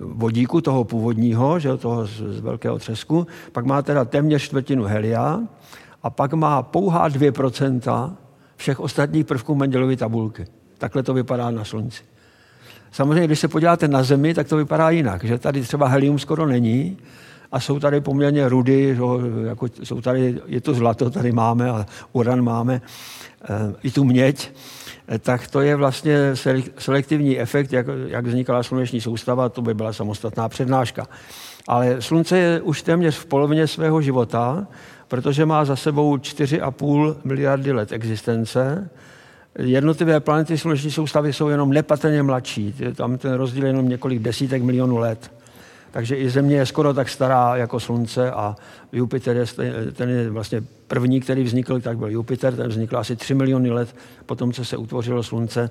vodíku, 0.00 0.60
toho 0.60 0.84
původního, 0.84 1.58
že, 1.58 1.76
toho 1.76 2.06
z, 2.06 2.10
z 2.10 2.40
velkého 2.40 2.78
třesku, 2.78 3.26
pak 3.52 3.64
má 3.64 3.82
teda 3.82 4.04
téměř 4.04 4.42
čtvrtinu 4.42 4.84
helia 4.84 5.40
a 6.02 6.10
pak 6.10 6.32
má 6.32 6.62
pouhá 6.62 7.08
2% 7.08 8.12
všech 8.56 8.80
ostatních 8.80 9.26
prvků 9.26 9.54
Mendelovy 9.54 9.96
tabulky. 9.96 10.46
Takhle 10.78 11.02
to 11.02 11.14
vypadá 11.14 11.50
na 11.50 11.64
Slunci. 11.64 12.02
Samozřejmě, 12.92 13.26
když 13.26 13.40
se 13.40 13.48
podíváte 13.48 13.88
na 13.88 14.02
Zemi, 14.02 14.34
tak 14.34 14.48
to 14.48 14.56
vypadá 14.56 14.90
jinak, 14.90 15.24
že 15.24 15.38
tady 15.38 15.62
třeba 15.62 15.88
helium 15.88 16.18
skoro 16.18 16.46
není, 16.46 16.96
a 17.52 17.60
jsou 17.60 17.80
tady 17.80 18.00
poměrně 18.00 18.48
rudy, 18.48 18.98
jako 19.44 19.66
jsou 19.82 20.00
tady, 20.00 20.40
je 20.46 20.60
to 20.60 20.74
zlato, 20.74 21.10
tady 21.10 21.32
máme 21.32 21.70
a 21.70 21.86
uran 22.12 22.42
máme, 22.42 22.82
eh, 23.44 23.74
i 23.82 23.90
tu 23.90 24.04
měď, 24.04 24.52
eh, 25.08 25.18
tak 25.18 25.48
to 25.48 25.60
je 25.60 25.76
vlastně 25.76 26.18
selektivní 26.78 27.40
efekt, 27.40 27.72
jak, 27.72 27.86
jak 28.06 28.26
vznikala 28.26 28.62
sluneční 28.62 29.00
soustava, 29.00 29.48
to 29.48 29.62
by 29.62 29.74
byla 29.74 29.92
samostatná 29.92 30.48
přednáška. 30.48 31.06
Ale 31.68 32.02
Slunce 32.02 32.38
je 32.38 32.60
už 32.60 32.82
téměř 32.82 33.16
v 33.16 33.26
polovině 33.26 33.66
svého 33.66 34.02
života, 34.02 34.66
protože 35.08 35.46
má 35.46 35.64
za 35.64 35.76
sebou 35.76 36.16
4,5 36.16 37.16
miliardy 37.24 37.72
let 37.72 37.92
existence. 37.92 38.90
Jednotlivé 39.58 40.20
planety 40.20 40.58
sluneční 40.58 40.90
soustavy 40.90 41.32
jsou 41.32 41.48
jenom 41.48 41.70
nepatrně 41.70 42.22
mladší. 42.22 42.74
Tam 42.94 43.18
ten 43.18 43.32
rozdíl 43.32 43.62
je 43.64 43.68
jenom 43.68 43.88
několik 43.88 44.18
desítek 44.18 44.62
milionů 44.62 44.96
let. 44.96 45.39
Takže 45.90 46.16
i 46.16 46.30
Země 46.30 46.56
je 46.56 46.66
skoro 46.66 46.94
tak 46.94 47.08
stará 47.08 47.56
jako 47.56 47.80
Slunce 47.80 48.30
a 48.30 48.56
Jupiter 48.92 49.36
je, 49.36 49.46
ten 49.92 50.08
je 50.08 50.30
vlastně 50.30 50.62
první, 50.86 51.20
který 51.20 51.42
vznikl, 51.42 51.80
tak 51.80 51.98
byl 51.98 52.08
Jupiter, 52.08 52.56
ten 52.56 52.68
vznikl 52.68 52.98
asi 52.98 53.16
3 53.16 53.34
miliony 53.34 53.70
let 53.70 53.96
po 54.26 54.34
tom, 54.34 54.52
co 54.52 54.64
se 54.64 54.76
utvořilo 54.76 55.22
Slunce. 55.22 55.70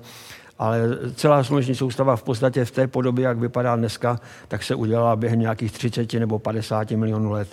Ale 0.58 0.80
celá 1.14 1.44
sluneční 1.44 1.74
soustava 1.74 2.16
v 2.16 2.22
podstatě 2.22 2.64
v 2.64 2.70
té 2.70 2.86
podobě, 2.86 3.24
jak 3.24 3.38
vypadá 3.38 3.76
dneska, 3.76 4.20
tak 4.48 4.62
se 4.62 4.74
udělala 4.74 5.16
během 5.16 5.40
nějakých 5.40 5.72
30 5.72 6.12
nebo 6.12 6.38
50 6.38 6.90
milionů 6.90 7.30
let. 7.30 7.48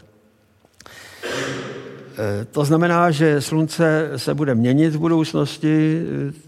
E, 2.18 2.46
to 2.46 2.66
znamená, 2.66 3.12
že 3.12 3.42
Slunce 3.42 4.12
se 4.16 4.34
bude 4.34 4.56
měnit 4.56 4.96
v 4.96 5.00
budoucnosti. 5.00 6.04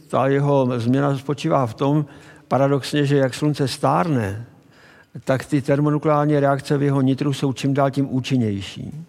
Ta 0.07 0.27
jeho 0.27 0.79
změna 0.79 1.17
spočívá 1.17 1.65
v 1.65 1.73
tom, 1.73 2.05
paradoxně, 2.47 3.05
že 3.05 3.17
jak 3.17 3.33
Slunce 3.33 3.67
stárne, 3.67 4.45
tak 5.23 5.45
ty 5.45 5.61
termonukleární 5.61 6.40
reakce 6.40 6.77
v 6.77 6.84
jeho 6.84 7.02
nitru 7.02 7.34
jsou 7.34 7.53
čím 7.53 7.73
dál 7.73 7.91
tím 7.91 8.07
účinnější. 8.14 9.06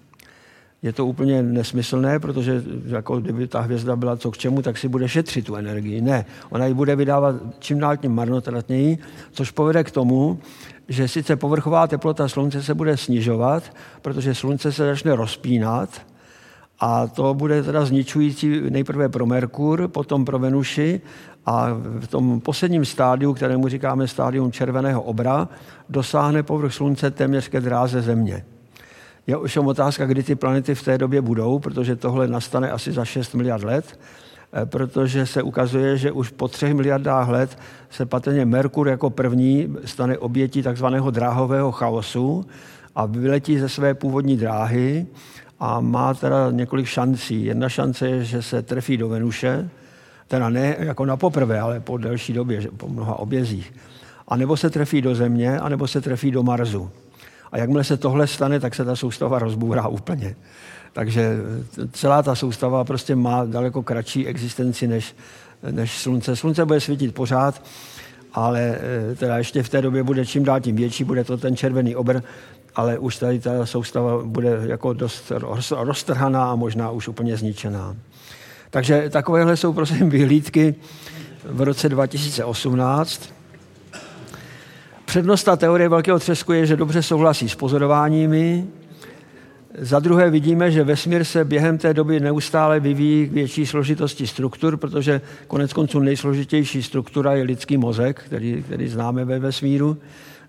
Je 0.82 0.92
to 0.92 1.06
úplně 1.06 1.42
nesmyslné, 1.42 2.18
protože 2.18 2.62
jako 2.86 3.20
kdyby 3.20 3.46
ta 3.46 3.60
hvězda 3.60 3.96
byla 3.96 4.16
co 4.16 4.30
k 4.30 4.38
čemu, 4.38 4.62
tak 4.62 4.78
si 4.78 4.88
bude 4.88 5.08
šetřit 5.08 5.46
tu 5.46 5.56
energii. 5.56 6.00
Ne, 6.00 6.24
ona 6.50 6.66
ji 6.66 6.74
bude 6.74 6.96
vydávat 6.96 7.36
čím 7.58 7.78
dál 7.78 7.96
tím 7.96 8.14
marnotratněji, 8.14 8.98
což 9.32 9.50
povede 9.50 9.84
k 9.84 9.90
tomu, 9.90 10.38
že 10.88 11.08
sice 11.08 11.36
povrchová 11.36 11.86
teplota 11.86 12.28
slunce 12.28 12.62
se 12.62 12.74
bude 12.74 12.96
snižovat, 12.96 13.76
protože 14.02 14.34
slunce 14.34 14.72
se 14.72 14.86
začne 14.86 15.16
rozpínat 15.16 16.02
a 16.80 17.06
to 17.06 17.34
bude 17.34 17.62
teda 17.62 17.84
zničující 17.84 18.60
nejprve 18.70 19.08
pro 19.08 19.26
Merkur, 19.26 19.88
potom 19.88 20.24
pro 20.24 20.38
Venuši 20.38 21.00
a 21.46 21.68
v 22.00 22.06
tom 22.06 22.40
posledním 22.40 22.84
stádiu, 22.84 23.34
kterému 23.34 23.68
říkáme 23.68 24.08
stádium 24.08 24.52
červeného 24.52 25.02
obra, 25.02 25.48
dosáhne 25.88 26.42
povrch 26.42 26.74
Slunce 26.74 27.10
téměř 27.10 27.48
ke 27.48 27.60
dráze 27.60 28.02
Země. 28.02 28.44
Je 29.26 29.36
ovšem 29.36 29.66
otázka, 29.66 30.06
kdy 30.06 30.22
ty 30.22 30.34
planety 30.34 30.74
v 30.74 30.82
té 30.82 30.98
době 30.98 31.20
budou, 31.20 31.58
protože 31.58 31.96
tohle 31.96 32.28
nastane 32.28 32.70
asi 32.70 32.92
za 32.92 33.04
6 33.04 33.34
miliard 33.34 33.64
let, 33.64 33.98
eh, 34.52 34.66
protože 34.66 35.26
se 35.26 35.42
ukazuje, 35.42 35.96
že 35.96 36.12
už 36.12 36.30
po 36.30 36.48
třech 36.48 36.74
miliardách 36.74 37.28
let 37.28 37.58
se 37.90 38.06
patrně 38.06 38.44
Merkur 38.44 38.88
jako 38.88 39.10
první 39.10 39.76
stane 39.84 40.18
obětí 40.18 40.62
takzvaného 40.62 41.10
dráhového 41.10 41.72
chaosu 41.72 42.46
a 42.96 43.06
vyletí 43.06 43.58
ze 43.58 43.68
své 43.68 43.94
původní 43.94 44.36
dráhy 44.36 45.06
a 45.60 45.80
má 45.80 46.14
teda 46.14 46.50
několik 46.50 46.86
šancí. 46.86 47.44
Jedna 47.44 47.68
šance 47.68 48.08
je, 48.08 48.24
že 48.24 48.42
se 48.42 48.62
trefí 48.62 48.96
do 48.96 49.08
Venuše, 49.08 49.70
teda 50.30 50.48
ne 50.48 50.76
jako 50.78 51.04
na 51.04 51.16
poprvé, 51.16 51.60
ale 51.60 51.80
po 51.80 51.98
delší 51.98 52.32
době, 52.32 52.62
po 52.76 52.88
mnoha 52.88 53.18
obězích. 53.18 53.74
A 54.28 54.36
nebo 54.36 54.56
se 54.56 54.70
trefí 54.70 55.02
do 55.02 55.14
Země, 55.14 55.58
a 55.58 55.68
nebo 55.68 55.88
se 55.88 56.00
trefí 56.00 56.30
do 56.30 56.42
Marsu. 56.42 56.90
A 57.52 57.58
jakmile 57.58 57.84
se 57.84 57.96
tohle 57.96 58.26
stane, 58.26 58.60
tak 58.60 58.74
se 58.74 58.84
ta 58.84 58.96
soustava 58.96 59.38
rozbůrá 59.38 59.88
úplně. 59.88 60.36
Takže 60.92 61.36
celá 61.92 62.22
ta 62.22 62.34
soustava 62.34 62.84
prostě 62.84 63.16
má 63.16 63.44
daleko 63.44 63.82
kratší 63.82 64.26
existenci 64.26 64.86
než, 64.86 65.16
než 65.70 65.98
Slunce. 65.98 66.36
Slunce 66.36 66.64
bude 66.64 66.80
svítit 66.80 67.14
pořád, 67.14 67.62
ale 68.32 68.78
eh, 68.80 69.14
teda 69.14 69.38
ještě 69.38 69.62
v 69.62 69.68
té 69.68 69.82
době 69.82 70.02
bude 70.02 70.26
čím 70.26 70.44
dál 70.44 70.60
tím 70.60 70.76
větší, 70.76 71.04
bude 71.04 71.24
to 71.24 71.36
ten 71.36 71.56
červený 71.56 71.96
obr, 71.96 72.22
ale 72.74 72.98
už 72.98 73.16
tady 73.16 73.40
ta 73.40 73.66
soustava 73.66 74.22
bude 74.24 74.60
jako 74.62 74.92
dost 74.92 75.32
roztrhaná 75.70 76.50
a 76.50 76.56
možná 76.56 76.90
už 76.90 77.08
úplně 77.08 77.36
zničená. 77.36 77.96
Takže 78.70 79.10
takovéhle 79.10 79.56
jsou 79.56 79.72
prosím 79.72 80.10
vyhlídky 80.10 80.74
v 81.44 81.60
roce 81.60 81.88
2018. 81.88 83.34
Přednost 85.04 85.48
teorie 85.56 85.88
velkého 85.88 86.18
třesku 86.18 86.52
je, 86.52 86.66
že 86.66 86.76
dobře 86.76 87.02
souhlasí 87.02 87.48
s 87.48 87.54
pozorováními. 87.54 88.66
Za 89.78 89.98
druhé 89.98 90.30
vidíme, 90.30 90.70
že 90.70 90.84
vesmír 90.84 91.24
se 91.24 91.44
během 91.44 91.78
té 91.78 91.94
doby 91.94 92.20
neustále 92.20 92.80
vyvíjí 92.80 93.28
k 93.28 93.32
větší 93.32 93.66
složitosti 93.66 94.26
struktur, 94.26 94.76
protože 94.76 95.20
konec 95.46 95.72
konců 95.72 96.00
nejsložitější 96.00 96.82
struktura 96.82 97.34
je 97.34 97.42
lidský 97.42 97.76
mozek, 97.76 98.22
který, 98.26 98.62
který 98.62 98.88
známe 98.88 99.24
ve 99.24 99.38
vesmíru. 99.38 99.96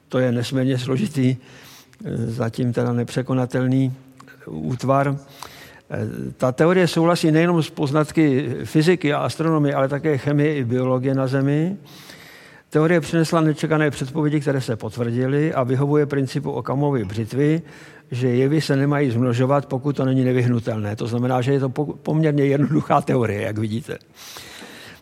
To 0.10 0.20
je 0.20 0.32
nesmírně 0.32 0.78
složitý, 0.78 1.38
zatím 2.26 2.74
teda 2.74 2.94
nepřekonatelný 2.94 3.94
útvar. 4.46 5.18
Ta 6.38 6.52
teorie 6.52 6.88
souhlasí 6.88 7.32
nejenom 7.32 7.64
s 7.64 7.70
poznatky 7.70 8.50
fyziky 8.64 9.14
a 9.14 9.20
astronomie, 9.20 9.76
ale 9.76 9.88
také 9.88 10.18
chemie 10.18 10.56
i 10.56 10.64
biologie 10.64 11.14
na 11.14 11.28
Zemi. 11.28 11.78
Teorie 12.70 13.02
přinesla 13.02 13.42
nečekané 13.42 13.92
předpovědi, 13.92 14.40
které 14.40 14.62
se 14.62 14.76
potvrdily 14.76 15.54
a 15.54 15.64
vyhovuje 15.64 16.06
principu 16.06 16.52
Okamovy 16.52 17.06
břitvy, 17.06 17.62
že 18.12 18.28
jevy 18.28 18.62
se 18.62 18.76
nemají 18.76 19.12
zmnožovat, 19.12 19.66
pokud 19.66 19.96
to 19.96 20.06
není 20.06 20.24
nevyhnutelné. 20.24 20.96
To 20.96 21.08
znamená, 21.08 21.42
že 21.42 21.54
je 21.54 21.60
to 21.60 21.70
poměrně 22.04 22.46
jednoduchá 22.46 23.02
teorie, 23.02 23.42
jak 23.42 23.58
vidíte. 23.58 23.98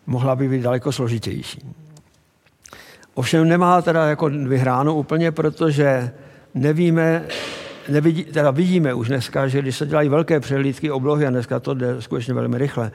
Mohla 0.08 0.36
by 0.36 0.50
být 0.50 0.62
daleko 0.62 0.92
složitější. 0.92 1.62
Ovšem 3.14 3.48
nemá 3.48 3.82
teda 3.82 4.06
jako 4.06 4.30
vyhráno 4.30 4.96
úplně, 4.96 5.32
protože 5.32 6.12
nevíme, 6.54 7.26
nevidí, 7.90 8.24
teda 8.24 8.52
vidíme 8.52 8.94
už 8.94 9.08
dneska, 9.08 9.48
že 9.48 9.62
když 9.62 9.78
se 9.78 9.86
dělají 9.86 10.10
velké 10.10 10.40
přehlídky 10.40 10.92
oblohy, 10.92 11.26
a 11.26 11.30
dneska 11.30 11.60
to 11.60 11.74
jde 11.74 12.02
skutečně 12.02 12.34
velmi 12.34 12.58
rychle, 12.58 12.92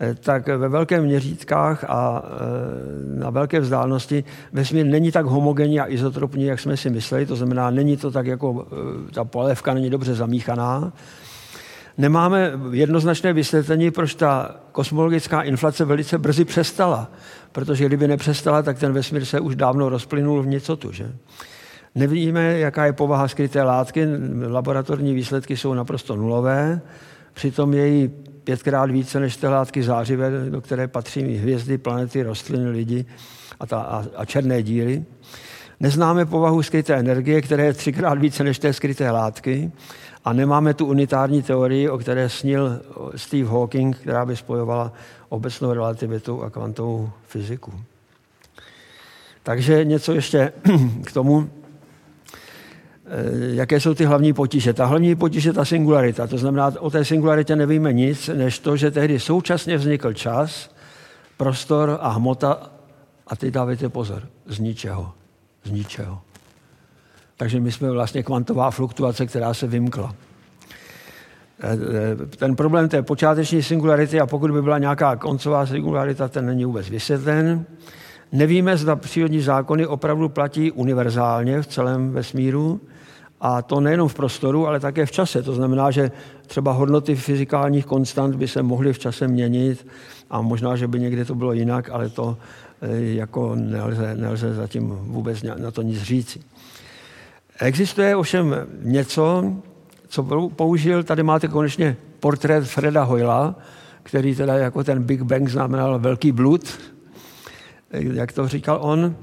eh, 0.00 0.14
tak 0.14 0.46
ve 0.48 0.68
velkých 0.68 1.00
měřítkách 1.00 1.84
a 1.88 2.22
eh, 2.24 3.18
na 3.18 3.30
velké 3.30 3.60
vzdálenosti 3.60 4.24
vesmír 4.52 4.86
není 4.86 5.12
tak 5.12 5.26
homogenní 5.26 5.80
a 5.80 5.90
izotropní, 5.90 6.44
jak 6.44 6.60
jsme 6.60 6.76
si 6.76 6.90
mysleli. 6.90 7.26
To 7.26 7.36
znamená, 7.36 7.70
není 7.70 7.96
to 7.96 8.10
tak 8.10 8.26
jako, 8.26 8.66
ta 9.14 9.24
polévka 9.24 9.74
není 9.74 9.90
dobře 9.90 10.14
zamíchaná. 10.14 10.92
Nemáme 11.98 12.52
jednoznačné 12.70 13.32
vysvětlení, 13.32 13.90
proč 13.90 14.14
ta 14.14 14.56
kosmologická 14.72 15.42
inflace 15.42 15.84
velice 15.84 16.18
brzy 16.18 16.44
přestala. 16.44 17.10
Protože 17.52 17.86
kdyby 17.86 18.08
nepřestala, 18.08 18.62
tak 18.62 18.78
ten 18.78 18.92
vesmír 18.92 19.24
se 19.24 19.40
už 19.40 19.56
dávno 19.56 19.88
rozplynul 19.88 20.42
v 20.42 20.46
nicotu. 20.46 20.92
Že? 20.92 21.12
Nevíme, 21.94 22.58
jaká 22.58 22.86
je 22.86 22.92
povaha 22.92 23.28
skryté 23.28 23.62
látky, 23.62 24.06
laboratorní 24.48 25.14
výsledky 25.14 25.56
jsou 25.56 25.74
naprosto 25.74 26.16
nulové, 26.16 26.80
přitom 27.34 27.74
její 27.74 28.08
pětkrát 28.44 28.90
více 28.90 29.20
než 29.20 29.36
té 29.36 29.48
látky 29.48 29.82
zářivé, 29.82 30.30
do 30.50 30.60
které 30.60 30.88
patří 30.88 31.36
hvězdy, 31.36 31.78
planety, 31.78 32.22
rostliny, 32.22 32.70
lidi 32.70 33.04
a, 33.60 33.66
ta, 33.66 33.80
a, 33.80 34.04
a 34.16 34.24
černé 34.24 34.62
díry. 34.62 35.04
Neznáme 35.80 36.26
povahu 36.26 36.62
skryté 36.62 36.94
energie, 36.94 37.42
která 37.42 37.64
je 37.64 37.72
třikrát 37.72 38.18
více 38.18 38.44
než 38.44 38.58
té 38.58 38.72
skryté 38.72 39.10
látky 39.10 39.72
a 40.24 40.32
nemáme 40.32 40.74
tu 40.74 40.86
unitární 40.86 41.42
teorii, 41.42 41.88
o 41.88 41.98
které 41.98 42.28
snil 42.28 42.80
Steve 43.16 43.48
Hawking, 43.48 43.96
která 43.96 44.26
by 44.26 44.36
spojovala 44.36 44.92
obecnou 45.28 45.72
relativitu 45.72 46.42
a 46.42 46.50
kvantovou 46.50 47.10
fyziku. 47.26 47.72
Takže 49.42 49.84
něco 49.84 50.12
ještě 50.12 50.52
k 51.04 51.12
tomu, 51.12 51.50
jaké 53.52 53.80
jsou 53.80 53.94
ty 53.94 54.04
hlavní 54.04 54.32
potíže. 54.32 54.72
Ta 54.72 54.86
hlavní 54.86 55.14
potíže 55.14 55.48
je 55.48 55.52
ta 55.52 55.64
singularita. 55.64 56.26
To 56.26 56.38
znamená, 56.38 56.72
o 56.78 56.90
té 56.90 57.04
singularitě 57.04 57.56
nevíme 57.56 57.92
nic, 57.92 58.30
než 58.34 58.58
to, 58.58 58.76
že 58.76 58.90
tehdy 58.90 59.20
současně 59.20 59.76
vznikl 59.76 60.12
čas, 60.12 60.70
prostor 61.36 61.98
a 62.00 62.08
hmota 62.08 62.70
a 63.26 63.36
teď 63.36 63.54
dávajte 63.54 63.88
pozor, 63.88 64.22
z 64.46 64.58
ničeho. 64.58 65.12
Z 65.64 65.70
ničeho. 65.70 66.20
Takže 67.36 67.60
my 67.60 67.72
jsme 67.72 67.90
vlastně 67.90 68.22
kvantová 68.22 68.70
fluktuace, 68.70 69.26
která 69.26 69.54
se 69.54 69.66
vymkla. 69.66 70.14
Eh, 71.60 71.78
eh, 72.22 72.36
ten 72.36 72.56
problém 72.56 72.88
té 72.88 73.02
počáteční 73.02 73.62
singularity, 73.62 74.20
a 74.20 74.26
pokud 74.26 74.50
by 74.50 74.62
byla 74.62 74.78
nějaká 74.78 75.16
koncová 75.16 75.66
singularita, 75.66 76.28
ten 76.28 76.46
není 76.46 76.64
vůbec 76.64 76.90
vysvětlen. 76.90 77.66
Nevíme, 78.32 78.76
zda 78.76 78.96
přírodní 78.96 79.40
zákony 79.40 79.86
opravdu 79.86 80.28
platí 80.28 80.72
univerzálně 80.72 81.62
v 81.62 81.66
celém 81.66 82.12
vesmíru, 82.12 82.80
a 83.44 83.62
to 83.62 83.80
nejenom 83.80 84.08
v 84.08 84.14
prostoru, 84.14 84.66
ale 84.66 84.80
také 84.80 85.06
v 85.06 85.12
čase. 85.12 85.42
To 85.42 85.52
znamená, 85.54 85.90
že 85.90 86.10
třeba 86.46 86.72
hodnoty 86.72 87.16
fyzikálních 87.16 87.86
konstant 87.86 88.36
by 88.36 88.48
se 88.48 88.62
mohly 88.62 88.92
v 88.92 88.98
čase 88.98 89.28
měnit 89.28 89.86
a 90.30 90.40
možná, 90.40 90.76
že 90.76 90.88
by 90.88 91.00
někde 91.00 91.24
to 91.24 91.34
bylo 91.34 91.52
jinak, 91.52 91.90
ale 91.92 92.08
to 92.08 92.36
eh, 92.82 93.00
jako 93.00 93.54
nelze, 93.54 94.14
nelze 94.16 94.54
zatím 94.54 94.88
vůbec 94.88 95.42
na 95.42 95.70
to 95.70 95.82
nic 95.82 96.02
říci. 96.02 96.40
Existuje 97.60 98.16
ovšem 98.16 98.56
něco, 98.82 99.52
co 100.08 100.22
použil, 100.56 101.02
tady 101.02 101.22
máte 101.22 101.48
konečně 101.48 101.96
portrét 102.20 102.64
Freda 102.64 103.02
Hoyla, 103.02 103.54
který 104.02 104.34
teda 104.34 104.54
jako 104.54 104.84
ten 104.84 105.02
Big 105.02 105.22
Bang 105.22 105.48
znamenal 105.48 105.98
velký 105.98 106.32
blud, 106.32 106.78
jak 107.90 108.32
to 108.32 108.48
říkal 108.48 108.78
on. 108.80 109.16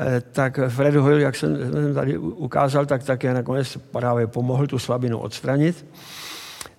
Eh, 0.00 0.22
tak 0.32 0.60
Fred 0.68 0.94
Hoyle, 0.94 1.20
jak 1.20 1.36
jsem 1.36 1.56
tady 1.94 2.18
ukázal, 2.18 2.86
tak 2.86 3.02
také 3.02 3.34
nakonec 3.34 3.76
právě 3.76 4.26
pomohl 4.26 4.66
tu 4.66 4.78
slabinu 4.78 5.18
odstranit. 5.18 5.86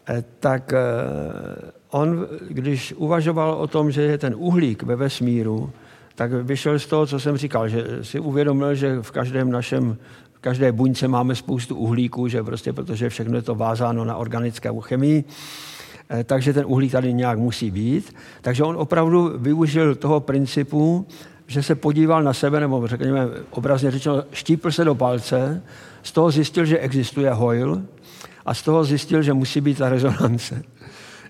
Eh, 0.08 0.24
tak 0.40 0.74
eh, 0.74 0.80
on, 1.91 2.28
když 2.50 2.94
uvažoval 2.98 3.54
o 3.54 3.68
tom, 3.68 3.91
že 3.91 4.02
je 4.02 4.18
ten 4.18 4.36
uhlík 4.38 4.84
ve 4.84 4.96
vesmíru, 4.96 5.72
tak 6.16 6.32
vyšel 6.32 6.80
z 6.80 6.88
toho, 6.88 7.08
co 7.08 7.20
jsem 7.20 7.38
říkal, 7.38 7.70
že 7.70 7.86
si 8.02 8.20
uvědomil, 8.20 8.76
že 8.76 9.02
v 9.02 9.12
každém 9.12 9.52
našem 9.52 9.98
v 10.34 10.41
každé 10.41 10.72
buňce 10.72 11.08
máme 11.08 11.36
spoustu 11.36 11.76
uhlíků, 11.76 12.28
že 12.28 12.44
prostě 12.44 12.74
protože 12.74 13.10
všechno 13.10 13.36
je 13.36 13.41
to 13.41 13.56
vázáno 13.56 14.06
na 14.06 14.16
organické 14.16 14.70
chemii, 14.80 15.24
takže 16.24 16.54
ten 16.54 16.66
uhlík 16.68 16.91
tady 16.91 17.14
nějak 17.14 17.40
musí 17.40 17.72
být. 17.72 18.16
Takže 18.41 18.64
on 18.64 18.76
opravdu 18.78 19.34
využil 19.38 19.96
toho 19.96 20.20
principu, 20.20 21.08
že 21.50 21.64
se 21.64 21.76
podíval 21.76 22.24
na 22.24 22.34
sebe, 22.34 22.60
nebo 22.60 22.88
řekněme 22.88 23.28
obrazně 23.50 23.92
řečeno, 23.92 24.24
štípl 24.32 24.72
se 24.72 24.86
do 24.86 24.96
palce, 24.96 25.62
z 26.04 26.12
toho 26.12 26.32
zjistil, 26.32 26.66
že 26.66 26.80
existuje 26.80 27.32
Hoyle 27.32 27.82
a 28.46 28.54
z 28.54 28.62
toho 28.62 28.84
zjistil, 28.84 29.22
že 29.22 29.34
musí 29.34 29.62
být 29.62 29.78
ta 29.78 29.90
rezonance. 29.90 30.64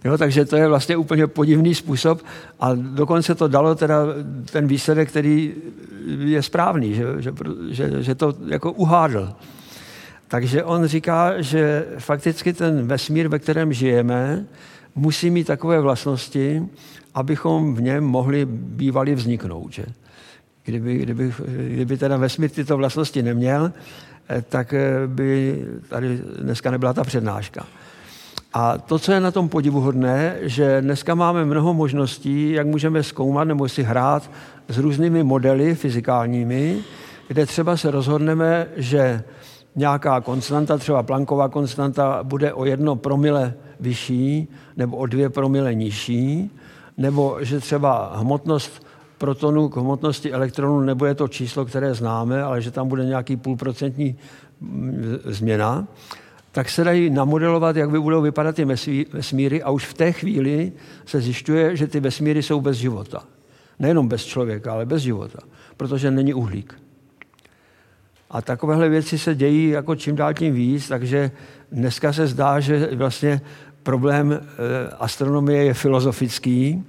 Jo, 0.04 0.18
takže 0.18 0.46
to 0.46 0.56
je 0.56 0.68
vlastně 0.68 0.98
úplně 0.98 1.28
podivný 1.28 1.76
způsob 1.76 2.22
a 2.60 2.70
dokonce 2.74 3.36
to 3.36 3.48
dalo 3.48 3.76
teda 3.76 4.06
ten 4.52 4.68
výsledek, 4.68 5.10
který 5.10 5.54
je 6.20 6.44
správný, 6.44 6.94
že, 6.94 7.06
že, 7.18 7.34
že, 7.70 8.04
že 8.04 8.16
to 8.16 8.34
jako 8.48 8.72
uhádl. 8.72 9.34
Takže 10.28 10.64
on 10.64 10.86
říká, 10.86 11.42
že 11.42 11.86
fakticky 11.98 12.54
ten 12.54 12.88
vesmír, 12.88 13.28
ve 13.28 13.40
kterém 13.40 13.74
žijeme, 13.74 14.46
musí 14.96 15.30
mít 15.30 15.48
takové 15.48 15.80
vlastnosti, 15.80 16.64
abychom 17.14 17.76
v 17.76 17.82
něm 17.82 18.04
mohli 18.04 18.46
bývali 18.50 19.16
vzniknout. 19.16 19.74
Že? 19.74 19.86
Kdyby, 20.70 20.98
kdyby, 20.98 21.34
kdyby 21.48 21.98
teda 21.98 22.18
vesmír 22.18 22.50
tyto 22.50 22.78
vlastnosti 22.78 23.24
neměl, 23.24 23.72
eh, 24.30 24.42
tak 24.50 24.74
eh, 24.74 25.08
by 25.08 25.66
tady 25.90 26.22
dneska 26.42 26.72
nebyla 26.72 26.94
ta 26.94 27.04
přednáška. 27.04 27.66
A 28.54 28.78
to, 28.78 29.00
co 29.00 29.12
je 29.12 29.20
na 29.20 29.32
tom 29.32 29.50
podivuhodné, 29.50 30.36
že 30.42 30.82
dneska 30.82 31.16
máme 31.16 31.46
mnoho 31.46 31.74
možností, 31.74 32.52
jak 32.52 32.68
můžeme 32.68 33.04
zkoumat 33.04 33.48
nebo 33.48 33.70
si 33.70 33.84
hrát 33.84 34.32
s 34.68 34.78
různými 34.78 35.24
modely 35.24 35.76
fyzikálními, 35.76 36.80
kde 37.28 37.46
třeba 37.46 37.78
se 37.78 37.92
rozhodneme, 37.92 38.68
že 38.76 39.24
nějaká 39.76 40.22
konstanta, 40.22 40.78
třeba 40.78 41.04
planková 41.04 41.50
konstanta, 41.50 42.20
bude 42.24 42.54
o 42.54 42.66
jedno 42.66 42.96
promile 42.96 43.54
vyšší 43.80 44.48
nebo 44.78 44.98
o 44.98 45.06
dvě 45.06 45.30
promile 45.30 45.76
nižší, 45.76 46.52
nebo 46.98 47.38
že 47.42 47.60
třeba 47.60 48.12
hmotnost 48.16 48.86
protonu 49.20 49.70
k 49.70 49.78
hmotnosti 49.78 50.32
elektronu 50.32 50.82
nebude 50.82 51.16
to 51.16 51.28
číslo, 51.28 51.66
které 51.66 51.94
známe, 51.94 52.44
ale 52.44 52.62
že 52.62 52.72
tam 52.72 52.88
bude 52.88 53.06
nějaký 53.06 53.38
půlprocentní 53.38 54.16
mm, 54.62 55.20
změna, 55.26 55.88
tak 56.52 56.70
se 56.70 56.84
dají 56.84 57.10
namodelovat, 57.10 57.76
jak 57.76 57.90
by 57.90 58.00
budou 58.00 58.22
vypadat 58.22 58.56
ty 58.56 58.66
vesmíry 59.14 59.64
a 59.64 59.70
už 59.70 59.86
v 59.86 59.94
té 59.94 60.12
chvíli 60.12 60.72
se 61.06 61.22
zjišťuje, 61.22 61.76
že 61.76 61.88
ty 61.88 62.00
vesmíry 62.00 62.44
jsou 62.44 62.62
bez 62.62 62.78
života. 62.78 63.24
Nejenom 63.80 64.08
bez 64.08 64.26
člověka, 64.26 64.74
ale 64.74 64.86
bez 64.86 65.02
života, 65.02 65.40
protože 65.78 66.12
není 66.12 66.34
uhlík. 66.34 66.82
A 68.30 68.42
takovéhle 68.42 68.90
věci 68.90 69.18
se 69.18 69.36
dějí 69.36 69.70
jako 69.70 69.96
čím 69.96 70.16
dál 70.16 70.34
tím 70.34 70.54
víc, 70.54 70.88
takže 70.88 71.32
dneska 71.72 72.14
se 72.14 72.28
zdá, 72.28 72.60
že 72.60 72.90
vlastně 72.96 73.42
problém 73.84 74.34
eh, 74.34 74.46
astronomie 75.00 75.64
je 75.64 75.74
filozofický 75.74 76.84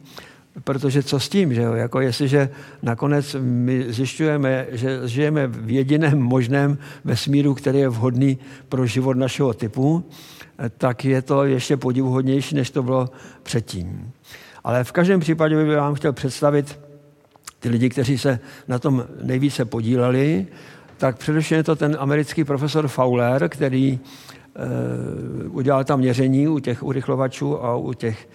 Protože 0.65 1.03
co 1.03 1.21
s 1.21 1.29
tím, 1.29 1.55
že 1.55 1.63
jo? 1.63 1.73
Jako 1.73 2.01
jestliže 2.01 2.51
nakonec 2.83 3.37
my 3.41 3.85
zjišťujeme, 3.89 4.67
že 4.71 5.01
žijeme 5.09 5.47
v 5.47 5.71
jediném 5.71 6.19
možném 6.19 6.79
vesmíru, 7.05 7.55
který 7.55 7.79
je 7.79 7.89
vhodný 7.89 8.39
pro 8.69 8.87
život 8.87 9.17
našeho 9.17 9.55
typu, 9.55 10.05
tak 10.79 11.05
je 11.05 11.23
to 11.23 11.45
ještě 11.45 11.77
podivuhodnější, 11.77 12.55
než 12.55 12.71
to 12.71 12.83
bylo 12.83 13.09
předtím. 13.43 14.13
Ale 14.65 14.85
v 14.85 14.93
každém 14.93 15.21
případě 15.21 15.57
bych 15.57 15.77
vám 15.77 15.95
chtěl 15.95 16.13
představit 16.13 16.81
ty 17.61 17.69
lidi, 17.69 17.89
kteří 17.89 18.19
se 18.19 18.41
na 18.69 18.79
tom 18.79 19.05
nejvíce 19.23 19.65
podíleli, 19.65 20.47
tak 20.97 21.19
především 21.19 21.57
je 21.57 21.65
to 21.65 21.77
ten 21.77 21.97
americký 22.01 22.45
profesor 22.45 22.89
Fowler, 22.89 23.49
který 23.49 23.89
e, 23.89 23.99
udělal 25.49 25.85
tam 25.85 25.99
měření 25.99 26.49
u 26.49 26.59
těch 26.59 26.83
urychlovačů 26.83 27.65
a 27.65 27.77
u 27.77 27.93
těch 27.93 28.29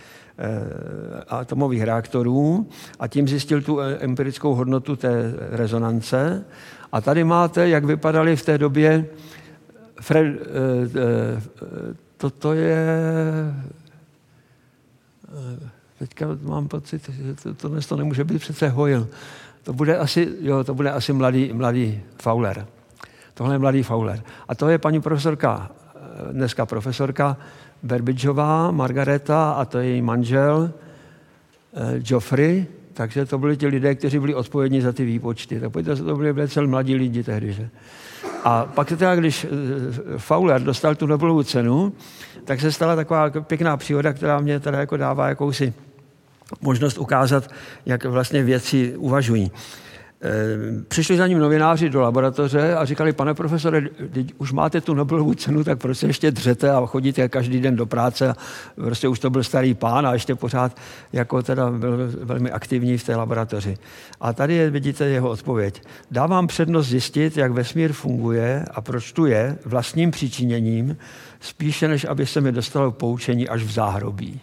atomových 1.27 1.83
reaktorů 1.83 2.67
a 2.99 3.07
tím 3.07 3.27
zjistil 3.27 3.61
tu 3.61 3.79
eh, 3.79 3.97
empirickou 3.99 4.55
hodnotu 4.55 4.95
té 4.95 5.33
rezonance. 5.51 6.45
A 6.91 7.01
tady 7.01 7.23
máte, 7.23 7.69
jak 7.69 7.85
vypadaly 7.85 8.35
v 8.35 8.45
té 8.45 8.57
době 8.57 9.05
Fred, 10.01 10.27
eh, 10.27 11.41
toto 12.17 12.53
je 12.53 12.85
teďka 15.99 16.25
mám 16.41 16.67
pocit, 16.67 17.09
že 17.09 17.33
to, 17.33 17.53
to, 17.53 17.81
to 17.87 17.95
nemůže 17.95 18.23
být 18.23 18.39
přece 18.39 18.69
Hoyle. 18.69 19.07
To 19.63 19.73
bude 19.73 19.97
asi, 19.97 20.29
jo, 20.41 20.63
to 20.63 20.73
bude 20.73 20.91
asi 20.91 21.13
mladý, 21.13 21.53
mladý 21.53 22.01
Fowler. 22.21 22.67
Tohle 23.33 23.55
je 23.55 23.59
mladý 23.59 23.83
Fowler. 23.83 24.23
A 24.47 24.55
to 24.55 24.69
je 24.69 24.77
paní 24.77 25.01
profesorka, 25.01 25.71
dneska 26.31 26.65
profesorka 26.65 27.37
Berbidžová, 27.85 28.71
Margareta 28.71 29.51
a 29.51 29.65
to 29.65 29.77
je 29.77 29.85
její 29.85 30.01
manžel 30.01 30.71
eh, 31.73 32.01
Joffrey, 32.05 32.65
takže 32.93 33.25
to 33.25 33.37
byli 33.37 33.57
ti 33.57 33.67
lidé, 33.67 33.95
kteří 33.95 34.19
byli 34.19 34.35
odpovědní 34.35 34.81
za 34.81 34.93
ty 34.93 35.05
výpočty. 35.05 35.59
Tak 35.59 35.71
to 35.97 36.15
byli 36.15 36.33
velice 36.33 36.61
mladí 36.61 36.95
lidi 36.95 37.23
tehdy. 37.23 37.53
Že? 37.53 37.69
A 38.43 38.65
pak 38.65 38.87
teda, 38.87 39.15
když 39.15 39.47
Fowler 40.17 40.61
dostal 40.61 40.95
tu 40.95 41.07
Nobelovu 41.07 41.43
cenu, 41.43 41.93
tak 42.45 42.61
se 42.61 42.71
stala 42.71 42.95
taková 42.95 43.29
pěkná 43.29 43.77
příhoda, 43.77 44.13
která 44.13 44.39
mě 44.39 44.59
teda 44.59 44.79
jako 44.79 44.97
dává 44.97 45.29
jakousi 45.29 45.73
možnost 46.61 46.97
ukázat, 46.97 47.49
jak 47.85 48.05
vlastně 48.05 48.43
věci 48.43 48.97
uvažují. 48.97 49.51
Eh, 50.21 50.83
přišli 50.87 51.17
za 51.17 51.27
ním 51.27 51.39
novináři 51.39 51.89
do 51.89 52.01
laboratoře 52.01 52.75
a 52.75 52.85
říkali, 52.85 53.13
pane 53.13 53.33
profesore, 53.33 53.81
už 54.37 54.51
máte 54.51 54.81
tu 54.81 54.93
Nobelovu 54.93 55.33
cenu, 55.33 55.63
tak 55.63 55.79
proč 55.79 55.97
se 55.97 56.07
ještě 56.07 56.31
dřete 56.31 56.71
a 56.71 56.85
chodíte 56.85 57.29
každý 57.29 57.59
den 57.59 57.75
do 57.75 57.85
práce. 57.85 58.35
Prostě 58.75 59.07
už 59.07 59.19
to 59.19 59.29
byl 59.29 59.43
starý 59.43 59.73
pán 59.73 60.07
a 60.07 60.13
ještě 60.13 60.35
pořád 60.35 60.77
jako 61.13 61.43
teda 61.43 61.71
byl 61.71 61.97
velmi 62.23 62.51
aktivní 62.51 62.97
v 62.97 63.03
té 63.03 63.15
laboratoři. 63.15 63.77
A 64.21 64.33
tady 64.33 64.53
je, 64.53 64.69
vidíte 64.69 65.05
jeho 65.05 65.29
odpověď. 65.29 65.81
Dávám 66.11 66.47
přednost 66.47 66.87
zjistit, 66.87 67.37
jak 67.37 67.51
vesmír 67.51 67.93
funguje 67.93 68.65
a 68.71 68.81
proč 68.81 69.11
tu 69.11 69.25
je 69.25 69.57
vlastním 69.65 70.11
přičiněním, 70.11 70.97
spíše 71.39 71.87
než 71.87 72.05
aby 72.05 72.25
se 72.25 72.41
mi 72.41 72.51
dostalo 72.51 72.91
poučení 72.91 73.49
až 73.49 73.63
v 73.63 73.71
záhrobí. 73.71 74.41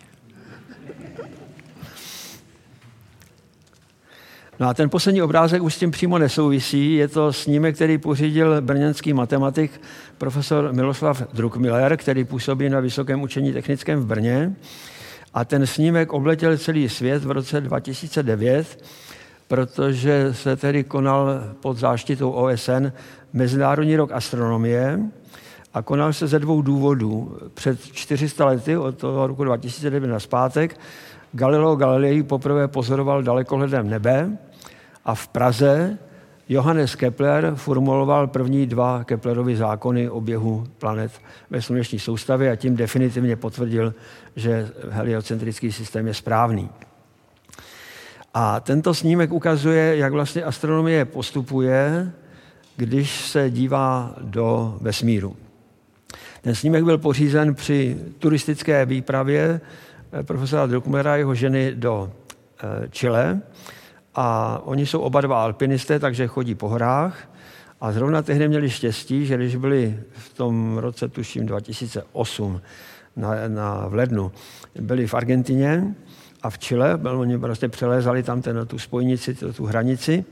No 4.63 4.69
a 4.69 4.75
ten 4.75 4.91
poslední 4.91 5.23
obrázek 5.23 5.63
už 5.63 5.75
s 5.75 5.79
tím 5.79 5.91
přímo 5.91 6.19
nesouvisí. 6.19 6.95
Je 6.95 7.09
to 7.09 7.33
snímek, 7.33 7.75
který 7.75 7.99
pořídil 7.99 8.61
brněnský 8.61 9.13
matematik 9.13 9.81
profesor 10.19 10.73
Miloslav 10.73 11.23
Druckmiller, 11.33 11.97
který 11.97 12.25
působí 12.25 12.69
na 12.69 12.81
Vysokém 12.81 13.23
učení 13.23 13.53
technickém 13.53 14.01
v 14.01 14.07
Brně. 14.07 14.55
A 15.35 15.45
ten 15.45 15.67
snímek 15.67 16.13
obletěl 16.13 16.59
celý 16.59 16.89
svět 16.89 17.25
v 17.25 17.31
roce 17.31 17.61
2009, 17.61 18.85
protože 19.49 20.29
se 20.35 20.57
tedy 20.57 20.85
konal 20.85 21.29
pod 21.61 21.79
záštitou 21.79 22.31
OSN 22.31 22.93
Mezinárodní 23.33 23.97
rok 23.97 24.13
astronomie 24.13 25.01
a 25.75 25.83
konal 25.83 26.13
se 26.13 26.27
ze 26.27 26.39
dvou 26.39 26.63
důvodů. 26.63 27.39
Před 27.55 27.85
400 27.85 28.45
lety, 28.45 28.77
od 28.77 28.99
toho 28.99 29.27
roku 29.27 29.45
2009 29.45 30.07
na 30.07 30.21
zpátek, 30.21 30.81
Galileo 31.33 31.77
Galilei 31.77 32.23
poprvé 32.23 32.69
pozoroval 32.69 33.23
dalekohledem 33.23 33.91
nebe 33.91 34.39
a 35.05 35.15
v 35.15 35.29
Praze 35.29 35.99
Johannes 36.49 36.95
Kepler 36.95 37.53
formuloval 37.55 38.27
první 38.27 38.67
dva 38.67 39.05
Keplerovy 39.05 39.57
zákony 39.57 40.11
o 40.11 40.21
běhu 40.21 40.67
planet 40.79 41.13
ve 41.51 41.63
sluneční 41.63 41.99
soustavě 41.99 42.51
a 42.51 42.57
tím 42.57 42.77
definitivně 42.77 43.37
potvrdil, 43.37 43.95
že 44.37 44.71
heliocentrický 44.91 45.73
systém 45.73 46.07
je 46.07 46.15
správný. 46.15 46.71
A 48.35 48.61
tento 48.61 48.95
snímek 48.95 49.33
ukazuje, 49.33 49.97
jak 49.97 50.13
vlastně 50.13 50.43
astronomie 50.45 51.05
postupuje, 51.05 52.13
když 52.77 53.29
se 53.29 53.51
dívá 53.51 54.15
do 54.21 54.79
vesmíru. 54.81 55.37
Ten 56.43 56.55
snímek 56.55 56.85
byl 56.85 56.99
pořízen 56.99 57.55
při 57.55 57.97
turistické 58.19 58.87
výpravě 58.87 59.61
eh, 60.13 60.23
profesora 60.23 60.67
Druckmera 60.67 61.13
a 61.13 61.17
jeho 61.17 61.35
ženy 61.35 61.73
do 61.75 62.13
eh, 62.63 62.89
Chile 62.89 63.41
a 64.15 64.59
oni 64.65 64.87
jsou 64.87 65.01
oba 65.01 65.21
dva 65.21 65.43
alpinisté, 65.43 65.99
takže 65.99 66.27
chodí 66.27 66.55
po 66.55 66.69
horách. 66.69 67.29
A 67.81 67.93
zrovna 67.93 68.23
tehdy 68.23 68.49
měli 68.49 68.71
štěstí, 68.71 69.27
že 69.27 69.37
když 69.37 69.57
byli 69.57 70.01
v 70.13 70.35
tom 70.35 70.79
roce, 70.79 71.09
tuším 71.09 71.47
2008, 71.47 72.61
na, 73.17 73.31
na, 73.49 73.89
v 73.89 73.95
lednu, 73.95 74.33
byli 74.81 75.07
v 75.07 75.15
Argentině 75.15 75.95
a 76.43 76.51
v 76.51 76.59
Chile, 76.59 76.97
byl, 76.97 77.21
oni 77.21 77.39
prostě 77.39 77.69
přelézali 77.69 78.23
tam 78.23 78.43
ten, 78.43 78.67
tu 78.67 78.79
spojnici, 78.79 79.35
tu, 79.35 79.53
tu 79.53 79.67
hranici, 79.67 80.25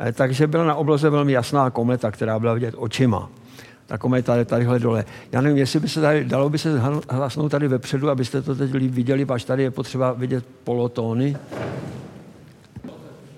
eh, 0.00 0.12
takže 0.12 0.46
byla 0.46 0.64
na 0.64 0.74
obloze 0.74 1.10
velmi 1.10 1.32
jasná 1.32 1.70
kometa, 1.70 2.10
která 2.10 2.38
byla 2.38 2.54
vidět 2.54 2.74
očima. 2.78 3.30
Ta 3.86 3.98
kometa 3.98 4.36
je 4.36 4.44
tadyhle 4.44 4.78
dole. 4.78 5.04
Já 5.32 5.40
nevím, 5.40 5.58
jestli 5.58 5.80
by 5.80 5.88
se 5.88 6.00
tady, 6.00 6.24
dalo 6.24 6.50
by 6.50 6.58
se 6.58 6.80
hlasnout 7.10 7.50
tady 7.50 7.68
vepředu, 7.68 8.10
abyste 8.10 8.42
to 8.42 8.54
teď 8.54 8.70
viděli, 8.70 9.26
až 9.28 9.44
tady 9.44 9.62
je 9.62 9.70
potřeba 9.70 10.12
vidět 10.12 10.44
polotóny. 10.64 11.36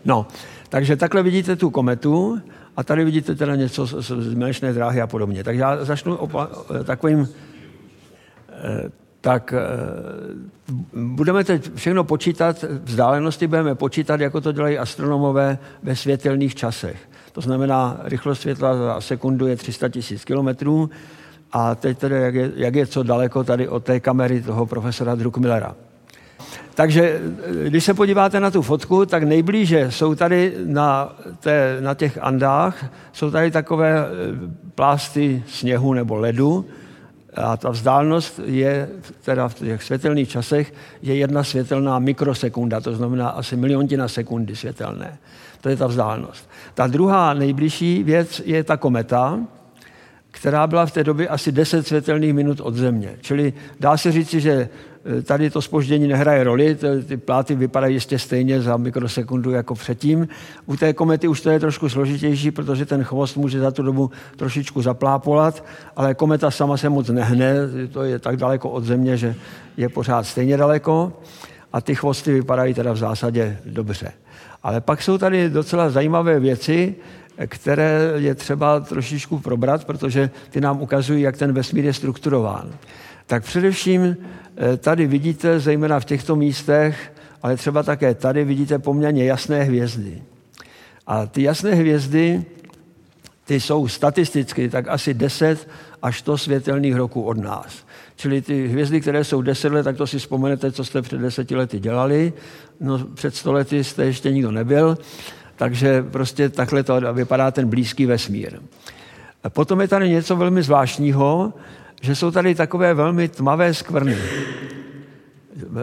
No, 0.04 0.26
takže 0.68 0.96
takhle 0.96 1.22
vidíte 1.22 1.56
tu 1.56 1.70
kometu 1.70 2.40
a 2.76 2.84
tady 2.84 3.04
vidíte 3.04 3.34
teda 3.34 3.56
něco 3.56 3.86
z, 3.86 4.10
z 4.10 4.34
mléčné 4.34 4.72
dráhy 4.72 5.00
a 5.00 5.06
podobně. 5.06 5.44
Tak 5.44 5.56
já 5.56 5.84
začnu 5.84 6.16
opa- 6.16 6.48
takovým 6.84 7.28
eh, 8.48 8.90
tak 9.20 9.52
eh, 9.52 9.60
budeme 10.94 11.44
teď 11.44 11.74
všechno 11.74 12.04
počítat, 12.04 12.64
vzdálenosti 12.84 13.46
budeme 13.46 13.74
počítat, 13.74 14.20
jako 14.20 14.40
to 14.40 14.52
dělají 14.52 14.78
astronomové 14.78 15.58
ve 15.82 15.96
světelných 15.96 16.54
časech. 16.54 17.08
To 17.32 17.40
znamená, 17.40 18.00
rychlost 18.02 18.40
světla 18.40 18.76
za 18.76 19.00
sekundu 19.00 19.46
je 19.46 19.56
300 19.56 19.88
tisíc 19.88 20.24
kilometrů 20.24 20.90
a 21.52 21.74
teď 21.74 21.98
tedy, 21.98 22.14
jak 22.14 22.34
je, 22.34 22.52
jak 22.54 22.74
je 22.74 22.86
co 22.86 23.02
daleko 23.02 23.44
tady 23.44 23.68
od 23.68 23.84
té 23.84 24.00
kamery 24.00 24.42
toho 24.42 24.66
profesora 24.66 25.14
Druckmillera. 25.14 25.74
Takže 26.74 27.20
když 27.68 27.84
se 27.84 27.94
podíváte 27.94 28.40
na 28.40 28.50
tu 28.50 28.62
fotku, 28.62 29.06
tak 29.06 29.22
nejblíže 29.22 29.90
jsou 29.90 30.14
tady 30.14 30.54
na, 30.64 31.16
té, 31.40 31.76
na 31.80 31.94
těch 31.94 32.18
Andách, 32.22 32.84
jsou 33.12 33.30
tady 33.30 33.50
takové 33.50 33.98
eh, 33.98 34.06
plásty 34.74 35.42
sněhu 35.48 35.94
nebo 35.94 36.16
ledu 36.16 36.66
a 37.34 37.56
ta 37.56 37.70
vzdálenost 37.70 38.40
je, 38.44 38.88
teda 39.24 39.48
v 39.48 39.54
těch 39.54 39.82
světelných 39.82 40.28
časech, 40.28 40.74
je 41.02 41.14
jedna 41.14 41.44
světelná 41.44 41.98
mikrosekunda, 41.98 42.80
to 42.80 42.94
znamená 42.94 43.28
asi 43.28 43.56
miliontina 43.56 44.08
sekundy 44.08 44.56
světelné. 44.56 45.18
To 45.60 45.68
je 45.68 45.76
ta 45.76 45.86
vzdálenost. 45.86 46.50
Ta 46.74 46.86
druhá 46.86 47.34
nejbližší 47.34 48.02
věc 48.02 48.42
je 48.44 48.64
ta 48.64 48.76
kometa, 48.76 49.40
která 50.30 50.66
byla 50.66 50.86
v 50.86 50.92
té 50.92 51.04
době 51.04 51.28
asi 51.28 51.52
10 51.52 51.86
světelných 51.86 52.34
minut 52.34 52.60
od 52.60 52.74
Země. 52.74 53.16
Čili 53.20 53.52
dá 53.80 53.96
se 53.96 54.12
říci, 54.12 54.40
že 54.40 54.68
tady 55.22 55.50
to 55.50 55.62
spoždění 55.62 56.08
nehraje 56.08 56.44
roli, 56.44 56.76
ty 57.06 57.16
pláty 57.16 57.54
vypadají 57.54 57.94
jistě 57.94 58.18
stejně 58.18 58.62
za 58.62 58.76
mikrosekundu 58.76 59.50
jako 59.50 59.74
předtím. 59.74 60.28
U 60.66 60.76
té 60.76 60.92
komety 60.92 61.28
už 61.28 61.40
to 61.40 61.50
je 61.50 61.60
trošku 61.60 61.88
složitější, 61.88 62.50
protože 62.50 62.86
ten 62.86 63.04
chvost 63.04 63.36
může 63.36 63.60
za 63.60 63.70
tu 63.70 63.82
dobu 63.82 64.10
trošičku 64.36 64.82
zaplápolat, 64.82 65.64
ale 65.96 66.14
kometa 66.14 66.50
sama 66.50 66.76
se 66.76 66.88
moc 66.88 67.08
nehne, 67.08 67.54
to 67.92 68.02
je 68.02 68.18
tak 68.18 68.36
daleko 68.36 68.70
od 68.70 68.84
Země, 68.84 69.16
že 69.16 69.34
je 69.76 69.88
pořád 69.88 70.26
stejně 70.26 70.56
daleko 70.56 71.12
a 71.72 71.80
ty 71.80 71.94
chvosty 71.94 72.32
vypadají 72.32 72.74
teda 72.74 72.92
v 72.92 72.96
zásadě 72.96 73.58
dobře. 73.66 74.12
Ale 74.62 74.80
pak 74.80 75.02
jsou 75.02 75.18
tady 75.18 75.50
docela 75.50 75.90
zajímavé 75.90 76.40
věci, 76.40 76.94
které 77.46 78.12
je 78.16 78.34
třeba 78.34 78.80
trošičku 78.80 79.38
probrat, 79.38 79.84
protože 79.84 80.30
ty 80.50 80.60
nám 80.60 80.82
ukazují, 80.82 81.22
jak 81.22 81.36
ten 81.36 81.52
vesmír 81.52 81.84
je 81.84 81.92
strukturován. 81.92 82.70
Tak 83.30 83.44
především 83.44 84.16
eh, 84.56 84.76
tady 84.76 85.06
vidíte, 85.06 85.60
zejména 85.60 86.00
v 86.00 86.04
těchto 86.04 86.36
místech, 86.36 87.12
ale 87.42 87.56
třeba 87.56 87.82
také 87.82 88.14
tady 88.14 88.44
vidíte 88.44 88.78
poměrně 88.78 89.24
jasné 89.24 89.62
hvězdy. 89.62 90.22
A 91.06 91.26
ty 91.26 91.42
jasné 91.42 91.74
hvězdy, 91.74 92.44
ty 93.44 93.60
jsou 93.60 93.88
statisticky 93.88 94.68
tak 94.68 94.88
asi 94.88 95.14
10 95.14 95.68
až 96.02 96.18
100 96.18 96.38
světelných 96.38 96.96
roků 96.96 97.22
od 97.22 97.38
nás. 97.38 97.86
Čili 98.16 98.42
ty 98.42 98.66
hvězdy, 98.68 99.00
které 99.00 99.24
jsou 99.24 99.42
10 99.42 99.72
let, 99.72 99.82
tak 99.82 99.96
to 99.96 100.06
si 100.06 100.18
vzpomenete, 100.18 100.72
co 100.72 100.84
jste 100.84 101.02
před 101.02 101.20
deseti 101.20 101.56
lety 101.56 101.80
dělali. 101.80 102.32
No, 102.80 102.98
před 102.98 103.36
sto 103.36 103.52
lety 103.52 103.84
jste 103.84 104.04
ještě 104.04 104.32
nikdo 104.32 104.50
nebyl. 104.50 104.98
Takže 105.56 106.02
prostě 106.02 106.48
takhle 106.48 106.82
to 106.82 107.14
vypadá 107.14 107.50
ten 107.50 107.68
blízký 107.68 108.06
vesmír. 108.06 108.60
Potom 109.48 109.80
je 109.80 109.88
tady 109.88 110.08
něco 110.08 110.36
velmi 110.36 110.62
zvláštního, 110.62 111.52
že 112.00 112.16
jsou 112.16 112.30
tady 112.30 112.54
takové 112.54 112.94
velmi 112.94 113.28
tmavé 113.28 113.74
skvrny. 113.74 114.16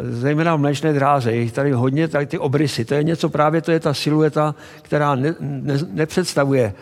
Zejména 0.09 0.55
v 0.55 0.59
mléčné 0.59 0.93
dráze, 0.93 1.31
je 1.31 1.51
tady 1.51 1.71
hodně, 1.71 2.07
tady 2.07 2.25
ty 2.25 2.37
obrysy. 2.37 2.85
To 2.85 2.93
je 2.93 3.03
něco 3.03 3.29
právě, 3.29 3.61
to 3.61 3.71
je 3.71 3.79
ta 3.79 3.93
silueta, 3.93 4.55
která 4.81 5.15
ne, 5.15 5.35
ne, 5.39 5.73
nepředstavuje 5.91 6.73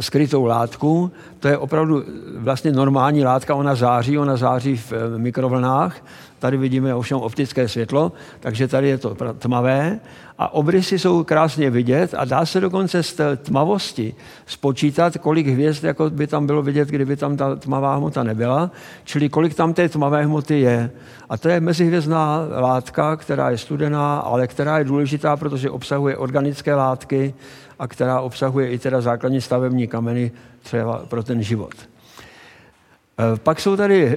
skrytou 0.00 0.44
látku. 0.44 1.10
To 1.40 1.48
je 1.48 1.58
opravdu 1.58 2.04
vlastně 2.36 2.72
normální 2.72 3.24
látka, 3.24 3.54
ona 3.54 3.74
září, 3.74 4.18
ona 4.18 4.36
září 4.36 4.76
v 4.76 4.92
mikrovlnách. 5.16 6.04
Tady 6.38 6.56
vidíme 6.56 6.94
ovšem 6.94 7.18
optické 7.18 7.68
světlo, 7.68 8.12
takže 8.40 8.68
tady 8.68 8.88
je 8.88 8.98
to 8.98 9.16
tmavé 9.38 10.00
a 10.38 10.54
obrysy 10.54 10.98
jsou 10.98 11.24
krásně 11.24 11.70
vidět 11.70 12.14
a 12.18 12.24
dá 12.24 12.46
se 12.46 12.60
dokonce 12.60 13.02
z 13.02 13.12
té 13.12 13.36
tmavosti 13.36 14.14
spočítat, 14.46 15.18
kolik 15.18 15.46
hvězd 15.46 15.84
jako 15.84 16.10
by 16.10 16.26
tam 16.26 16.46
bylo 16.46 16.62
vidět, 16.62 16.88
kdyby 16.88 17.16
tam 17.16 17.36
ta 17.36 17.56
tmavá 17.56 17.96
hmota 17.96 18.22
nebyla, 18.22 18.70
čili 19.04 19.28
kolik 19.28 19.54
tam 19.54 19.74
té 19.74 19.88
tmavé 19.88 20.24
hmoty 20.24 20.60
je. 20.60 20.90
A 21.28 21.38
to 21.38 21.48
je 21.48 21.60
mezihvězdná 21.60 22.46
látka, 22.60 23.16
která 23.16 23.50
je 23.50 23.58
studená, 23.58 24.18
ale 24.18 24.46
která 24.46 24.78
je 24.78 24.84
důležitá, 24.84 25.36
protože 25.36 25.70
obsahuje 25.70 26.16
organické 26.16 26.74
látky 26.74 27.34
a 27.82 27.86
která 27.86 28.20
obsahuje 28.20 28.70
i 28.70 28.78
teda 28.78 29.00
základní 29.00 29.40
stavební 29.40 29.86
kameny 29.86 30.32
třeba 30.62 31.02
pro 31.08 31.22
ten 31.22 31.42
život. 31.42 31.74
E, 31.74 33.36
pak 33.36 33.60
jsou 33.60 33.76
tady 33.76 34.06
e, 34.06 34.16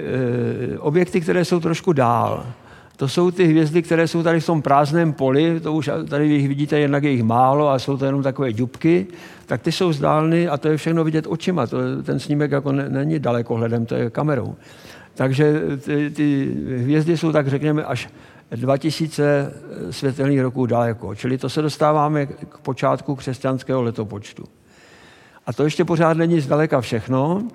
objekty, 0.78 1.20
které 1.20 1.44
jsou 1.44 1.60
trošku 1.60 1.92
dál. 1.92 2.46
To 2.96 3.08
jsou 3.08 3.30
ty 3.30 3.44
hvězdy, 3.44 3.82
které 3.82 4.08
jsou 4.08 4.22
tady 4.22 4.40
v 4.40 4.46
tom 4.46 4.62
prázdném 4.62 5.12
poli, 5.12 5.60
to 5.60 5.72
už 5.72 5.90
tady 6.08 6.26
jich 6.26 6.48
vidíte, 6.48 6.78
jednak 6.78 7.04
je 7.04 7.10
jich 7.10 7.22
málo 7.22 7.68
a 7.68 7.78
jsou 7.78 7.96
to 7.96 8.04
jenom 8.04 8.22
takové 8.22 8.52
dubky, 8.52 9.06
tak 9.46 9.62
ty 9.62 9.72
jsou 9.72 9.88
vzdálny 9.88 10.48
a 10.48 10.56
to 10.56 10.68
je 10.68 10.76
všechno 10.76 11.04
vidět 11.04 11.26
očima. 11.28 11.66
To, 11.66 11.78
ten 12.02 12.18
snímek 12.18 12.50
jako 12.50 12.72
ne, 12.72 12.88
není 12.88 13.18
dalekohledem, 13.18 13.86
to 13.86 13.94
je 13.94 14.10
kamerou. 14.10 14.54
Takže 15.14 15.60
ty, 15.78 16.10
ty 16.10 16.56
hvězdy 16.76 17.16
jsou 17.16 17.32
tak 17.32 17.48
řekněme 17.48 17.84
až 17.84 18.08
2000 18.50 19.52
světelných 19.90 20.40
roků 20.40 20.66
daleko. 20.66 21.14
Čili 21.14 21.38
to 21.38 21.48
se 21.48 21.62
dostáváme 21.62 22.26
k 22.26 22.58
počátku 22.58 23.14
křesťanského 23.14 23.82
letopočtu. 23.82 24.44
A 25.46 25.52
to 25.52 25.64
ještě 25.64 25.84
pořád 25.84 26.16
není 26.16 26.40
zdaleka 26.40 26.80
všechno, 26.80 27.48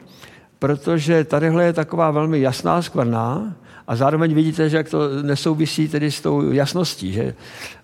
protože 0.60 1.24
tadyhle 1.24 1.66
je 1.66 1.74
taková 1.74 2.12
velmi 2.12 2.42
jasná 2.42 2.82
skvrna 2.82 3.56
a 3.88 3.96
zároveň 3.96 4.34
vidíte, 4.34 4.70
že 4.70 4.78
jak 4.78 4.90
to 4.90 5.24
nesouvisí 5.24 5.88
tedy 5.88 6.12
s 6.12 6.22
tou 6.22 6.52
jasností. 6.52 7.14
Že? 7.14 7.36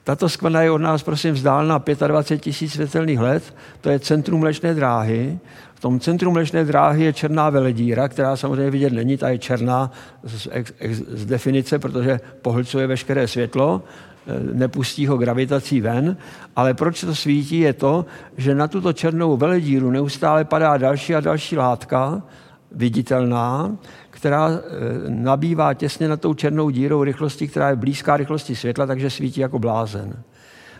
Tato 0.04 0.30
skvrna 0.30 0.62
je 0.62 0.72
od 0.72 0.78
nás, 0.78 1.04
prosím, 1.04 1.34
vzdálena 1.34 1.84
25 2.08 2.42
tisíc 2.42 2.74
světelných 2.74 3.20
let, 3.20 3.56
to 3.82 3.90
je 3.90 4.00
centrum 4.00 4.40
mlečné 4.40 4.74
dráhy. 4.74 5.40
V 5.78 5.80
tom 5.80 6.00
centru 6.00 6.32
mlečné 6.32 6.66
dráhy 6.66 7.04
je 7.04 7.14
černá 7.14 7.50
veledíra, 7.50 8.08
která 8.08 8.36
samozřejmě 8.36 8.72
vidět 8.72 8.94
není, 8.94 9.18
ta 9.18 9.30
je 9.30 9.38
černá 9.38 9.92
z, 10.24 10.48
z, 10.90 11.04
z 11.08 11.26
definice, 11.26 11.80
protože 11.80 12.20
pohlcuje 12.42 12.88
veškeré 12.88 13.28
světlo, 13.28 13.82
e, 14.28 14.58
nepustí 14.58 15.08
ho 15.08 15.18
gravitací 15.18 15.82
ven, 15.82 16.18
ale 16.56 16.74
proč 16.74 17.02
to 17.02 17.16
svítí 17.16 17.60
je 17.60 17.74
to, 17.74 18.06
že 18.38 18.56
na 18.56 18.68
tuto 18.68 18.94
černou 18.94 19.38
veledíru 19.38 19.92
neustále 19.92 20.46
padá 20.46 20.78
další 20.78 21.16
a 21.16 21.20
další 21.20 21.58
látka, 21.58 22.22
viditelná, 22.72 23.78
která 24.10 24.50
e, 24.50 24.60
nabývá 25.10 25.74
těsně 25.74 26.08
nad 26.08 26.22
tou 26.22 26.34
černou 26.34 26.70
dírou 26.70 27.04
rychlosti, 27.04 27.48
která 27.48 27.70
je 27.70 27.76
blízká 27.76 28.18
rychlosti 28.18 28.56
světla, 28.56 28.86
takže 28.86 29.10
svítí 29.10 29.42
jako 29.42 29.60
blázen. 29.60 30.24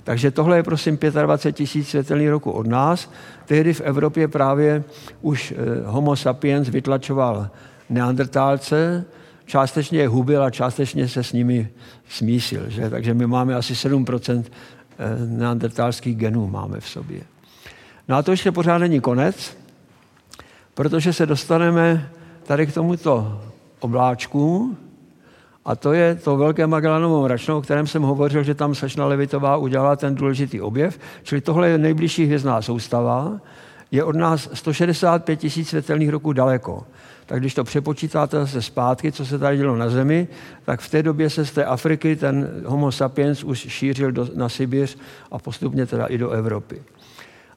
Takže 0.08 0.32
tohle 0.32 0.58
je 0.58 0.64
prosím 0.64 0.98
25 0.98 1.56
tisíc 1.56 1.90
světelných 1.90 2.30
roku 2.30 2.52
od 2.52 2.68
nás. 2.68 3.12
Tehdy 3.46 3.74
v 3.74 3.82
Evropě 3.82 4.28
právě 4.28 4.84
už 5.22 5.52
e, 5.52 5.56
homo 5.86 6.16
sapiens 6.16 6.70
vytlačoval 6.70 7.50
neandertálce, 7.90 9.06
částečně 9.46 10.00
je 10.00 10.08
hubil 10.08 10.44
a 10.44 10.50
částečně 10.50 11.08
se 11.08 11.24
s 11.24 11.34
nimi 11.34 11.70
smísil. 12.10 12.70
Že? 12.70 12.90
Takže 12.90 13.14
my 13.14 13.28
máme 13.28 13.56
asi 13.56 13.74
7% 13.74 14.44
e, 14.44 15.26
neandertálských 15.26 16.16
genů 16.16 16.48
máme 16.48 16.80
v 16.80 16.88
sobě. 16.88 17.22
No 18.08 18.16
a 18.16 18.24
to 18.24 18.32
ještě 18.32 18.52
pořád 18.52 18.78
není 18.78 19.02
konec, 19.02 19.58
protože 20.74 21.14
se 21.14 21.26
dostaneme 21.26 22.10
tady 22.44 22.68
k 22.68 22.74
tomuto 22.74 23.42
obláčku, 23.80 24.78
a 25.68 25.76
to 25.76 25.94
je 25.94 26.16
to 26.16 26.38
velké 26.38 26.68
Magellanovo 26.68 27.24
mračno, 27.24 27.58
o 27.58 27.62
kterém 27.62 27.88
jsem 27.88 28.02
hovořil, 28.02 28.44
že 28.44 28.56
tam 28.56 28.76
slečna 28.76 29.06
Levitová 29.06 29.58
udělala 29.58 29.96
ten 29.96 30.16
důležitý 30.16 30.62
objev. 30.62 31.00
Čili 31.24 31.42
tohle 31.42 31.70
je 31.70 31.78
nejbližší 31.78 32.26
hvězdná 32.26 32.62
soustava. 32.62 33.40
Je 33.92 34.04
od 34.04 34.16
nás 34.16 34.50
165 34.54 35.36
tisíc 35.36 35.70
světelných 35.70 36.10
roků 36.10 36.34
daleko. 36.34 36.84
Tak 37.26 37.40
když 37.40 37.54
to 37.54 37.64
přepočítáte 37.64 38.40
zase 38.40 38.62
zpátky, 38.62 39.12
co 39.12 39.26
se 39.26 39.40
tady 39.40 39.58
dělo 39.58 39.76
na 39.76 39.90
Zemi, 39.90 40.28
tak 40.66 40.80
v 40.80 40.90
té 40.90 41.04
době 41.04 41.30
se 41.30 41.46
z 41.46 41.52
té 41.52 41.66
Afriky 41.66 42.16
ten 42.16 42.50
homo 42.66 42.92
sapiens 42.92 43.44
už 43.44 43.60
šířil 43.60 44.12
do, 44.12 44.28
na 44.36 44.50
Sibiř 44.50 44.98
a 45.32 45.40
postupně 45.40 45.86
teda 45.86 46.06
i 46.06 46.18
do 46.18 46.30
Evropy. 46.30 46.84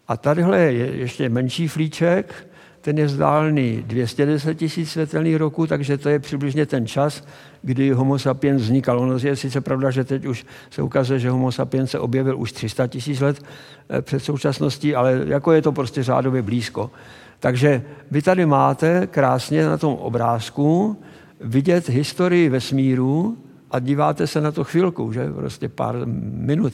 A 0.09 0.17
tadyhle 0.17 0.59
je 0.59 0.97
ještě 0.97 1.29
menší 1.29 1.69
flíček, 1.69 2.50
ten 2.81 2.99
je 2.99 3.07
vzdálený 3.07 3.85
210 3.87 4.55
tisíc 4.55 4.91
světelných 4.91 5.37
roků, 5.37 5.67
takže 5.67 5.99
to 5.99 6.09
je 6.09 6.19
přibližně 6.19 6.67
ten 6.67 6.87
čas, 6.87 7.25
kdy 7.63 7.91
homo 7.91 8.19
sapiens 8.19 8.63
vznikal. 8.63 9.01
Ono 9.01 9.19
je 9.19 9.37
sice 9.37 9.61
pravda, 9.61 9.91
že 9.91 10.05
teď 10.05 10.27
už 10.27 10.47
se 10.71 10.83
ukazuje, 10.83 11.19
že 11.19 11.31
homo 11.31 11.53
sapiens 11.53 11.91
se 11.91 11.99
objevil 11.99 12.39
už 12.39 12.53
300 12.53 12.87
tisíc 12.87 13.21
let 13.21 13.43
eh, 13.89 14.03
před 14.03 14.21
současností, 14.21 14.95
ale 14.95 15.23
jako 15.27 15.53
je 15.53 15.63
to 15.63 15.73
prostě 15.73 16.03
řádově 16.03 16.43
blízko. 16.43 16.91
Takže 17.39 17.83
vy 18.11 18.23
tady 18.23 18.47
máte 18.47 19.07
krásně 19.07 19.67
na 19.67 19.79
tom 19.79 19.95
obrázku 19.95 20.97
vidět 21.41 21.89
historii 21.89 22.49
vesmíru 22.49 23.39
a 23.71 23.79
díváte 23.79 24.27
se 24.27 24.41
na 24.41 24.53
to 24.53 24.65
chvilku, 24.65 25.13
že 25.13 25.33
prostě 25.33 25.69
pár 25.69 25.97
minut. 26.33 26.73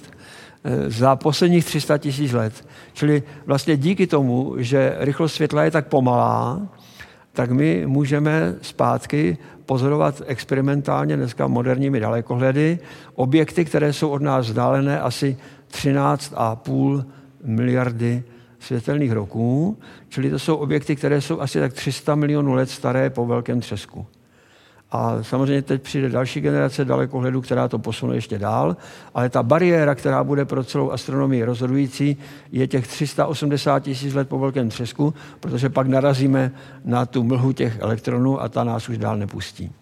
Eh, 0.69 0.91
za 0.91 1.17
posledních 1.17 1.65
300 1.65 1.99
tisíc 1.99 2.33
let. 2.33 2.69
Čili 2.93 3.23
vlastně 3.47 3.77
díky 3.77 4.07
tomu, 4.07 4.55
že 4.59 4.97
rychlost 4.99 5.35
světla 5.35 5.65
je 5.65 5.71
tak 5.71 5.87
pomalá, 5.87 6.69
tak 7.33 7.51
my 7.51 7.87
můžeme 7.87 8.55
zpátky 8.63 9.39
pozorovat 9.67 10.23
experimentálně 10.27 11.17
dneska 11.17 11.47
moderními 11.47 12.01
dalekohledy 12.01 12.79
objekty, 13.15 13.65
které 13.65 13.93
jsou 13.93 14.09
od 14.09 14.23
nás 14.23 14.47
vzdálené 14.47 15.01
asi 15.01 15.37
13,5 15.71 17.05
miliardy 17.45 18.23
světelných 18.59 19.13
roků, 19.13 19.79
čili 20.09 20.31
to 20.31 20.39
jsou 20.39 20.57
objekty, 20.57 20.97
které 20.97 21.21
jsou 21.21 21.41
asi 21.41 21.61
tak 21.61 21.73
300 21.73 22.15
milionů 22.15 22.55
let 22.55 22.71
staré 22.71 23.11
po 23.11 23.27
velkém 23.27 23.61
třesku. 23.61 24.07
A 24.97 25.19
samozřejmě 25.23 25.63
teď 25.63 25.83
přijde 25.83 26.09
další 26.09 26.41
generace 26.41 26.85
dalekohledu, 26.85 27.41
která 27.41 27.69
to 27.69 27.79
posune 27.79 28.15
ještě 28.15 28.39
dál, 28.39 28.77
ale 29.15 29.29
ta 29.29 29.43
bariéra, 29.43 29.95
která 29.95 30.25
bude 30.25 30.45
pro 30.45 30.65
celou 30.65 30.91
astronomii 30.91 31.45
rozhodující, 31.45 32.17
je 32.53 32.67
těch 32.67 32.87
380 32.87 33.83
tisíc 33.83 34.15
let 34.15 34.29
po 34.29 34.39
velkém 34.39 34.69
třesku, 34.69 35.15
protože 35.41 35.69
pak 35.69 35.87
narazíme 35.87 36.53
na 36.85 37.07
tu 37.07 37.23
mlhu 37.23 37.53
těch 37.53 37.79
elektronů 37.81 38.43
a 38.43 38.49
ta 38.49 38.65
nás 38.65 38.89
už 38.89 38.99
dál 38.99 39.17
nepustí. 39.17 39.73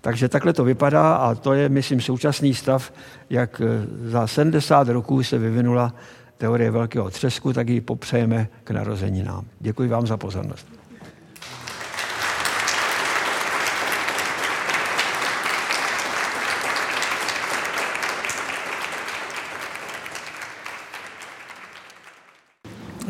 Takže 0.00 0.28
takhle 0.28 0.52
to 0.52 0.64
vypadá 0.64 1.14
a 1.14 1.34
to 1.34 1.52
je, 1.52 1.68
myslím, 1.68 2.00
současný 2.00 2.54
stav, 2.54 2.92
jak 3.30 3.62
eh, 3.64 3.86
za 4.10 4.26
70 4.26 4.88
roků 4.88 5.22
se 5.22 5.38
vyvinula 5.38 5.94
teorie 6.38 6.70
velkého 6.70 7.10
třesku, 7.10 7.52
tak 7.52 7.68
ji 7.68 7.80
popřejeme 7.80 8.48
k 8.64 8.70
narozeninám. 8.70 9.44
Děkuji 9.60 9.88
vám 9.88 10.06
za 10.06 10.16
pozornost. 10.16 10.79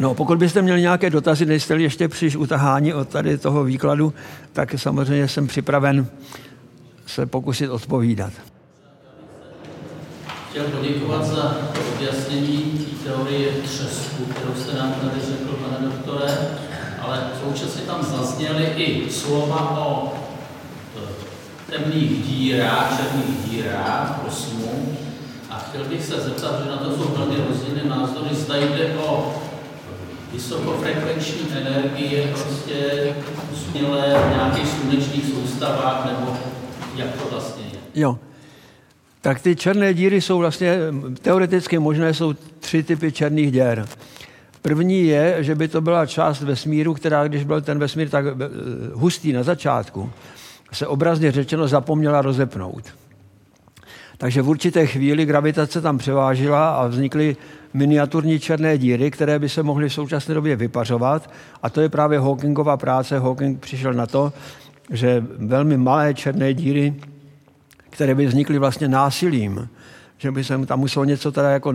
No, 0.00 0.14
pokud 0.14 0.38
byste 0.38 0.62
měli 0.62 0.80
nějaké 0.80 1.10
dotazy, 1.10 1.46
nejste 1.46 1.74
ještě 1.74 2.08
příliš 2.08 2.36
utahání 2.36 2.94
od 2.94 3.08
tady 3.08 3.38
toho 3.38 3.64
výkladu, 3.64 4.14
tak 4.52 4.74
samozřejmě 4.76 5.28
jsem 5.28 5.46
připraven 5.46 6.06
se 7.06 7.26
pokusit 7.26 7.70
odpovídat. 7.70 8.32
Chtěl 10.50 10.64
poděkovat 10.64 11.24
za 11.24 11.56
objasnění 11.96 12.60
té 12.60 13.08
teorie 13.08 13.52
třesku, 13.52 14.24
kterou 14.24 14.54
jste 14.54 14.78
nám 14.78 14.92
tady 14.92 15.20
řekl, 15.20 15.52
pane 15.52 15.88
doktore, 15.88 16.38
ale 17.00 17.30
současně 17.44 17.82
tam 17.82 18.02
zazněly 18.02 18.64
i 18.64 19.10
slova 19.10 19.78
o 19.78 20.14
temných 21.70 22.26
dírách, 22.26 22.96
černých 22.96 23.50
dírách, 23.50 24.20
kosmu. 24.24 24.96
A 25.50 25.58
chtěl 25.58 25.84
bych 25.84 26.04
se 26.04 26.20
zeptat, 26.20 26.64
že 26.64 26.70
na 26.70 26.76
to 26.76 26.96
jsou 26.96 27.14
velmi 27.16 27.36
rozdílné 27.48 27.84
názory, 27.84 28.28
zda 28.34 28.56
jde 28.56 28.94
o 28.94 29.34
vysokofrekvenční 30.32 31.40
energie 31.56 32.32
prostě 32.32 32.74
smělé 33.54 34.14
v 34.26 34.34
nějakých 34.34 34.68
slunečních 34.68 35.24
soustavách, 35.34 36.06
nebo 36.06 36.36
jak 36.96 37.12
to 37.12 37.28
vlastně 37.30 37.64
je? 37.64 38.02
Jo. 38.02 38.18
Tak 39.20 39.40
ty 39.40 39.56
černé 39.56 39.94
díry 39.94 40.20
jsou 40.20 40.38
vlastně, 40.38 40.78
teoreticky 41.22 41.78
možné 41.78 42.14
jsou 42.14 42.32
tři 42.60 42.82
typy 42.82 43.12
černých 43.12 43.52
děr. 43.52 43.86
První 44.62 45.06
je, 45.06 45.36
že 45.40 45.54
by 45.54 45.68
to 45.68 45.80
byla 45.80 46.06
část 46.06 46.40
vesmíru, 46.40 46.94
která, 46.94 47.28
když 47.28 47.44
byl 47.44 47.60
ten 47.60 47.78
vesmír 47.78 48.08
tak 48.08 48.24
eh, 48.26 48.32
hustý 48.94 49.32
na 49.32 49.42
začátku, 49.42 50.10
se 50.72 50.86
obrazně 50.86 51.32
řečeno 51.32 51.68
zapomněla 51.68 52.22
rozepnout. 52.22 52.84
Takže 54.20 54.42
v 54.42 54.48
určité 54.48 54.86
chvíli 54.86 55.24
gravitace 55.24 55.80
tam 55.80 55.98
převážila 55.98 56.70
a 56.70 56.86
vznikly 56.86 57.36
miniaturní 57.74 58.40
černé 58.40 58.78
díry, 58.78 59.10
které 59.10 59.38
by 59.38 59.48
se 59.48 59.62
mohly 59.62 59.88
v 59.88 59.94
současné 59.94 60.34
době 60.34 60.56
vypařovat. 60.56 61.30
A 61.62 61.70
to 61.70 61.80
je 61.80 61.88
právě 61.88 62.20
Hawkingova 62.20 62.76
práce. 62.76 63.18
Hawking 63.18 63.60
přišel 63.60 63.92
na 63.94 64.06
to, 64.06 64.32
že 64.90 65.24
velmi 65.38 65.76
malé 65.76 66.14
černé 66.14 66.54
díry, 66.54 66.94
které 67.90 68.14
by 68.14 68.26
vznikly 68.26 68.58
vlastně 68.58 68.88
násilím, 68.88 69.68
že 70.18 70.30
by 70.30 70.44
se 70.44 70.66
tam 70.66 70.80
muselo 70.80 71.04
něco 71.04 71.32
teda 71.32 71.50
jako, 71.50 71.74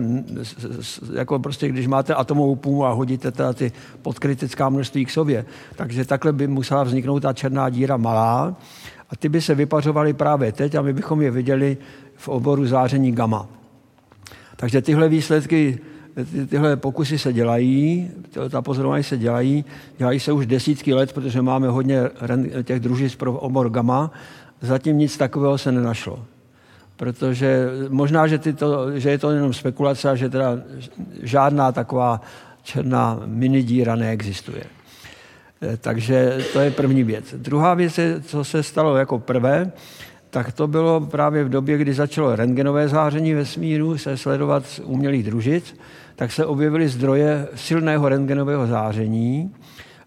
jako 1.14 1.38
prostě, 1.38 1.68
když 1.68 1.86
máte 1.86 2.14
atomovou 2.14 2.56
půl 2.56 2.86
a 2.86 2.92
hodíte 2.92 3.30
teda 3.30 3.52
ty 3.52 3.72
podkritická 4.02 4.68
množství 4.68 5.04
k 5.04 5.10
sobě. 5.10 5.44
Takže 5.76 6.04
takhle 6.04 6.32
by 6.32 6.46
musela 6.46 6.84
vzniknout 6.84 7.20
ta 7.20 7.32
černá 7.32 7.70
díra 7.70 7.96
malá 7.96 8.56
a 9.10 9.16
ty 9.16 9.28
by 9.28 9.40
se 9.40 9.54
vypařovaly 9.54 10.12
právě 10.12 10.52
teď 10.52 10.74
a 10.74 10.82
my 10.82 10.92
bychom 10.92 11.22
je 11.22 11.30
viděli 11.30 11.76
v 12.16 12.28
oboru 12.28 12.66
záření 12.66 13.12
gamma. 13.12 13.46
Takže 14.56 14.82
tyhle 14.82 15.08
výsledky, 15.08 15.78
ty, 16.32 16.46
tyhle 16.46 16.76
pokusy 16.76 17.18
se 17.18 17.32
dělají, 17.32 18.10
ta 18.50 18.62
pozorování 18.62 19.04
se 19.04 19.18
dělají, 19.18 19.64
dělají 19.98 20.20
se 20.20 20.32
už 20.32 20.46
desítky 20.46 20.94
let, 20.94 21.12
protože 21.12 21.42
máme 21.42 21.68
hodně 21.68 22.00
těch 22.62 22.80
družic 22.80 23.14
pro 23.14 23.32
obor 23.32 23.70
gamma, 23.70 24.10
zatím 24.60 24.98
nic 24.98 25.16
takového 25.16 25.58
se 25.58 25.72
nenašlo. 25.72 26.24
protože 26.96 27.68
možná, 27.88 28.26
že, 28.26 28.38
tyto, 28.38 28.98
že 29.00 29.10
je 29.10 29.18
to 29.18 29.30
jenom 29.30 29.52
spekulace 29.52 30.10
a 30.10 30.14
že 30.14 30.28
teda 30.28 30.58
žádná 31.22 31.72
taková 31.72 32.20
černá 32.62 33.20
minidíra 33.24 33.96
neexistuje. 33.96 34.64
Eh, 35.62 35.76
takže 35.76 36.38
to 36.52 36.60
je 36.60 36.70
první 36.70 37.04
věc. 37.04 37.34
Druhá 37.36 37.74
věc 37.74 37.98
je, 37.98 38.20
co 38.20 38.44
se 38.44 38.62
stalo 38.62 38.96
jako 38.96 39.18
prvé, 39.18 39.72
tak 40.36 40.52
to 40.52 40.66
bylo 40.66 41.00
právě 41.00 41.44
v 41.44 41.48
době, 41.48 41.78
kdy 41.78 41.94
začalo 41.94 42.36
rentgenové 42.36 42.88
záření 42.88 43.34
vesmíru 43.34 43.98
se 43.98 44.16
sledovat 44.16 44.66
z 44.66 44.78
umělých 44.78 45.24
družic, 45.24 45.76
tak 46.16 46.32
se 46.32 46.46
objevily 46.46 46.88
zdroje 46.88 47.48
silného 47.54 48.08
rentgenového 48.08 48.66
záření 48.66 49.54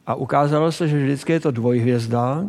a 0.07 0.15
ukázalo 0.15 0.72
se, 0.72 0.88
že 0.88 1.03
vždycky 1.03 1.34
je 1.34 1.39
to 1.39 1.51
dvojhvězda, 1.51 2.45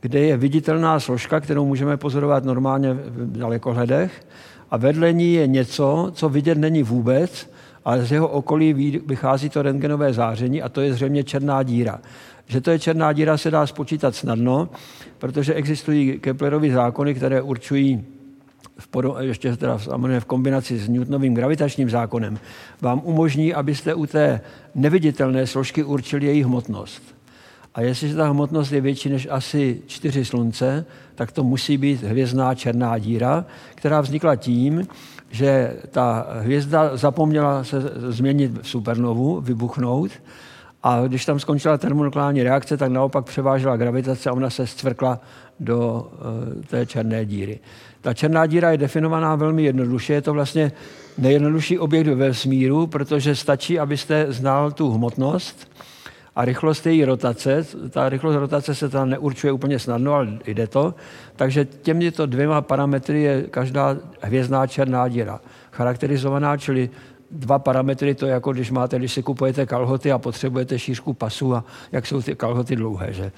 kde 0.00 0.20
je 0.20 0.36
viditelná 0.36 1.00
složka, 1.00 1.40
kterou 1.40 1.66
můžeme 1.66 1.96
pozorovat 1.96 2.44
normálně 2.44 2.94
v 2.94 3.38
dalekohledech 3.38 4.26
a 4.70 4.76
vedle 4.76 5.12
ní 5.12 5.34
je 5.34 5.46
něco, 5.46 6.10
co 6.14 6.28
vidět 6.28 6.58
není 6.58 6.82
vůbec, 6.82 7.50
ale 7.84 8.04
z 8.04 8.12
jeho 8.12 8.28
okolí 8.28 9.00
vychází 9.06 9.48
to 9.48 9.62
rentgenové 9.62 10.12
záření 10.12 10.62
a 10.62 10.68
to 10.68 10.80
je 10.80 10.92
zřejmě 10.92 11.24
černá 11.24 11.62
díra. 11.62 12.00
Že 12.46 12.60
to 12.60 12.70
je 12.70 12.78
černá 12.78 13.12
díra, 13.12 13.36
se 13.36 13.50
dá 13.50 13.66
spočítat 13.66 14.14
snadno, 14.14 14.68
protože 15.18 15.54
existují 15.54 16.18
Keplerovy 16.18 16.72
zákony, 16.72 17.14
které 17.14 17.42
určují 17.42 18.04
v 18.78 18.88
podo- 18.88 19.16
ještě 19.20 19.56
teda 19.56 19.78
samozřejmě 19.78 20.20
v 20.20 20.24
kombinaci 20.24 20.78
s 20.78 20.88
Newtonovým 20.88 21.34
gravitačním 21.34 21.90
zákonem, 21.90 22.38
vám 22.80 23.00
umožní, 23.04 23.54
abyste 23.54 23.94
u 23.94 24.06
té 24.06 24.40
neviditelné 24.74 25.46
složky 25.46 25.84
určili 25.84 26.26
její 26.26 26.42
hmotnost. 26.42 27.02
A 27.74 27.80
jestliže 27.80 28.14
ta 28.14 28.28
hmotnost 28.28 28.72
je 28.72 28.80
větší 28.80 29.08
než 29.08 29.28
asi 29.30 29.82
čtyři 29.86 30.24
slunce, 30.24 30.86
tak 31.14 31.32
to 31.32 31.44
musí 31.44 31.76
být 31.76 32.02
hvězdná 32.02 32.54
černá 32.54 32.98
díra, 32.98 33.44
která 33.74 34.00
vznikla 34.00 34.36
tím, 34.36 34.86
že 35.30 35.76
ta 35.90 36.26
hvězda 36.40 36.96
zapomněla 36.96 37.64
se 37.64 37.80
změnit 38.08 38.58
v 38.62 38.68
supernovu, 38.68 39.40
vybuchnout, 39.40 40.10
a 40.86 41.00
když 41.06 41.24
tam 41.24 41.40
skončila 41.40 41.78
termonukleární 41.78 42.42
reakce, 42.42 42.76
tak 42.76 42.90
naopak 42.90 43.24
převážela 43.24 43.76
gravitace 43.76 44.30
a 44.30 44.32
ona 44.32 44.50
se 44.50 44.66
zcvrkla 44.66 45.20
do 45.60 46.06
uh, 46.56 46.62
té 46.64 46.86
černé 46.86 47.24
díry. 47.24 47.60
Ta 48.00 48.14
černá 48.14 48.46
díra 48.46 48.70
je 48.70 48.78
definovaná 48.78 49.36
velmi 49.36 49.62
jednoduše. 49.62 50.12
Je 50.12 50.22
to 50.22 50.32
vlastně 50.32 50.72
nejjednodušší 51.18 51.78
objekt 51.78 52.06
ve 52.06 52.14
vesmíru, 52.14 52.86
protože 52.86 53.36
stačí, 53.36 53.78
abyste 53.78 54.26
znal 54.28 54.72
tu 54.72 54.92
hmotnost 54.92 55.68
a 56.36 56.44
rychlost 56.44 56.86
její 56.86 57.04
rotace. 57.04 57.66
Ta 57.90 58.08
rychlost 58.08 58.36
rotace 58.36 58.74
se 58.74 58.88
tam 58.88 59.10
neurčuje 59.10 59.52
úplně 59.52 59.78
snadno, 59.78 60.14
ale 60.14 60.28
jde 60.46 60.66
to. 60.66 60.94
Takže 61.36 61.64
těmito 61.64 62.26
dvěma 62.26 62.60
parametry 62.60 63.22
je 63.22 63.42
každá 63.42 63.96
hvězdná 64.20 64.66
černá 64.66 65.08
díra 65.08 65.40
charakterizovaná, 65.72 66.56
čili 66.56 66.90
dva 67.34 67.58
parametry, 67.58 68.14
to 68.14 68.26
je 68.26 68.32
jako 68.32 68.52
když 68.52 68.70
máte, 68.70 68.98
když 68.98 69.12
si 69.12 69.22
kupujete 69.22 69.66
kalhoty 69.66 70.12
a 70.12 70.18
potřebujete 70.18 70.78
šířku 70.78 71.12
pasu 71.14 71.54
a 71.54 71.64
jak 71.92 72.06
jsou 72.06 72.22
ty 72.22 72.34
kalhoty 72.34 72.76
dlouhé. 72.76 73.12
Že? 73.12 73.32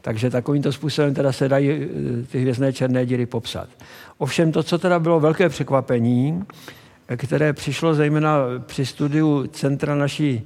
Takže 0.00 0.30
takovýmto 0.30 0.72
způsobem 0.72 1.14
teda 1.14 1.32
se 1.32 1.48
dají 1.48 1.70
eh, 1.70 1.86
ty 2.26 2.40
hvězdné 2.40 2.72
černé 2.72 3.06
díry 3.06 3.26
popsat. 3.26 3.68
Ovšem 4.18 4.52
to, 4.52 4.62
co 4.62 4.78
teda 4.78 4.98
bylo 4.98 5.20
velké 5.20 5.48
překvapení, 5.48 6.44
které 7.16 7.52
přišlo 7.52 7.94
zejména 7.94 8.38
při 8.66 8.86
studiu 8.86 9.46
centra 9.46 9.94
naší 9.94 10.42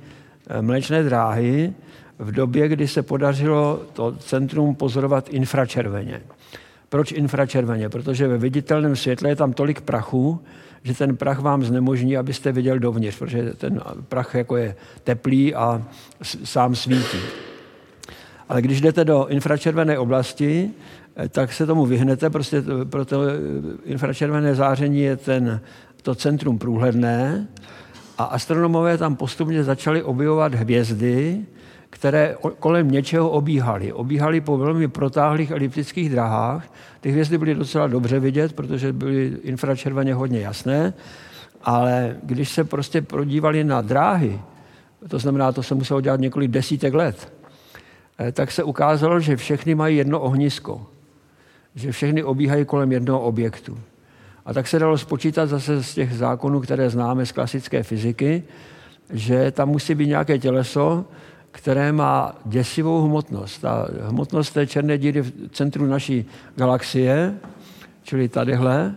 eh, 0.49 0.63
mléčné 0.63 1.03
dráhy, 1.03 1.73
v 2.19 2.33
době, 2.33 2.69
kdy 2.69 2.89
se 2.89 3.03
podařilo 3.03 3.83
to 3.93 4.13
centrum 4.13 4.75
pozorovat 4.75 5.29
infračerveně. 5.29 6.21
Proč 6.89 7.13
infračerveně? 7.13 7.89
Protože 7.89 8.29
ve 8.29 8.39
viditelném 8.39 8.97
světle 8.97 9.29
je 9.29 9.37
tam 9.37 9.53
tolik 9.53 9.81
prachu, 9.81 10.41
že 10.83 10.95
ten 10.95 11.17
prach 11.17 11.39
vám 11.39 11.65
znemožní, 11.65 12.17
abyste 12.17 12.53
viděl 12.53 12.79
dovnitř, 12.79 13.19
protože 13.19 13.53
ten 13.55 13.81
prach 14.09 14.35
jako 14.35 14.57
je 14.57 14.77
teplý 15.05 15.55
a 15.55 15.83
sám 16.23 16.75
svítí. 16.75 17.19
Ale 18.49 18.63
když 18.63 18.81
jdete 18.81 19.05
do 19.05 19.27
infračervené 19.27 19.99
oblasti, 19.99 20.71
eh, 21.17 21.29
tak 21.29 21.53
se 21.53 21.67
tomu 21.67 21.87
vyhnete, 21.87 22.31
prostě 22.31 22.63
pro 22.91 23.05
to 23.05 23.23
eh, 23.23 23.33
infračervené 23.85 24.55
záření 24.55 25.01
je 25.01 25.17
ten, 25.17 25.61
to 26.03 26.15
centrum 26.15 26.59
průhledné 26.59 27.49
a 28.19 28.25
astronomové 28.25 28.99
tam 28.99 29.17
postupně 29.17 29.65
začali 29.65 30.03
objevovat 30.03 30.55
hvězdy, 30.55 31.45
které 31.99 32.37
kolem 32.59 32.91
něčeho 32.91 33.31
obíhaly. 33.31 33.93
Obíhaly 33.93 34.41
po 34.41 34.59
velmi 34.59 34.89
protáhlých 34.89 35.51
eliptických 35.51 36.11
drahách. 36.11 36.73
Ty 37.01 37.11
hvězdy 37.11 37.39
byly 37.39 37.55
docela 37.55 37.87
dobře 37.87 38.21
vidět, 38.21 38.53
protože 38.53 38.93
byly 38.93 39.37
infračerveně 39.43 40.15
hodně 40.15 40.41
jasné, 40.41 40.95
ale 41.63 42.17
když 42.23 42.49
se 42.49 42.65
prostě 42.65 43.03
prodívali 43.03 43.65
na 43.65 43.81
dráhy, 43.81 44.41
to 45.09 45.19
znamená, 45.19 45.53
to 45.53 45.63
se 45.63 45.75
muselo 45.75 46.01
dělat 46.01 46.21
několik 46.21 46.51
desítek 46.51 46.95
let, 46.95 47.33
eh, 48.19 48.33
tak 48.33 48.53
se 48.53 48.63
ukázalo, 48.63 49.21
že 49.21 49.37
všechny 49.37 49.75
mají 49.75 49.97
jedno 49.97 50.21
ohnisko. 50.21 50.87
Že 51.75 51.93
všechny 51.93 52.25
obíhají 52.25 52.65
kolem 52.65 52.93
jednoho 52.93 53.21
objektu. 53.21 53.79
A 54.47 54.55
tak 54.55 54.69
se 54.69 54.79
dalo 54.79 54.99
spočítat 54.99 55.47
zase 55.47 55.83
z 55.83 55.95
těch 55.95 56.15
zákonů, 56.15 56.61
které 56.61 56.91
známe 56.91 57.27
z 57.27 57.33
klasické 57.33 57.83
fyziky, 57.83 58.43
že 59.13 59.51
tam 59.51 59.69
musí 59.69 59.95
být 59.95 60.07
nějaké 60.07 60.39
těleso, 60.39 61.05
které 61.59 61.93
má 61.93 62.37
děsivou 62.45 63.03
hmotnost. 63.03 63.59
Ta 63.59 63.89
hmotnost 64.07 64.51
té 64.55 64.67
černé 64.67 64.99
díry 64.99 65.21
v 65.21 65.33
centru 65.53 65.87
naší 65.87 66.25
galaxie, 66.57 67.35
čili 68.03 68.29
tadyhle, 68.29 68.95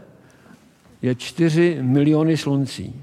je 1.02 1.16
4 1.16 1.78
miliony 1.82 2.38
sluncí. 2.38 3.02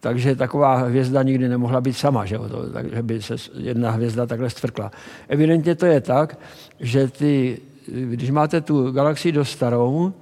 Takže 0.00 0.36
taková 0.36 0.76
hvězda 0.76 1.22
nikdy 1.22 1.48
nemohla 1.48 1.80
být 1.80 1.92
sama, 1.92 2.24
že, 2.24 2.38
to, 2.38 2.70
tak, 2.72 2.94
že 2.94 3.02
by 3.02 3.22
se 3.22 3.36
jedna 3.58 3.90
hvězda 3.90 4.26
takhle 4.26 4.50
stvrkla. 4.50 4.92
Evidentně 5.28 5.74
to 5.74 5.86
je 5.86 6.00
tak, 6.00 6.38
že 6.80 7.08
ty, 7.08 7.58
když 7.86 8.30
máte 8.30 8.60
tu 8.60 8.90
galaxii 8.90 9.32
dost 9.32 9.50
starou, 9.50 10.12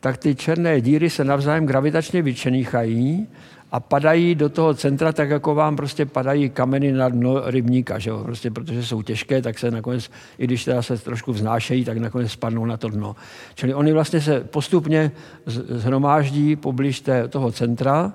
tak 0.00 0.16
ty 0.16 0.34
černé 0.34 0.80
díry 0.80 1.10
se 1.10 1.24
navzájem 1.24 1.66
gravitačně 1.66 2.22
vyčeníchají 2.22 3.28
a 3.72 3.80
padají 3.80 4.34
do 4.34 4.48
toho 4.48 4.74
centra, 4.74 5.12
tak 5.12 5.30
jako 5.30 5.54
vám 5.54 5.76
prostě 5.76 6.06
padají 6.06 6.50
kameny 6.50 6.92
na 6.92 7.08
dno 7.08 7.50
rybníka, 7.50 7.98
že 7.98 8.10
jo? 8.10 8.20
Prostě 8.24 8.50
protože 8.50 8.82
jsou 8.82 9.02
těžké, 9.02 9.42
tak 9.42 9.58
se 9.58 9.70
nakonec, 9.70 10.10
i 10.38 10.44
když 10.44 10.64
teda 10.64 10.82
se 10.82 10.98
trošku 10.98 11.32
vznášejí, 11.32 11.84
tak 11.84 11.98
nakonec 11.98 12.32
spadnou 12.32 12.64
na 12.64 12.76
to 12.76 12.88
dno. 12.88 13.16
Čili 13.54 13.74
oni 13.74 13.92
vlastně 13.92 14.20
se 14.20 14.40
postupně 14.40 15.12
zhromáždí 15.46 16.56
poblíž 16.56 17.00
té, 17.00 17.28
toho 17.28 17.52
centra, 17.52 18.12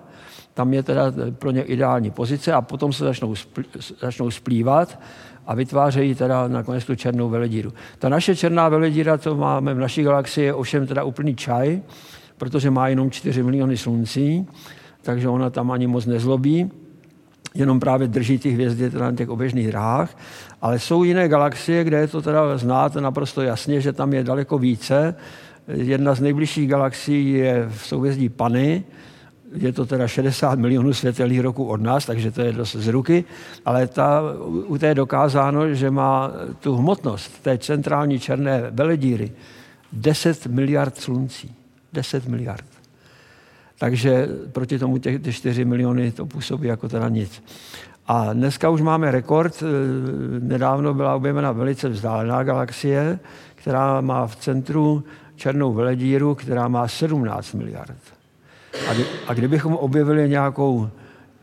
tam 0.54 0.74
je 0.74 0.84
teda 0.84 1.14
pro 1.32 1.52
ně 1.52 1.64
ideální 1.64 2.12
pozice 2.12 2.54
a 2.54 2.62
potom 2.62 2.94
se 2.94 3.04
začnou, 3.04 3.36
spl, 3.36 3.62
začnou 4.02 4.32
splývat 4.32 5.00
a 5.46 5.56
vytvářejí 5.56 6.16
teda 6.16 6.48
nakonec 6.48 6.86
tu 6.86 6.96
černou 6.96 7.30
veledíru. 7.30 7.74
Ta 8.00 8.10
naše 8.10 8.36
černá 8.36 8.70
veledíra, 8.70 9.18
co 9.18 9.36
máme 9.36 9.74
v 9.74 9.80
naší 9.80 10.04
galaxii, 10.04 10.46
je 10.46 10.54
ovšem 10.54 10.88
teda 10.88 11.04
úplný 11.04 11.36
čaj, 11.36 11.82
protože 12.38 12.72
má 12.72 12.88
jenom 12.88 13.12
4 13.12 13.44
miliony 13.44 13.78
sluncí 13.78 14.48
takže 15.04 15.30
ona 15.30 15.50
tam 15.50 15.72
ani 15.72 15.88
moc 15.88 16.06
nezlobí, 16.06 16.72
jenom 17.56 17.80
právě 17.80 18.08
drží 18.08 18.40
ty 18.40 18.50
hvězdy 18.50 18.90
teda 18.90 19.06
na 19.06 19.16
těch 19.16 19.30
oběžných 19.30 19.68
hrách. 19.68 20.18
Ale 20.62 20.80
jsou 20.80 21.04
jiné 21.04 21.28
galaxie, 21.28 21.84
kde 21.84 21.98
je 21.98 22.08
to 22.08 22.22
teda 22.22 22.58
znáte 22.58 23.02
naprosto 23.02 23.42
jasně, 23.42 23.82
že 23.82 23.94
tam 23.94 24.14
je 24.14 24.24
daleko 24.24 24.58
více. 24.58 25.16
Jedna 25.68 26.16
z 26.16 26.22
nejbližších 26.22 26.70
galaxií 26.70 27.34
je 27.34 27.70
v 27.70 27.88
souvězdí 27.88 28.30
Pany, 28.30 28.84
je 29.56 29.74
to 29.74 29.86
teda 29.86 30.08
60 30.08 30.60
milionů 30.60 30.94
světelných 30.94 31.40
roků 31.40 31.66
od 31.66 31.82
nás, 31.82 32.06
takže 32.06 32.32
to 32.32 32.42
je 32.42 32.52
dost 32.52 32.76
z 32.76 32.88
ruky, 32.88 33.24
ale 33.66 33.88
ta, 33.88 34.22
u 34.66 34.78
té 34.78 34.88
je 34.88 34.96
dokázáno, 34.96 35.74
že 35.74 35.92
má 35.92 36.32
tu 36.60 36.76
hmotnost 36.76 37.44
té 37.44 37.58
centrální 37.58 38.20
černé 38.20 38.64
veledíry 38.72 39.32
10 39.94 40.48
miliard 40.48 40.98
sluncí. 40.98 41.56
10 41.94 42.28
miliard. 42.28 42.73
Takže 43.84 44.28
proti 44.52 44.80
tomu 44.80 44.98
těch, 44.98 45.22
ty 45.22 45.34
4 45.34 45.66
miliony 45.66 46.12
to 46.12 46.26
působí 46.26 46.68
jako 46.68 46.90
teda 46.90 47.10
nic. 47.10 47.44
A 48.08 48.34
dneska 48.34 48.70
už 48.70 48.82
máme 48.82 49.12
rekord. 49.12 49.64
Eh, 49.64 50.40
nedávno 50.40 50.94
byla 50.94 51.16
objevena 51.16 51.52
velice 51.52 51.90
vzdálená 51.90 52.44
galaxie, 52.44 53.20
která 53.56 54.02
má 54.02 54.28
v 54.28 54.36
centru 54.36 55.04
černou 55.36 55.74
veledíru, 55.74 56.36
která 56.36 56.68
má 56.68 56.88
17 56.88 57.54
miliard. 57.54 57.98
A, 58.90 58.94
kdy, 58.94 59.06
a 59.28 59.34
kdybychom 59.34 59.74
objevili 59.76 60.30
nějakou 60.30 60.90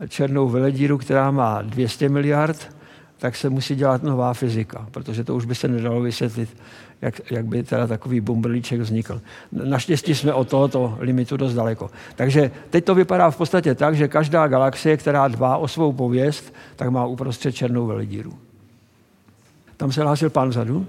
černou 0.07 0.49
veledíru, 0.49 0.97
která 0.97 1.31
má 1.31 1.61
200 1.61 2.09
miliard, 2.09 2.75
tak 3.17 3.35
se 3.35 3.49
musí 3.49 3.75
dělat 3.75 4.03
nová 4.03 4.33
fyzika, 4.33 4.87
protože 4.91 5.23
to 5.23 5.35
už 5.35 5.45
by 5.45 5.55
se 5.55 5.67
nedalo 5.67 6.01
vysvětlit 6.01 6.57
jak, 7.01 7.31
jak 7.31 7.45
by 7.45 7.63
teda 7.63 7.87
takový 7.87 8.21
bumbrlíček 8.21 8.79
vznikl. 8.79 9.21
Naštěstí 9.51 10.15
jsme 10.15 10.33
od 10.33 10.49
tohoto 10.49 10.97
limitu 10.99 11.37
dost 11.37 11.53
daleko. 11.53 11.89
Takže 12.15 12.51
teď 12.69 12.85
to 12.85 12.95
vypadá 12.95 13.31
v 13.31 13.37
podstatě 13.37 13.75
tak, 13.75 13.95
že 13.95 14.07
každá 14.07 14.47
galaxie, 14.47 14.97
která 14.97 15.27
dbá 15.27 15.57
o 15.57 15.67
svou 15.67 15.93
pověst, 15.93 16.53
tak 16.75 16.89
má 16.89 17.05
uprostřed 17.05 17.51
černou 17.51 17.85
veledíru. 17.85 18.33
Tam 19.77 19.91
se 19.91 20.01
hlásil 20.01 20.29
pán 20.29 20.49
vzadu. 20.49 20.87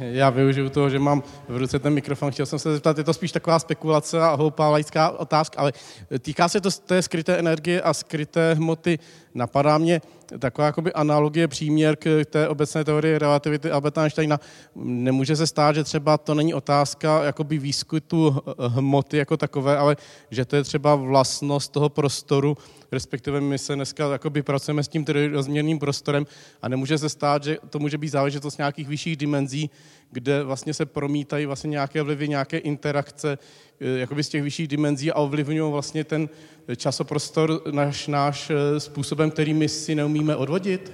Já 0.00 0.30
využiju 0.30 0.68
toho, 0.68 0.90
že 0.90 0.98
mám 0.98 1.22
v 1.48 1.56
ruce 1.56 1.78
ten 1.78 1.94
mikrofon. 1.94 2.30
Chtěl 2.30 2.46
jsem 2.46 2.58
se 2.58 2.72
zeptat, 2.72 2.98
je 2.98 3.04
to 3.04 3.14
spíš 3.14 3.32
taková 3.32 3.58
spekulace 3.58 4.20
a 4.20 4.34
hloupá 4.34 4.68
laická 4.68 5.10
otázka, 5.10 5.60
ale 5.60 5.72
týká 6.18 6.48
se 6.48 6.60
to 6.60 6.70
té 6.70 7.02
skryté 7.02 7.36
energie 7.36 7.82
a 7.82 7.94
skryté 7.94 8.54
hmoty. 8.54 8.98
Napadá 9.34 9.78
mě 9.78 10.00
taková 10.38 10.66
jakoby 10.66 10.92
analogie, 10.92 11.48
příměr 11.48 11.96
k 11.96 12.24
té 12.24 12.48
obecné 12.48 12.84
teorie 12.84 13.18
relativity 13.18 13.70
Alberta 13.70 14.02
Einsteina. 14.02 14.40
Nemůže 14.74 15.36
se 15.36 15.46
stát, 15.46 15.74
že 15.74 15.84
třeba 15.84 16.18
to 16.18 16.34
není 16.34 16.54
otázka 16.54 17.22
jakoby 17.24 17.58
výskytu 17.58 18.36
hmoty 18.68 19.16
jako 19.16 19.36
takové, 19.36 19.78
ale 19.78 19.96
že 20.30 20.44
to 20.44 20.56
je 20.56 20.62
třeba 20.62 20.94
vlastnost 20.94 21.72
toho 21.72 21.88
prostoru, 21.88 22.56
respektive 22.92 23.40
my 23.40 23.58
se 23.58 23.74
dneska 23.74 24.12
jakoby 24.12 24.42
pracujeme 24.42 24.82
s 24.82 24.88
tím 24.88 25.04
rozměrným 25.32 25.78
prostorem 25.78 26.26
a 26.62 26.68
nemůže 26.68 26.98
se 26.98 27.08
stát, 27.08 27.44
že 27.44 27.58
to 27.70 27.78
může 27.78 27.98
být 27.98 28.08
záležitost 28.08 28.58
nějakých 28.58 28.88
vyšších 28.88 29.16
dimenzí, 29.16 29.70
kde 30.12 30.42
vlastně 30.44 30.74
se 30.74 30.86
promítají 30.86 31.46
vlastně 31.46 31.68
nějaké 31.70 32.02
vlivy, 32.02 32.28
nějaké 32.28 32.58
interakce 32.58 33.38
eh, 33.80 33.98
jakoby 33.98 34.24
z 34.24 34.28
těch 34.28 34.42
vyšších 34.42 34.68
dimenzí 34.68 35.12
a 35.12 35.18
ovlivňují 35.18 35.72
vlastně 35.72 36.04
ten 36.04 36.28
časoprostor 36.76 37.62
náš, 37.70 38.06
náš 38.06 38.50
eh, 38.50 38.80
způsobem, 38.80 39.30
který 39.30 39.54
my 39.54 39.68
si 39.68 39.94
neumíme 39.94 40.36
odvodit? 40.36 40.92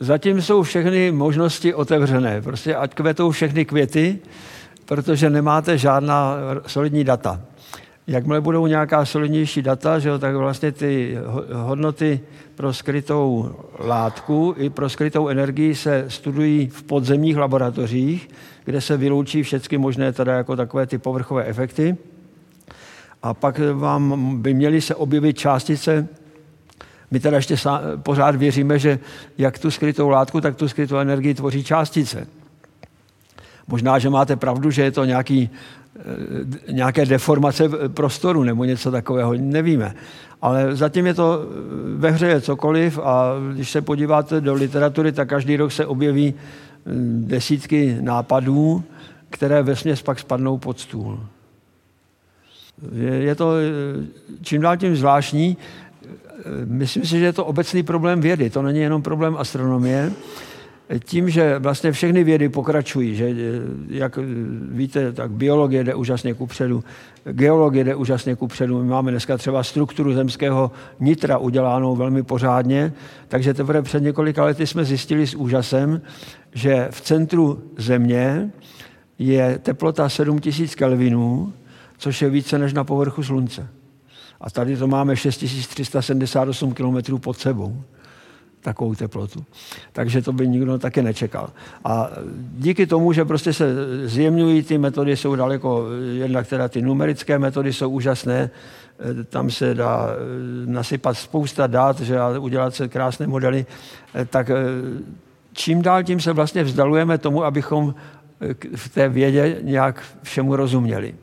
Zatím 0.00 0.42
jsou 0.42 0.62
všechny 0.62 1.12
možnosti 1.12 1.74
otevřené. 1.74 2.42
Prostě 2.42 2.74
ať 2.74 2.94
kvetou 2.94 3.30
všechny 3.30 3.64
květy, 3.64 4.18
protože 4.84 5.30
nemáte 5.30 5.78
žádná 5.78 6.36
solidní 6.66 7.04
data. 7.04 7.40
Jakmile 8.06 8.40
budou 8.40 8.66
nějaká 8.66 9.04
solidnější 9.04 9.62
data, 9.62 9.98
že 9.98 10.08
jo, 10.08 10.18
tak 10.18 10.34
vlastně 10.34 10.72
ty 10.72 11.18
hodnoty 11.52 12.20
pro 12.54 12.72
skrytou 12.72 13.54
látku 13.78 14.54
i 14.58 14.70
pro 14.70 14.88
skrytou 14.88 15.28
energii 15.28 15.74
se 15.74 16.04
studují 16.08 16.68
v 16.68 16.82
podzemních 16.82 17.36
laboratořích, 17.36 18.28
kde 18.64 18.80
se 18.80 18.96
vyloučí 18.96 19.42
všechny 19.42 19.78
možné 19.78 20.12
teda 20.12 20.32
jako 20.32 20.56
takové 20.56 20.86
ty 20.86 20.98
povrchové 20.98 21.44
efekty. 21.44 21.96
A 23.22 23.34
pak 23.34 23.60
vám 23.74 24.36
by 24.42 24.54
měly 24.54 24.80
se 24.80 24.94
objevit 24.94 25.38
částice, 25.38 26.08
my 27.10 27.20
teda 27.20 27.36
ještě 27.36 27.56
pořád 27.96 28.36
věříme, 28.36 28.78
že 28.78 28.98
jak 29.38 29.58
tu 29.58 29.70
skrytou 29.70 30.08
látku, 30.08 30.40
tak 30.40 30.56
tu 30.56 30.68
skrytou 30.68 30.96
energii 30.96 31.34
tvoří 31.34 31.64
částice. 31.64 32.26
Možná, 33.68 33.98
že 33.98 34.10
máte 34.10 34.36
pravdu, 34.36 34.70
že 34.70 34.82
je 34.82 34.90
to 34.90 35.04
nějaký 35.04 35.50
Eh, 35.98 36.72
nějaké 36.72 37.06
deformace 37.06 37.68
prostoru 37.88 38.44
nebo 38.44 38.64
něco 38.64 38.90
takového, 38.90 39.34
nevíme. 39.34 39.94
Ale 40.42 40.76
zatím 40.76 41.06
je 41.06 41.14
to 41.14 41.42
eh, 41.42 41.46
ve 41.96 42.10
hře 42.10 42.26
je 42.26 42.40
cokoliv 42.40 42.98
a 42.98 43.32
když 43.54 43.70
se 43.70 43.82
podíváte 43.82 44.40
do 44.40 44.54
literatury, 44.54 45.12
tak 45.12 45.28
každý 45.28 45.56
rok 45.56 45.72
se 45.72 45.86
objeví 45.86 46.34
hm, 46.86 47.24
desítky 47.26 47.96
nápadů, 48.00 48.84
které 49.30 49.62
vesměs 49.62 50.02
pak 50.02 50.18
spadnou 50.18 50.58
pod 50.58 50.80
stůl. 50.80 51.20
Je, 53.20 53.34
to 53.34 53.52
eh, 53.56 54.06
čím 54.42 54.60
dál 54.60 54.76
tím 54.76 54.96
zvláštní. 54.96 55.56
Myslím 56.64 57.04
si, 57.04 57.18
že 57.18 57.24
je 57.24 57.32
to 57.32 57.44
obecný 57.44 57.82
problém 57.82 58.20
vědy, 58.20 58.50
to 58.50 58.62
není 58.62 58.80
jenom 58.80 59.02
problém 59.02 59.36
astronomie 59.36 60.12
tím, 60.98 61.30
že 61.30 61.58
vlastně 61.58 61.92
všechny 61.92 62.24
vědy 62.24 62.48
pokračují, 62.48 63.16
že 63.16 63.34
jak 63.88 64.18
víte, 64.70 65.12
tak 65.12 65.30
biologie 65.30 65.84
jde 65.84 65.94
úžasně 65.94 66.34
kupředu, 66.34 66.84
geologie 67.24 67.84
jde 67.84 67.94
úžasně 67.94 68.36
kupředu. 68.36 68.82
My 68.82 68.88
máme 68.88 69.10
dneska 69.10 69.36
třeba 69.38 69.62
strukturu 69.62 70.12
zemského 70.12 70.70
nitra 71.00 71.38
udělánou 71.38 71.96
velmi 71.96 72.22
pořádně, 72.22 72.92
takže 73.28 73.54
teprve 73.54 73.82
před 73.82 74.02
několika 74.02 74.44
lety 74.44 74.66
jsme 74.66 74.84
zjistili 74.84 75.26
s 75.26 75.34
úžasem, 75.34 76.02
že 76.54 76.88
v 76.90 77.00
centru 77.00 77.62
Země 77.78 78.50
je 79.18 79.58
teplota 79.58 80.08
7000 80.08 80.74
kelvinů, 80.74 81.52
což 81.98 82.22
je 82.22 82.30
více 82.30 82.58
než 82.58 82.72
na 82.72 82.84
povrchu 82.84 83.22
Slunce. 83.22 83.68
A 84.40 84.50
tady 84.50 84.76
to 84.76 84.86
máme 84.86 85.16
6378 85.16 86.74
km 86.74 87.18
pod 87.18 87.38
sebou 87.38 87.82
takovou 88.60 88.94
teplotu. 88.94 89.44
Takže 89.92 90.22
to 90.22 90.32
by 90.32 90.48
nikdo 90.48 90.78
také 90.78 91.02
nečekal. 91.02 91.50
A 91.84 92.10
díky 92.58 92.86
tomu, 92.86 93.12
že 93.12 93.24
prostě 93.24 93.52
se 93.52 93.74
zjemňují, 94.08 94.62
ty 94.62 94.78
metody 94.78 95.16
jsou 95.16 95.36
daleko, 95.36 95.86
jednak 96.12 96.46
teda 96.46 96.68
ty 96.68 96.82
numerické 96.82 97.38
metody 97.38 97.72
jsou 97.72 97.90
úžasné, 97.90 98.50
tam 99.28 99.50
se 99.50 99.74
dá 99.74 100.08
nasypat 100.66 101.18
spousta 101.18 101.66
dat, 101.66 102.00
že 102.00 102.18
a 102.18 102.38
udělat 102.38 102.74
se 102.74 102.88
krásné 102.88 103.26
modely, 103.26 103.66
tak 104.26 104.50
čím 105.52 105.82
dál 105.82 106.02
tím 106.02 106.20
se 106.20 106.32
vlastně 106.32 106.64
vzdalujeme 106.64 107.18
tomu, 107.18 107.44
abychom 107.44 107.94
v 108.76 108.88
té 108.88 109.08
vědě 109.08 109.56
nějak 109.62 110.02
všemu 110.22 110.56
rozuměli. 110.56 111.14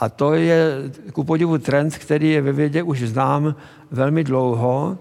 A 0.00 0.08
to 0.08 0.34
je 0.34 0.72
ku 1.12 1.24
podivu 1.24 1.58
trend, 1.58 1.98
který 1.98 2.30
je 2.30 2.42
ve 2.42 2.52
vědě 2.52 2.82
už 2.82 3.02
znám 3.02 3.54
velmi 3.90 4.24
dlouho, 4.24 4.98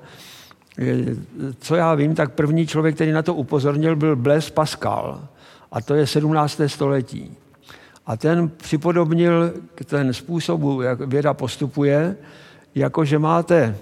co 1.59 1.75
já 1.75 1.95
vím, 1.95 2.15
tak 2.15 2.31
první 2.31 2.67
člověk, 2.67 2.95
který 2.95 3.11
na 3.11 3.21
to 3.21 3.33
upozornil, 3.33 3.95
byl 3.95 4.15
Blaise 4.15 4.51
Pascal. 4.51 5.27
A 5.71 5.81
to 5.81 5.95
je 5.95 6.07
17. 6.07 6.61
století. 6.67 7.37
A 8.05 8.17
ten 8.17 8.49
připodobnil 8.49 9.53
ten 9.85 10.13
způsobu, 10.13 10.81
jak 10.81 10.99
věda 10.99 11.33
postupuje, 11.33 12.15
jako 12.75 13.05
že 13.05 13.19
máte 13.19 13.77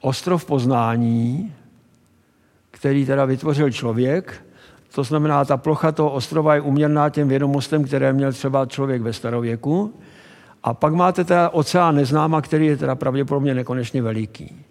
ostrov 0.00 0.44
poznání, 0.44 1.54
který 2.70 3.06
teda 3.06 3.24
vytvořil 3.24 3.70
člověk, 3.70 4.46
to 4.96 5.04
znamená, 5.04 5.44
ta 5.44 5.56
plocha 5.56 5.92
toho 5.92 6.10
ostrova 6.10 6.54
je 6.54 6.60
uměrná 6.60 7.10
těm 7.10 7.28
vědomostem, 7.28 7.84
které 7.84 8.12
měl 8.12 8.32
třeba 8.32 8.66
člověk 8.66 9.02
ve 9.02 9.12
starověku. 9.12 9.94
A 10.62 10.74
pak 10.74 10.94
máte 10.94 11.24
teda 11.24 11.48
oceán 11.50 11.94
neznáma, 11.96 12.40
který 12.40 12.66
je 12.66 12.76
teda 12.76 12.94
pravděpodobně 12.94 13.54
nekonečně 13.54 14.02
veliký. 14.02 14.65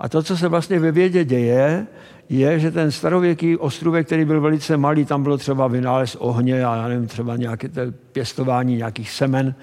A 0.00 0.08
to, 0.08 0.22
co 0.22 0.36
se 0.36 0.48
vlastně 0.48 0.78
ve 0.78 0.92
vědě 0.92 1.24
děje, 1.24 1.86
je, 2.28 2.58
že 2.58 2.70
ten 2.70 2.92
starověký 2.92 3.56
ostrůvek, 3.56 4.06
který 4.06 4.24
byl 4.24 4.40
velice 4.40 4.76
malý, 4.76 5.04
tam 5.04 5.22
bylo 5.22 5.38
třeba 5.38 5.66
vynález 5.66 6.16
ohně 6.16 6.64
a 6.64 6.76
já 6.76 6.88
nevím, 6.88 7.06
třeba 7.06 7.36
nějaké 7.36 7.70
pěstování 8.12 8.76
nějakých 8.76 9.10
semen, 9.10 9.54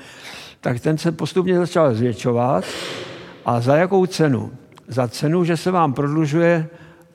tak 0.61 0.79
ten 0.79 0.97
se 0.97 1.11
postupně 1.11 1.57
začal 1.57 1.93
zvětšovat. 1.93 2.65
A 3.45 3.61
za 3.61 3.75
jakou 3.75 4.05
cenu? 4.05 4.51
Za 4.87 5.07
cenu, 5.07 5.43
že 5.43 5.57
se 5.57 5.71
vám 5.71 5.93
prodlužuje 5.93 6.67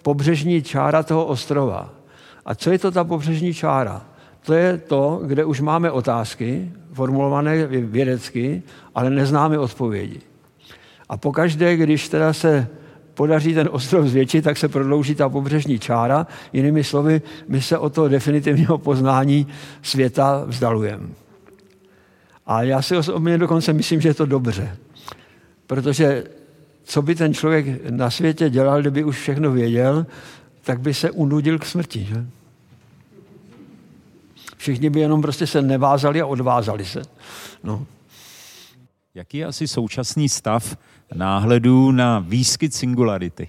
pobřežní 0.02 0.62
čára 0.62 1.02
toho 1.02 1.26
ostrova. 1.26 1.90
A 2.46 2.54
co 2.54 2.70
je 2.70 2.78
to 2.78 2.90
ta 2.90 3.04
pobřežní 3.04 3.54
čára? 3.54 4.02
To 4.46 4.54
je 4.54 4.78
to, 4.78 5.20
kde 5.24 5.44
už 5.44 5.60
máme 5.60 5.90
otázky, 5.90 6.72
formulované 6.92 7.66
vědecky, 7.66 8.62
ale 8.94 9.10
neznáme 9.10 9.58
odpovědi. 9.58 10.20
A 11.08 11.16
pokaždé, 11.16 11.76
když 11.76 12.08
teda 12.08 12.32
se 12.32 12.68
podaří 13.20 13.54
ten 13.54 13.68
ostrov 13.72 14.06
zvětšit, 14.06 14.44
tak 14.44 14.56
se 14.56 14.68
prodlouží 14.68 15.14
ta 15.14 15.28
pobřežní 15.28 15.78
čára. 15.78 16.26
Jinými 16.52 16.84
slovy, 16.84 17.22
my 17.48 17.62
se 17.62 17.78
o 17.78 17.90
to 17.90 18.08
definitivního 18.08 18.78
poznání 18.78 19.46
světa 19.82 20.44
vzdalujeme. 20.46 21.08
A 22.46 22.62
já 22.62 22.82
si 22.82 22.96
osobně 22.96 23.38
dokonce 23.38 23.72
myslím, 23.72 24.00
že 24.00 24.08
je 24.08 24.14
to 24.14 24.26
dobře. 24.26 24.76
Protože 25.66 26.24
co 26.84 27.02
by 27.02 27.14
ten 27.14 27.34
člověk 27.34 27.90
na 27.90 28.10
světě 28.10 28.50
dělal, 28.50 28.80
kdyby 28.80 29.04
už 29.04 29.18
všechno 29.18 29.52
věděl, 29.52 30.06
tak 30.62 30.80
by 30.80 30.94
se 30.94 31.10
unudil 31.10 31.58
k 31.58 31.66
smrti. 31.66 32.04
Že? 32.04 32.24
Všichni 34.56 34.90
by 34.90 35.00
jenom 35.00 35.22
prostě 35.22 35.46
se 35.46 35.62
nevázali 35.62 36.20
a 36.20 36.26
odvázali 36.26 36.84
se. 36.84 37.02
No. 37.64 37.86
Jaký 39.14 39.38
je 39.38 39.46
asi 39.46 39.68
současný 39.68 40.28
stav 40.28 40.76
náhledu 41.14 41.90
na 41.90 42.18
výskyt 42.18 42.74
singularity? 42.74 43.48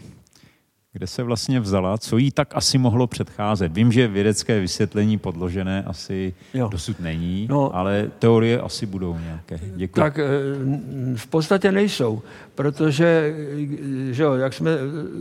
Kde 0.93 1.07
se 1.07 1.23
vlastně 1.23 1.59
vzala, 1.59 1.97
co 1.97 2.17
jí 2.17 2.31
tak 2.31 2.55
asi 2.55 2.77
mohlo 2.77 3.07
předcházet? 3.07 3.73
Vím, 3.73 3.91
že 3.91 4.07
vědecké 4.07 4.59
vysvětlení 4.59 5.17
podložené 5.17 5.83
asi 5.83 6.33
jo. 6.53 6.69
dosud 6.71 6.99
není, 6.99 7.47
no, 7.49 7.75
ale 7.75 8.11
teorie 8.19 8.61
asi 8.61 8.85
budou 8.85 9.17
nějaké. 9.23 9.59
Děkuji. 9.75 9.99
Tak 9.99 10.19
eh, 10.19 10.25
v 11.15 11.27
podstatě 11.27 11.71
nejsou, 11.71 12.21
protože, 12.55 13.35
že 14.11 14.23
jo, 14.23 14.33
jak 14.33 14.53
jsme 14.53 14.71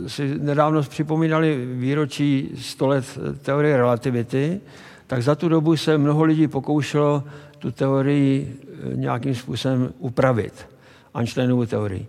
si 0.07 0.35
nedávno 0.39 0.83
připomínali 0.83 1.65
výročí 1.73 2.49
100 2.57 2.87
let 2.87 3.19
teorie 3.41 3.77
relativity, 3.77 4.61
tak 5.07 5.23
za 5.23 5.35
tu 5.35 5.49
dobu 5.49 5.77
se 5.77 5.97
mnoho 5.97 6.23
lidí 6.23 6.47
pokoušelo 6.47 7.23
tu 7.61 7.71
teorii 7.71 8.59
eh, 8.63 8.95
nějakým 8.95 9.35
způsobem 9.35 9.93
upravit. 9.99 10.67
Einsteinovu 11.13 11.65
teorii. 11.65 12.07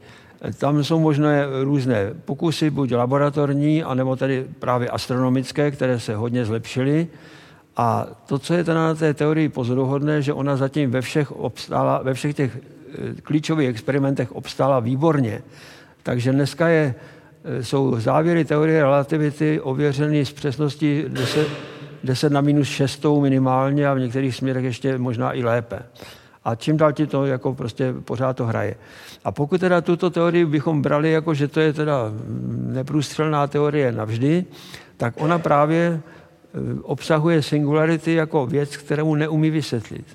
Tam 0.59 0.85
jsou 0.85 1.01
možné 1.01 1.47
různé 1.63 2.11
pokusy, 2.25 2.71
buď 2.71 2.93
laboratorní, 2.93 3.83
anebo 3.83 4.17
tedy 4.17 4.47
právě 4.59 4.89
astronomické, 4.89 5.71
které 5.71 6.01
se 6.01 6.15
hodně 6.15 6.45
zlepšily. 6.45 7.09
A 7.77 8.07
to, 8.27 8.39
co 8.39 8.55
je 8.55 8.65
na 8.65 8.95
té 8.95 9.15
teorii 9.15 9.49
pozoruhodné, 9.49 10.23
že 10.23 10.33
ona 10.33 10.57
zatím 10.57 10.91
ve 10.91 11.01
všech, 11.01 11.33
obstála, 11.33 12.03
ve 12.03 12.15
všech 12.15 12.37
těch 12.37 12.59
eh, 12.59 13.21
klíčových 13.23 13.69
experimentech 13.69 14.33
obstála 14.33 14.81
výborně. 14.81 15.43
Takže 16.03 16.33
dneska 16.33 16.69
je, 16.69 16.95
eh, 17.45 17.65
jsou 17.65 18.01
závěry 18.01 18.45
teorie 18.45 18.83
relativity 18.83 19.61
ověřeny 19.61 20.25
s 20.25 20.33
přesností 20.33 21.05
10, 21.09 21.49
10 22.05 22.33
na 22.33 22.41
minus 22.41 22.69
6 22.69 23.05
minimálně 23.21 23.89
a 23.89 23.95
v 23.95 23.99
některých 23.99 24.37
směrech 24.37 24.65
ještě 24.65 24.99
možná 24.99 25.33
i 25.33 25.45
lépe. 25.45 25.79
A 26.45 26.55
čím 26.55 26.77
dál 26.77 26.93
ti 26.93 27.07
to 27.07 27.27
jako 27.27 27.55
prostě 27.55 27.95
pořád 28.05 28.37
to 28.37 28.47
hraje. 28.47 28.75
A 29.25 29.33
pokud 29.33 29.61
teda 29.61 29.81
tuto 29.81 30.11
teorii 30.11 30.45
bychom 30.45 30.83
brali 30.83 31.13
jako, 31.13 31.35
že 31.35 31.49
to 31.49 31.61
je 31.61 31.73
teda 31.73 32.13
neprůstřelná 32.67 33.47
teorie 33.47 33.93
navždy, 33.93 34.45
tak 34.97 35.15
ona 35.17 35.39
právě 35.39 35.81
e, 35.81 36.01
obsahuje 36.83 37.43
singularity 37.43 38.15
jako 38.15 38.47
věc, 38.47 38.77
kterou 38.77 39.15
neumí 39.15 39.51
vysvětlit. 39.51 40.07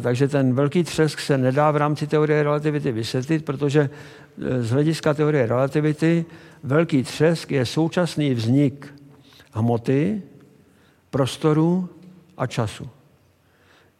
Takže 0.00 0.28
ten 0.28 0.54
velký 0.54 0.84
třesk 0.84 1.20
se 1.20 1.38
nedá 1.38 1.70
v 1.70 1.76
rámci 1.76 2.06
teorie 2.06 2.42
relativity 2.42 2.92
vysvětlit, 2.92 3.44
protože 3.44 3.80
e, 3.80 4.62
z 4.62 4.70
hlediska 4.70 5.14
teorie 5.14 5.46
relativity 5.46 6.24
velký 6.62 7.02
třesk 7.02 7.50
je 7.50 7.66
současný 7.66 8.34
vznik 8.34 8.94
hmoty, 9.54 10.22
prostoru 11.10 11.88
a 12.36 12.46
času. 12.46 12.90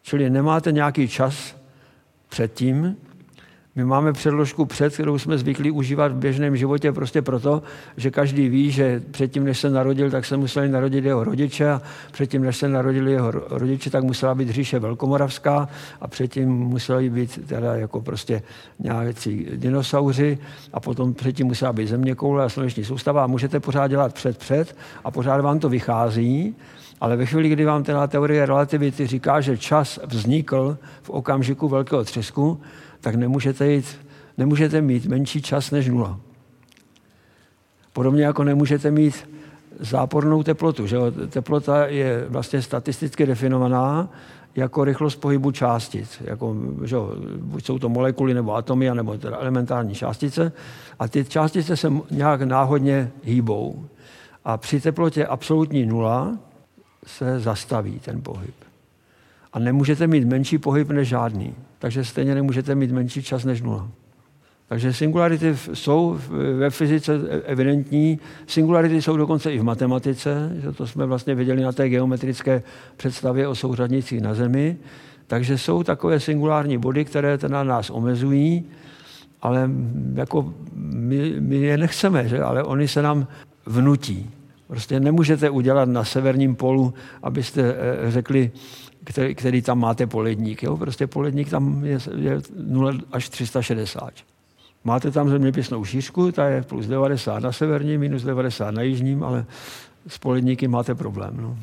Čili 0.03 0.31
nemáte 0.31 0.73
nějaký 0.73 1.09
čas 1.09 1.57
předtím, 2.29 2.97
my 3.77 3.85
máme 3.85 4.13
předložku 4.13 4.65
před, 4.65 4.95
kterou 4.95 5.19
jsme 5.19 5.39
zvyklí 5.39 5.71
užívat 5.71 6.13
v 6.13 6.17
běžném 6.17 6.57
životě 6.57 6.93
prostě 6.93 7.23
proto, 7.23 7.63
že 7.97 8.11
každý 8.11 8.49
ví, 8.49 8.71
že 8.71 9.03
předtím, 9.11 9.45
než 9.45 9.59
se 9.59 9.71
narodil, 9.71 10.11
tak 10.11 10.25
se 10.25 10.37
museli 10.37 10.69
narodit 10.69 11.05
jeho 11.05 11.25
rodiče 11.25 11.71
a 11.71 11.83
předtím, 12.13 12.43
než 12.43 12.57
se 12.57 12.69
narodili 12.69 13.13
jeho 13.13 13.31
rodiče, 13.31 13.91
tak 13.91 14.05
musela 14.05 14.35
být 14.35 14.51
říše 14.51 14.79
velkomoravská 14.79 15.69
a 16.01 16.09
předtím 16.09 16.49
museli 16.49 17.11
být 17.11 17.47
teda 17.47 17.75
jako 17.75 18.01
prostě 18.01 18.43
nějaký 18.79 19.47
dinosauři 19.57 20.39
a 20.73 20.81
potom 20.81 21.15
předtím 21.15 21.47
musela 21.47 21.73
být 21.73 21.89
země 21.89 22.15
koule 22.15 22.45
a 22.45 22.49
sluneční 22.49 22.85
soustava 22.85 23.25
a 23.25 23.27
můžete 23.27 23.61
pořád 23.61 23.87
dělat 23.87 24.15
před 24.15 24.39
před 24.39 24.77
a 25.05 25.11
pořád 25.11 25.41
vám 25.41 25.59
to 25.59 25.69
vychází, 25.69 26.55
ale 27.01 27.17
ve 27.17 27.27
chvíli, 27.27 27.49
kdy 27.49 27.65
vám 27.65 27.83
teda 27.83 28.07
teorie 28.07 28.47
relativity 28.47 29.07
říká, 29.07 29.41
že 29.41 29.59
čas 29.59 29.99
vznikl 30.07 30.79
v 31.03 31.11
okamžiku 31.11 31.69
velkého 31.69 32.05
třesku, 32.05 32.61
tak 33.05 33.15
nemůžete, 33.15 33.73
jít, 33.73 33.99
nemůžete 34.39 34.81
mít 34.81 35.07
menší 35.07 35.43
čas 35.43 35.71
než 35.71 35.89
nula. 35.89 36.21
Podobně 37.93 38.25
jako 38.25 38.45
nemůžete 38.45 38.91
mít 38.91 39.29
zápornou 39.81 40.43
teplotu. 40.43 40.87
Že? 40.87 40.97
Teplota 41.29 41.87
je 41.87 42.27
vlastně 42.29 42.63
statisticky 42.63 43.27
definovaná 43.27 44.09
jako 44.57 44.85
rychlost 44.85 45.17
pohybu 45.17 45.51
částic. 45.51 46.23
Jako, 46.25 46.57
že? 46.85 46.97
Buď 47.37 47.65
jsou 47.65 47.79
to 47.79 47.89
molekuly 47.89 48.35
nebo 48.35 48.55
atomy, 48.55 48.91
nebo 48.95 49.19
teda 49.19 49.37
elementární 49.37 49.95
částice. 49.95 50.53
A 50.99 51.09
ty 51.09 51.25
částice 51.25 51.77
se 51.77 51.93
nějak 52.11 52.43
náhodně 52.43 53.11
hýbou. 53.23 53.85
A 54.45 54.57
při 54.57 54.81
teplotě 54.81 55.27
absolutní 55.27 55.87
nula 55.87 56.39
se 57.07 57.41
zastaví 57.41 57.99
ten 57.99 58.23
pohyb. 58.23 58.55
A 59.53 59.59
nemůžete 59.59 60.07
mít 60.07 60.25
menší 60.25 60.59
pohyb 60.59 60.89
než 60.89 61.09
žádný 61.09 61.55
takže 61.85 62.05
stejně 62.05 62.35
nemůžete 62.35 62.75
mít 62.75 62.91
menší 62.91 63.23
čas 63.23 63.45
než 63.45 63.63
nula. 63.63 63.89
Takže 64.69 64.93
singularity 64.93 65.57
jsou 65.75 66.19
ve 66.59 66.71
fyzice 66.71 67.21
evidentní. 67.45 68.19
Singularity 68.47 69.03
jsou 69.03 69.17
dokonce 69.17 69.53
i 69.53 69.59
v 69.59 69.63
matematice, 69.63 70.57
že 70.63 70.73
to 70.73 70.87
jsme 70.87 71.07
vlastně 71.07 71.35
viděli 71.35 71.63
na 71.63 71.73
té 71.73 71.89
geometrické 71.89 72.63
představě 72.97 73.49
o 73.49 73.55
souřadnicích 73.55 74.21
na 74.21 74.35
Zemi. 74.35 74.77
Takže 75.27 75.59
jsou 75.59 75.83
takové 75.83 76.21
singulární 76.21 76.79
body, 76.79 77.05
které 77.05 77.39
teda 77.39 77.65
nás 77.65 77.91
omezují, 77.91 78.65
ale 79.43 79.71
jako 80.15 80.55
my, 80.75 81.35
my 81.39 81.57
je 81.57 81.79
nechceme, 81.79 82.29
že? 82.29 82.43
ale 82.43 82.63
oni 82.63 82.89
se 82.89 83.03
nám 83.03 83.27
vnutí. 83.67 84.31
Prostě 84.67 85.01
nemůžete 85.01 85.51
udělat 85.51 85.89
na 85.89 86.05
severním 86.05 86.55
polu, 86.55 86.95
abyste 87.23 87.63
eh, 87.63 88.11
řekli, 88.11 88.51
který, 89.05 89.35
který 89.35 89.63
tam 89.63 89.79
máte 89.79 90.07
poledník. 90.07 90.63
Jo? 90.63 90.77
Prostě 90.77 91.07
poledník 91.07 91.51
tam 91.51 91.85
je, 91.85 91.99
je 92.17 92.41
0 92.57 92.93
až 93.13 93.29
360. 93.29 94.13
Máte 94.85 95.11
tam 95.11 95.29
zeměpisnou 95.29 95.85
šířku, 95.85 96.33
ta 96.33 96.49
je 96.49 96.63
plus 96.63 96.87
90 96.87 97.43
na 97.43 97.53
severním, 97.53 98.01
minus 98.01 98.23
90 98.23 98.71
na 98.71 98.83
jižním, 98.83 99.25
ale 99.25 99.45
s 100.09 100.19
poledníky 100.19 100.69
máte 100.69 100.95
problém. 100.95 101.37
No. 101.41 101.59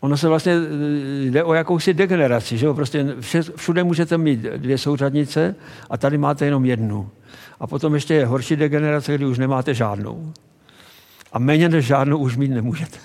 Ono 0.00 0.16
se 0.16 0.28
vlastně 0.28 0.52
e, 0.52 1.24
jde 1.24 1.44
o 1.44 1.54
jakousi 1.54 1.94
degeneraci, 1.94 2.58
že 2.58 2.66
jo? 2.66 2.74
Prostě 2.74 3.16
všude 3.56 3.84
můžete 3.84 4.18
mít 4.18 4.40
dvě 4.40 4.78
souřadnice 4.78 5.54
a 5.90 5.96
tady 5.96 6.18
máte 6.18 6.44
jenom 6.44 6.64
jednu. 6.64 7.08
A 7.60 7.66
potom 7.66 7.94
ještě 7.94 8.14
je 8.14 8.26
horší 8.26 8.56
degenerace, 8.56 9.14
kdy 9.14 9.26
už 9.26 9.38
nemáte 9.38 9.74
žádnou. 9.74 10.32
A 11.32 11.38
méně 11.38 11.68
než 11.68 11.86
žádnou 11.86 12.18
už 12.18 12.36
mít 12.36 12.48
nemůžete. 12.48 12.98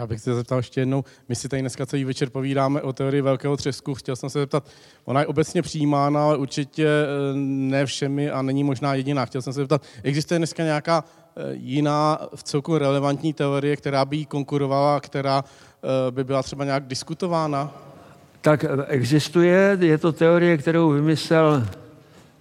Já 0.00 0.06
bych 0.06 0.20
se 0.20 0.34
zeptal 0.34 0.58
ještě 0.58 0.80
jednou, 0.80 1.04
my 1.28 1.36
si 1.36 1.48
tady 1.48 1.62
dneska 1.62 1.86
celý 1.86 2.04
večer 2.04 2.30
povídáme 2.30 2.82
o 2.82 2.92
teorii 2.92 3.22
velkého 3.22 3.56
třesku. 3.56 3.94
Chtěl 3.94 4.16
jsem 4.16 4.30
se 4.30 4.38
zeptat, 4.38 4.64
ona 5.04 5.20
je 5.20 5.26
obecně 5.26 5.62
přijímána, 5.62 6.24
ale 6.24 6.36
určitě 6.36 6.86
eh, 6.86 7.06
ne 7.34 7.86
všemi 7.86 8.30
a 8.30 8.42
není 8.42 8.64
možná 8.64 8.94
jediná. 8.94 9.26
Chtěl 9.26 9.42
jsem 9.42 9.52
se 9.52 9.60
zeptat, 9.60 9.82
existuje 10.02 10.38
dneska 10.38 10.62
nějaká 10.62 11.04
eh, 11.04 11.42
jiná 11.52 12.18
v 12.34 12.42
celku 12.42 12.78
relevantní 12.78 13.32
teorie, 13.32 13.76
která 13.76 14.04
by 14.04 14.16
jí 14.16 14.26
konkurovala, 14.26 15.00
která 15.00 15.44
eh, 15.44 16.10
by 16.10 16.24
byla 16.24 16.42
třeba 16.42 16.64
nějak 16.64 16.86
diskutována? 16.86 17.74
Tak 18.40 18.64
existuje, 18.86 19.78
je 19.80 19.98
to 19.98 20.12
teorie, 20.12 20.56
kterou 20.56 20.90
vymyslel 20.90 21.66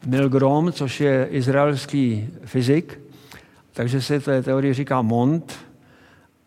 Milgrom, 0.06 0.72
což 0.72 1.02
je 1.02 1.28
izraelský 1.32 2.30
fyzik, 2.46 3.00
takže 3.74 4.02
se 4.02 4.20
té 4.20 4.44
teorie 4.44 4.74
říká 4.74 5.02
MONT, 5.02 5.69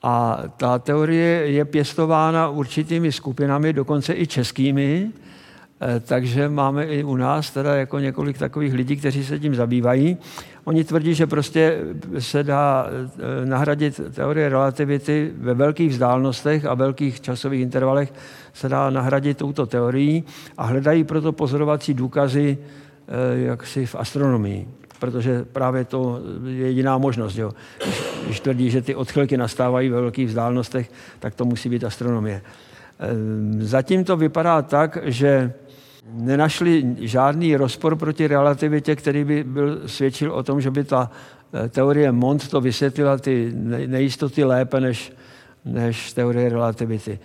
a 0.02 0.42
ta 0.56 0.78
teorie 0.78 1.50
je 1.50 1.64
pěstována 1.64 2.48
určitými 2.48 3.12
skupinami, 3.12 3.72
dokonce 3.72 4.14
i 4.14 4.26
českými, 4.26 5.10
eh, 5.80 6.00
takže 6.00 6.48
máme 6.48 6.84
i 6.86 7.04
u 7.04 7.16
nás 7.16 7.50
teda 7.50 7.74
jako 7.74 7.98
několik 7.98 8.38
takových 8.38 8.74
lidí, 8.74 8.96
kteří 8.96 9.24
se 9.24 9.38
tím 9.38 9.54
zabývají. 9.54 10.16
Oni 10.64 10.84
tvrdí, 10.84 11.14
že 11.14 11.26
prostě 11.26 11.78
se 12.18 12.44
dá 12.44 12.86
eh, 12.86 13.46
nahradit 13.46 14.00
teorie 14.14 14.48
relativity 14.48 15.32
ve 15.34 15.54
velkých 15.54 15.90
vzdálenostech 15.90 16.64
a 16.64 16.74
velkých 16.74 17.20
časových 17.20 17.60
intervalech 17.60 18.12
se 18.52 18.68
dá 18.68 18.90
nahradit 18.90 19.38
touto 19.38 19.66
teorií 19.66 20.24
a 20.58 20.64
hledají 20.64 21.04
proto 21.04 21.32
pozorovací 21.32 21.94
důkazy 21.94 22.58
eh, 22.58 23.38
jaksi 23.38 23.86
v 23.86 23.94
astronomii 23.94 24.68
protože 25.02 25.44
právě 25.52 25.84
to 25.84 26.20
je 26.46 26.66
jediná 26.66 26.98
možnost. 26.98 27.36
Jo. 27.36 27.50
Když 28.24 28.40
tvrdí, 28.40 28.70
že 28.70 28.82
ty 28.82 28.94
odchylky 28.94 29.36
nastávají 29.36 29.88
ve 29.88 30.00
velkých 30.00 30.28
vzdálenostech, 30.28 30.90
tak 31.18 31.34
to 31.34 31.44
musí 31.44 31.68
být 31.68 31.84
astronomie. 31.84 32.42
Ehm, 32.98 33.62
zatím 33.62 34.04
to 34.04 34.16
vypadá 34.16 34.62
tak, 34.62 34.98
že 35.04 35.52
nenašli 36.12 36.96
žádný 37.00 37.56
rozpor 37.56 37.96
proti 37.96 38.26
relativitě, 38.26 38.96
který 38.96 39.24
by 39.24 39.44
byl, 39.44 39.88
svědčil 39.88 40.32
o 40.32 40.42
tom, 40.42 40.60
že 40.60 40.70
by 40.70 40.84
ta 40.84 41.10
eh, 41.52 41.68
teorie 41.68 42.12
Mond 42.12 42.48
to 42.48 42.60
vysvětlila 42.60 43.18
ty 43.18 43.52
nejistoty 43.86 44.44
lépe 44.44 44.80
než, 44.80 45.12
než 45.64 46.12
teorie 46.12 46.48
relativity. 46.48 47.18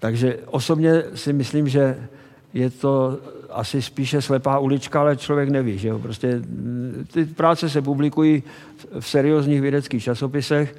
Takže 0.00 0.38
osobně 0.46 1.02
si 1.14 1.32
myslím, 1.32 1.68
že 1.68 2.08
je 2.54 2.70
to 2.70 3.18
asi 3.50 3.82
spíše 3.82 4.22
slepá 4.22 4.58
ulička, 4.58 5.00
ale 5.00 5.16
člověk 5.16 5.48
neví. 5.48 5.78
Že 5.78 5.88
jo? 5.88 5.98
Prostě 5.98 6.36
mm, 6.36 7.06
ty 7.12 7.24
práce 7.24 7.68
se 7.68 7.82
publikují 7.82 8.42
v 9.00 9.08
seriózních 9.08 9.60
vědeckých 9.60 10.04
časopisech. 10.04 10.76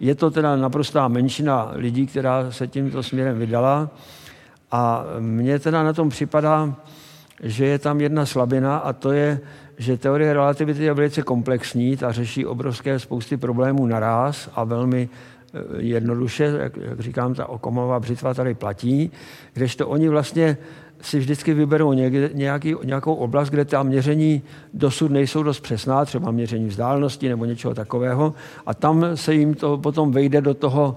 Je 0.00 0.14
to 0.14 0.30
teda 0.30 0.56
naprostá 0.56 1.08
menšina 1.08 1.70
lidí, 1.74 2.06
která 2.06 2.50
se 2.50 2.68
tímto 2.68 3.02
směrem 3.02 3.38
vydala. 3.38 3.90
A 4.70 5.04
mně 5.18 5.58
teda 5.58 5.82
na 5.82 5.92
tom 5.92 6.08
připadá, 6.08 6.74
že 7.42 7.66
je 7.66 7.78
tam 7.78 8.00
jedna 8.00 8.26
slabina 8.26 8.78
a 8.78 8.92
to 8.92 9.12
je, 9.12 9.40
že 9.78 9.96
teorie 9.96 10.32
relativity 10.32 10.84
je 10.84 10.94
velice 10.94 11.22
komplexní, 11.22 11.96
ta 11.96 12.12
řeší 12.12 12.46
obrovské 12.46 12.98
spousty 12.98 13.36
problémů 13.36 13.86
naraz 13.86 14.50
a 14.54 14.64
velmi 14.64 15.08
eh, 15.08 15.58
jednoduše, 15.78 16.44
jak, 16.44 16.76
jak 16.76 17.00
říkám, 17.00 17.34
ta 17.34 17.46
okomová 17.46 18.00
břitva 18.00 18.34
tady 18.34 18.54
platí, 18.54 19.10
kdežto 19.52 19.88
oni 19.88 20.08
vlastně 20.08 20.56
si 21.02 21.18
vždycky 21.18 21.54
vyberou 21.54 21.92
nějaký, 22.32 22.74
nějakou 22.84 23.14
oblast, 23.14 23.50
kde 23.50 23.64
ta 23.64 23.82
měření 23.82 24.42
dosud 24.74 25.10
nejsou 25.10 25.42
dost 25.42 25.60
přesná, 25.60 26.04
třeba 26.04 26.30
měření 26.30 26.66
vzdálenosti 26.66 27.28
nebo 27.28 27.44
něčeho 27.44 27.74
takového, 27.74 28.34
a 28.66 28.74
tam 28.74 29.06
se 29.14 29.34
jim 29.34 29.54
to 29.54 29.78
potom 29.78 30.12
vejde 30.12 30.40
do 30.40 30.54
toho, 30.54 30.96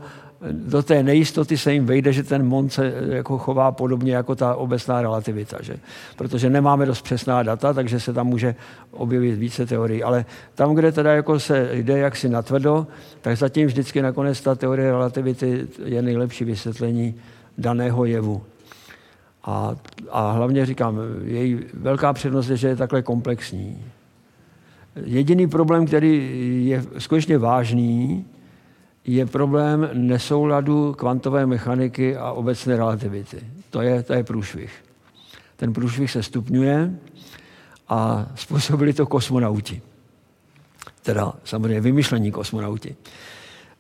do 0.52 0.84
té 0.84 1.04
nejistoty 1.04 1.58
se 1.58 1.74
jim 1.74 1.86
vejde, 1.86 2.14
že 2.14 2.24
ten 2.24 2.48
mont 2.48 2.74
se 2.74 2.94
jako 3.10 3.38
chová 3.38 3.72
podobně 3.72 4.16
jako 4.16 4.36
ta 4.36 4.56
obecná 4.56 5.02
relativita. 5.02 5.58
Že? 5.62 5.76
Protože 6.16 6.50
nemáme 6.50 6.86
dost 6.86 7.02
přesná 7.02 7.44
data, 7.44 7.74
takže 7.74 8.00
se 8.00 8.14
tam 8.14 8.28
může 8.28 8.56
objevit 8.92 9.36
více 9.36 9.66
teorií. 9.66 10.04
Ale 10.04 10.26
tam, 10.56 10.76
kde 10.76 10.92
teda 10.92 11.14
jako 11.14 11.40
se 11.40 11.70
jde 11.72 11.98
jaksi 11.98 12.30
natvrdo, 12.30 12.88
tak 13.22 13.38
zatím 13.38 13.68
vždycky 13.68 14.02
nakonec 14.02 14.42
ta 14.42 14.56
teorie 14.56 14.92
relativity 14.92 15.68
je 15.86 16.02
nejlepší 16.02 16.46
vysvětlení 16.46 17.16
daného 17.58 18.06
jevu. 18.06 18.42
A, 19.46 19.76
a 20.10 20.32
hlavně 20.32 20.66
říkám, 20.66 21.00
její 21.24 21.60
velká 21.74 22.14
přednost 22.14 22.50
je, 22.50 22.58
že 22.58 22.68
je 22.68 22.76
takhle 22.76 23.02
komplexní. 23.02 23.86
Jediný 25.04 25.48
problém, 25.48 25.86
který 25.86 26.68
je 26.68 26.84
skutečně 26.98 27.38
vážný, 27.38 28.26
je 29.06 29.26
problém 29.26 29.90
nesouladu 29.94 30.94
kvantové 30.94 31.46
mechaniky 31.46 32.18
a 32.18 32.32
obecné 32.32 32.78
relativity. 32.78 33.38
To 33.70 33.82
je, 33.82 34.04
to 34.04 34.14
je 34.14 34.24
průšvih. 34.24 34.72
Ten 35.56 35.74
průšvih 35.74 36.12
se 36.12 36.24
stupňuje 36.24 36.96
a 37.90 38.28
způsobili 38.36 38.94
to 38.94 39.06
kosmonauti. 39.06 39.82
Teda 41.02 41.34
samozřejmě 41.44 41.82
vymyšlení 41.82 42.32
kosmonauti. 42.32 42.96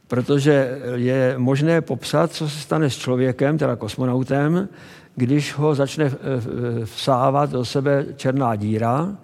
Protože 0.07 0.79
je 0.95 1.35
možné 1.37 1.81
popsat, 1.81 2.31
co 2.31 2.49
se 2.49 2.59
stane 2.59 2.89
s 2.89 2.97
člověkem, 2.97 3.57
teda 3.57 3.75
kosmonautem, 3.75 4.69
když 5.15 5.53
ho 5.53 5.75
začne 5.75 6.11
vsávat 6.85 7.49
do 7.49 7.65
sebe 7.65 8.05
černá 8.15 8.55
díra, 8.55 9.15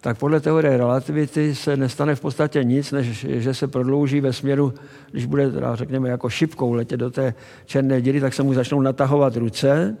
tak 0.00 0.18
podle 0.18 0.40
teorie 0.40 0.76
relativity 0.76 1.54
se 1.54 1.76
nestane 1.76 2.14
v 2.14 2.20
podstatě 2.20 2.64
nic, 2.64 2.92
než 2.92 3.26
že 3.28 3.54
se 3.54 3.68
prodlouží 3.68 4.20
ve 4.20 4.32
směru, 4.32 4.74
když 5.10 5.26
bude, 5.26 5.50
teda 5.50 5.76
řekněme, 5.76 6.08
jako 6.08 6.30
šipkou 6.30 6.72
letět 6.72 7.00
do 7.00 7.10
té 7.10 7.34
černé 7.66 8.02
díry, 8.02 8.20
tak 8.20 8.34
se 8.34 8.42
mu 8.42 8.54
začnou 8.54 8.80
natahovat 8.80 9.36
ruce 9.36 9.96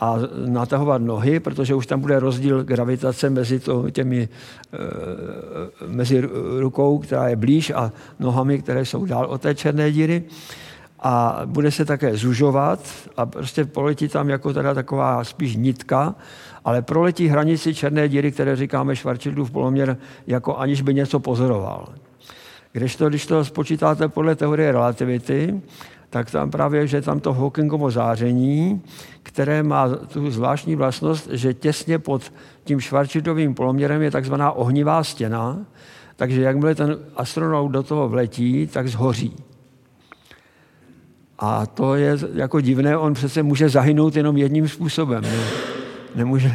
a 0.00 0.16
natahovat 0.46 1.02
nohy, 1.02 1.40
protože 1.40 1.74
už 1.74 1.86
tam 1.86 2.00
bude 2.00 2.20
rozdíl 2.20 2.64
gravitace 2.64 3.30
mezi 3.30 3.60
to, 3.60 3.90
těmi, 3.90 4.28
e, 4.72 5.86
mezi 5.86 6.28
rukou, 6.58 6.98
která 6.98 7.28
je 7.28 7.36
blíž 7.36 7.70
a 7.70 7.92
nohami, 8.18 8.58
které 8.58 8.84
jsou 8.84 9.04
dál 9.04 9.26
od 9.26 9.40
té 9.40 9.54
černé 9.54 9.92
díry 9.92 10.24
a 11.02 11.42
bude 11.44 11.70
se 11.70 11.84
také 11.84 12.16
zužovat 12.16 12.80
a 13.16 13.26
prostě 13.26 13.64
poletí 13.64 14.08
tam 14.08 14.28
jako 14.28 14.52
teda 14.52 14.74
taková 14.74 15.24
spíš 15.24 15.56
nitka, 15.56 16.14
ale 16.64 16.82
proletí 16.82 17.28
hranici 17.28 17.74
černé 17.74 18.08
díry, 18.08 18.32
které 18.32 18.56
říkáme 18.56 18.96
Schwarzschildův 18.96 19.50
poloměr, 19.50 19.96
jako 20.26 20.56
aniž 20.56 20.82
by 20.82 20.94
něco 20.94 21.20
pozoroval. 21.20 21.88
Když 22.72 22.96
to, 22.96 23.08
když 23.08 23.26
to 23.26 23.44
spočítáte 23.44 24.08
podle 24.08 24.34
teorie 24.34 24.72
relativity, 24.72 25.60
tak 26.10 26.30
tam 26.30 26.50
právě, 26.50 26.86
že 26.86 27.02
tam 27.02 27.20
to 27.20 27.32
Hawkingovo 27.32 27.90
záření, 27.90 28.82
které 29.22 29.62
má 29.62 29.88
tu 29.88 30.30
zvláštní 30.30 30.76
vlastnost, 30.76 31.28
že 31.32 31.54
těsně 31.54 31.98
pod 31.98 32.32
tím 32.64 32.80
Schwarzschildovým 32.80 33.54
poloměrem 33.54 34.02
je 34.02 34.10
takzvaná 34.10 34.52
ohnivá 34.52 35.04
stěna, 35.04 35.58
takže 36.16 36.42
jakmile 36.42 36.74
ten 36.74 36.98
astronaut 37.16 37.68
do 37.68 37.82
toho 37.82 38.08
vletí, 38.08 38.66
tak 38.66 38.88
zhoří. 38.88 39.36
A 41.40 41.66
to 41.66 41.94
je 41.94 42.18
jako 42.34 42.60
divné, 42.60 42.96
on 42.96 43.14
přece 43.14 43.42
může 43.42 43.68
zahynout 43.68 44.16
jenom 44.16 44.36
jedním 44.36 44.68
způsobem. 44.68 45.22
Ne? 45.22 45.38
Nemůže 46.14 46.52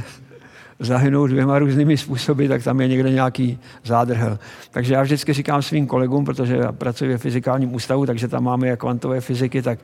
zahynout 0.79 1.29
dvěma 1.29 1.59
různými 1.59 1.97
způsoby, 1.97 2.47
tak 2.47 2.63
tam 2.63 2.81
je 2.81 2.87
někde 2.87 3.09
nějaký 3.09 3.59
zádrhel. 3.83 4.39
Takže 4.71 4.93
já 4.93 5.01
vždycky 5.01 5.33
říkám 5.33 5.61
svým 5.61 5.87
kolegům, 5.87 6.25
protože 6.25 6.55
já 6.55 6.71
pracuji 6.71 7.11
ve 7.11 7.17
fyzikálním 7.17 7.75
ústavu, 7.75 8.05
takže 8.05 8.27
tam 8.27 8.43
máme 8.43 8.67
jak 8.67 8.79
kvantové 8.79 9.21
fyziky, 9.21 9.61
tak 9.61 9.79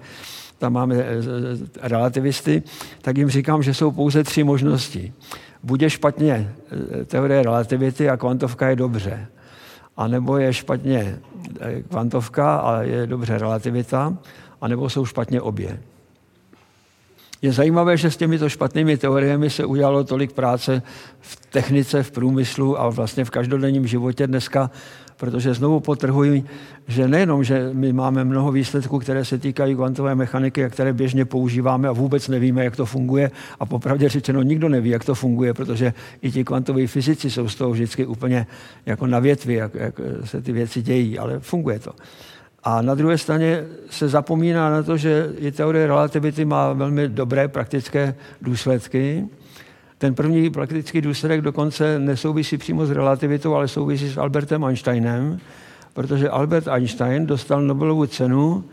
tam 0.58 0.74
máme 0.74 0.96
eh, 0.96 1.08
relativisty, 1.82 2.64
tak 3.02 3.18
jim 3.18 3.30
říkám, 3.30 3.64
že 3.64 3.74
jsou 3.74 3.92
pouze 3.92 4.24
tři 4.24 4.44
možnosti. 4.44 5.14
Buď 5.64 5.82
je 5.82 5.90
špatně 5.90 6.54
eh, 7.02 7.06
teorie 7.06 7.44
relativity 7.44 8.10
a 8.10 8.18
kvantovka 8.18 8.70
je 8.70 8.76
dobře. 8.76 9.28
A 9.98 10.08
nebo 10.08 10.38
je 10.38 10.54
špatně 10.54 11.20
kvantovka 11.90 12.58
a 12.58 12.82
je 12.82 13.08
dobře 13.08 13.38
relativita 13.38 14.18
anebo 14.62 14.90
jsou 14.90 15.06
špatně 15.06 15.42
obě. 15.42 15.80
Je 17.42 17.52
zajímavé, 17.52 17.98
že 17.98 18.12
s 18.12 18.18
těmito 18.18 18.50
špatnými 18.50 18.98
teoriemi 18.98 19.50
se 19.50 19.66
udělalo 19.66 20.04
tolik 20.04 20.32
práce 20.32 20.82
v 21.20 21.46
technice, 21.46 22.04
v 22.04 22.12
průmyslu 22.12 22.80
a 22.80 22.90
vlastně 22.90 23.26
v 23.26 23.30
každodenním 23.30 23.88
životě 23.88 24.28
dneska, 24.28 24.72
protože 25.18 25.54
znovu 25.54 25.80
potrhuji, 25.80 26.44
že 26.88 27.08
nejenom, 27.08 27.44
že 27.44 27.70
my 27.74 27.94
máme 27.94 28.24
mnoho 28.24 28.52
výsledků, 28.52 29.00
které 29.00 29.26
se 29.26 29.38
týkají 29.38 29.76
kvantové 29.76 30.16
mechaniky 30.16 30.66
a 30.66 30.70
které 30.70 30.94
běžně 30.94 31.26
používáme 31.26 31.88
a 31.88 31.92
vůbec 31.92 32.28
nevíme, 32.28 32.64
jak 32.64 32.76
to 32.76 32.86
funguje 32.86 33.32
a 33.60 33.66
popravdě 33.66 34.10
řečeno 34.10 34.42
nikdo 34.42 34.70
neví, 34.70 34.90
jak 34.90 35.06
to 35.06 35.16
funguje, 35.16 35.54
protože 35.54 35.94
i 36.22 36.32
ti 36.32 36.44
kvantoví 36.44 36.88
fyzici 36.88 37.32
jsou 37.32 37.50
z 37.50 37.56
toho 37.56 37.72
vždycky 37.72 38.06
úplně 38.06 38.48
jako 38.86 39.08
na 39.08 39.20
větvi, 39.20 39.54
jak, 39.54 39.76
jak 39.76 40.02
se 40.24 40.42
ty 40.42 40.52
věci 40.52 40.82
dějí, 40.82 41.20
ale 41.20 41.40
funguje 41.40 41.80
to. 41.80 41.92
A 42.64 42.82
na 42.82 42.96
druhé 42.96 43.18
straně 43.18 43.64
se 43.90 44.10
zapomíná 44.10 44.70
na 44.70 44.84
to, 44.84 44.98
že 44.98 45.30
i 45.38 45.52
teorie 45.52 45.88
relativity 45.88 46.46
má 46.46 46.74
velmi 46.74 47.10
dobré 47.10 47.48
praktické 47.48 48.16
důsledky. 48.42 49.28
Ten 49.98 50.16
první 50.16 50.50
praktický 50.50 51.02
důsledek 51.02 51.42
dokonce 51.42 52.00
nesouvisí 52.00 52.58
přímo 52.58 52.86
s 52.86 52.92
relativitou, 52.92 53.56
ale 53.56 53.68
souvisí 53.68 54.10
s 54.10 54.18
Albertem 54.18 54.64
Einsteinem, 54.64 55.40
protože 55.94 56.30
Albert 56.30 56.68
Einstein 56.68 57.26
dostal 57.26 57.62
Nobelovu 57.62 58.06
cenu 58.06 58.64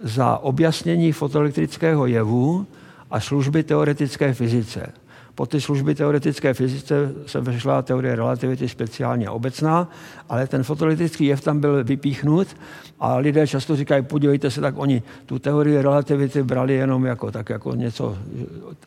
za 0.00 0.38
objasnění 0.38 1.12
fotoelektrického 1.12 2.06
jevu 2.06 2.66
a 3.10 3.20
služby 3.20 3.62
teoretické 3.62 4.34
fyzice. 4.34 4.92
Po 5.40 5.46
ty 5.46 5.60
služby 5.60 5.94
teoretické 5.94 6.54
fyzice 6.54 7.12
se 7.26 7.40
vešla 7.40 7.82
teorie 7.82 8.16
relativity 8.16 8.68
speciálně 8.68 9.30
obecná, 9.30 9.88
ale 10.28 10.46
ten 10.46 10.62
fotoelektrický 10.62 11.24
jev 11.26 11.40
tam 11.40 11.60
byl 11.60 11.84
vypíchnut 11.84 12.48
a 12.98 13.16
lidé 13.16 13.46
často 13.46 13.76
říkají, 13.76 14.02
podívejte 14.02 14.50
se, 14.50 14.60
tak 14.60 14.74
oni 14.78 15.02
tu 15.26 15.38
teorii 15.38 15.82
relativity 15.82 16.42
brali 16.42 16.74
jenom 16.74 17.04
jako, 17.04 17.30
tak 17.30 17.50
jako 17.50 17.74
něco 17.74 18.18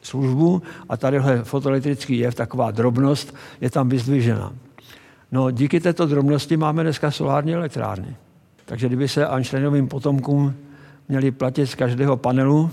službu 0.01 0.61
a 0.89 0.97
tadyhle 0.97 1.43
fotoelektrický 1.43 2.17
jev, 2.17 2.35
taková 2.35 2.71
drobnost, 2.71 3.35
je 3.61 3.69
tam 3.69 3.89
vyzdvižena. 3.89 4.53
No 5.31 5.51
díky 5.51 5.79
této 5.79 6.05
drobnosti 6.05 6.57
máme 6.57 6.83
dneska 6.83 7.11
solární 7.11 7.53
elektrárny. 7.53 8.15
Takže 8.65 8.87
kdyby 8.87 9.07
se 9.07 9.27
Einsteinovým 9.27 9.87
potomkům 9.87 10.53
měli 11.09 11.31
platit 11.31 11.67
z 11.67 11.75
každého 11.75 12.17
panelu 12.17 12.71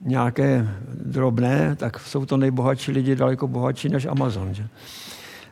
nějaké 0.00 0.68
drobné, 1.04 1.76
tak 1.76 2.00
jsou 2.00 2.26
to 2.26 2.36
nejbohatší 2.36 2.92
lidi 2.92 3.16
daleko 3.16 3.48
bohatší 3.48 3.88
než 3.88 4.06
Amazon. 4.06 4.54
Že? 4.54 4.68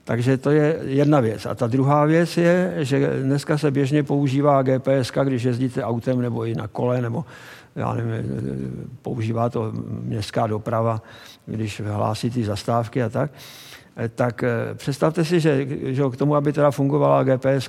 Takže 0.04 0.36
to 0.36 0.50
je 0.50 0.78
jedna 0.82 1.20
věc. 1.20 1.46
A 1.46 1.54
ta 1.54 1.66
druhá 1.66 2.04
věc 2.04 2.36
je, 2.36 2.74
že 2.78 3.10
dneska 3.22 3.58
se 3.58 3.70
běžně 3.70 4.02
používá 4.02 4.62
GPS, 4.62 5.12
když 5.24 5.42
jezdíte 5.42 5.84
autem 5.84 6.20
nebo 6.20 6.44
i 6.44 6.54
na 6.54 6.68
kole, 6.68 7.02
nebo 7.02 7.24
já 7.76 7.94
nevím, 7.94 8.12
používá 9.02 9.48
to 9.48 9.72
městská 10.02 10.46
doprava, 10.46 11.02
když 11.46 11.80
hlásí 11.80 12.30
ty 12.30 12.44
zastávky 12.44 13.02
a 13.02 13.08
tak. 13.08 13.30
Tak 14.14 14.42
eh, 14.42 14.74
představte 14.74 15.24
si, 15.24 15.40
že, 15.40 15.66
že 15.82 16.02
k 16.12 16.16
tomu, 16.16 16.36
aby 16.36 16.52
teda 16.52 16.70
fungovala 16.70 17.22
GPS, 17.22 17.68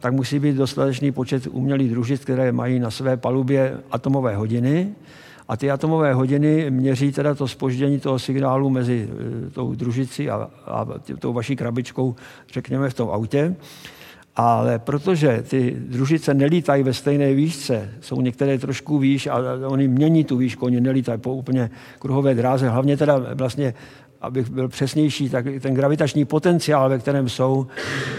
tak 0.00 0.12
musí 0.12 0.38
být 0.38 0.56
dostatečný 0.56 1.12
počet 1.12 1.46
umělých 1.46 1.90
družic, 1.90 2.20
které 2.20 2.52
mají 2.52 2.78
na 2.78 2.90
své 2.90 3.16
palubě 3.16 3.78
atomové 3.90 4.36
hodiny, 4.36 4.94
a 5.52 5.56
ty 5.56 5.70
atomové 5.70 6.14
hodiny 6.14 6.70
měří 6.70 7.12
teda 7.12 7.34
to 7.34 7.48
spoždění 7.48 8.00
toho 8.00 8.18
signálu 8.18 8.70
mezi 8.70 9.08
e, 9.46 9.50
tou 9.50 9.74
družicí 9.74 10.30
a, 10.30 10.50
a 10.66 10.86
tou 11.18 11.32
vaší 11.32 11.56
krabičkou, 11.56 12.14
řekněme, 12.52 12.90
v 12.90 12.94
tom 12.94 13.10
autě. 13.10 13.56
Ale 14.36 14.78
protože 14.78 15.44
ty 15.48 15.76
družice 15.78 16.34
nelítají 16.34 16.82
ve 16.82 16.94
stejné 16.94 17.34
výšce, 17.34 17.90
jsou 18.00 18.20
některé 18.20 18.58
trošku 18.58 18.98
výš 18.98 19.26
a 19.26 19.36
oni 19.66 19.88
mění 19.88 20.24
tu 20.24 20.36
výšku, 20.36 20.66
oni 20.66 20.80
nelítají 20.80 21.18
po 21.18 21.34
úplně 21.34 21.70
kruhové 21.98 22.34
dráze. 22.34 22.68
Hlavně 22.68 22.96
teda 22.96 23.20
vlastně, 23.34 23.74
abych 24.20 24.50
byl 24.50 24.68
přesnější, 24.68 25.30
tak 25.30 25.44
ten 25.60 25.74
gravitační 25.74 26.24
potenciál, 26.24 26.88
ve 26.88 26.98
kterém 26.98 27.28
jsou, 27.28 27.66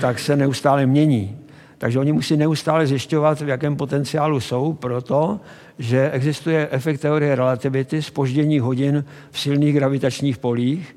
tak 0.02 0.20
se 0.20 0.36
neustále 0.36 0.86
mění. 0.86 1.38
Takže 1.78 2.00
oni 2.00 2.12
musí 2.12 2.38
neustále 2.38 2.88
zjišťovat, 2.88 3.42
v 3.42 3.48
jakém 3.48 3.76
potenciálu 3.76 4.40
jsou, 4.40 4.74
proto, 4.74 5.40
že 5.80 6.12
existuje 6.12 6.68
efekt 6.72 7.02
teorie 7.02 7.36
relativity, 7.36 8.02
spoždění 8.02 8.60
hodin 8.60 9.06
v 9.32 9.40
silných 9.40 9.76
gravitačních 9.76 10.38
polích, 10.38 10.96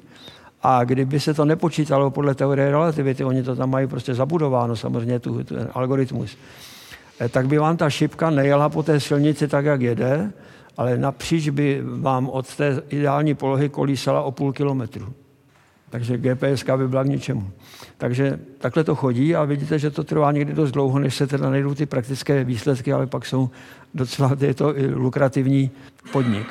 a 0.62 0.84
kdyby 0.84 1.20
se 1.20 1.34
to 1.34 1.44
nepočítalo 1.44 2.10
podle 2.10 2.34
teorie 2.34 2.70
relativity, 2.70 3.24
oni 3.24 3.42
to 3.42 3.56
tam 3.56 3.70
mají 3.70 3.86
prostě 3.86 4.14
zabudováno, 4.14 4.76
samozřejmě 4.76 5.18
tu, 5.18 5.44
ten 5.44 5.68
algoritmus, 5.74 6.38
eh, 7.20 7.28
tak 7.28 7.46
by 7.46 7.58
vám 7.58 7.76
ta 7.76 7.90
šipka 7.90 8.30
nejela 8.30 8.68
po 8.68 8.82
té 8.82 9.00
silnici 9.00 9.48
tak, 9.48 9.64
jak 9.64 9.80
jede, 9.80 10.32
ale 10.76 10.98
napříč 10.98 11.48
by 11.48 11.82
vám 11.84 12.28
od 12.28 12.56
té 12.56 12.82
ideální 12.88 13.34
polohy 13.34 13.68
kolísala 13.68 14.22
o 14.22 14.32
půl 14.32 14.52
kilometru. 14.52 15.12
Takže 15.90 16.18
GPS 16.18 16.64
by 16.76 16.88
byla 16.88 17.04
k 17.04 17.06
ničemu. 17.06 17.50
Takže 17.96 18.38
takhle 18.58 18.84
to 18.84 18.94
chodí 18.94 19.36
a 19.36 19.44
vidíte, 19.44 19.78
že 19.78 19.90
to 19.90 20.04
trvá 20.04 20.32
někdy 20.32 20.52
dost 20.52 20.70
dlouho, 20.70 20.98
než 20.98 21.14
se 21.14 21.26
teda 21.26 21.50
najdou 21.50 21.74
ty 21.74 21.86
praktické 21.86 22.44
výsledky, 22.44 22.92
ale 22.92 23.06
pak 23.06 23.26
jsou 23.26 23.50
docela, 23.96 24.36
je 24.40 24.54
to 24.54 24.74
lukrativní 24.94 25.70
podnik. 26.12 26.46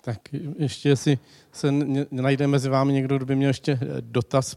Tak 0.00 0.18
ještě, 0.58 0.88
jestli 0.88 1.18
se 1.52 1.72
najde 2.10 2.46
mezi 2.46 2.68
vámi 2.68 2.92
někdo, 2.92 3.16
kdo 3.16 3.26
by 3.26 3.36
měl 3.36 3.50
ještě 3.50 3.72
eh, 3.72 3.86
dotaz 4.00 4.56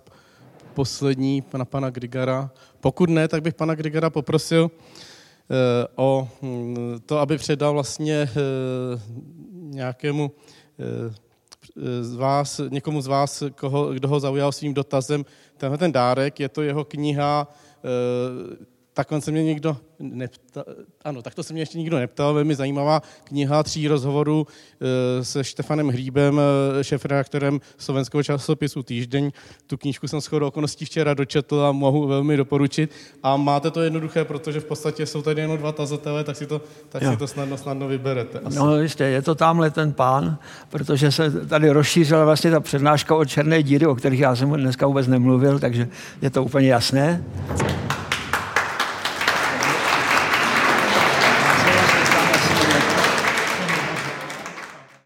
poslední 0.73 1.43
na 1.57 1.65
pana 1.65 1.89
Grigara. 1.89 2.51
Pokud 2.79 3.09
ne, 3.09 3.27
tak 3.27 3.41
bych 3.41 3.53
pana 3.53 3.75
Grigara 3.75 4.09
poprosil 4.09 4.71
eh, 4.71 5.87
o 5.95 6.29
hm, 6.41 6.99
to, 7.05 7.19
aby 7.19 7.37
předal 7.37 7.73
vlastně 7.73 8.15
eh, 8.15 8.29
nějakému 9.53 10.31
z 12.01 12.15
vás, 12.15 12.61
někomu 12.69 13.01
z 13.01 13.07
vás, 13.07 13.43
koho, 13.55 13.93
kdo 13.93 14.07
ho 14.07 14.19
zaujal 14.19 14.51
svým 14.51 14.73
dotazem, 14.73 15.25
tenhle 15.57 15.77
ten 15.77 15.91
dárek, 15.91 16.39
je 16.39 16.49
to 16.49 16.61
jeho 16.61 16.85
kniha 16.85 17.47
takhle 18.93 19.21
se 19.21 19.31
mě 19.31 19.43
nikdo 19.43 19.77
neptal, 19.99 20.63
ano, 21.03 21.21
tak 21.21 21.35
to 21.35 21.43
se 21.43 21.53
mě 21.53 21.61
ještě 21.61 21.77
nikdo 21.77 21.97
neptal, 21.97 22.33
velmi 22.33 22.55
zajímavá 22.55 23.01
kniha 23.23 23.63
tří 23.63 23.87
rozhovorů 23.87 24.47
e, 25.19 25.23
se 25.23 25.43
Štefanem 25.43 25.87
Hříbem, 25.87 26.41
e, 26.79 26.83
šéf-redaktorem 26.83 27.61
slovenského 27.77 28.23
časopisu 28.23 28.83
Týždeň. 28.83 29.31
Tu 29.67 29.77
knížku 29.77 30.07
jsem 30.07 30.21
shodou 30.21 30.47
okolností 30.47 30.85
včera 30.85 31.13
dočetl 31.13 31.61
a 31.61 31.71
mohu 31.71 32.07
velmi 32.07 32.37
doporučit. 32.37 32.91
A 33.23 33.37
máte 33.37 33.71
to 33.71 33.81
jednoduché, 33.81 34.25
protože 34.25 34.59
v 34.59 34.65
podstatě 34.65 35.05
jsou 35.05 35.21
tady 35.21 35.41
jenom 35.41 35.57
dva 35.57 35.71
tazatele, 35.71 36.23
tak 36.23 36.35
si 36.35 36.47
to, 36.47 36.61
tak 36.89 37.03
si 37.03 37.17
to 37.17 37.27
snadno, 37.27 37.57
snadno 37.57 37.87
vyberete. 37.87 38.39
Asi. 38.39 38.57
No 38.57 38.81
jistě, 38.81 39.03
je 39.03 39.21
to 39.21 39.35
tamhle 39.35 39.71
ten 39.71 39.93
pán, 39.93 40.37
protože 40.69 41.11
se 41.11 41.45
tady 41.45 41.69
rozšířila 41.69 42.25
vlastně 42.25 42.51
ta 42.51 42.59
přednáška 42.59 43.15
o 43.15 43.25
černé 43.25 43.63
díry, 43.63 43.85
o 43.85 43.95
kterých 43.95 44.19
já 44.19 44.35
jsem 44.35 44.53
dneska 44.53 44.87
vůbec 44.87 45.07
nemluvil, 45.07 45.59
takže 45.59 45.87
je 46.21 46.29
to 46.29 46.43
úplně 46.43 46.67
jasné. 46.67 47.23